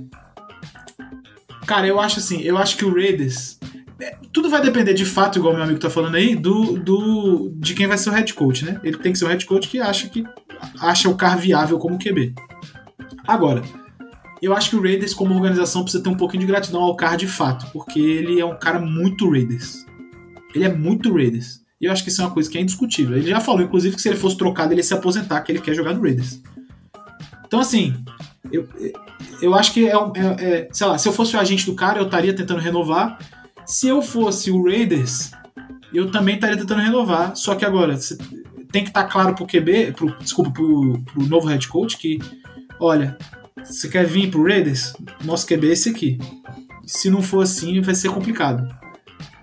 Cara, 1.66 1.88
eu 1.88 2.00
acho 2.00 2.20
assim, 2.20 2.42
eu 2.42 2.58
acho 2.58 2.78
que 2.78 2.86
o 2.86 2.94
Raiders. 2.94 3.60
É, 4.02 4.18
tudo 4.32 4.50
vai 4.50 4.62
depender 4.62 4.94
de 4.94 5.06
fato, 5.06 5.38
igual 5.38 5.54
meu 5.54 5.64
amigo 5.64 5.80
tá 5.80 5.90
falando 5.90 6.16
aí, 6.16 6.36
do, 6.36 6.80
do 6.80 7.52
de 7.56 7.74
quem 7.74 7.86
vai 7.86 7.98
ser 7.98 8.10
o 8.10 8.14
head 8.14 8.34
coach, 8.34 8.66
né? 8.66 8.80
Ele 8.84 8.98
tem 8.98 9.12
que 9.12 9.20
ser 9.20 9.26
o 9.26 9.28
head 9.28 9.46
coach 9.46 9.68
que 9.68 9.80
acha 9.80 10.08
que 10.08 10.24
acha 10.80 11.10
o 11.10 11.16
carro 11.16 11.40
viável 11.40 11.78
como 11.78 12.00
QB. 12.00 12.34
Agora, 13.28 13.62
eu 14.42 14.56
acho 14.56 14.70
que 14.70 14.76
o 14.76 14.82
Raiders, 14.82 15.14
como 15.14 15.36
organização, 15.36 15.84
precisa 15.84 16.04
ter 16.04 16.10
um 16.10 16.16
pouquinho 16.16 16.42
de 16.42 16.48
gratidão 16.48 16.82
ao 16.82 16.96
Carr 16.96 17.18
de 17.18 17.28
fato, 17.28 17.70
porque 17.72 18.00
ele 18.00 18.40
é 18.40 18.46
um 18.46 18.58
cara 18.58 18.80
muito 18.80 19.30
Raiders. 19.30 19.86
Ele 20.56 20.64
é 20.64 20.74
muito 20.74 21.14
Raiders. 21.14 21.62
E 21.80 21.86
eu 21.86 21.92
acho 21.92 22.04
que 22.04 22.10
isso 22.10 22.22
é 22.22 22.26
uma 22.26 22.34
coisa 22.34 22.50
que 22.50 22.58
é 22.58 22.62
indiscutível. 22.62 23.18
Ele 23.18 23.30
já 23.30 23.40
falou, 23.40 23.62
inclusive, 23.62 23.96
que 23.96 24.02
se 24.02 24.10
ele 24.10 24.18
fosse 24.18 24.38
trocado, 24.38 24.74
ele 24.74 24.80
ia 24.80 24.84
se 24.84 24.94
aposentar, 24.94 25.42
que 25.42 25.52
ele 25.52 25.62
quer 25.62 25.74
jogar 25.74 25.94
no 25.94 26.02
Raiders. 26.02 26.42
Então, 27.46 27.60
assim, 27.60 27.96
eu, 28.52 28.68
eu 29.42 29.56
acho 29.56 29.74
que 29.74 29.88
é, 29.88 29.94
é, 29.94 30.46
é, 30.46 30.70
sei 30.72 30.88
lá, 30.88 30.98
se 30.98 31.08
eu 31.08 31.14
fosse 31.14 31.36
o 31.36 31.40
agente 31.40 31.66
do 31.66 31.76
cara, 31.76 32.00
eu 32.00 32.06
estaria 32.06 32.34
tentando 32.34 32.60
renovar. 32.60 33.18
Se 33.66 33.88
eu 33.88 34.02
fosse 34.02 34.52
o 34.52 34.64
Raiders, 34.64 35.32
eu 35.94 36.12
também 36.12 36.36
estaria 36.36 36.58
tentando 36.58 36.82
renovar. 36.82 37.36
Só 37.36 37.56
que 37.56 37.66
agora, 37.66 37.98
tem 38.72 38.84
que 38.84 38.90
estar 38.90 39.04
tá 39.04 39.10
claro 39.10 39.36
pro 39.36 39.48
QB, 39.48 39.94
pro, 39.94 40.18
desculpa, 40.20 40.52
pro, 40.52 41.00
pro 41.00 41.26
novo 41.26 41.48
head 41.48 41.68
coach 41.68 41.98
que, 41.98 42.20
olha, 42.80 43.18
você 43.64 43.88
quer 43.88 44.06
vir 44.06 44.30
pro 44.30 44.44
Raiders? 44.44 44.94
Nosso 45.24 45.48
QB 45.48 45.70
é 45.70 45.72
esse 45.74 45.90
aqui. 45.90 46.18
Se 46.86 47.10
não 47.10 47.22
for 47.22 47.44
assim, 47.44 47.82
vai 47.82 47.96
ser 47.96 48.10
complicado. 48.10 48.68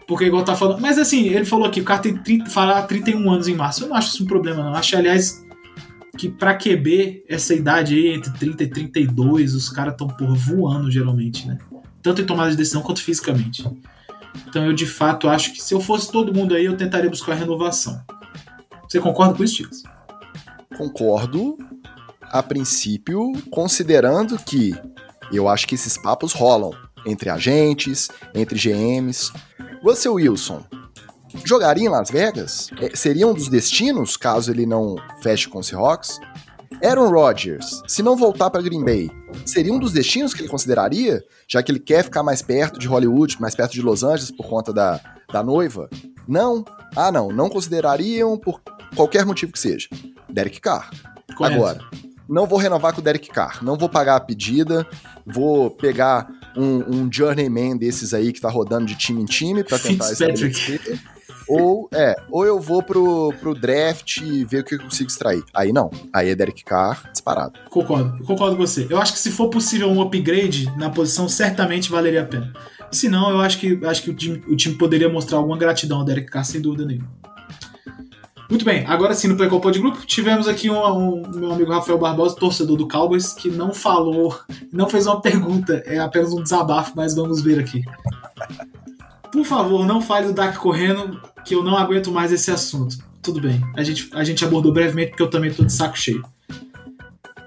Porque 0.06 0.24
igual 0.24 0.44
tá 0.44 0.54
falando. 0.54 0.80
Mas 0.80 0.98
assim, 0.98 1.26
ele 1.28 1.44
falou 1.44 1.66
aqui, 1.66 1.80
o 1.80 1.84
cara 1.84 2.00
tem 2.00 2.16
30, 2.16 2.50
fará 2.50 2.82
31 2.82 3.30
anos 3.30 3.48
em 3.48 3.54
março. 3.54 3.84
Eu 3.84 3.88
não 3.88 3.96
acho 3.96 4.14
isso 4.14 4.24
um 4.24 4.26
problema, 4.26 4.62
não. 4.62 4.74
Acho, 4.74 4.96
aliás, 4.96 5.44
que 6.16 6.28
para 6.28 6.54
QB, 6.54 7.24
essa 7.28 7.54
idade 7.54 7.94
aí, 7.94 8.14
entre 8.14 8.32
30 8.32 8.62
e 8.62 8.66
32, 8.68 9.54
os 9.54 9.68
caras 9.68 9.92
estão 9.92 10.08
voando 10.34 10.90
geralmente, 10.90 11.46
né? 11.46 11.58
Tanto 12.02 12.22
em 12.22 12.26
tomada 12.26 12.50
de 12.50 12.56
decisão 12.56 12.82
quanto 12.82 13.02
fisicamente. 13.02 13.68
Então 14.48 14.64
eu 14.64 14.72
de 14.72 14.86
fato 14.86 15.28
acho 15.28 15.52
que 15.52 15.62
se 15.62 15.74
eu 15.74 15.80
fosse 15.80 16.10
todo 16.10 16.32
mundo 16.32 16.54
aí, 16.54 16.64
eu 16.64 16.76
tentaria 16.76 17.10
buscar 17.10 17.34
renovação. 17.34 18.00
Você 18.88 19.00
concorda 19.00 19.34
com 19.34 19.42
isso, 19.42 19.56
Ticas? 19.56 19.82
Concordo, 20.76 21.56
a 22.30 22.42
princípio, 22.42 23.32
considerando 23.50 24.38
que 24.38 24.74
eu 25.32 25.48
acho 25.48 25.66
que 25.66 25.74
esses 25.74 25.96
papos 25.96 26.32
rolam 26.32 26.72
entre 27.06 27.30
agentes, 27.30 28.08
entre 28.34 28.58
GMs. 28.58 29.32
Russell 29.82 30.14
Wilson, 30.14 30.64
jogaria 31.44 31.84
em 31.84 31.88
Las 31.88 32.10
Vegas? 32.10 32.70
É, 32.80 32.94
seria 32.94 33.26
um 33.26 33.34
dos 33.34 33.48
destinos 33.48 34.16
caso 34.16 34.50
ele 34.50 34.66
não 34.66 34.96
feche 35.22 35.48
com 35.48 35.58
os 35.58 35.68
Seahawks? 35.68 36.18
Aaron 36.84 37.10
Rodgers, 37.10 37.82
se 37.86 38.02
não 38.02 38.16
voltar 38.16 38.50
para 38.50 38.60
Green 38.60 38.84
Bay, 38.84 39.10
seria 39.44 39.72
um 39.72 39.78
dos 39.78 39.92
destinos 39.92 40.34
que 40.34 40.42
ele 40.42 40.48
consideraria, 40.48 41.24
já 41.48 41.62
que 41.62 41.70
ele 41.70 41.78
quer 41.78 42.02
ficar 42.04 42.22
mais 42.22 42.42
perto 42.42 42.78
de 42.78 42.86
Hollywood, 42.86 43.40
mais 43.40 43.54
perto 43.54 43.72
de 43.72 43.82
Los 43.82 44.02
Angeles 44.02 44.30
por 44.30 44.46
conta 44.46 44.72
da, 44.72 45.00
da 45.32 45.42
noiva? 45.42 45.88
Não. 46.26 46.64
Ah, 46.94 47.10
não. 47.10 47.28
Não 47.28 47.48
considerariam 47.48 48.36
por 48.36 48.60
qualquer 48.94 49.24
motivo 49.24 49.52
que 49.52 49.58
seja. 49.58 49.88
Derek 50.28 50.60
Carr. 50.60 50.90
Correto. 51.36 51.54
Agora, 51.56 51.80
não 52.28 52.46
vou 52.46 52.58
renovar 52.58 52.92
com 52.92 53.00
o 53.00 53.04
Derek 53.04 53.28
Carr. 53.28 53.62
Não 53.62 53.76
vou 53.76 53.88
pagar 53.88 54.16
a 54.16 54.20
pedida. 54.20 54.86
Vou 55.24 55.70
pegar 55.70 56.28
um, 56.56 57.02
um 57.04 57.12
journeyman 57.12 57.76
desses 57.76 58.12
aí 58.12 58.32
que 58.32 58.40
tá 58.40 58.48
rodando 58.48 58.86
de 58.86 58.96
time 58.96 59.22
em 59.22 59.26
time 59.26 59.62
para 59.62 59.78
tentar 59.78 60.10
estabelecer. 60.12 61.00
Ou, 61.48 61.88
é, 61.92 62.16
ou 62.28 62.44
eu 62.44 62.58
vou 62.58 62.82
pro, 62.82 63.32
pro 63.40 63.54
draft 63.54 64.16
e 64.16 64.44
ver 64.44 64.60
o 64.60 64.64
que 64.64 64.74
eu 64.74 64.80
consigo 64.80 65.08
extrair. 65.08 65.42
Aí 65.54 65.72
não. 65.72 65.90
Aí 66.12 66.28
é 66.28 66.34
Derek 66.34 66.64
Carr 66.64 67.08
disparado. 67.12 67.60
Concordo, 67.70 68.24
concordo 68.24 68.56
com 68.56 68.66
você. 68.66 68.86
Eu 68.90 69.00
acho 69.00 69.12
que 69.12 69.18
se 69.18 69.30
for 69.30 69.48
possível 69.48 69.88
um 69.88 70.02
upgrade 70.02 70.66
na 70.76 70.90
posição, 70.90 71.28
certamente 71.28 71.90
valeria 71.90 72.22
a 72.22 72.24
pena. 72.24 72.52
Se 72.90 73.08
não, 73.08 73.30
eu 73.30 73.40
acho 73.40 73.58
que, 73.58 73.78
acho 73.84 74.02
que 74.02 74.10
o, 74.10 74.14
time, 74.14 74.42
o 74.48 74.56
time 74.56 74.74
poderia 74.76 75.08
mostrar 75.08 75.38
alguma 75.38 75.56
gratidão 75.56 75.98
ao 75.98 76.04
Derek 76.04 76.28
Carr, 76.28 76.44
sem 76.44 76.60
dúvida 76.60 76.84
nenhuma. 76.84 77.08
Muito 78.48 78.64
bem, 78.64 78.86
agora 78.86 79.12
sim 79.12 79.26
no 79.26 79.36
Play 79.36 79.48
de 79.72 79.78
Grupo, 79.80 80.06
tivemos 80.06 80.46
aqui 80.46 80.70
um, 80.70 80.76
um, 80.76 81.22
meu 81.34 81.52
amigo 81.52 81.72
Rafael 81.72 81.98
Barbosa, 81.98 82.36
torcedor 82.36 82.76
do 82.76 82.86
Cowboys, 82.86 83.32
que 83.32 83.50
não 83.50 83.74
falou, 83.74 84.38
não 84.72 84.88
fez 84.88 85.06
uma 85.06 85.20
pergunta, 85.20 85.82
é 85.84 85.98
apenas 85.98 86.32
um 86.32 86.42
desabafo, 86.42 86.92
mas 86.94 87.14
vamos 87.14 87.42
ver 87.42 87.58
aqui. 87.58 87.82
Por 89.32 89.44
favor, 89.44 89.84
não 89.84 90.00
fale 90.00 90.28
do 90.28 90.32
Dak 90.32 90.56
correndo, 90.58 91.20
que 91.44 91.54
eu 91.54 91.64
não 91.64 91.76
aguento 91.76 92.12
mais 92.12 92.30
esse 92.30 92.50
assunto. 92.50 92.96
Tudo 93.20 93.40
bem, 93.40 93.60
a 93.76 93.82
gente, 93.82 94.08
a 94.12 94.22
gente 94.22 94.44
abordou 94.44 94.72
brevemente 94.72 95.10
porque 95.10 95.22
eu 95.24 95.30
também 95.30 95.52
tô 95.52 95.64
de 95.64 95.72
saco 95.72 95.98
cheio. 95.98 96.24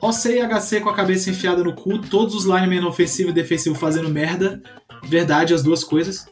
OC 0.01 0.29
e 0.29 0.41
HC 0.41 0.81
com 0.81 0.89
a 0.89 0.93
cabeça 0.93 1.29
enfiada 1.29 1.63
no 1.63 1.73
cu, 1.73 1.99
todos 1.99 2.35
os 2.35 2.45
linemen 2.45 2.83
ofensivo 2.85 3.29
e 3.29 3.33
defensivo 3.33 3.75
fazendo 3.75 4.09
merda. 4.09 4.61
Verdade, 5.03 5.53
as 5.53 5.63
duas 5.63 5.83
coisas. 5.83 6.25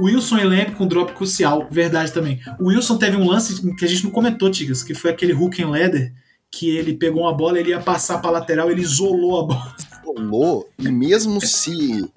Wilson 0.00 0.38
e 0.38 0.44
Lamb 0.44 0.72
com 0.72 0.86
drop 0.86 1.12
crucial, 1.12 1.66
verdade 1.70 2.12
também. 2.12 2.40
O 2.58 2.68
Wilson 2.68 2.96
teve 2.96 3.16
um 3.16 3.26
lance 3.26 3.60
que 3.74 3.84
a 3.84 3.88
gente 3.88 4.04
não 4.04 4.10
comentou, 4.10 4.50
Tigas, 4.50 4.82
que 4.82 4.94
foi 4.94 5.10
aquele 5.10 5.32
hook 5.32 5.62
and 5.62 5.68
ladder, 5.68 6.12
que 6.50 6.76
ele 6.76 6.94
pegou 6.94 7.22
uma 7.22 7.34
bola, 7.34 7.58
ele 7.58 7.70
ia 7.70 7.80
passar 7.80 8.18
para 8.18 8.30
lateral, 8.30 8.70
ele 8.70 8.82
isolou 8.82 9.40
a 9.40 9.46
bola. 9.46 9.76
Isolou, 10.02 10.68
e 10.78 10.88
mesmo 10.88 11.40
se 11.40 12.08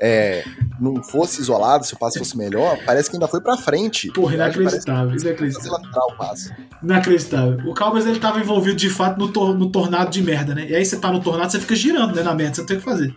é, 0.00 0.44
não 0.80 1.02
fosse 1.02 1.40
isolado, 1.40 1.84
se 1.84 1.94
o 1.94 1.98
passe 1.98 2.18
fosse 2.18 2.36
melhor, 2.36 2.78
parece 2.86 3.10
que 3.10 3.16
ainda 3.16 3.28
foi 3.28 3.40
para 3.40 3.56
frente. 3.56 4.10
Porra, 4.12 4.34
inacreditável, 4.34 5.16
inacreditável. 5.16 5.72
Lateral, 5.72 6.16
passe. 6.16 6.54
Inacreditável. 6.82 7.70
O 7.70 7.74
Cowboys 7.74 8.06
ele 8.06 8.18
tava 8.18 8.40
envolvido 8.40 8.76
de 8.76 8.88
fato 8.88 9.18
no, 9.18 9.28
tor 9.28 9.58
no 9.58 9.70
tornado 9.70 10.10
de 10.10 10.22
merda, 10.22 10.54
né? 10.54 10.66
E 10.68 10.74
aí 10.74 10.84
você 10.84 10.98
tá 10.98 11.12
no 11.12 11.20
tornado, 11.20 11.50
você 11.50 11.60
fica 11.60 11.74
girando 11.74 12.14
né, 12.14 12.22
na 12.22 12.34
merda, 12.34 12.54
você 12.54 12.64
tem 12.64 12.76
o 12.76 12.78
que 12.78 12.84
fazer. 12.84 13.14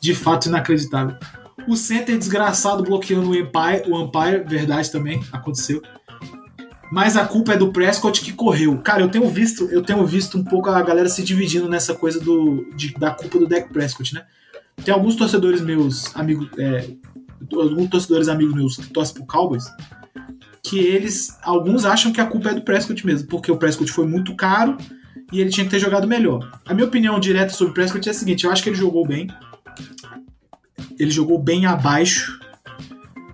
De 0.00 0.14
fato, 0.14 0.48
inacreditável. 0.48 1.16
O 1.66 1.76
center 1.76 2.18
desgraçado 2.18 2.82
bloqueando 2.82 3.30
o 3.30 3.34
Empire, 3.34 3.88
o 3.88 4.00
Empire, 4.00 4.44
verdade 4.46 4.90
também, 4.90 5.22
aconteceu. 5.32 5.82
mas 6.90 7.16
a 7.16 7.24
culpa 7.24 7.52
é 7.52 7.56
do 7.56 7.72
Prescott 7.72 8.20
que 8.20 8.32
correu. 8.32 8.78
Cara, 8.78 9.02
eu 9.02 9.08
tenho 9.08 9.28
visto, 9.28 9.64
eu 9.64 9.82
tenho 9.82 10.04
visto 10.04 10.36
um 10.36 10.44
pouco 10.44 10.68
a 10.68 10.82
galera 10.82 11.08
se 11.08 11.22
dividindo 11.22 11.68
nessa 11.68 11.94
coisa 11.94 12.18
do, 12.20 12.66
de, 12.74 12.92
da 12.94 13.10
culpa 13.12 13.38
do 13.38 13.46
Dak 13.46 13.72
Prescott, 13.72 14.14
né? 14.14 14.24
Tem 14.84 14.92
alguns 14.92 15.14
torcedores 15.14 15.60
meus, 15.60 16.14
amigos, 16.16 16.48
é, 16.58 16.88
alguns 17.52 17.88
torcedores 17.88 18.28
amigos 18.28 18.54
meus 18.54 18.76
que 18.76 18.88
torcem 18.88 19.14
pro 19.14 19.26
Cowboys, 19.26 19.64
que 20.62 20.78
eles, 20.78 21.38
alguns 21.42 21.84
acham 21.84 22.12
que 22.12 22.20
a 22.20 22.26
culpa 22.26 22.50
é 22.50 22.54
do 22.54 22.62
Prescott 22.62 23.04
mesmo, 23.06 23.28
porque 23.28 23.50
o 23.50 23.56
Prescott 23.56 23.90
foi 23.90 24.06
muito 24.06 24.34
caro 24.34 24.76
e 25.32 25.40
ele 25.40 25.50
tinha 25.50 25.64
que 25.64 25.70
ter 25.70 25.78
jogado 25.78 26.06
melhor. 26.06 26.60
A 26.66 26.74
minha 26.74 26.86
opinião 26.86 27.20
direta 27.20 27.52
sobre 27.52 27.70
o 27.70 27.74
Prescott 27.74 28.08
é 28.08 28.12
a 28.12 28.14
seguinte: 28.14 28.44
eu 28.44 28.52
acho 28.52 28.62
que 28.62 28.68
ele 28.68 28.76
jogou 28.76 29.06
bem, 29.06 29.28
ele 31.00 31.10
jogou 31.10 31.38
bem 31.38 31.64
abaixo, 31.64 32.38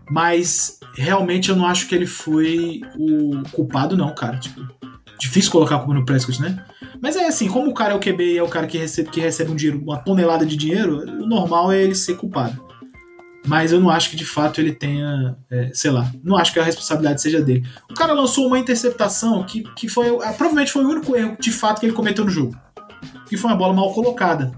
mas 0.09 0.79
realmente 0.95 1.51
eu 1.51 1.57
não 1.57 1.67
acho 1.67 1.89
que 1.89 1.95
ele 1.95 2.07
foi 2.07 2.81
o 2.97 3.43
culpado, 3.51 3.97
não, 3.97 4.15
cara. 4.15 4.39
Tipo, 4.39 4.67
difícil 5.19 5.51
colocar 5.51 5.77
a 5.77 5.79
culpa 5.79 5.95
no 5.95 6.05
Prescott, 6.05 6.41
né? 6.41 6.65
Mas 7.03 7.17
é 7.17 7.27
assim, 7.27 7.49
como 7.49 7.71
o 7.71 7.75
cara 7.75 7.93
é 7.93 7.97
o 7.97 8.01
QB 8.01 8.35
e 8.35 8.39
é 8.39 8.43
o 8.43 8.49
cara 8.49 8.69
que 8.69 8.79
recebe, 8.79 9.11
que 9.11 9.21
recebe 9.21 9.51
um 9.51 9.57
dinheiro, 9.57 9.83
uma 9.83 9.99
tonelada 9.99 10.47
de 10.47 10.57
dinheiro, 10.57 10.99
o 11.23 11.27
normal 11.27 11.73
é 11.73 11.83
ele 11.83 11.95
ser 11.95 12.17
culpado. 12.17 12.65
Mas 13.47 13.73
eu 13.73 13.81
não 13.81 13.91
acho 13.91 14.11
que 14.11 14.17
de 14.17 14.25
fato 14.25 14.61
ele 14.61 14.73
tenha, 14.73 15.37
é, 15.51 15.71
sei 15.73 15.91
lá, 15.91 16.11
não 16.23 16.37
acho 16.37 16.53
que 16.53 16.59
a 16.59 16.65
responsabilidade 16.65 17.21
seja 17.23 17.41
dele. 17.41 17.67
O 17.91 17.95
cara 17.95 18.13
lançou 18.13 18.47
uma 18.47 18.59
interceptação 18.59 19.43
que, 19.45 19.63
que 19.75 19.89
foi, 19.89 20.11
provavelmente 20.37 20.73
foi 20.73 20.85
o 20.85 20.89
único 20.89 21.17
erro 21.17 21.37
de 21.39 21.53
fato 21.53 21.81
que 21.81 21.87
ele 21.87 21.93
cometeu 21.93 22.25
no 22.25 22.31
jogo. 22.31 22.57
Que 23.29 23.37
foi 23.37 23.51
uma 23.51 23.57
bola 23.57 23.73
mal 23.73 23.93
colocada. 23.93 24.53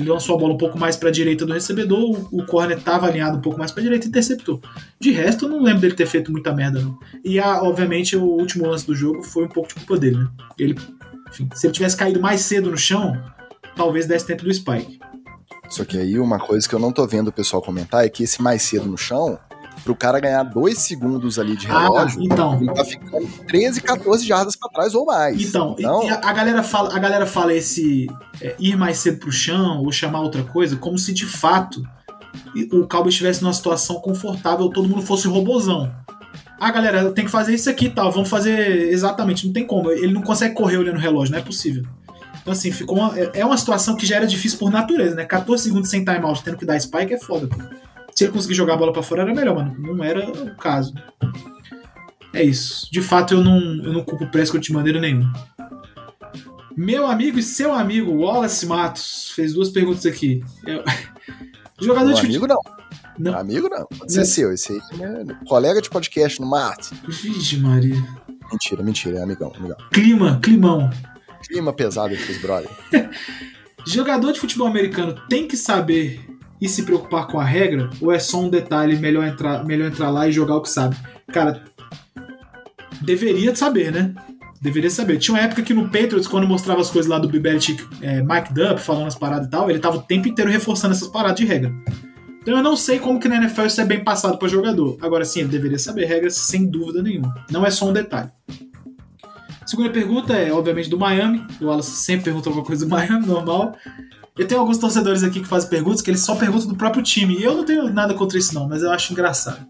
Ele 0.00 0.08
lançou 0.08 0.34
a 0.34 0.38
bola 0.38 0.54
um 0.54 0.58
pouco 0.58 0.78
mais 0.78 0.96
para 0.96 1.10
a 1.10 1.12
direita 1.12 1.44
do 1.44 1.52
recebedor, 1.52 2.26
o 2.34 2.44
corner 2.46 2.78
estava 2.78 3.06
alinhado 3.06 3.36
um 3.36 3.40
pouco 3.40 3.58
mais 3.58 3.70
para 3.70 3.80
a 3.80 3.84
direita 3.84 4.06
e 4.06 4.08
interceptou. 4.08 4.60
De 4.98 5.10
resto, 5.10 5.44
eu 5.44 5.50
não 5.50 5.62
lembro 5.62 5.82
dele 5.82 5.94
ter 5.94 6.06
feito 6.06 6.32
muita 6.32 6.54
merda, 6.54 6.80
não. 6.80 6.98
E, 7.22 7.38
a, 7.38 7.62
obviamente, 7.62 8.16
o 8.16 8.24
último 8.24 8.66
lance 8.66 8.86
do 8.86 8.94
jogo 8.94 9.22
foi 9.22 9.44
um 9.44 9.48
pouco 9.48 9.68
de 9.68 9.74
culpa 9.74 9.98
dele, 9.98 10.16
né? 10.16 10.28
Ele, 10.58 10.74
enfim, 11.28 11.48
se 11.54 11.66
ele 11.66 11.74
tivesse 11.74 11.96
caído 11.98 12.18
mais 12.18 12.40
cedo 12.40 12.70
no 12.70 12.78
chão, 12.78 13.22
talvez 13.76 14.06
desse 14.06 14.26
tempo 14.26 14.42
do 14.42 14.52
Spike. 14.52 14.98
Só 15.68 15.84
que 15.84 15.98
aí 15.98 16.18
uma 16.18 16.38
coisa 16.38 16.66
que 16.66 16.74
eu 16.74 16.80
não 16.80 16.92
tô 16.92 17.06
vendo 17.06 17.28
o 17.28 17.32
pessoal 17.32 17.60
comentar 17.60 18.04
é 18.04 18.08
que 18.08 18.22
esse 18.22 18.40
mais 18.40 18.62
cedo 18.62 18.86
no 18.86 18.96
chão 18.96 19.38
pro 19.84 19.94
cara 19.94 20.20
ganhar 20.20 20.42
dois 20.42 20.78
segundos 20.78 21.38
ali 21.38 21.56
de 21.56 21.66
ah, 21.68 21.80
relógio, 21.80 22.20
ah, 22.20 22.24
então. 22.24 22.56
ele 22.56 22.72
tá 22.72 22.84
ficando 22.84 23.26
13, 23.46 23.80
14 23.80 24.26
jardas 24.26 24.56
para 24.56 24.70
trás 24.70 24.94
ou 24.94 25.06
mais. 25.06 25.40
Então, 25.40 25.74
então... 25.78 26.08
A, 26.08 26.30
a, 26.30 26.32
galera 26.32 26.62
fala, 26.62 26.94
a 26.94 26.98
galera 26.98 27.26
fala 27.26 27.54
esse 27.54 28.06
é, 28.40 28.54
ir 28.58 28.76
mais 28.76 28.98
cedo 28.98 29.18
pro 29.18 29.32
chão 29.32 29.82
ou 29.82 29.90
chamar 29.90 30.20
outra 30.20 30.42
coisa, 30.42 30.76
como 30.76 30.98
se 30.98 31.12
de 31.12 31.26
fato 31.26 31.82
o 32.72 32.86
Cowboys 32.86 33.14
estivesse 33.14 33.42
numa 33.42 33.52
situação 33.52 33.96
confortável, 33.96 34.68
todo 34.68 34.88
mundo 34.88 35.02
fosse 35.02 35.26
robozão. 35.26 35.92
Ah, 36.60 36.70
galera, 36.70 37.10
tem 37.12 37.24
que 37.24 37.30
fazer 37.30 37.54
isso 37.54 37.70
aqui, 37.70 37.88
tá? 37.88 38.08
Vamos 38.08 38.28
fazer 38.28 38.88
exatamente, 38.90 39.46
não 39.46 39.52
tem 39.52 39.66
como. 39.66 39.90
Ele 39.90 40.12
não 40.12 40.22
consegue 40.22 40.54
correr 40.54 40.76
olhando 40.76 40.96
o 40.96 41.00
relógio, 41.00 41.32
não 41.32 41.38
é 41.38 41.42
possível. 41.42 41.84
Então, 42.40 42.52
assim, 42.52 42.70
ficou 42.70 42.98
uma, 42.98 43.18
é, 43.18 43.30
é 43.34 43.44
uma 43.44 43.56
situação 43.56 43.96
que 43.96 44.06
já 44.06 44.16
era 44.16 44.26
difícil 44.26 44.58
por 44.58 44.70
natureza, 44.70 45.14
né? 45.14 45.24
14 45.24 45.62
segundos 45.62 45.88
sem 45.88 46.04
timeout, 46.04 46.42
tendo 46.42 46.58
que 46.58 46.66
dar 46.66 46.78
spike 46.78 47.14
é 47.14 47.18
foda, 47.18 47.46
pô 47.46 47.56
se 48.20 48.24
ele 48.24 48.34
conseguir 48.34 48.52
jogar 48.52 48.74
a 48.74 48.76
bola 48.76 48.92
para 48.92 49.02
fora 49.02 49.22
era 49.22 49.34
melhor, 49.34 49.56
mano. 49.56 49.74
Não 49.78 50.04
era 50.04 50.28
o 50.28 50.54
caso. 50.54 50.92
É 52.34 52.44
isso. 52.44 52.86
De 52.92 53.00
fato, 53.00 53.32
eu 53.32 53.42
não, 53.42 53.58
eu 53.82 53.94
não 53.94 54.04
culpo 54.04 54.24
o 54.24 54.30
Prescott 54.30 54.62
de 54.62 54.74
maneira 54.74 55.00
nenhuma. 55.00 55.32
Meu 56.76 57.06
amigo 57.06 57.38
e 57.38 57.42
seu 57.42 57.72
amigo, 57.72 58.12
Wallace 58.12 58.66
Matos, 58.66 59.30
fez 59.34 59.54
duas 59.54 59.70
perguntas 59.70 60.04
aqui. 60.04 60.44
Eu... 60.66 60.84
Jogador 61.80 62.08
Meu 62.08 62.14
de 62.14 62.26
amigo 62.26 62.46
não. 62.46 62.60
não. 63.18 63.38
Amigo 63.38 63.70
não. 63.70 63.86
Pode 63.86 64.12
ser 64.12 64.26
seu. 64.26 64.52
Esse 64.52 64.74
aí 64.74 64.80
é 65.00 65.46
colega 65.46 65.80
de 65.80 65.88
podcast 65.88 66.38
no 66.42 66.46
Marte. 66.46 66.90
Vixe, 67.08 67.56
Maria. 67.56 67.96
Mentira, 68.52 68.82
mentira. 68.82 69.18
É 69.20 69.22
amigão, 69.22 69.50
amigão. 69.56 69.78
Clima, 69.90 70.38
climão. 70.42 70.90
Clima 71.48 71.72
pesado 71.72 72.12
entre 72.12 72.32
os 72.32 72.38
brothers. 72.38 72.76
Jogador 73.86 74.30
de 74.32 74.40
futebol 74.40 74.66
americano 74.66 75.14
tem 75.26 75.48
que 75.48 75.56
saber 75.56 76.29
e 76.60 76.68
se 76.68 76.82
preocupar 76.84 77.26
com 77.26 77.40
a 77.40 77.44
regra? 77.44 77.90
Ou 78.00 78.12
é 78.12 78.18
só 78.18 78.40
um 78.40 78.48
detalhe, 78.48 78.96
melhor 78.96 79.26
entrar, 79.26 79.64
melhor 79.64 79.88
entrar 79.88 80.10
lá 80.10 80.28
e 80.28 80.32
jogar 80.32 80.56
o 80.56 80.62
que 80.62 80.70
sabe? 80.70 80.96
Cara, 81.32 81.64
deveria 83.00 83.54
saber, 83.54 83.92
né? 83.92 84.14
Deveria 84.60 84.90
saber. 84.90 85.18
Tinha 85.18 85.36
uma 85.36 85.42
época 85.42 85.62
que 85.62 85.72
no 85.72 85.84
Patriots, 85.84 86.26
quando 86.26 86.46
mostrava 86.46 86.82
as 86.82 86.90
coisas 86.90 87.10
lá 87.10 87.18
do 87.18 87.28
Biberic 87.28 87.78
é, 88.02 88.20
Mike 88.22 88.52
Dupp, 88.52 88.80
falando 88.80 89.06
as 89.06 89.14
paradas 89.14 89.46
e 89.46 89.50
tal, 89.50 89.70
ele 89.70 89.78
tava 89.78 89.96
o 89.96 90.02
tempo 90.02 90.28
inteiro 90.28 90.50
reforçando 90.50 90.94
essas 90.94 91.08
paradas 91.08 91.38
de 91.38 91.46
regra. 91.46 91.72
Então 92.42 92.56
eu 92.56 92.62
não 92.62 92.76
sei 92.76 92.98
como 92.98 93.20
que 93.20 93.28
na 93.28 93.36
NFL 93.36 93.66
isso 93.66 93.80
é 93.80 93.84
bem 93.84 94.02
passado 94.02 94.38
para 94.38 94.48
jogador. 94.48 94.98
Agora 95.00 95.24
sim, 95.24 95.40
ele 95.40 95.48
deveria 95.48 95.78
saber 95.78 96.06
regras 96.06 96.36
sem 96.36 96.66
dúvida 96.66 97.02
nenhuma. 97.02 97.34
Não 97.50 97.64
é 97.64 97.70
só 97.70 97.88
um 97.88 97.92
detalhe. 97.92 98.30
segunda 99.64 99.90
pergunta 99.90 100.34
é, 100.34 100.52
obviamente, 100.52 100.90
do 100.90 100.98
Miami. 100.98 101.46
O 101.60 101.66
Wallace 101.66 101.92
sempre 101.92 102.24
pergunta 102.24 102.48
alguma 102.48 102.64
coisa 102.64 102.84
do 102.84 102.90
Miami, 102.90 103.26
normal. 103.26 103.74
Eu 104.40 104.48
tenho 104.48 104.58
alguns 104.58 104.78
torcedores 104.78 105.22
aqui 105.22 105.40
que 105.40 105.46
fazem 105.46 105.68
perguntas 105.68 106.00
que 106.00 106.10
eles 106.10 106.22
só 106.22 106.34
perguntam 106.34 106.66
do 106.66 106.74
próprio 106.74 107.02
time. 107.02 107.42
Eu 107.42 107.54
não 107.54 107.62
tenho 107.62 107.92
nada 107.92 108.14
contra 108.14 108.38
isso, 108.38 108.54
não, 108.54 108.66
mas 108.66 108.82
eu 108.82 108.90
acho 108.90 109.12
engraçado. 109.12 109.66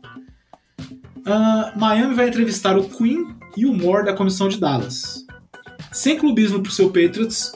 Uh, 0.79 1.77
Miami 1.77 2.15
vai 2.15 2.29
entrevistar 2.29 2.79
o 2.79 2.89
Queen 2.89 3.35
e 3.57 3.67
o 3.67 3.75
Moore 3.75 4.05
da 4.05 4.15
comissão 4.15 4.49
de 4.49 4.61
Dallas. 4.61 5.27
Sem 5.91 6.17
clubismo 6.17 6.63
pro 6.63 6.71
seu 6.71 6.87
Patriots, 6.87 7.53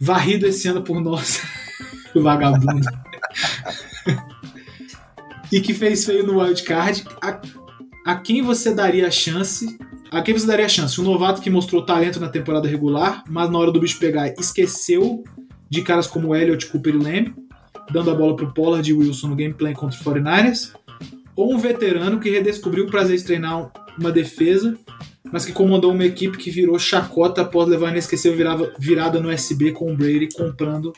varrido 0.00 0.44
esse 0.44 0.66
ano 0.66 0.82
por 0.82 1.00
nós, 1.00 1.40
vagabundo. 2.12 2.84
e 5.52 5.60
que 5.60 5.72
fez 5.72 6.04
feio 6.04 6.26
no 6.26 6.40
wildcard. 6.40 7.04
A, 7.22 7.40
a 8.04 8.16
quem 8.16 8.42
você 8.42 8.74
daria 8.74 9.06
a 9.06 9.10
chance? 9.10 9.78
A 10.10 10.20
quem 10.20 10.34
você 10.34 10.48
daria 10.48 10.66
a 10.66 10.68
chance? 10.68 11.00
Um 11.00 11.04
novato 11.04 11.40
que 11.40 11.48
mostrou 11.48 11.86
talento 11.86 12.18
na 12.18 12.28
temporada 12.28 12.66
regular, 12.66 13.22
mas 13.30 13.48
na 13.48 13.56
hora 13.56 13.70
do 13.70 13.78
bicho 13.78 14.00
pegar 14.00 14.34
esqueceu 14.36 15.22
de 15.74 15.82
caras 15.82 16.06
como 16.06 16.34
Elliott, 16.34 16.66
Cooper 16.66 16.94
e 16.94 16.98
Lamb, 16.98 17.34
dando 17.92 18.10
a 18.10 18.14
bola 18.14 18.36
para 18.36 18.46
o 18.46 18.54
Pollard 18.54 18.88
e 18.88 18.94
Wilson 18.94 19.28
no 19.28 19.36
gameplay 19.36 19.74
contra 19.74 19.98
os 19.98 20.04
49ers, 20.04 20.72
ou 21.34 21.52
um 21.52 21.58
veterano 21.58 22.20
que 22.20 22.30
redescobriu 22.30 22.84
o 22.84 22.90
prazer 22.90 23.18
de 23.18 23.24
treinar 23.24 23.72
uma 23.98 24.12
defesa, 24.12 24.76
mas 25.32 25.44
que 25.44 25.52
comandou 25.52 25.92
uma 25.92 26.04
equipe 26.04 26.38
que 26.38 26.50
virou 26.50 26.78
chacota 26.78 27.42
após 27.42 27.68
levar 27.68 27.90
inesquecível 27.90 28.36
virava, 28.36 28.72
virada 28.78 29.18
no 29.18 29.30
SB 29.30 29.72
com 29.72 29.92
o 29.92 29.96
Brady 29.96 30.28
comprando 30.32 30.92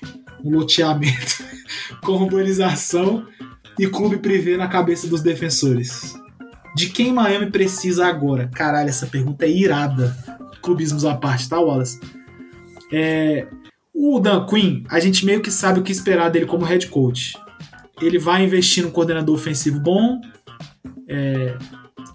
um 0.44 0.50
loteamento 0.50 1.42
com 2.04 2.12
urbanização 2.12 3.26
e 3.78 3.86
clube 3.86 4.18
privê 4.18 4.58
na 4.58 4.68
cabeça 4.68 5.06
dos 5.06 5.22
defensores. 5.22 6.14
De 6.74 6.90
quem 6.90 7.14
Miami 7.14 7.50
precisa 7.50 8.06
agora? 8.06 8.48
Caralho, 8.48 8.90
essa 8.90 9.06
pergunta 9.06 9.46
é 9.46 9.50
irada. 9.50 10.14
Clubismos 10.60 11.06
à 11.06 11.14
parte, 11.14 11.48
tá, 11.48 11.58
Wallace? 11.58 11.98
É, 12.92 13.46
o 13.98 14.20
Dan 14.20 14.44
Quinn, 14.44 14.84
a 14.90 15.00
gente 15.00 15.24
meio 15.24 15.40
que 15.40 15.50
sabe 15.50 15.80
o 15.80 15.82
que 15.82 15.90
esperar 15.90 16.28
dele 16.30 16.44
como 16.44 16.66
head 16.66 16.86
coach. 16.88 17.34
Ele 18.00 18.18
vai 18.18 18.44
investir 18.44 18.84
num 18.84 18.90
coordenador 18.90 19.34
ofensivo 19.34 19.80
bom, 19.80 20.20
é, 21.08 21.56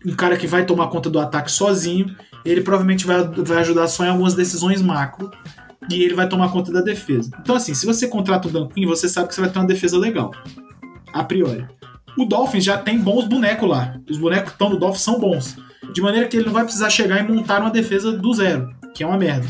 um 0.05 0.13
cara 0.13 0.37
que 0.37 0.45
vai 0.45 0.63
tomar 0.63 0.87
conta 0.89 1.09
do 1.09 1.19
ataque 1.19 1.51
sozinho. 1.51 2.15
Ele 2.45 2.61
provavelmente 2.61 3.05
vai, 3.05 3.23
vai 3.23 3.57
ajudar 3.59 3.87
só 3.87 4.05
em 4.05 4.09
algumas 4.09 4.35
decisões 4.35 4.79
macro 4.79 5.31
e 5.89 6.03
ele 6.03 6.13
vai 6.13 6.29
tomar 6.29 6.51
conta 6.51 6.71
da 6.71 6.81
defesa. 6.81 7.31
Então, 7.41 7.55
assim, 7.55 7.73
se 7.73 7.87
você 7.87 8.07
contrata 8.07 8.47
o 8.47 8.51
Dan 8.51 8.67
Quinn, 8.67 8.87
você 8.87 9.09
sabe 9.09 9.29
que 9.29 9.33
você 9.33 9.41
vai 9.41 9.49
ter 9.49 9.57
uma 9.57 9.67
defesa 9.67 9.97
legal, 9.97 10.31
a 11.11 11.23
priori. 11.23 11.65
O 12.15 12.25
Dolphins 12.25 12.63
já 12.63 12.77
tem 12.77 12.99
bons 12.99 13.25
bonecos 13.25 13.67
lá. 13.67 13.95
Os 14.07 14.17
bonecos 14.17 14.49
que 14.49 14.55
estão 14.55 14.69
no 14.69 14.77
Dolphins 14.77 15.01
são 15.01 15.19
bons. 15.19 15.57
De 15.93 16.01
maneira 16.01 16.27
que 16.27 16.37
ele 16.37 16.45
não 16.45 16.53
vai 16.53 16.63
precisar 16.63 16.91
chegar 16.91 17.19
e 17.19 17.31
montar 17.31 17.59
uma 17.59 17.71
defesa 17.71 18.11
do 18.11 18.33
zero, 18.33 18.69
que 18.93 19.03
é 19.03 19.07
uma 19.07 19.17
merda 19.17 19.47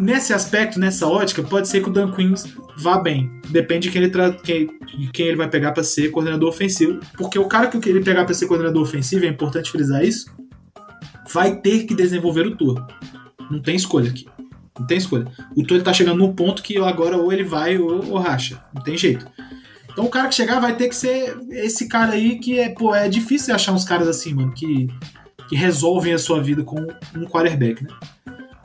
nesse 0.00 0.32
aspecto, 0.32 0.80
nessa 0.80 1.06
ótica, 1.06 1.42
pode 1.42 1.68
ser 1.68 1.82
que 1.82 1.90
o 1.90 1.92
Dan 1.92 2.10
Quinn 2.10 2.34
vá 2.76 2.98
bem. 2.98 3.30
Depende 3.50 3.88
de 3.88 3.92
quem 3.92 4.02
ele, 4.02 4.10
tra... 4.10 4.32
quem, 4.32 4.68
quem 5.12 5.26
ele 5.26 5.36
vai 5.36 5.48
pegar 5.48 5.72
para 5.72 5.84
ser 5.84 6.10
coordenador 6.10 6.48
ofensivo. 6.48 6.98
Porque 7.16 7.38
o 7.38 7.46
cara 7.46 7.68
que 7.68 7.88
ele 7.88 8.00
pegar 8.00 8.24
para 8.24 8.34
ser 8.34 8.46
coordenador 8.46 8.82
ofensivo, 8.82 9.24
é 9.26 9.28
importante 9.28 9.70
frisar 9.70 10.02
isso, 10.02 10.34
vai 11.30 11.56
ter 11.60 11.84
que 11.84 11.94
desenvolver 11.94 12.46
o 12.46 12.56
tour. 12.56 12.84
Não 13.50 13.60
tem 13.60 13.76
escolha 13.76 14.10
aqui. 14.10 14.26
Não 14.78 14.86
tem 14.86 14.96
escolha. 14.96 15.26
O 15.54 15.62
tour 15.62 15.82
tá 15.82 15.92
chegando 15.92 16.18
num 16.18 16.32
ponto 16.32 16.62
que 16.62 16.78
agora 16.78 17.18
ou 17.18 17.30
ele 17.30 17.44
vai 17.44 17.76
ou, 17.76 18.12
ou 18.12 18.18
racha. 18.18 18.64
Não 18.74 18.82
tem 18.82 18.96
jeito. 18.96 19.26
Então 19.92 20.04
o 20.06 20.08
cara 20.08 20.28
que 20.28 20.34
chegar 20.34 20.60
vai 20.60 20.74
ter 20.76 20.88
que 20.88 20.96
ser 20.96 21.36
esse 21.50 21.86
cara 21.86 22.12
aí 22.12 22.38
que 22.38 22.58
é, 22.58 22.70
pô, 22.70 22.94
é 22.94 23.08
difícil 23.08 23.54
achar 23.54 23.72
uns 23.72 23.84
caras 23.84 24.08
assim, 24.08 24.32
mano, 24.32 24.52
que, 24.52 24.88
que 25.48 25.56
resolvem 25.56 26.14
a 26.14 26.18
sua 26.18 26.40
vida 26.40 26.62
com 26.62 26.80
um 27.14 27.24
quarterback, 27.26 27.82
né? 27.84 27.90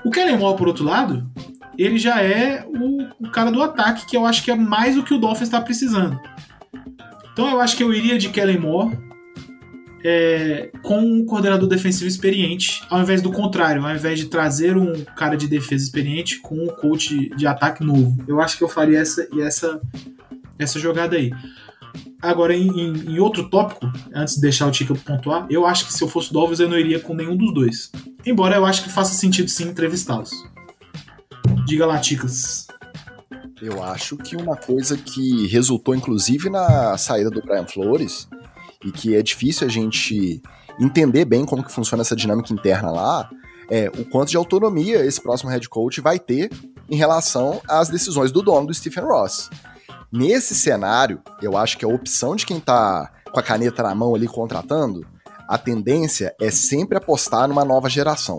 O 0.06 0.12
Kellen 0.12 0.38
Moore, 0.38 0.58
por 0.58 0.68
outro 0.68 0.86
lado, 0.86 1.28
ele 1.78 1.98
já 1.98 2.22
é 2.22 2.64
o, 2.64 3.26
o, 3.26 3.32
cara 3.32 3.52
do 3.52 3.62
ataque, 3.62 4.06
que 4.06 4.16
eu 4.16 4.26
acho 4.26 4.44
que 4.44 4.52
é 4.52 4.56
mais 4.56 4.96
o 4.98 5.04
que 5.04 5.14
o 5.14 5.18
Dolphins 5.18 5.48
está 5.48 5.60
precisando. 5.60 6.20
Então 7.34 7.50
eu 7.50 7.60
acho 7.60 7.76
que 7.76 7.84
eu 7.84 7.92
iria 7.92 8.18
de 8.18 8.30
Kellen 8.30 8.60
Moore 8.60 8.98
é, 10.04 10.70
com 10.84 11.00
um 11.00 11.26
coordenador 11.26 11.68
defensivo 11.68 12.08
experiente, 12.08 12.84
ao 12.88 13.02
invés 13.02 13.20
do 13.20 13.32
contrário, 13.32 13.84
ao 13.84 13.96
invés 13.96 14.20
de 14.20 14.28
trazer 14.28 14.78
um 14.78 15.04
cara 15.16 15.36
de 15.36 15.48
defesa 15.48 15.84
experiente 15.84 16.40
com 16.40 16.56
um 16.56 16.68
coach 16.68 17.30
de 17.36 17.48
ataque 17.48 17.84
novo. 17.84 18.24
Eu 18.28 18.40
acho 18.40 18.58
que 18.58 18.64
eu 18.64 18.70
faria 18.70 19.00
essa 19.00 19.28
essa 19.42 19.82
essa 20.60 20.80
jogada 20.80 21.16
aí. 21.16 21.32
Agora, 22.22 22.56
em, 22.56 22.68
em, 22.68 23.14
em, 23.14 23.20
outro 23.20 23.50
tópico, 23.50 23.92
antes 24.14 24.36
de 24.36 24.42
deixar 24.42 24.68
o 24.68 24.72
Tica 24.72 24.96
pontuar, 24.96 25.46
eu 25.50 25.66
acho 25.66 25.86
que 25.86 25.94
se 25.94 26.04
eu 26.04 26.08
fosse 26.08 26.32
o 26.32 26.34
Dolphins 26.34 26.60
eu 26.60 26.70
não 26.70 26.78
iria 26.78 27.00
com 27.00 27.14
nenhum 27.14 27.36
dos 27.36 27.54
dois. 27.54 27.92
Embora 28.26 28.56
eu 28.56 28.66
acho 28.66 28.84
que 28.84 28.90
faça 28.90 29.14
sentido 29.14 29.50
sim 29.50 29.70
entrevistá-los. 29.70 30.32
Diga 31.66 31.86
lá, 31.86 32.00
Ticas. 32.00 32.68
Eu 33.62 33.84
acho 33.84 34.18
que 34.18 34.36
uma 34.36 34.56
coisa 34.56 34.98
que 34.98 35.48
resultou 35.48 35.96
inclusive 35.96 36.50
na 36.50 36.98
saída 36.98 37.30
do 37.30 37.42
Brian 37.42 37.66
Flores 37.66 38.28
e 38.84 38.92
que 38.92 39.16
é 39.16 39.22
difícil 39.22 39.66
a 39.66 39.70
gente 39.70 40.42
entender 40.80 41.26
bem 41.26 41.46
como 41.46 41.64
que 41.64 41.72
funciona 41.72 42.02
essa 42.02 42.16
dinâmica 42.16 42.54
interna 42.54 42.92
lá, 42.92 43.30
é 43.70 43.90
o 43.98 44.06
quanto 44.06 44.30
de 44.30 44.38
autonomia 44.38 45.06
esse 45.06 45.22
próximo 45.22 45.50
head 45.50 45.68
coach 45.70 46.02
vai 46.02 46.20
ter 46.20 46.52
em 46.90 46.96
relação 46.96 47.62
às 47.68 47.90
decisões 47.90 48.32
do 48.32 48.42
dono 48.42 48.68
do 48.68 48.74
Stephen 48.74 49.04
Ross. 49.04 49.50
Nesse 50.12 50.56
cenário, 50.56 51.22
eu 51.42 51.58
acho 51.58 51.78
que 51.78 51.86
a 51.86 51.88
opção 51.88 52.36
de 52.36 52.46
quem 52.46 52.60
tá 52.60 53.12
com 53.32 53.40
a 53.40 53.44
caneta 53.44 53.84
na 53.84 53.94
mão 53.94 54.16
ali 54.16 54.28
contratando, 54.28 55.06
a 55.48 55.58
tendência 55.58 56.34
é 56.40 56.50
sempre 56.50 56.98
apostar 56.98 57.48
numa 57.48 57.66
nova 57.66 57.90
geração. 57.90 58.38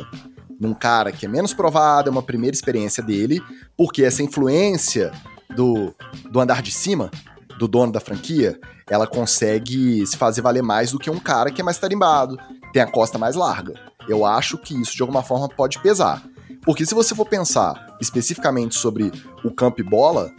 Num 0.58 0.72
cara 0.72 1.12
que 1.12 1.26
é 1.26 1.28
menos 1.28 1.52
provado, 1.52 2.08
é 2.08 2.12
uma 2.12 2.22
primeira 2.22 2.54
experiência 2.54 3.02
dele, 3.02 3.42
porque 3.76 4.02
essa 4.02 4.22
influência 4.22 5.12
do, 5.54 5.94
do 6.30 6.40
andar 6.40 6.62
de 6.62 6.72
cima, 6.72 7.10
do 7.58 7.68
dono 7.68 7.92
da 7.92 8.00
franquia, 8.00 8.58
ela 8.88 9.06
consegue 9.06 10.06
se 10.06 10.16
fazer 10.16 10.40
valer 10.40 10.62
mais 10.62 10.92
do 10.92 10.98
que 10.98 11.10
um 11.10 11.18
cara 11.18 11.50
que 11.50 11.60
é 11.60 11.64
mais 11.64 11.78
tarimbado, 11.78 12.38
tem 12.72 12.82
a 12.82 12.90
costa 12.90 13.18
mais 13.18 13.36
larga. 13.36 13.74
Eu 14.08 14.24
acho 14.24 14.56
que 14.56 14.80
isso 14.80 14.96
de 14.96 15.02
alguma 15.02 15.22
forma 15.22 15.48
pode 15.48 15.80
pesar. 15.80 16.22
Porque 16.64 16.86
se 16.86 16.94
você 16.94 17.14
for 17.14 17.26
pensar 17.26 17.96
especificamente 18.00 18.76
sobre 18.76 19.12
o 19.44 19.52
campo 19.52 19.80
e 19.80 19.84
bola, 19.84 20.32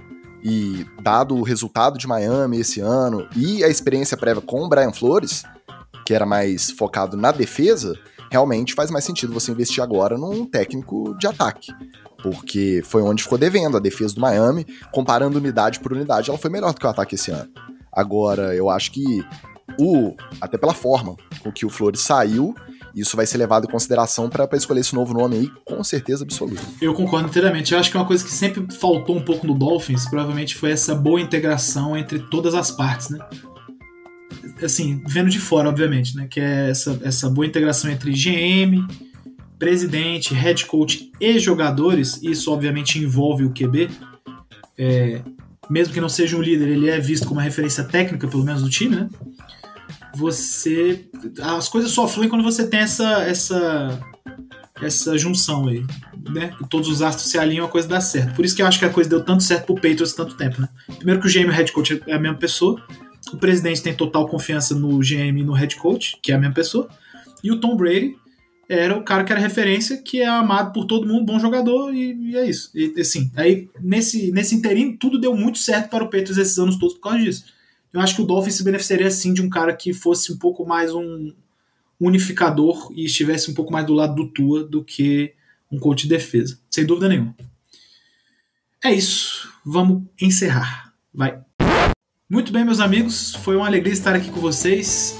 e 0.49 0.85
dado 1.01 1.35
o 1.35 1.43
resultado 1.43 1.97
de 1.97 2.07
Miami 2.07 2.61
esse 2.61 2.79
ano 2.79 3.27
e 3.35 3.65
a 3.65 3.67
experiência 3.67 4.15
prévia 4.15 4.41
com 4.41 4.63
o 4.63 4.69
Brian 4.69 4.93
Flores, 4.93 5.43
que 6.05 6.13
era 6.13 6.25
mais 6.25 6.71
focado 6.71 7.17
na 7.17 7.33
defesa, 7.33 7.99
realmente 8.31 8.73
faz 8.73 8.89
mais 8.89 9.03
sentido 9.03 9.33
você 9.33 9.51
investir 9.51 9.83
agora 9.83 10.17
num 10.17 10.45
técnico 10.45 11.13
de 11.19 11.27
ataque. 11.27 11.73
Porque 12.23 12.81
foi 12.85 13.01
onde 13.01 13.23
ficou 13.23 13.37
devendo 13.37 13.75
a 13.75 13.79
defesa 13.81 14.15
do 14.15 14.21
Miami, 14.21 14.65
comparando 14.93 15.37
unidade 15.37 15.81
por 15.81 15.91
unidade, 15.91 16.29
ela 16.29 16.39
foi 16.39 16.49
melhor 16.49 16.73
do 16.73 16.79
que 16.79 16.85
o 16.85 16.89
ataque 16.89 17.15
esse 17.15 17.29
ano. 17.29 17.49
Agora, 17.91 18.55
eu 18.55 18.69
acho 18.69 18.93
que 18.93 19.03
o 19.77 20.15
até 20.39 20.57
pela 20.57 20.73
forma 20.73 21.17
com 21.43 21.51
que 21.51 21.65
o 21.65 21.69
Flores 21.69 21.99
saiu, 21.99 22.55
isso 22.99 23.15
vai 23.15 23.25
ser 23.25 23.37
levado 23.37 23.65
em 23.65 23.69
consideração 23.69 24.29
para 24.29 24.47
escolher 24.53 24.81
esse 24.81 24.95
novo 24.95 25.13
nome 25.13 25.35
aí, 25.35 25.51
com 25.63 25.83
certeza 25.83 26.23
absoluta. 26.23 26.61
Eu 26.81 26.93
concordo 26.93 27.27
inteiramente. 27.27 27.73
Eu 27.73 27.79
acho 27.79 27.91
que 27.91 27.97
uma 27.97 28.05
coisa 28.05 28.23
que 28.23 28.31
sempre 28.31 28.65
faltou 28.75 29.15
um 29.15 29.21
pouco 29.21 29.45
no 29.45 29.53
Dolphins, 29.53 30.07
provavelmente 30.09 30.55
foi 30.55 30.71
essa 30.71 30.95
boa 30.95 31.21
integração 31.21 31.95
entre 31.95 32.19
todas 32.19 32.53
as 32.53 32.71
partes, 32.71 33.09
né? 33.09 33.19
Assim, 34.63 35.03
vendo 35.05 35.29
de 35.29 35.39
fora, 35.39 35.69
obviamente, 35.69 36.15
né? 36.15 36.27
Que 36.29 36.39
é 36.39 36.69
essa, 36.69 36.99
essa 37.03 37.29
boa 37.29 37.45
integração 37.45 37.91
entre 37.91 38.11
GM, 38.11 38.87
presidente, 39.59 40.33
head 40.33 40.65
coach 40.65 41.11
e 41.19 41.39
jogadores. 41.39 42.19
Isso, 42.23 42.51
obviamente, 42.51 42.99
envolve 42.99 43.45
o 43.45 43.51
QB. 43.51 43.89
É, 44.77 45.21
mesmo 45.69 45.93
que 45.93 46.01
não 46.01 46.09
seja 46.09 46.37
um 46.37 46.41
líder, 46.41 46.67
ele 46.69 46.89
é 46.89 46.99
visto 46.99 47.27
como 47.27 47.39
uma 47.39 47.43
referência 47.43 47.83
técnica, 47.83 48.27
pelo 48.27 48.43
menos, 48.43 48.61
do 48.61 48.69
time, 48.69 48.95
né? 48.95 49.09
Você. 50.17 51.07
As 51.41 51.69
coisas 51.69 51.91
só 51.91 52.07
fluem 52.07 52.29
quando 52.29 52.43
você 52.43 52.67
tem 52.67 52.81
essa. 52.81 53.23
essa 53.23 53.99
essa 54.79 55.17
junção 55.17 55.67
aí, 55.67 55.83
né? 56.29 56.53
Todos 56.69 56.87
os 56.87 57.01
astros 57.01 57.31
se 57.31 57.37
alinham, 57.39 57.65
a 57.65 57.69
coisa 57.69 57.87
dá 57.87 57.99
certo. 57.99 58.35
Por 58.35 58.45
isso 58.45 58.55
que 58.55 58.61
eu 58.61 58.67
acho 58.67 58.77
que 58.77 58.85
a 58.85 58.89
coisa 58.89 59.09
deu 59.09 59.23
tanto 59.23 59.41
certo 59.41 59.65
pro 59.65 59.75
Patriots 59.75 60.13
tanto 60.13 60.37
tempo, 60.37 60.61
né? 60.61 60.69
Primeiro 60.97 61.19
que 61.19 61.27
o 61.27 61.31
GM 61.31 61.45
e 61.45 61.49
o 61.49 61.51
head 61.51 61.71
coach 61.71 61.99
é 62.05 62.13
a 62.13 62.19
mesma 62.19 62.37
pessoa, 62.37 62.79
o 63.33 63.37
presidente 63.37 63.81
tem 63.81 63.93
total 63.93 64.27
confiança 64.27 64.75
no 64.75 64.99
GM 64.99 65.39
e 65.39 65.43
no 65.43 65.53
head 65.53 65.75
coach, 65.77 66.17
que 66.21 66.31
é 66.31 66.35
a 66.35 66.37
mesma 66.37 66.53
pessoa, 66.53 66.87
e 67.43 67.51
o 67.51 67.59
Tom 67.59 67.75
Brady 67.75 68.15
era 68.69 68.97
o 68.97 69.03
cara 69.03 69.23
que 69.23 69.31
era 69.31 69.39
referência, 69.39 69.97
que 69.97 70.21
é 70.21 70.27
amado 70.27 70.73
por 70.73 70.85
todo 70.85 71.07
mundo, 71.07 71.25
bom 71.25 71.39
jogador, 71.39 71.93
e, 71.93 72.31
e 72.31 72.37
é 72.37 72.47
isso. 72.47 72.69
E, 72.75 72.99
assim, 72.99 73.31
aí 73.35 73.69
nesse, 73.79 74.31
nesse 74.31 74.55
interim, 74.55 74.95
tudo 74.95 75.19
deu 75.19 75.35
muito 75.35 75.57
certo 75.57 75.89
para 75.89 76.03
o 76.03 76.07
Patriots 76.07 76.37
esses 76.37 76.57
anos 76.57 76.77
todos 76.77 76.95
por 76.95 77.01
causa 77.01 77.19
disso. 77.19 77.45
Eu 77.93 78.01
acho 78.01 78.15
que 78.15 78.21
o 78.21 78.25
Dolphins 78.25 78.55
se 78.55 78.63
beneficiaria 78.63 79.09
sim 79.09 79.33
de 79.33 79.41
um 79.41 79.49
cara 79.49 79.75
que 79.75 79.93
fosse 79.93 80.31
um 80.31 80.37
pouco 80.37 80.65
mais 80.65 80.93
um 80.93 81.33
unificador 81.99 82.91
e 82.95 83.05
estivesse 83.05 83.49
um 83.49 83.53
pouco 83.53 83.71
mais 83.71 83.85
do 83.85 83.93
lado 83.93 84.15
do 84.15 84.27
Tua 84.31 84.63
do 84.63 84.83
que 84.83 85.33
um 85.71 85.79
coach 85.79 86.03
de 86.03 86.09
defesa, 86.09 86.59
sem 86.69 86.85
dúvida 86.85 87.09
nenhuma. 87.09 87.35
É 88.83 88.91
isso, 88.91 89.51
vamos 89.65 90.03
encerrar. 90.21 90.93
Vai. 91.13 91.39
Muito 92.29 92.51
bem, 92.51 92.63
meus 92.63 92.79
amigos, 92.79 93.35
foi 93.35 93.55
uma 93.55 93.65
alegria 93.65 93.93
estar 93.93 94.15
aqui 94.15 94.29
com 94.29 94.39
vocês. 94.39 95.17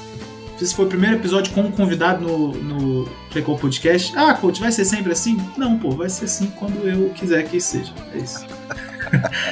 Esse 0.62 0.76
foi 0.76 0.86
o 0.86 0.90
primeiro 0.90 1.16
episódio 1.18 1.54
com 1.54 1.62
um 1.62 1.72
convidado 1.72 2.26
no, 2.26 3.04
no 3.04 3.58
Podcast. 3.60 4.18
Ah, 4.18 4.34
coach, 4.34 4.60
vai 4.60 4.72
ser 4.72 4.86
sempre 4.86 5.12
assim? 5.12 5.38
Não, 5.56 5.78
pô, 5.78 5.92
vai 5.92 6.10
ser 6.10 6.26
assim 6.26 6.48
quando 6.48 6.88
eu 6.88 7.10
quiser 7.12 7.48
que 7.48 7.62
seja. 7.62 7.94
É 8.14 8.18
isso. 8.18 8.46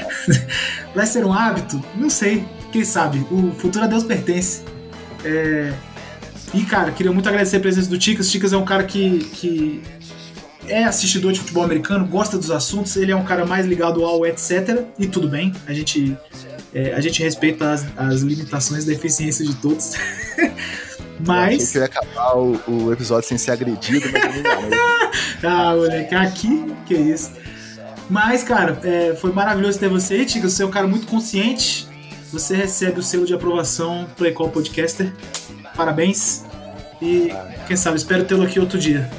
vai 0.95 1.05
ser 1.05 1.23
um 1.23 1.31
hábito? 1.31 1.83
Não 1.95 2.09
sei. 2.09 2.43
Quem 2.76 2.84
sabe? 2.84 3.26
O 3.31 3.53
futuro 3.57 3.85
a 3.85 3.88
Deus 3.88 4.03
pertence. 4.03 4.61
É... 5.23 5.72
E, 6.53 6.61
cara, 6.65 6.91
queria 6.91 7.10
muito 7.10 7.30
agradecer 7.30 7.56
a 7.56 7.60
presença 7.61 7.89
do 7.89 7.97
Ticas. 7.97 8.30
Ticas 8.30 8.52
é 8.52 8.57
um 8.57 8.65
cara 8.65 8.84
que, 8.84 9.19
que 9.31 9.81
é 10.68 10.84
assistidor 10.84 11.31
de 11.31 11.39
futebol 11.39 11.64
americano, 11.64 12.06
gosta 12.06 12.38
dos 12.38 12.52
assuntos, 12.52 12.97
ele 12.97 13.14
é 13.14 13.15
um 13.15 13.23
cara 13.23 13.45
mais 13.45 13.65
ligado 13.65 14.03
ao 14.03 14.26
etc. 14.26 14.84
E 14.99 15.07
tudo 15.07 15.30
bem, 15.30 15.53
a 15.65 15.72
gente, 15.72 16.18
é, 16.73 16.93
a 16.93 16.99
gente 16.99 17.23
respeita 17.23 17.72
as, 17.72 17.85
as 17.95 18.19
limitações 18.19 18.84
e 18.84 18.88
deficiências 18.88 19.47
de 19.47 19.56
todos. 19.56 19.93
Mas. 21.26 21.73
Eu 21.73 21.80
ia 21.80 21.85
acabar 21.85 22.35
o, 22.35 22.60
o, 22.68 22.91
episódio 22.91 23.30
sem 23.30 23.38
ser 23.38 23.52
agredido, 23.52 24.06
mas 24.11 24.43
não. 24.43 24.69
Né? 24.69 24.77
ah, 25.43 25.73
moleque, 25.73 26.14
aqui, 26.14 26.76
que 26.85 26.93
isso. 26.93 27.31
Mas, 28.10 28.43
cara, 28.43 28.77
é, 28.84 29.15
foi 29.15 29.31
maravilhoso 29.31 29.80
ter 29.80 29.88
você, 29.88 30.26
Tica. 30.26 30.49
Você 30.49 30.61
é 30.61 30.65
um 30.65 30.72
cara 30.72 30.85
muito 30.85 31.07
consciente. 31.07 31.94
Você 32.35 32.53
recebe 32.53 32.99
o 32.99 33.01
selo 33.01 33.25
de 33.25 33.33
aprovação 33.33 34.05
Playcall 34.17 34.49
Podcaster. 34.49 35.09
Parabéns. 35.73 36.43
E 37.01 37.29
quem 37.65 37.77
sabe, 37.77 37.95
espero 37.95 38.25
tê-lo 38.25 38.43
aqui 38.43 38.59
outro 38.59 38.77
dia. 38.77 39.09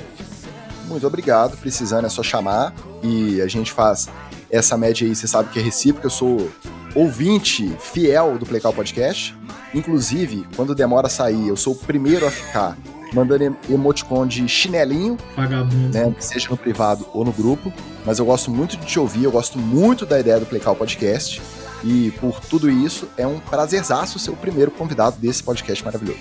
Muito 0.86 1.06
obrigado. 1.06 1.56
Precisando 1.56 2.05
é 2.05 2.10
só 2.10 2.22
chamar. 2.22 2.74
E 3.02 3.40
a 3.40 3.47
gente 3.48 3.72
faz 3.72 4.06
essa 4.51 4.76
média 4.76 5.09
aí, 5.09 5.16
você 5.16 5.26
sabe 5.26 5.48
que 5.48 5.59
é 5.59 5.62
recíproca. 5.62 6.06
Eu 6.06 6.10
sou 6.10 6.52
ouvinte 6.94 7.74
fiel 7.80 8.36
do 8.36 8.44
Playcall 8.44 8.74
Podcast. 8.74 9.34
Inclusive, 9.72 10.47
quando 10.55 10.74
demora 10.74 11.06
a 11.06 11.10
sair, 11.10 11.48
eu 11.48 11.56
sou 11.56 11.72
o 11.72 11.76
primeiro 11.76 12.26
a 12.26 12.30
ficar 12.30 12.76
mandando 13.14 13.56
emoticon 13.70 14.26
de 14.26 14.47
chinelinho, 14.47 15.16
Vagabundo. 15.34 15.88
né, 15.88 16.14
seja 16.18 16.51
no 16.51 16.56
privado 16.59 17.06
ou 17.14 17.24
no 17.24 17.32
grupo. 17.32 17.72
Mas 18.05 18.18
eu 18.18 18.26
gosto 18.26 18.51
muito 18.51 18.76
de 18.76 18.84
te 18.84 18.98
ouvir, 18.98 19.24
eu 19.24 19.32
gosto 19.32 19.59
muito 19.59 20.05
da 20.05 20.20
ideia 20.20 20.38
do 20.38 20.44
Playcall 20.44 20.76
Podcast. 20.76 21.40
E 21.85 22.11
por 22.20 22.40
tudo 22.40 22.70
isso, 22.70 23.09
é 23.16 23.27
um 23.27 23.39
prazerzaço 23.39 24.19
ser 24.19 24.31
o 24.31 24.36
primeiro 24.36 24.70
convidado 24.70 25.16
desse 25.19 25.43
podcast 25.43 25.85
maravilhoso. 25.85 26.20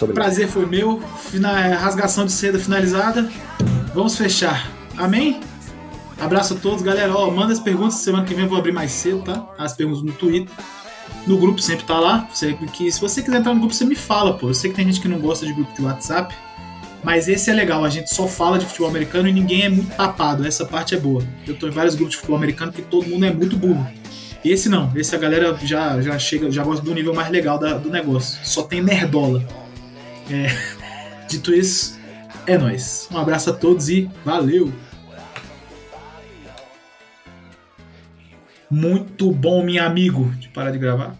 O 0.00 0.08
prazer 0.08 0.48
foi 0.48 0.66
meu. 0.66 1.00
Fina, 1.30 1.76
rasgação 1.76 2.24
de 2.24 2.32
seda 2.32 2.58
finalizada. 2.58 3.30
Vamos 3.94 4.16
fechar. 4.16 4.70
Amém? 4.96 5.40
Abraço 6.18 6.54
a 6.54 6.56
todos, 6.56 6.82
galera. 6.82 7.14
Ó, 7.14 7.30
manda 7.30 7.52
as 7.52 7.60
perguntas. 7.60 7.94
Semana 7.96 8.24
que 8.24 8.34
vem 8.34 8.44
eu 8.44 8.48
vou 8.48 8.58
abrir 8.58 8.72
mais 8.72 8.90
cedo, 8.92 9.22
tá? 9.22 9.46
As 9.58 9.74
perguntas 9.74 10.02
no 10.02 10.12
Twitter. 10.12 10.54
No 11.26 11.36
grupo 11.38 11.60
sempre 11.60 11.84
tá 11.84 11.98
lá. 11.98 12.28
Que, 12.72 12.90
se 12.90 13.00
você 13.00 13.22
quiser 13.22 13.38
entrar 13.38 13.52
no 13.52 13.60
grupo, 13.60 13.74
você 13.74 13.84
me 13.84 13.94
fala, 13.94 14.34
pô. 14.34 14.48
Eu 14.48 14.54
sei 14.54 14.70
que 14.70 14.76
tem 14.76 14.86
gente 14.86 15.00
que 15.00 15.08
não 15.08 15.18
gosta 15.18 15.44
de 15.44 15.52
grupo 15.52 15.72
de 15.74 15.82
WhatsApp. 15.82 16.34
Mas 17.02 17.28
esse 17.28 17.50
é 17.50 17.54
legal, 17.54 17.82
a 17.82 17.88
gente 17.88 18.14
só 18.14 18.28
fala 18.28 18.58
de 18.58 18.66
futebol 18.66 18.90
americano 18.90 19.26
e 19.26 19.32
ninguém 19.32 19.62
é 19.62 19.68
muito 19.70 19.94
tapado. 19.96 20.46
Essa 20.46 20.66
parte 20.66 20.94
é 20.94 20.98
boa. 20.98 21.22
Eu 21.46 21.58
tô 21.58 21.66
em 21.66 21.70
vários 21.70 21.94
grupos 21.94 22.12
de 22.12 22.16
futebol 22.18 22.36
americano 22.36 22.72
que 22.72 22.82
todo 22.82 23.06
mundo 23.06 23.24
é 23.24 23.32
muito 23.32 23.56
burro. 23.56 23.86
Esse 24.44 24.68
não, 24.68 24.90
esse 24.96 25.14
a 25.14 25.18
galera 25.18 25.56
já, 25.62 26.00
já 26.00 26.18
chega, 26.18 26.50
já 26.50 26.64
gosta 26.64 26.82
do 26.82 26.94
nível 26.94 27.14
mais 27.14 27.30
legal 27.30 27.58
da, 27.58 27.74
do 27.74 27.90
negócio. 27.90 28.38
Só 28.42 28.62
tem 28.62 28.82
nerdola. 28.82 29.44
É, 30.30 30.48
dito 31.28 31.52
isso, 31.52 31.98
é 32.46 32.56
nós. 32.56 33.08
Um 33.10 33.18
abraço 33.18 33.50
a 33.50 33.52
todos 33.52 33.88
e 33.88 34.10
valeu! 34.24 34.72
Muito 38.70 39.32
bom, 39.32 39.64
meu 39.64 39.84
amigo. 39.84 40.30
De 40.38 40.48
parar 40.48 40.70
de 40.70 40.78
gravar. 40.78 41.16